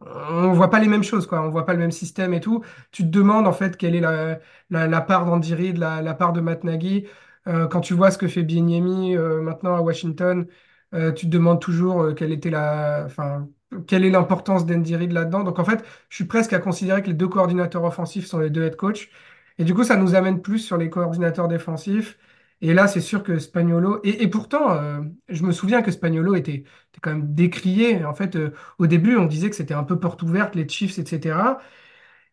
on 0.00 0.52
voit 0.52 0.70
pas 0.70 0.80
les 0.80 0.88
mêmes 0.88 1.02
choses 1.02 1.26
quoi. 1.26 1.40
On 1.42 1.48
voit 1.50 1.64
pas 1.66 1.72
le 1.72 1.78
même 1.78 1.90
système 1.90 2.34
et 2.34 2.40
tout. 2.40 2.62
Tu 2.92 3.04
te 3.04 3.08
demandes 3.08 3.46
en 3.46 3.52
fait 3.52 3.76
quelle 3.76 3.94
est 3.94 4.00
la, 4.00 4.38
la, 4.70 5.00
part 5.00 5.24
d'Andy 5.26 5.54
Reid 5.54 5.78
la, 5.78 6.14
part 6.14 6.32
de 6.32 6.40
Matt 6.40 6.64
Nagy. 6.64 7.06
Euh, 7.46 7.66
quand 7.68 7.80
tu 7.80 7.94
vois 7.94 8.10
ce 8.10 8.18
que 8.18 8.28
fait 8.28 8.42
Bieniemy 8.42 9.16
euh, 9.16 9.40
maintenant 9.40 9.74
à 9.76 9.80
Washington 9.80 10.46
euh, 10.94 11.12
tu 11.12 11.26
te 11.26 11.30
demandes 11.30 11.60
toujours 11.60 12.14
quelle 12.14 12.32
était 12.32 12.50
la 12.50 13.04
enfin 13.06 13.48
quelle 13.86 14.04
est 14.04 14.10
l'importance 14.10 14.66
d'Andy 14.66 14.96
Reid 14.96 15.12
là-dedans. 15.12 15.44
Donc 15.44 15.58
en 15.58 15.64
fait 15.64 15.84
je 16.08 16.16
suis 16.16 16.24
presque 16.26 16.52
à 16.52 16.58
considérer 16.58 17.02
que 17.02 17.08
les 17.08 17.14
deux 17.14 17.28
coordinateurs 17.28 17.84
offensifs 17.84 18.26
sont 18.26 18.38
les 18.38 18.50
deux 18.50 18.64
head 18.64 18.76
coach 18.76 19.10
et 19.58 19.64
du 19.64 19.74
coup, 19.74 19.84
ça 19.84 19.96
nous 19.96 20.14
amène 20.14 20.40
plus 20.40 20.58
sur 20.60 20.76
les 20.76 20.90
coordinateurs 20.90 21.48
défensifs. 21.48 22.18
Et 22.60 22.74
là, 22.74 22.88
c'est 22.88 23.00
sûr 23.00 23.22
que 23.22 23.38
Spagnolo. 23.38 24.00
Et, 24.04 24.28
pourtant, 24.28 24.72
euh, 24.72 25.00
je 25.28 25.44
me 25.44 25.52
souviens 25.52 25.82
que 25.82 25.90
Spagnolo 25.92 26.34
était, 26.34 26.64
quand 27.02 27.10
même 27.10 27.34
décrié. 27.34 28.04
En 28.04 28.14
fait, 28.14 28.36
euh, 28.36 28.52
au 28.78 28.86
début, 28.86 29.16
on 29.16 29.26
disait 29.26 29.50
que 29.50 29.56
c'était 29.56 29.74
un 29.74 29.84
peu 29.84 29.98
porte 30.00 30.22
ouverte, 30.22 30.54
les 30.56 30.68
Chiefs, 30.68 30.98
etc. 30.98 31.60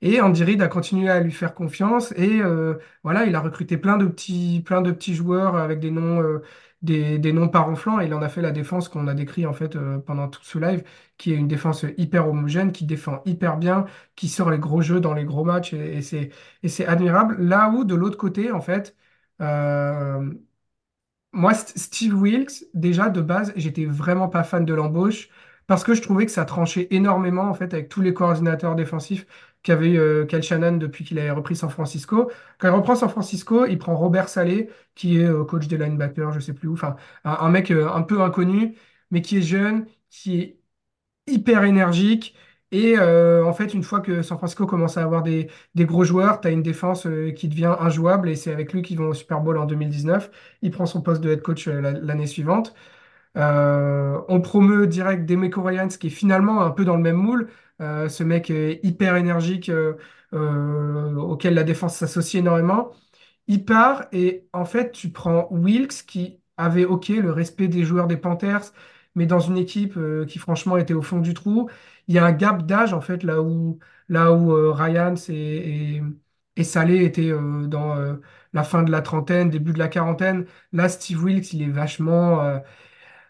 Et 0.02 0.22
Andy 0.22 0.44
Reid 0.44 0.62
a 0.62 0.68
continué 0.68 1.10
à 1.10 1.20
lui 1.20 1.32
faire 1.32 1.54
confiance. 1.54 2.12
Et 2.18 2.42
euh, 2.42 2.76
voilà, 3.04 3.26
il 3.26 3.36
a 3.36 3.40
recruté 3.40 3.78
plein 3.78 3.98
de 3.98 4.08
petits, 4.08 4.62
plein 4.66 4.82
de 4.82 4.92
petits 4.92 5.16
joueurs 5.16 5.56
avec 5.56 5.80
des 5.80 5.92
noms, 5.92 6.22
des, 6.86 7.34
noms 7.34 7.50
pas 7.50 7.60
ronflants. 7.62 8.00
Et 8.00 8.06
il 8.06 8.14
en 8.14 8.22
a 8.22 8.30
fait 8.30 8.42
la 8.42 8.52
défense 8.52 8.90
qu'on 8.90 9.08
a 9.08 9.14
décrit 9.14 9.46
en 9.46 9.54
fait 9.54 9.76
euh, 9.76 9.98
pendant 10.00 10.28
tout 10.30 10.44
ce 10.44 10.58
live, 10.60 10.84
qui 11.18 11.34
est 11.34 11.36
une 11.36 11.48
défense 11.48 11.86
hyper 11.98 12.28
homogène, 12.30 12.72
qui 12.72 12.86
défend 12.86 13.22
hyper 13.26 13.58
bien, 13.58 13.86
qui 14.16 14.28
sort 14.30 14.50
les 14.52 14.60
gros 14.60 14.82
jeux 14.82 15.00
dans 15.00 15.14
les 15.14 15.26
gros 15.26 15.44
matchs. 15.44 15.74
Et, 15.74 15.98
et 16.64 16.68
c'est, 16.70 16.86
admirable. 16.88 17.38
Là 17.42 17.70
où, 17.70 17.84
de 17.84 17.96
l'autre 17.96 18.18
côté, 18.18 18.52
en 18.52 18.62
fait, 18.62 18.96
euh, 19.42 20.32
moi, 21.34 21.54
St- 21.54 21.78
Steve 21.78 22.14
Wilkes, 22.16 22.66
déjà 22.74 23.10
de 23.10 23.22
base, 23.22 23.54
j'étais 23.56 23.86
vraiment 23.86 24.30
pas 24.30 24.44
fan 24.44 24.66
de 24.66 24.74
l'embauche 24.74 25.30
parce 25.68 25.84
que 25.84 25.94
je 25.94 26.02
trouvais 26.02 26.26
que 26.26 26.32
ça 26.32 26.46
tranchait 26.46 26.88
énormément 26.92 27.44
en 27.50 27.54
fait 27.54 27.74
avec 27.74 27.90
tous 27.90 28.02
les 28.02 28.14
coordinateurs 28.14 28.76
défensifs 28.76 29.26
qu'avait 29.66 29.90
eu 29.90 30.00
euh, 30.00 30.26
Kyle 30.26 30.44
Shanahan 30.44 30.78
depuis 30.78 31.04
qu'il 31.04 31.20
avait 31.20 31.32
repris 31.32 31.56
San 31.56 31.70
Francisco. 31.70 32.32
Quand 32.60 32.68
il 32.70 32.72
reprend 32.72 32.96
San 32.96 33.10
Francisco, 33.10 33.66
il 33.66 33.78
prend 33.80 33.96
Robert 33.96 34.30
Saleh, 34.30 34.70
qui 34.94 35.18
est 35.20 35.26
euh, 35.26 35.44
coach 35.44 35.68
des 35.68 35.78
linebackers, 35.78 36.32
je 36.34 36.40
sais 36.40 36.54
plus 36.54 36.68
où, 36.70 36.74
enfin 36.74 36.96
un, 37.24 37.50
mec 37.50 37.72
euh, 37.72 37.90
un 37.90 38.04
peu 38.04 38.22
inconnu, 38.22 38.78
mais 39.12 39.22
qui 39.22 39.38
est 39.40 39.42
jeune, 39.42 39.88
qui 40.10 40.40
est 40.40 40.60
hyper 41.28 41.64
énergique. 41.64 42.36
Et 42.72 42.96
euh, 42.98 43.46
en 43.46 43.54
fait, 43.54 43.74
une 43.74 43.84
fois 43.84 44.02
que 44.02 44.22
San 44.22 44.38
Francisco 44.38 44.66
commence 44.68 44.98
à 44.98 45.04
avoir 45.04 45.24
des, 45.24 45.50
gros 45.76 46.04
joueurs, 46.04 46.42
tu 46.42 46.48
as 46.48 46.52
une 46.52 46.64
défense 46.64 47.08
qui 47.36 47.48
devient 47.48 47.76
injouable 47.80 48.30
et 48.30 48.36
c'est 48.36 48.52
avec 48.52 48.74
lui 48.74 48.82
qu'ils 48.82 48.98
vont 48.98 49.10
au 49.10 49.14
Super 49.14 49.42
Bowl 49.42 49.58
en 49.58 49.66
2019. 49.66 50.30
Il 50.62 50.72
prend 50.72 50.86
son 50.86 51.02
poste 51.02 51.22
de 51.22 51.32
head 51.32 51.42
coach 51.42 51.68
la- 51.68 51.92
l'année 51.94 52.28
suivante. 52.28 52.76
On 53.36 54.42
promeut 54.42 54.88
direct 54.88 55.26
Demeco 55.26 55.62
Ryans 55.64 55.90
qui 55.90 56.08
est 56.08 56.10
finalement 56.10 56.62
un 56.62 56.72
peu 56.72 56.86
dans 56.86 56.98
le 56.98 57.04
même 57.04 57.16
moule. 57.18 57.50
Euh, 57.82 58.08
ce 58.10 58.24
mec 58.24 58.50
hyper 58.50 59.16
énergique 59.18 59.70
euh, 59.70 59.96
euh, 60.34 61.16
auquel 61.16 61.54
la 61.56 61.64
défense 61.64 61.98
s'associe 61.98 62.40
énormément. 62.42 62.92
Il 63.48 63.66
part 63.66 64.06
et 64.12 64.48
en 64.54 64.66
fait, 64.66 64.92
tu 64.92 65.12
prends 65.12 65.48
Wilkes 65.52 66.06
qui 66.08 66.42
avait, 66.58 66.86
ok, 66.86 67.10
le 67.10 67.32
respect 67.32 67.68
des 67.68 67.84
joueurs 67.86 68.08
des 68.08 68.18
Panthers, 68.18 68.74
mais 69.16 69.26
dans 69.28 69.40
une 69.40 69.58
équipe 69.58 69.98
qui 70.28 70.40
franchement 70.40 70.78
était 70.78 70.94
au 70.94 71.02
fond 71.02 71.20
du 71.20 71.34
trou. 71.34 71.70
Il 72.08 72.16
y 72.16 72.20
a 72.20 72.26
un 72.26 72.32
gap 72.34 72.66
d'âge 72.66 72.94
en 72.94 73.02
fait 73.02 73.24
là 73.24 73.42
où, 73.42 73.80
Ryans 74.10 75.16
et, 75.30 76.02
et, 76.56 76.64
Saleh 76.64 77.04
étaient 77.06 77.32
dans 77.32 78.18
la 78.54 78.64
fin 78.64 78.84
de 78.84 78.92
la 78.92 79.02
trentaine, 79.02 79.50
début 79.50 79.74
de 79.74 79.80
la 79.80 79.88
quarantaine. 79.90 80.46
Là, 80.74 80.90
Steve 80.90 81.24
Wilkes, 81.24 81.54
il 81.54 81.64
est 81.64 81.70
vachement, 81.70 82.42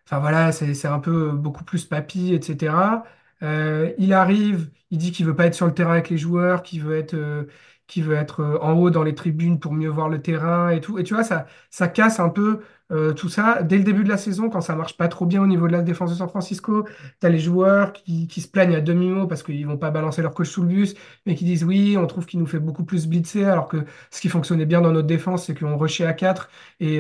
Enfin 0.06 0.20
voilà, 0.20 0.52
c'est 0.52 0.86
un 0.86 1.00
peu 1.00 1.32
beaucoup 1.32 1.64
plus 1.64 1.86
papy, 1.86 2.34
etc. 2.34 3.04
Euh, 3.44 3.94
il 3.98 4.14
arrive, 4.14 4.70
il 4.92 4.98
dit 4.98 5.12
qu'il 5.12 5.26
veut 5.26 5.36
pas 5.36 5.46
être 5.46 5.56
sur 5.56 5.66
le 5.68 5.74
terrain 5.74 5.94
avec 5.94 6.10
les 6.10 6.18
joueurs, 6.18 6.64
qu'il 6.64 6.82
veut 6.84 6.98
être, 6.98 7.14
euh, 7.16 7.44
qu'il 7.88 8.04
veut 8.04 8.16
être 8.16 8.42
euh, 8.42 8.58
en 8.62 8.74
haut 8.74 8.90
dans 8.90 9.04
les 9.04 9.16
tribunes 9.16 9.60
pour 9.60 9.74
mieux 9.74 9.90
voir 9.90 10.10
le 10.10 10.22
terrain 10.22 10.70
et 10.70 10.82
tout. 10.82 10.98
Et 11.00 11.04
tu 11.04 11.14
vois, 11.14 11.24
ça, 11.24 11.46
ça 11.70 11.88
casse 11.88 12.20
un 12.20 12.30
peu 12.30 12.62
euh, 12.92 13.14
tout 13.14 13.30
ça. 13.30 13.62
Dès 13.64 13.78
le 13.78 13.84
début 13.84 14.04
de 14.04 14.10
la 14.10 14.18
saison, 14.18 14.50
quand 14.50 14.62
ça 14.62 14.76
marche 14.76 14.96
pas 14.98 15.08
trop 15.08 15.26
bien 15.26 15.42
au 15.42 15.48
niveau 15.48 15.68
de 15.68 15.72
la 15.72 15.82
défense 15.82 16.12
de 16.12 16.16
San 16.16 16.30
Francisco, 16.30 16.86
tu 17.20 17.28
as 17.28 17.30
les 17.30 17.40
joueurs 17.40 17.94
qui, 17.94 18.28
se 18.30 18.48
plaignent 18.48 18.76
à 18.76 18.82
demi-mot 18.82 19.28
parce 19.28 19.44
qu'ils 19.44 19.66
vont 19.68 19.78
pas 19.78 19.92
balancer 19.92 20.22
leur 20.22 20.34
coach 20.34 20.50
sous 20.50 20.62
le 20.62 20.68
bus, 20.70 20.96
mais 21.26 21.36
qui 21.36 21.46
disent 21.46 21.64
oui, 21.64 21.98
on 21.98 22.06
trouve 22.08 22.26
qu'il 22.26 22.40
nous 22.40 22.46
fait 22.46 22.60
beaucoup 22.60 22.84
plus 22.86 23.08
blitzer, 23.08 23.46
alors 23.46 23.68
que 23.68 23.78
ce 24.12 24.22
qui 24.22 24.30
fonctionnait 24.30 24.66
bien 24.66 24.82
dans 24.82 24.92
notre 24.92 25.08
défense, 25.08 25.46
c'est 25.46 25.58
qu'on 25.58 25.78
rushait 25.78 26.06
à 26.06 26.14
4 26.14 26.50
et, 26.80 27.00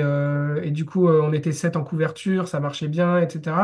et 0.63 0.71
du 0.71 0.85
coup, 0.85 1.07
on 1.07 1.33
était 1.33 1.51
7 1.51 1.75
en 1.75 1.83
couverture, 1.83 2.47
ça 2.47 2.59
marchait 2.59 2.87
bien, 2.87 3.19
etc. 3.19 3.55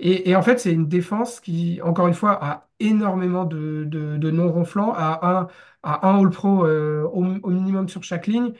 Et, 0.00 0.34
en 0.36 0.42
fait, 0.42 0.58
c'est 0.58 0.72
une 0.72 0.88
défense 0.88 1.40
qui, 1.40 1.80
encore 1.82 2.08
une 2.08 2.14
fois, 2.14 2.38
a 2.44 2.68
énormément 2.80 3.44
de, 3.44 3.84
de, 3.86 4.16
de 4.18 4.30
non-ronflants, 4.30 4.92
à 4.94 5.20
un, 5.40 5.48
à 5.82 6.08
un 6.08 6.20
All-Pro 6.20 6.66
euh, 6.66 7.04
au, 7.04 7.24
au 7.42 7.50
minimum 7.50 7.88
sur 7.88 8.02
chaque 8.02 8.26
ligne, 8.26 8.52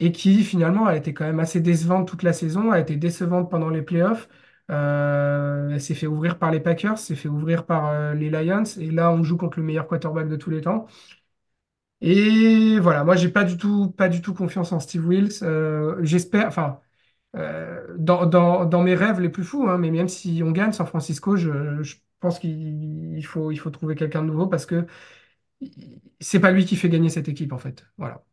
et 0.00 0.12
qui 0.12 0.44
finalement 0.44 0.86
a 0.86 0.96
été 0.96 1.14
quand 1.14 1.24
même 1.24 1.40
assez 1.40 1.60
décevante 1.60 2.08
toute 2.08 2.22
la 2.22 2.32
saison, 2.32 2.70
a 2.72 2.80
été 2.80 2.96
décevante 2.96 3.50
pendant 3.50 3.70
les 3.70 3.82
playoffs. 3.82 4.28
Euh, 4.70 5.70
elle 5.70 5.80
s'est 5.80 5.94
fait 5.94 6.06
ouvrir 6.06 6.38
par 6.38 6.50
les 6.50 6.60
Packers, 6.60 6.98
s'est 6.98 7.16
fait 7.16 7.28
ouvrir 7.28 7.64
par 7.66 7.88
euh, 7.88 8.14
les 8.14 8.30
Lions, 8.30 8.64
et 8.78 8.90
là, 8.90 9.10
on 9.12 9.22
joue 9.24 9.36
contre 9.36 9.58
le 9.58 9.64
meilleur 9.64 9.86
quarterback 9.88 10.28
de 10.28 10.36
tous 10.36 10.50
les 10.50 10.60
temps. 10.62 10.86
Et 12.00 12.78
voilà, 12.80 13.04
moi, 13.04 13.16
j'ai 13.16 13.28
pas 13.28 13.44
du 13.44 13.56
tout, 13.56 13.90
pas 13.90 14.08
du 14.08 14.22
tout 14.22 14.32
confiance 14.34 14.72
en 14.72 14.78
Steve 14.80 15.06
Wills. 15.08 15.30
Euh, 15.42 15.96
j'espère, 16.02 16.46
enfin. 16.48 16.80
Euh, 17.36 17.86
dans, 17.98 18.82
mes 18.82 18.94
rêves 18.94 19.20
les 19.20 19.28
plus 19.28 19.44
fous, 19.44 19.68
hein, 19.68 19.78
mais 19.78 19.90
même 19.90 20.08
si 20.08 20.42
on 20.44 20.50
gagne 20.50 20.72
San 20.72 20.86
Francisco, 20.86 21.36
je, 21.36 21.94
pense 22.20 22.38
qu'il 22.38 23.14
il 23.16 23.22
faut, 23.22 23.52
trouver 23.70 23.94
quelqu'un 23.94 24.22
de 24.22 24.28
nouveau 24.28 24.46
parce 24.46 24.66
que 24.66 24.86
c'est 26.20 26.40
pas 26.40 26.50
lui 26.50 26.64
qui 26.64 26.76
fait 26.76 26.88
gagner 26.88 27.08
cette 27.10 27.28
équipe 27.28 27.52
en 27.52 27.58
fait. 27.58 27.86
Voilà. 27.98 28.24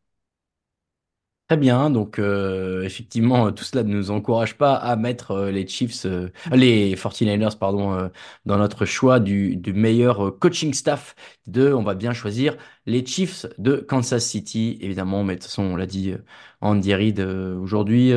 Très 1.48 1.58
bien, 1.58 1.92
donc 1.92 2.18
euh, 2.18 2.82
effectivement, 2.82 3.48
euh, 3.48 3.52
tout 3.52 3.64
cela 3.64 3.84
ne 3.84 3.94
nous 3.94 4.10
encourage 4.10 4.58
pas 4.58 4.74
à 4.74 4.96
mettre 4.96 5.46
les 5.50 5.68
Chiefs, 5.68 6.08
les 6.52 6.96
49ers, 6.96 7.60
pardon, 7.60 8.10
dans 8.46 8.58
notre 8.58 8.86
choix 8.86 9.20
du, 9.20 9.56
du 9.56 9.72
meilleur 9.72 10.40
coaching 10.40 10.74
staff 10.74 11.14
de, 11.46 11.72
on 11.72 11.84
va 11.84 11.94
bien 11.94 12.14
choisir 12.14 12.58
les 12.88 13.06
Chiefs 13.06 13.46
de 13.60 13.76
Kansas 13.76 14.26
City, 14.26 14.80
évidemment, 14.82 15.24
mais 15.24 15.36
de 15.36 15.40
toute 15.42 15.50
façon, 15.50 15.64
on 15.64 15.76
l'a 15.76 15.86
dit, 15.86 16.14
Andy 16.62 16.96
Reid, 16.96 17.20
aujourd'hui, 17.20 18.12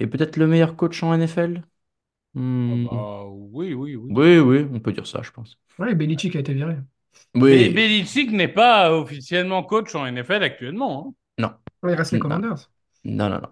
Et 0.00 0.06
peut-être 0.06 0.36
le 0.36 0.46
meilleur 0.46 0.76
coach 0.76 1.02
en 1.02 1.14
NFL? 1.14 1.62
Oh, 2.68 2.76
Hmm, 2.76 2.86
bah, 2.88 3.24
oui, 3.28 3.74
oui, 3.74 3.96
oui. 3.96 4.16
Oui, 4.16 4.38
oui, 4.38 4.66
on 4.72 4.80
peut 4.80 4.92
dire 4.92 5.06
ça, 5.06 5.22
je 5.22 5.30
pense. 5.30 5.58
Ouais, 5.78 5.94
Belichick 5.94 6.36
a 6.36 6.40
été 6.40 6.54
viré. 6.54 6.76
Mais 7.48 7.68
Oui, 7.68 7.70
Belichick 7.70 8.32
n'est 8.32 8.48
pas 8.48 8.92
officiellement 8.92 9.62
coach 9.64 9.94
en 9.94 10.06
NFL 10.06 10.42
actuellement. 10.44 11.08
hein. 11.08 11.14
non, 11.38 11.58
il 11.84 11.94
reste 11.94 12.12
les 12.12 12.18
non, 12.20 12.20
Commanders. 12.20 12.70
non, 13.04 13.30
non, 13.30 13.40
non. 13.42 13.50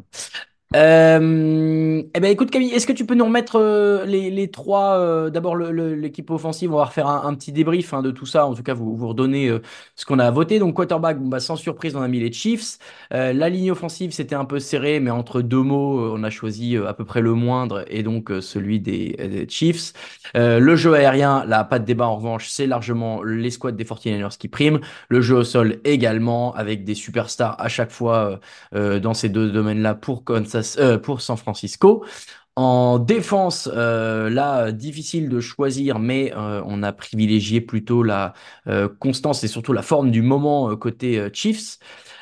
Euh, 0.74 2.02
eh 2.14 2.20
ben 2.20 2.30
écoute 2.30 2.50
Camille, 2.50 2.70
est-ce 2.70 2.86
que 2.86 2.92
tu 2.92 3.06
peux 3.06 3.14
nous 3.14 3.26
remettre 3.26 3.60
euh, 3.60 4.04
les, 4.06 4.50
trois, 4.50 4.98
euh, 4.98 5.30
d'abord 5.30 5.56
l'équipe 5.56 6.28
offensive, 6.30 6.72
on 6.72 6.78
va 6.78 6.86
refaire 6.86 7.06
un, 7.06 7.32
petit 7.34 7.52
débrief 7.52 7.94
hein, 7.94 8.02
de 8.02 8.10
tout 8.10 8.26
ça, 8.26 8.46
en 8.46 8.54
tout 8.54 8.64
cas 8.64 8.74
vous, 8.74 8.96
vous 8.96 9.08
redonnez 9.08 9.48
euh, 9.48 9.62
ce 9.94 10.04
qu'on 10.04 10.18
a 10.18 10.28
voté. 10.32 10.58
Donc 10.58 10.74
quarterback, 10.74 11.20
bah, 11.20 11.38
sans 11.38 11.54
surprise 11.54 11.94
on 11.94 12.02
a 12.02 12.08
mis 12.08 12.18
les 12.18 12.32
Chiefs. 12.32 12.78
La 13.10 13.48
ligne 13.48 13.70
offensive 13.70 14.10
c'était 14.12 14.34
un 14.34 14.44
peu 14.44 14.58
serré, 14.58 14.98
mais 14.98 15.10
entre 15.10 15.42
deux 15.42 15.62
mots 15.62 16.14
on 16.14 16.22
a 16.24 16.30
choisi 16.30 16.76
à 16.76 16.92
peu 16.94 17.04
près 17.04 17.20
le 17.20 17.34
moindre 17.34 17.84
et 17.88 18.02
donc 18.02 18.32
celui 18.40 18.80
des, 18.80 19.46
Chiefs. 19.48 19.92
Le 20.34 20.76
jeu 20.76 20.94
aérien, 20.94 21.44
là 21.46 21.62
pas 21.64 21.78
de 21.78 21.84
débat 21.84 22.06
en 22.06 22.16
revanche, 22.16 22.48
c'est 22.48 22.66
largement 22.66 23.22
les 23.22 23.50
squads 23.50 23.72
des 23.72 23.84
49ers 23.84 24.36
qui 24.36 24.48
priment. 24.48 24.80
Le 25.08 25.20
jeu 25.20 25.36
au 25.36 25.44
sol 25.44 25.78
également, 25.84 26.54
avec 26.54 26.84
des 26.84 26.94
superstars 26.94 27.56
à 27.60 27.68
chaque 27.68 27.90
fois 27.90 28.40
dans 28.72 29.14
ces 29.14 29.28
deux 29.28 29.50
domaines-là 29.50 29.94
pour 29.94 30.24
Kansas, 30.24 30.63
euh, 30.78 30.98
pour 30.98 31.20
San 31.20 31.36
Francisco. 31.36 32.04
En 32.56 33.00
défense, 33.00 33.68
euh, 33.72 34.30
là, 34.30 34.70
difficile 34.70 35.28
de 35.28 35.40
choisir, 35.40 35.98
mais 35.98 36.32
euh, 36.36 36.62
on 36.66 36.84
a 36.84 36.92
privilégié 36.92 37.60
plutôt 37.60 38.04
la 38.04 38.32
constance 39.00 39.42
et 39.42 39.48
surtout 39.48 39.72
la 39.72 39.82
forme 39.82 40.12
du 40.12 40.22
moment 40.22 40.74
côté 40.76 41.28
Chiefs. 41.32 41.78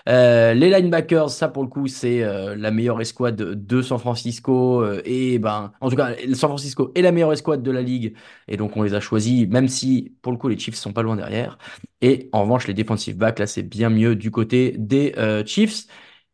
Les 0.07 0.71
linebackers, 0.71 1.29
ça 1.31 1.49
pour 1.49 1.63
le 1.63 1.69
coup, 1.69 1.87
c'est 1.87 2.21
la 2.57 2.71
meilleure 2.71 3.01
escouade 3.03 3.37
de 3.37 3.83
San 3.83 3.99
Francisco 3.99 4.85
et 5.05 5.39
ben, 5.39 5.73
en 5.83 5.91
tout 5.91 5.97
cas, 5.97 6.15
San 6.33 6.49
Francisco 6.49 6.91
est 6.95 7.03
la 7.03 7.13
meilleure 7.13 7.33
escouade 7.33 7.63
de 7.63 7.71
la 7.71 7.83
ligue 7.83 8.15
et 8.49 8.57
donc 8.57 8.77
on 8.77 8.83
les 8.83 8.95
a 8.95 9.01
choisis, 9.01 9.47
même 9.49 9.69
si 9.69 10.15
pour 10.23 10.33
le 10.33 10.39
coup 10.39 10.49
les 10.49 10.59
Chiefs 10.59 10.77
sont 10.77 10.95
pas 10.95 11.03
loin 11.03 11.17
derrière. 11.17 11.59
Et 12.01 12.31
en 12.33 12.43
revanche, 12.43 12.67
les 12.67 12.75
defensive 12.75 13.17
backs, 13.19 13.39
là, 13.39 13.47
c'est 13.47 13.63
bien 13.63 13.91
mieux 13.91 14.17
du 14.17 14.31
côté 14.31 14.75
des 14.79 15.15
Chiefs. 15.47 15.87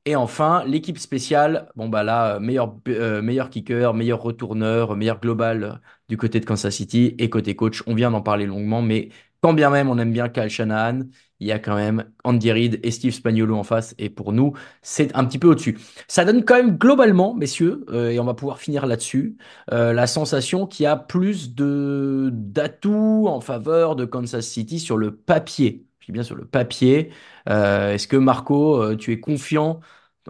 Et 0.09 0.16
enfin, 0.16 0.64
l'équipe 0.64 0.96
spéciale, 0.96 1.68
bon 1.76 1.90
bah 1.90 2.02
là, 2.02 2.36
euh, 2.36 2.40
meilleur, 2.40 2.74
euh, 2.88 3.20
meilleur 3.20 3.50
kicker, 3.50 3.92
meilleur 3.92 4.22
retourneur, 4.22 4.96
meilleur 4.96 5.20
global 5.20 5.64
euh, 5.64 5.72
du 6.09 6.16
côté 6.16 6.40
de 6.40 6.46
Kansas 6.46 6.74
City 6.74 7.14
et 7.18 7.28
côté 7.28 7.54
coach, 7.54 7.82
on 7.86 7.94
vient 7.94 8.11
d'en 8.11 8.22
parler 8.22 8.46
longuement, 8.46 8.80
mais 8.80 9.11
quand 9.42 9.52
bien 9.52 9.68
même 9.68 9.90
on 9.90 9.98
aime 9.98 10.11
bien 10.11 10.30
Kyle 10.30 10.48
Shanahan, 10.48 11.00
il 11.40 11.46
y 11.46 11.52
a 11.52 11.59
quand 11.59 11.74
même 11.74 12.06
Andy 12.24 12.50
Reid 12.50 12.80
et 12.82 12.90
Steve 12.90 13.12
Spagnuolo 13.12 13.54
en 13.54 13.64
face, 13.64 13.94
et 13.98 14.09
pour 14.09 14.32
nous, 14.32 14.54
c'est 14.80 15.14
un 15.14 15.26
petit 15.26 15.38
peu 15.38 15.48
au-dessus. 15.48 15.78
Ça 16.09 16.24
donne 16.24 16.42
quand 16.42 16.54
même 16.56 16.78
globalement, 16.78 17.34
messieurs, 17.34 17.84
et 17.92 18.18
on 18.18 18.24
va 18.24 18.32
pouvoir 18.32 18.61
finir 18.61 18.86
là-dessus, 18.86 19.36
la 19.70 20.06
sensation 20.06 20.66
qu'il 20.66 20.84
y 20.84 20.86
a 20.86 20.96
plus 20.96 21.54
d'atouts 21.54 23.26
en 23.28 23.42
faveur 23.42 23.94
de 23.94 24.06
Kansas 24.06 24.46
City 24.46 24.80
sur 24.80 24.96
le 24.96 25.14
papier. 25.14 25.84
Je 26.00 26.06
dis 26.06 26.12
bien 26.12 26.22
sur 26.24 26.34
le 26.34 26.46
papier. 26.46 27.11
Est-ce 27.46 28.09
que 28.09 28.16
Marco, 28.16 28.96
tu 28.96 29.12
es 29.12 29.20
confiant? 29.20 29.80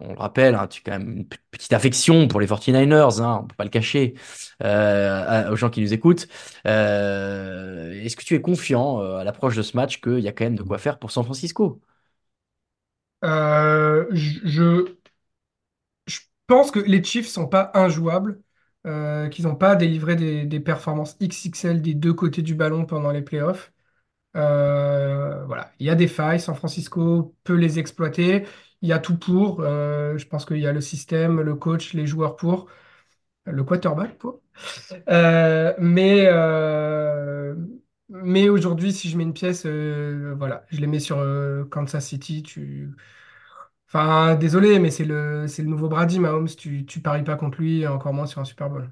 On 0.00 0.12
le 0.12 0.18
rappelle, 0.18 0.54
hein, 0.54 0.66
tu 0.66 0.80
as 0.80 0.82
quand 0.84 0.98
même 0.98 1.18
une 1.18 1.28
petite 1.50 1.72
affection 1.72 2.28
pour 2.28 2.40
les 2.40 2.46
49ers, 2.46 3.20
hein, 3.20 3.40
on 3.42 3.46
peut 3.46 3.56
pas 3.56 3.64
le 3.64 3.70
cacher 3.70 4.14
euh, 4.62 5.50
aux 5.50 5.56
gens 5.56 5.70
qui 5.70 5.80
nous 5.80 5.92
écoutent. 5.92 6.28
Euh, 6.66 7.92
est-ce 8.02 8.16
que 8.16 8.24
tu 8.24 8.34
es 8.34 8.40
confiant 8.40 9.00
euh, 9.00 9.16
à 9.18 9.24
l'approche 9.24 9.56
de 9.56 9.62
ce 9.62 9.76
match 9.76 10.00
qu'il 10.00 10.20
y 10.20 10.28
a 10.28 10.32
quand 10.32 10.44
même 10.44 10.56
de 10.56 10.62
quoi 10.62 10.78
faire 10.78 10.98
pour 10.98 11.10
San 11.10 11.24
Francisco? 11.24 11.80
Je, 13.22 14.96
pense 16.46 16.70
que 16.70 16.80
les 16.80 17.02
Chiefs 17.04 17.28
sont 17.28 17.46
pas 17.46 17.70
injouables, 17.74 18.40
qu'ils 18.84 19.44
n'ont 19.44 19.56
pas 19.56 19.76
délivré 19.76 20.16
des, 20.16 20.44
des 20.46 20.60
performances 20.60 21.18
XXL 21.20 21.82
des 21.82 21.94
deux 21.94 22.14
côtés 22.14 22.42
du 22.42 22.54
ballon 22.54 22.86
pendant 22.86 23.10
les 23.10 23.22
playoffs. 23.22 23.72
Voilà, 24.34 25.72
il 25.78 25.86
y 25.86 25.90
a 25.90 25.94
des 25.94 26.08
failles. 26.08 26.40
San 26.40 26.54
Francisco 26.54 27.34
peut 27.44 27.54
les 27.54 27.78
exploiter. 27.78 28.46
Il 28.82 28.88
y 28.88 28.92
a 28.92 28.98
tout 28.98 29.18
pour. 29.18 29.60
Euh, 29.60 30.16
je 30.18 30.26
pense 30.26 30.44
qu'il 30.46 30.58
y 30.58 30.66
a 30.66 30.72
le 30.72 30.80
système, 30.80 31.40
le 31.40 31.54
coach, 31.56 31.94
les 31.94 32.06
joueurs 32.06 32.36
pour, 32.36 32.68
le 33.46 33.64
quarterback 33.64 34.18
pour. 34.18 34.40
Euh, 35.10 35.74
mais 35.80 36.26
euh, 36.28 37.56
mais 38.10 38.48
aujourd'hui, 38.50 38.92
si 38.92 39.10
je 39.10 39.16
mets 39.18 39.24
une 39.24 39.34
pièce, 39.34 39.66
voilà, 39.66 40.64
je 40.70 40.80
les 40.80 40.86
mets 40.88 41.00
sur 41.00 41.18
Kansas 41.70 42.06
City. 42.06 42.42
Tu... 42.42 42.90
Enfin, 43.88 44.36
désolé, 44.36 44.78
mais 44.78 44.90
c'est 44.90 45.04
le, 45.04 45.46
c'est 45.48 45.62
le 45.62 45.68
nouveau 45.68 45.88
Brady 45.88 46.20
Mahomes. 46.20 46.48
Tu, 46.48 46.86
tu 46.86 47.00
paries 47.00 47.24
pas 47.24 47.36
contre 47.36 47.60
lui, 47.60 47.86
encore 47.86 48.12
moins 48.14 48.26
sur 48.26 48.40
un 48.40 48.44
Super 48.44 48.70
Bowl. 48.70 48.90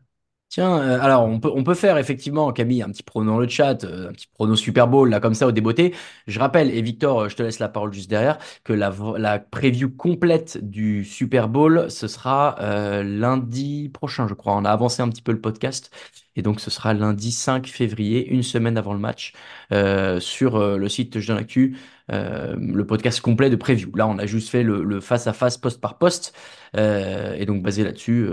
Tiens, 0.49 0.79
euh, 0.81 1.01
alors 1.01 1.25
on 1.25 1.41
peut, 1.41 1.51
on 1.53 1.65
peut 1.65 1.75
faire 1.75 1.99
effectivement, 1.99 2.53
Camille, 2.53 2.81
un 2.83 2.91
petit 2.91 3.03
prono 3.03 3.33
dans 3.33 3.39
le 3.41 3.49
chat, 3.49 3.83
euh, 3.85 4.11
un 4.11 4.13
petit 4.13 4.29
prono 4.33 4.55
Super 4.55 4.87
Bowl, 4.87 5.11
là, 5.11 5.19
comme 5.21 5.35
ça, 5.35 5.47
au 5.49 5.53
débeauté. 5.53 5.93
Je 6.29 6.39
rappelle, 6.39 6.71
et 6.71 6.81
Victor, 6.83 7.23
euh, 7.23 7.29
je 7.29 7.35
te 7.37 7.43
laisse 7.43 7.59
la 7.59 7.69
parole 7.69 7.93
juste 7.93 8.09
derrière, 8.09 8.39
que 8.63 8.73
la, 8.73 8.95
la 9.19 9.39
preview 9.41 9.91
complète 9.91 10.59
du 10.63 11.05
Super 11.05 11.49
Bowl, 11.49 11.91
ce 11.91 12.07
sera 12.07 12.57
lundi 13.03 13.89
prochain, 13.93 14.29
je 14.29 14.35
crois. 14.35 14.55
On 14.57 14.65
a 14.65 14.71
avancé 14.71 15.03
un 15.03 15.09
petit 15.09 15.23
peu 15.23 15.33
le 15.33 15.41
podcast, 15.41 15.91
et 16.37 16.43
donc 16.43 16.61
ce 16.61 16.71
sera 16.71 16.95
lundi 16.95 17.33
5 17.33 17.67
février, 17.67 18.27
une 18.29 18.43
semaine 18.43 18.77
avant 18.77 18.93
le 18.93 19.01
match, 19.01 19.33
euh, 19.73 20.21
sur 20.21 20.57
euh, 20.57 20.77
le 20.77 20.89
site 20.89 21.17
donne 21.19 21.37
l'actu, 21.37 21.77
euh, 22.13 22.55
le 22.59 22.87
podcast 22.87 23.21
complet 23.21 23.51
de 23.51 23.57
preview. 23.57 23.91
Là, 23.97 24.07
on 24.07 24.19
a 24.19 24.27
juste 24.27 24.51
fait 24.51 24.63
le, 24.63 25.01
face-à-face, 25.01 25.59
poste 25.59 25.81
par 25.81 25.99
poste, 25.99 26.35
euh, 26.77 27.35
et 27.35 27.47
donc 27.47 27.63
basé 27.63 27.85
là-dessus, 27.85 28.29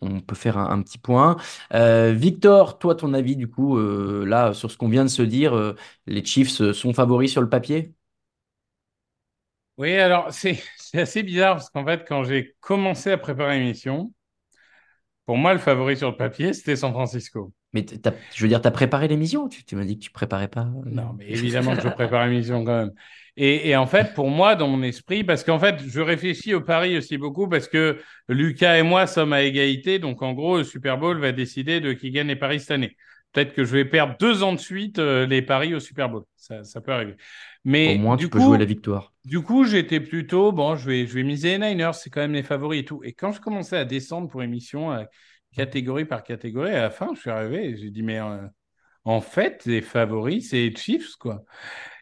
on, 0.00 0.20
peut 0.20 0.34
faire 0.34 0.58
un 0.58 0.82
petit 0.82 0.98
point. 0.98 1.36
Victor, 1.72 2.78
toi, 2.78 2.94
ton 2.94 3.14
avis, 3.14 3.36
du 3.36 3.48
coup, 3.48 3.78
là, 3.78 4.52
sur 4.52 4.70
ce 4.70 4.76
qu'on 4.76 4.88
vient 4.88 5.04
de 5.04 5.10
se 5.10 5.22
dire, 5.22 5.74
les 6.06 6.24
Chiefs 6.24 6.72
sont 6.72 6.92
favoris 6.92 7.30
sur 7.30 7.40
le 7.40 7.48
papier? 7.48 7.92
Oui, 9.78 9.94
alors 9.96 10.32
c'est 10.32 10.60
assez 10.94 11.22
bizarre 11.22 11.56
parce 11.56 11.70
qu'en 11.70 11.84
fait, 11.84 12.04
quand 12.06 12.24
j'ai 12.24 12.56
commencé 12.60 13.12
à 13.12 13.18
préparer 13.18 13.58
l'émission, 13.60 14.12
pour 15.28 15.36
moi, 15.36 15.52
le 15.52 15.58
favori 15.58 15.94
sur 15.94 16.10
le 16.10 16.16
papier, 16.16 16.54
c'était 16.54 16.74
San 16.74 16.90
Francisco. 16.92 17.52
Mais 17.74 17.84
je 18.34 18.42
veux 18.42 18.48
dire, 18.48 18.62
tu 18.62 18.68
as 18.68 18.70
préparé 18.70 19.08
l'émission? 19.08 19.46
Tu, 19.48 19.62
tu 19.62 19.76
m'as 19.76 19.84
dit 19.84 19.98
que 19.98 20.04
tu 20.04 20.10
préparais 20.10 20.48
pas. 20.48 20.62
euh, 20.62 20.90
Non, 20.90 21.12
mais 21.18 21.26
évidemment 21.30 21.76
que 21.76 21.82
je 21.82 21.88
prépare 21.90 22.26
l'émission 22.26 22.64
quand 22.64 22.78
même. 22.78 22.92
Et, 23.36 23.68
et 23.68 23.76
en 23.76 23.86
fait, 23.86 24.14
pour 24.14 24.30
moi, 24.30 24.56
dans 24.56 24.68
mon 24.68 24.82
esprit, 24.82 25.22
parce 25.22 25.44
qu'en 25.44 25.58
fait, 25.58 25.76
je 25.86 26.00
réfléchis 26.00 26.54
au 26.54 26.62
pari 26.62 26.96
aussi 26.96 27.18
beaucoup 27.18 27.46
parce 27.46 27.68
que 27.68 28.00
Lucas 28.28 28.78
et 28.78 28.82
moi 28.82 29.06
sommes 29.06 29.34
à 29.34 29.42
égalité. 29.42 29.98
Donc, 29.98 30.22
en 30.22 30.32
gros, 30.32 30.56
le 30.58 30.64
Super 30.64 30.96
Bowl 30.98 31.20
va 31.20 31.30
décider 31.32 31.80
de 31.80 31.92
qui 31.92 32.10
gagne 32.10 32.28
les 32.28 32.36
paris 32.36 32.60
cette 32.60 32.70
année. 32.72 32.96
Peut-être 33.32 33.52
que 33.52 33.64
je 33.64 33.72
vais 33.74 33.84
perdre 33.84 34.16
deux 34.18 34.42
ans 34.42 34.54
de 34.54 34.58
suite 34.58 34.98
euh, 34.98 35.26
les 35.26 35.42
paris 35.42 35.74
au 35.74 35.80
Super 35.80 36.08
Bowl. 36.08 36.24
Ça, 36.36 36.64
ça 36.64 36.80
peut 36.80 36.92
arriver. 36.92 37.14
Au 37.82 37.92
Mais 37.92 37.96
moins, 37.96 38.16
du 38.16 38.28
tu 38.28 38.30
peux 38.30 38.38
coup, 38.38 38.40
jouer 38.40 38.56
la 38.56 38.64
victoire. 38.64 39.12
du 39.24 39.42
coup, 39.42 39.64
j'étais 39.64 40.00
plutôt, 40.00 40.52
bon, 40.52 40.76
je 40.76 40.86
vais, 40.88 41.06
je 41.06 41.14
vais 41.14 41.22
miser 41.24 41.58
les 41.58 41.70
Niners, 41.74 41.92
c'est 41.94 42.10
quand 42.10 42.20
même 42.20 42.32
les 42.34 42.42
favoris 42.42 42.80
et 42.82 42.84
tout. 42.84 43.02
Et 43.04 43.12
quand 43.14 43.32
je 43.32 43.40
commençais 43.40 43.76
à 43.76 43.84
descendre 43.84 44.28
pour 44.28 44.42
émission, 44.42 44.92
euh, 44.92 45.04
catégorie 45.56 46.04
par 46.06 46.22
catégorie, 46.24 46.70
à 46.74 46.82
la 46.82 46.90
fin, 46.90 47.10
je 47.14 47.20
suis 47.20 47.30
arrivé 47.30 47.66
et 47.70 47.76
j'ai 47.76 47.90
dit, 47.90 48.02
mais 48.02 48.20
euh, 48.20 48.46
en 49.04 49.20
fait, 49.22 49.64
les 49.66 49.82
favoris, 49.82 50.50
c'est 50.50 50.70
les 50.70 50.76
Chiefs, 50.76 51.16
quoi. 51.16 51.44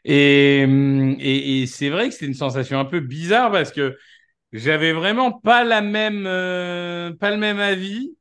Et, 0.05 0.63
hum, 0.67 1.17
et, 1.21 1.63
et 1.63 1.67
c'est 1.67 1.91
vrai 1.91 2.09
que 2.11 2.15
c'est 2.17 2.27
une 2.27 2.35
sensation 2.35 2.79
un 2.81 2.87
peu 2.87 3.01
bizarre 3.01 3.53
parce 3.53 3.73
que 3.73 3.97
j'avais 4.53 4.93
vraiment 4.95 5.33
pas 5.33 5.65
la 5.65 5.83
même, 5.83 6.27
euh, 6.27 7.13
pas 7.17 7.31
le 7.33 7.39
même 7.39 7.61
avis 7.61 8.17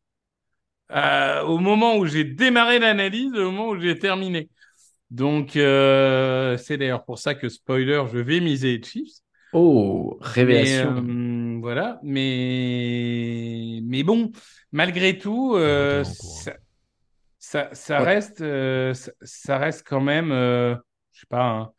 euh, 0.92 1.42
au 1.44 1.58
moment 1.58 1.98
où 1.98 2.06
j'ai 2.06 2.24
démarré 2.24 2.80
l'analyse, 2.80 3.34
au 3.34 3.52
moment 3.52 3.70
où 3.70 3.80
j'ai 3.80 3.98
terminé. 3.98 4.50
Donc, 5.12 5.56
euh, 5.56 6.58
c'est 6.58 6.78
d'ailleurs 6.78 7.06
pour 7.06 7.20
ça 7.20 7.36
que, 7.36 7.50
spoiler, 7.50 8.04
je 8.12 8.18
vais 8.20 8.40
miser 8.40 8.78
les 8.78 8.84
Chiefs. 8.84 9.20
Oh, 9.52 10.20
Mais 10.48 10.76
révélation. 10.76 10.78
euh, 10.78 11.58
voilà, 11.62 12.00
mais 12.04 13.80
mais 13.84 14.04
bon, 14.04 14.32
malgré 14.72 15.18
tout, 15.18 15.56
euh, 15.56 16.04
ça, 16.04 16.56
ça, 17.40 17.70
ça 17.76 18.00
Ouais. 18.00 18.02
reste 18.02 18.42
euh, 18.42 18.94
ça, 18.96 19.12
ça 19.24 19.58
reste 19.60 19.86
quand 19.88 20.02
même, 20.02 20.32
euh, 20.32 20.76
je 21.14 21.22
sais 21.22 21.28
pas, 21.30 21.44
hein, 21.46 21.74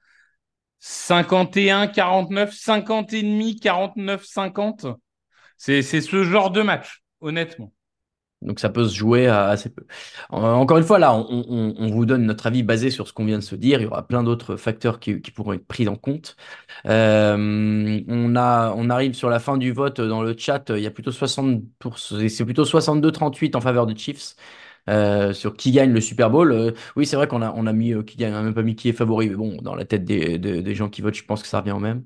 51, 0.81 1.89
49, 1.89 2.55
50 2.55 3.13
et 3.15 3.23
demi, 3.23 3.57
49, 3.61 4.25
50. 4.27 4.87
C'est 5.59 5.83
c'est 5.83 6.01
ce 6.03 6.25
genre 6.25 6.51
de 6.53 6.63
match, 6.63 7.03
honnêtement. 7.21 7.73
Donc 8.47 8.61
ça 8.61 8.69
peut 8.69 8.87
se 8.87 8.95
jouer 8.95 9.27
assez 9.27 9.69
peu. 9.69 9.85
Encore 10.31 10.79
une 10.79 10.85
fois, 10.85 10.99
là, 10.99 11.15
on, 11.15 11.91
vous 11.91 12.07
donne 12.07 12.25
notre 12.25 12.47
avis 12.47 12.63
basé 12.63 12.91
sur 12.91 13.09
ce 13.09 13.13
qu'on 13.13 13.25
vient 13.25 13.39
de 13.39 13.43
se 13.43 13.57
dire. 13.57 13.81
Il 13.81 13.85
y 13.85 13.87
aura 13.87 14.07
plein 14.07 14.23
d'autres 14.23 14.57
facteurs 14.57 15.01
qui, 15.01 15.17
pourront 15.35 15.53
être 15.53 15.67
pris 15.67 15.89
en 15.89 15.97
compte. 15.97 16.37
Euh, 16.87 18.01
on 18.09 18.91
arrive 18.91 19.15
sur 19.15 19.29
la 19.29 19.41
fin 19.41 19.57
du 19.57 19.73
vote 19.73 20.01
dans 20.01 20.23
le 20.23 20.35
chat. 20.39 20.65
Il 20.71 20.79
y 20.83 20.87
a 20.87 20.91
plutôt 20.91 21.13
60 21.13 21.63
pour, 21.79 21.99
c'est 21.99 22.45
plutôt 22.45 22.65
62-38 22.65 23.57
en 23.57 23.61
faveur 23.61 23.87
des 23.87 23.97
Chiefs. 23.97 24.37
Euh, 24.89 25.33
sur 25.33 25.57
qui 25.57 25.73
gagne 25.73 25.93
le 25.93 26.01
Super 26.01 26.31
Bowl. 26.31 26.53
Euh, 26.53 26.73
oui, 26.97 27.07
c'est 27.07 27.17
vrai 27.17 27.27
qu'on 27.27 27.43
a, 27.43 27.53
on 27.55 27.67
a 27.67 27.73
mis 27.73 27.93
euh, 27.93 28.03
qui 28.03 28.17
gagne, 28.17 28.35
on 28.35 28.39
a 28.39 28.43
même 28.43 28.55
pas 28.55 28.63
mis 28.63 28.77
qui 28.77 28.89
est 28.89 28.93
favori, 28.93 29.29
mais 29.29 29.37
bon, 29.37 29.59
dans 29.63 29.75
la 29.75 29.85
tête 29.85 30.05
des, 30.05 30.39
des, 30.39 30.63
des 30.63 30.75
gens 30.75 30.89
qui 30.89 31.03
votent, 31.03 31.15
je 31.15 31.25
pense 31.25 31.43
que 31.43 31.49
ça 31.49 31.61
revient 31.61 31.73
au 31.73 31.79
même. 31.79 32.03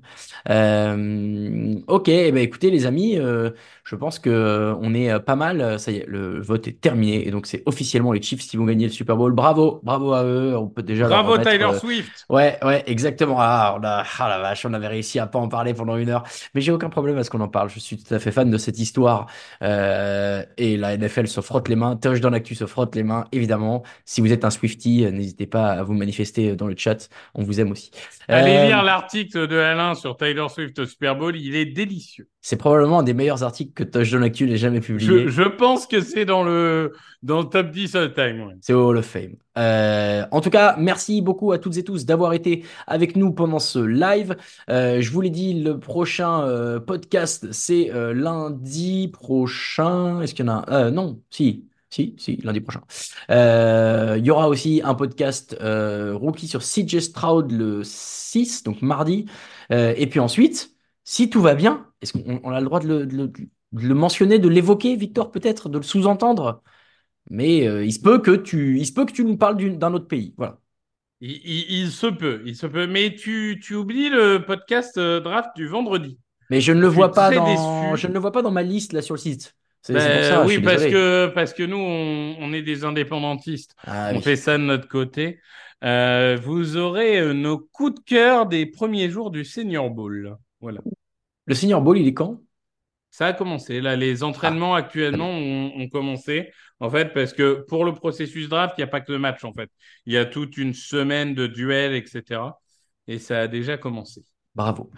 Euh, 0.49 1.75
ok, 1.87 2.07
eh 2.09 2.31
ben, 2.31 2.41
écoutez 2.41 2.71
les 2.71 2.85
amis, 2.85 3.17
euh, 3.17 3.51
je 3.83 3.95
pense 3.95 4.19
que 4.19 4.29
euh, 4.29 4.75
on 4.81 4.93
est 4.93 5.19
pas 5.19 5.35
mal. 5.35 5.79
Ça 5.79 5.91
y 5.91 5.97
est, 5.97 6.05
le 6.07 6.41
vote 6.41 6.67
est 6.67 6.79
terminé 6.79 7.27
et 7.27 7.31
donc 7.31 7.45
c'est 7.45 7.63
officiellement 7.65 8.11
les 8.11 8.21
Chiefs 8.21 8.47
qui 8.47 8.57
vont 8.57 8.65
gagner 8.65 8.87
le 8.87 8.91
Super 8.91 9.17
Bowl. 9.17 9.33
Bravo, 9.33 9.79
bravo 9.83 10.13
à 10.13 10.23
eux. 10.23 10.55
On 10.57 10.67
peut 10.67 10.83
déjà 10.83 11.07
Bravo 11.07 11.33
remettre, 11.33 11.51
Tyler 11.51 11.69
Swift. 11.79 12.25
Ouais, 12.29 12.57
ouais, 12.63 12.83
exactement. 12.87 13.37
Ah, 13.39 13.77
on 13.79 13.83
a, 13.83 14.03
ah 14.19 14.29
la 14.29 14.39
vache, 14.39 14.65
on 14.65 14.73
avait 14.73 14.87
réussi 14.87 15.19
à 15.19 15.27
pas 15.27 15.39
en 15.39 15.47
parler 15.47 15.73
pendant 15.73 15.97
une 15.97 16.09
heure. 16.09 16.23
Mais 16.53 16.61
j'ai 16.61 16.71
aucun 16.71 16.89
problème 16.89 17.17
à 17.17 17.23
ce 17.23 17.29
qu'on 17.29 17.41
en 17.41 17.47
parle. 17.47 17.69
Je 17.69 17.79
suis 17.79 17.97
tout 17.97 18.13
à 18.13 18.19
fait 18.19 18.31
fan 18.31 18.49
de 18.49 18.57
cette 18.57 18.79
histoire. 18.79 19.27
Euh, 19.63 20.43
et 20.57 20.77
la 20.77 20.97
NFL 20.97 21.27
se 21.27 21.41
frotte 21.41 21.67
les 21.67 21.75
mains. 21.75 21.95
Touch 21.95 22.19
dans 22.19 22.29
l'actu 22.29 22.55
se 22.55 22.65
frotte 22.71 22.95
les 22.95 23.03
mains, 23.03 23.25
évidemment. 23.31 23.83
Si 24.05 24.21
vous 24.21 24.31
êtes 24.33 24.43
un 24.45 24.49
Swifty, 24.49 25.05
euh, 25.05 25.11
n'hésitez 25.11 25.45
pas 25.45 25.71
à 25.71 25.83
vous 25.83 25.93
manifester 25.93 26.55
dans 26.55 26.67
le 26.67 26.75
chat. 26.77 27.09
On 27.35 27.43
vous 27.43 27.59
aime 27.59 27.71
aussi. 27.71 27.91
Allez 28.27 28.55
Euh, 28.57 28.65
lire 28.67 28.83
l'article 28.83 29.47
de 29.47 29.57
Alain 29.57 29.93
sur 29.93 30.17
Tyler 30.17 30.47
Swift 30.49 30.79
au 30.79 30.85
Super 30.85 31.15
Bowl, 31.15 31.35
il 31.35 31.55
est 31.55 31.65
délicieux. 31.65 32.27
C'est 32.43 32.57
probablement 32.57 32.99
un 32.99 33.03
des 33.03 33.13
meilleurs 33.13 33.43
articles 33.43 33.73
que 33.73 33.83
Touch 33.83 34.09
dans 34.11 34.17
l'actu 34.19 34.47
n'ait 34.47 34.57
jamais 34.57 34.79
publié. 34.79 35.07
Je, 35.07 35.27
je 35.27 35.43
pense 35.43 35.85
que 35.85 36.01
c'est 36.01 36.25
dans 36.25 36.43
le, 36.43 36.93
dans 37.21 37.39
le 37.41 37.45
top 37.45 37.69
10 37.69 37.95
all 37.95 38.13
time. 38.13 38.47
ouais. 38.47 38.53
C'est 38.61 38.73
au 38.73 38.87
Hall 38.89 38.97
of 38.97 39.05
Fame. 39.05 39.35
Euh, 39.57 40.23
en 40.31 40.41
tout 40.41 40.49
cas, 40.49 40.75
merci 40.79 41.21
beaucoup 41.21 41.51
à 41.51 41.59
toutes 41.59 41.77
et 41.77 41.83
tous 41.83 42.05
d'avoir 42.05 42.33
été 42.33 42.63
avec 42.87 43.15
nous 43.15 43.31
pendant 43.31 43.59
ce 43.59 43.77
live. 43.79 44.35
Euh, 44.69 45.01
je 45.01 45.11
vous 45.11 45.21
l'ai 45.21 45.29
dit, 45.29 45.61
le 45.61 45.77
prochain 45.77 46.41
euh, 46.47 46.79
podcast, 46.79 47.47
c'est 47.51 47.91
euh, 47.91 48.13
lundi 48.13 49.09
prochain. 49.13 50.21
Est-ce 50.21 50.33
qu'il 50.33 50.45
y 50.45 50.49
en 50.49 50.53
a 50.53 50.65
un? 50.67 50.85
Euh, 50.87 50.91
Non, 50.91 51.19
si. 51.29 51.65
Si, 51.93 52.15
si, 52.17 52.37
lundi 52.37 52.61
prochain. 52.61 52.81
Euh, 53.31 54.15
il 54.17 54.25
y 54.25 54.31
aura 54.31 54.47
aussi 54.47 54.81
un 54.83 54.95
podcast 54.95 55.57
euh, 55.59 56.15
rookie 56.15 56.47
sur 56.47 56.61
CJ 56.63 56.99
Stroud 57.01 57.51
le 57.51 57.83
6, 57.83 58.63
donc 58.63 58.81
mardi. 58.81 59.25
Euh, 59.73 59.93
et 59.97 60.07
puis 60.07 60.21
ensuite, 60.21 60.73
si 61.03 61.29
tout 61.29 61.41
va 61.41 61.53
bien, 61.53 61.87
est-ce 62.01 62.13
qu'on 62.13 62.39
on 62.43 62.51
a 62.51 62.59
le 62.61 62.65
droit 62.65 62.79
de 62.79 62.87
le, 62.87 63.05
de 63.05 63.17
le- 63.17 63.27
de 63.27 63.87
le 63.87 63.93
mentionner, 63.95 64.39
de 64.39 64.47
l'évoquer, 64.49 64.95
Victor, 64.95 65.31
peut-être, 65.31 65.67
de 65.69 65.77
le 65.77 65.83
sous-entendre? 65.83 66.61
Mais 67.29 67.67
euh, 67.67 67.83
il 67.85 67.91
se 67.93 67.99
peut 67.99 68.19
que 68.19 68.31
tu, 68.31 68.77
il 68.79 68.85
se 68.85 68.93
peut 68.93 69.05
que 69.05 69.11
tu 69.13 69.23
nous 69.25 69.37
parles 69.37 69.77
d'un 69.77 69.93
autre 69.93 70.07
pays. 70.07 70.33
Voilà. 70.37 70.59
Il, 71.19 71.31
il- 71.31 71.81
il 71.83 71.91
se 71.91 72.07
peut, 72.07 72.41
il 72.45 72.55
se 72.55 72.67
peut. 72.67 72.87
Mais 72.87 73.15
tu, 73.15 73.59
tu 73.61 73.75
oublies 73.75 74.09
le 74.09 74.39
podcast 74.45 74.97
draft 74.97 75.49
du 75.57 75.67
vendredi. 75.67 76.17
Mais 76.49 76.61
je 76.61 76.71
ne 76.71 76.81
le 76.81 76.87
vois 76.87 77.11
pas 77.11 77.31
dans, 77.31 77.45
déçu. 77.45 78.01
je 78.01 78.07
ne 78.07 78.13
le 78.13 78.19
vois 78.19 78.31
pas 78.31 78.41
dans 78.41 78.51
ma 78.51 78.63
liste 78.63 78.93
là 78.93 79.01
sur 79.01 79.15
le 79.15 79.19
site. 79.19 79.55
C'est 79.81 79.93
Ben, 79.93 80.07
pour 80.09 80.23
ça. 80.23 80.45
oui, 80.45 80.59
parce 80.59 80.85
que, 80.85 81.27
parce 81.33 81.53
que 81.53 81.63
nous, 81.63 81.77
on, 81.77 82.37
on 82.39 82.53
est 82.53 82.61
des 82.61 82.85
indépendantistes. 82.85 83.75
Ah 83.85 84.11
on 84.11 84.17
oui. 84.17 84.21
fait 84.21 84.35
ça 84.35 84.57
de 84.57 84.63
notre 84.63 84.87
côté. 84.87 85.39
Euh, 85.83 86.37
vous 86.41 86.77
aurez 86.77 87.19
euh, 87.19 87.33
nos 87.33 87.57
coups 87.59 87.95
de 87.95 87.99
cœur 88.05 88.45
des 88.45 88.65
premiers 88.67 89.09
jours 89.09 89.31
du 89.31 89.43
Senior 89.43 89.89
Bowl. 89.89 90.37
Voilà. 90.61 90.81
Le 91.45 91.53
Senior 91.55 91.81
Bowl, 91.81 91.97
il 91.99 92.07
est 92.07 92.13
quand? 92.15 92.41
Ça 93.09 93.27
a 93.27 93.33
commencé. 93.33 93.81
Là, 93.81 93.95
les 93.95 94.23
entraînements 94.23 94.73
actuellement 94.75 95.29
ont, 95.29 95.73
ont 95.75 95.89
commencé. 95.89 96.51
En 96.79 96.89
fait, 96.89 97.13
parce 97.13 97.33
que 97.33 97.65
pour 97.67 97.83
le 97.85 97.93
processus 97.93 98.47
draft, 98.49 98.75
il 98.77 98.81
n'y 98.81 98.85
a 98.85 98.87
pas 98.87 99.01
que 99.01 99.11
le 99.11 99.19
match, 99.19 99.43
en 99.43 99.53
fait. 99.53 99.69
Il 100.05 100.13
y 100.13 100.17
a 100.17 100.25
toute 100.25 100.57
une 100.57 100.73
semaine 100.73 101.35
de 101.35 101.47
duels, 101.47 101.93
etc. 101.93 102.59
Et 103.07 103.19
ça 103.19 103.41
a 103.41 103.47
déjà 103.47 103.77
commencé. 103.77 104.21
Bravo. 104.53 104.89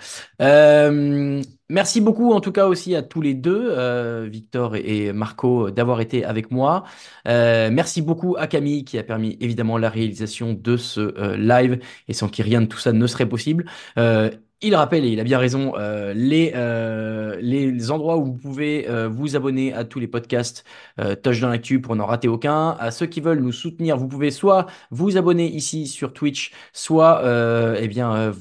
Euh, 0.41 1.43
merci 1.69 2.01
beaucoup 2.01 2.31
en 2.33 2.41
tout 2.41 2.51
cas 2.51 2.65
aussi 2.65 2.95
à 2.95 3.03
tous 3.03 3.21
les 3.21 3.35
deux, 3.35 3.67
euh, 3.69 4.27
Victor 4.27 4.75
et, 4.75 5.13
Marco, 5.13 5.69
d'avoir 5.69 6.01
été 6.01 6.25
avec 6.25 6.49
moi. 6.49 6.85
Euh, 7.27 7.69
merci 7.71 8.01
beaucoup 8.01 8.35
à 8.35 8.47
Camille 8.47 8.83
qui 8.83 8.97
a 8.97 9.03
permis 9.03 9.37
évidemment 9.41 9.77
la 9.77 9.89
réalisation 9.89 10.53
de 10.53 10.75
ce 10.75 11.35
live 11.35 11.79
et 12.07 12.13
sans 12.13 12.29
qui 12.29 12.41
rien 12.41 12.61
de 12.61 12.65
tout 12.65 12.79
ça 12.79 12.93
ne 12.93 13.05
serait 13.05 13.29
possible. 13.29 13.65
Il 14.65 14.75
rappelle, 14.75 15.03
et 15.03 15.09
il 15.09 15.19
a 15.19 15.25
bien 15.25 15.39
raison, 15.39 15.73
euh, 15.77 16.13
les, 16.13 16.53
euh, 16.55 17.37
les 17.41 17.91
endroits 17.91 18.15
où 18.15 18.23
vous 18.23 18.37
pouvez 18.37 18.89
euh, 18.89 19.09
vous 19.09 19.35
abonner 19.35 19.73
à 19.73 19.83
tous 19.83 19.99
les 19.99 20.07
podcasts 20.07 20.63
Touch 21.21 21.41
dans 21.41 21.49
l'actu 21.49 21.81
pour 21.81 21.97
n'en 21.97 22.05
rater 22.05 22.29
aucun. 22.29 22.69
À 22.79 22.89
ceux 22.91 23.05
qui 23.05 23.19
veulent 23.19 23.41
nous 23.41 23.51
soutenir, 23.51 23.97
vous 23.97 24.07
pouvez 24.07 24.31
soit 24.31 24.67
vous 24.89 25.17
abonner 25.17 25.47
ici 25.47 25.85
sur 25.85 26.13
Twitch, 26.13 26.53
soit 26.71 27.21
eh 27.77 27.89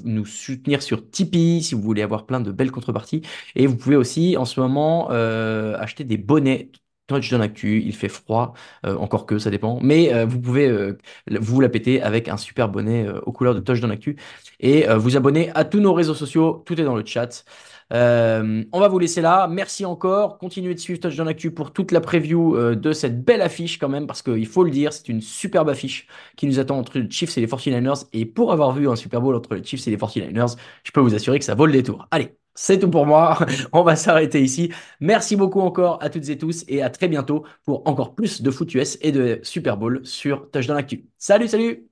nous 0.05 0.25
soutenir 0.25 0.83
sur 0.83 1.11
Tipeee 1.11 1.63
si 1.63 1.75
vous 1.75 1.83
voulez 1.83 2.03
avoir 2.03 2.25
plein 2.25 2.41
de 2.41 2.53
belles 2.53 2.71
contreparties. 2.71 3.23
Et 3.57 3.67
vous 3.67 3.77
pouvez 3.77 3.97
aussi 3.97 4.37
en 4.37 4.45
ce 4.45 4.61
moment 4.61 5.09
acheter 5.11 6.05
des 6.05 6.19
bonnets. 6.19 6.71
Touch 7.09 7.31
dans 7.31 7.39
l'actu, 7.39 7.83
il 7.85 7.95
fait 7.95 8.09
froid, 8.09 8.55
euh, 8.87 8.97
encore 8.97 9.27
que 9.27 9.39
ça 9.39 9.51
dépend, 9.51 9.81
mais 9.83 10.15
euh, 10.15 10.25
vous 10.25 10.41
pouvez 10.41 10.69
euh, 10.69 10.97
vous 11.29 11.61
la 11.61 11.69
péter 11.69 12.01
avec 12.01 12.29
un 12.29 12.37
super 12.37 12.69
bonnet 12.69 13.07
aux 13.27 13.33
couleurs 13.33 13.55
de 13.55 13.61
Touch 13.61 13.81
dans 13.81 13.89
l'actu 13.89 14.17
et 14.61 14.87
vous 14.97 15.17
abonner 15.17 15.51
à 15.55 15.65
tous 15.65 15.81
nos 15.81 15.93
réseaux 15.93 16.15
sociaux, 16.15 16.63
tout 16.65 16.81
est 16.81 16.85
dans 16.85 16.95
le 16.95 17.05
chat. 17.05 17.45
On 17.91 18.81
va 18.81 18.89
vous 18.89 18.99
laisser 18.99 19.21
là. 19.21 19.49
Merci 19.49 19.85
encore. 19.85 20.39
Continuez 20.39 20.75
de 20.75 20.79
suivre 20.79 21.01
Touch 21.01 21.17
dans 21.17 21.25
l'actu 21.25 21.51
pour 21.51 21.73
toute 21.73 21.91
la 21.91 22.01
preview 22.01 22.75
de 22.75 22.93
cette 22.93 23.25
belle 23.25 23.43
affiche 23.43 23.79
quand 23.79 23.89
même, 23.89 24.07
parce 24.07 24.23
qu'il 24.23 24.47
faut 24.47 24.65
le 24.65 24.71
dire, 24.71 24.93
c'est 24.93 25.09
une 25.09 25.21
superbe 25.21 25.69
affiche 25.69 26.07
qui 26.37 26.47
nous 26.47 26.59
attend 26.61 26.79
entre 26.79 26.99
les 26.99 27.11
Chiefs 27.11 27.37
et 27.37 27.41
les 27.41 27.47
49ers. 27.47 28.07
Et 28.13 28.25
pour 28.25 28.53
avoir 28.53 28.73
vu 28.73 28.89
un 28.89 28.97
Super 28.97 29.21
Bowl 29.21 29.35
entre 29.35 29.55
les 29.55 29.65
Chiefs 29.65 29.87
et 29.89 29.91
les 29.91 29.97
49ers, 29.97 30.57
je 30.85 30.91
peux 30.93 31.01
vous 31.01 31.15
assurer 31.15 31.39
que 31.39 31.45
ça 31.45 31.55
vaut 31.55 31.67
le 31.67 31.73
détour. 31.73 32.07
Allez, 32.11 32.37
c'est 32.55 32.79
tout 32.79 32.91
pour 32.91 33.07
moi. 33.07 33.39
On 33.73 33.83
va 33.83 33.97
s'arrêter 33.97 34.43
ici. 34.43 34.73
Merci 35.01 35.37
beaucoup 35.37 35.61
encore 35.61 35.99
à 36.03 36.11
toutes 36.11 36.29
et 36.29 36.39
tous 36.39 36.65
et 36.69 36.83
à 36.83 36.91
très 36.91 37.09
bientôt 37.09 37.45
pour 37.65 37.87
encore 37.89 38.15
plus 38.15 38.43
de 38.43 38.51
foot 38.51 38.75
US 38.75 38.99
et 39.01 39.13
de 39.13 39.41
Super 39.43 39.77
Bowl 39.77 40.01
sur 40.05 40.51
Touch 40.51 40.67
dans 40.67 40.75
l'actu. 40.75 41.07
Salut, 41.19 41.49
salut! 41.49 41.89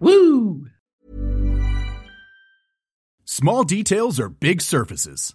Woo! 0.00 0.64
Small 3.26 3.64
details 3.64 4.18
are 4.18 4.30
big 4.30 4.62
surfaces. 4.62 5.34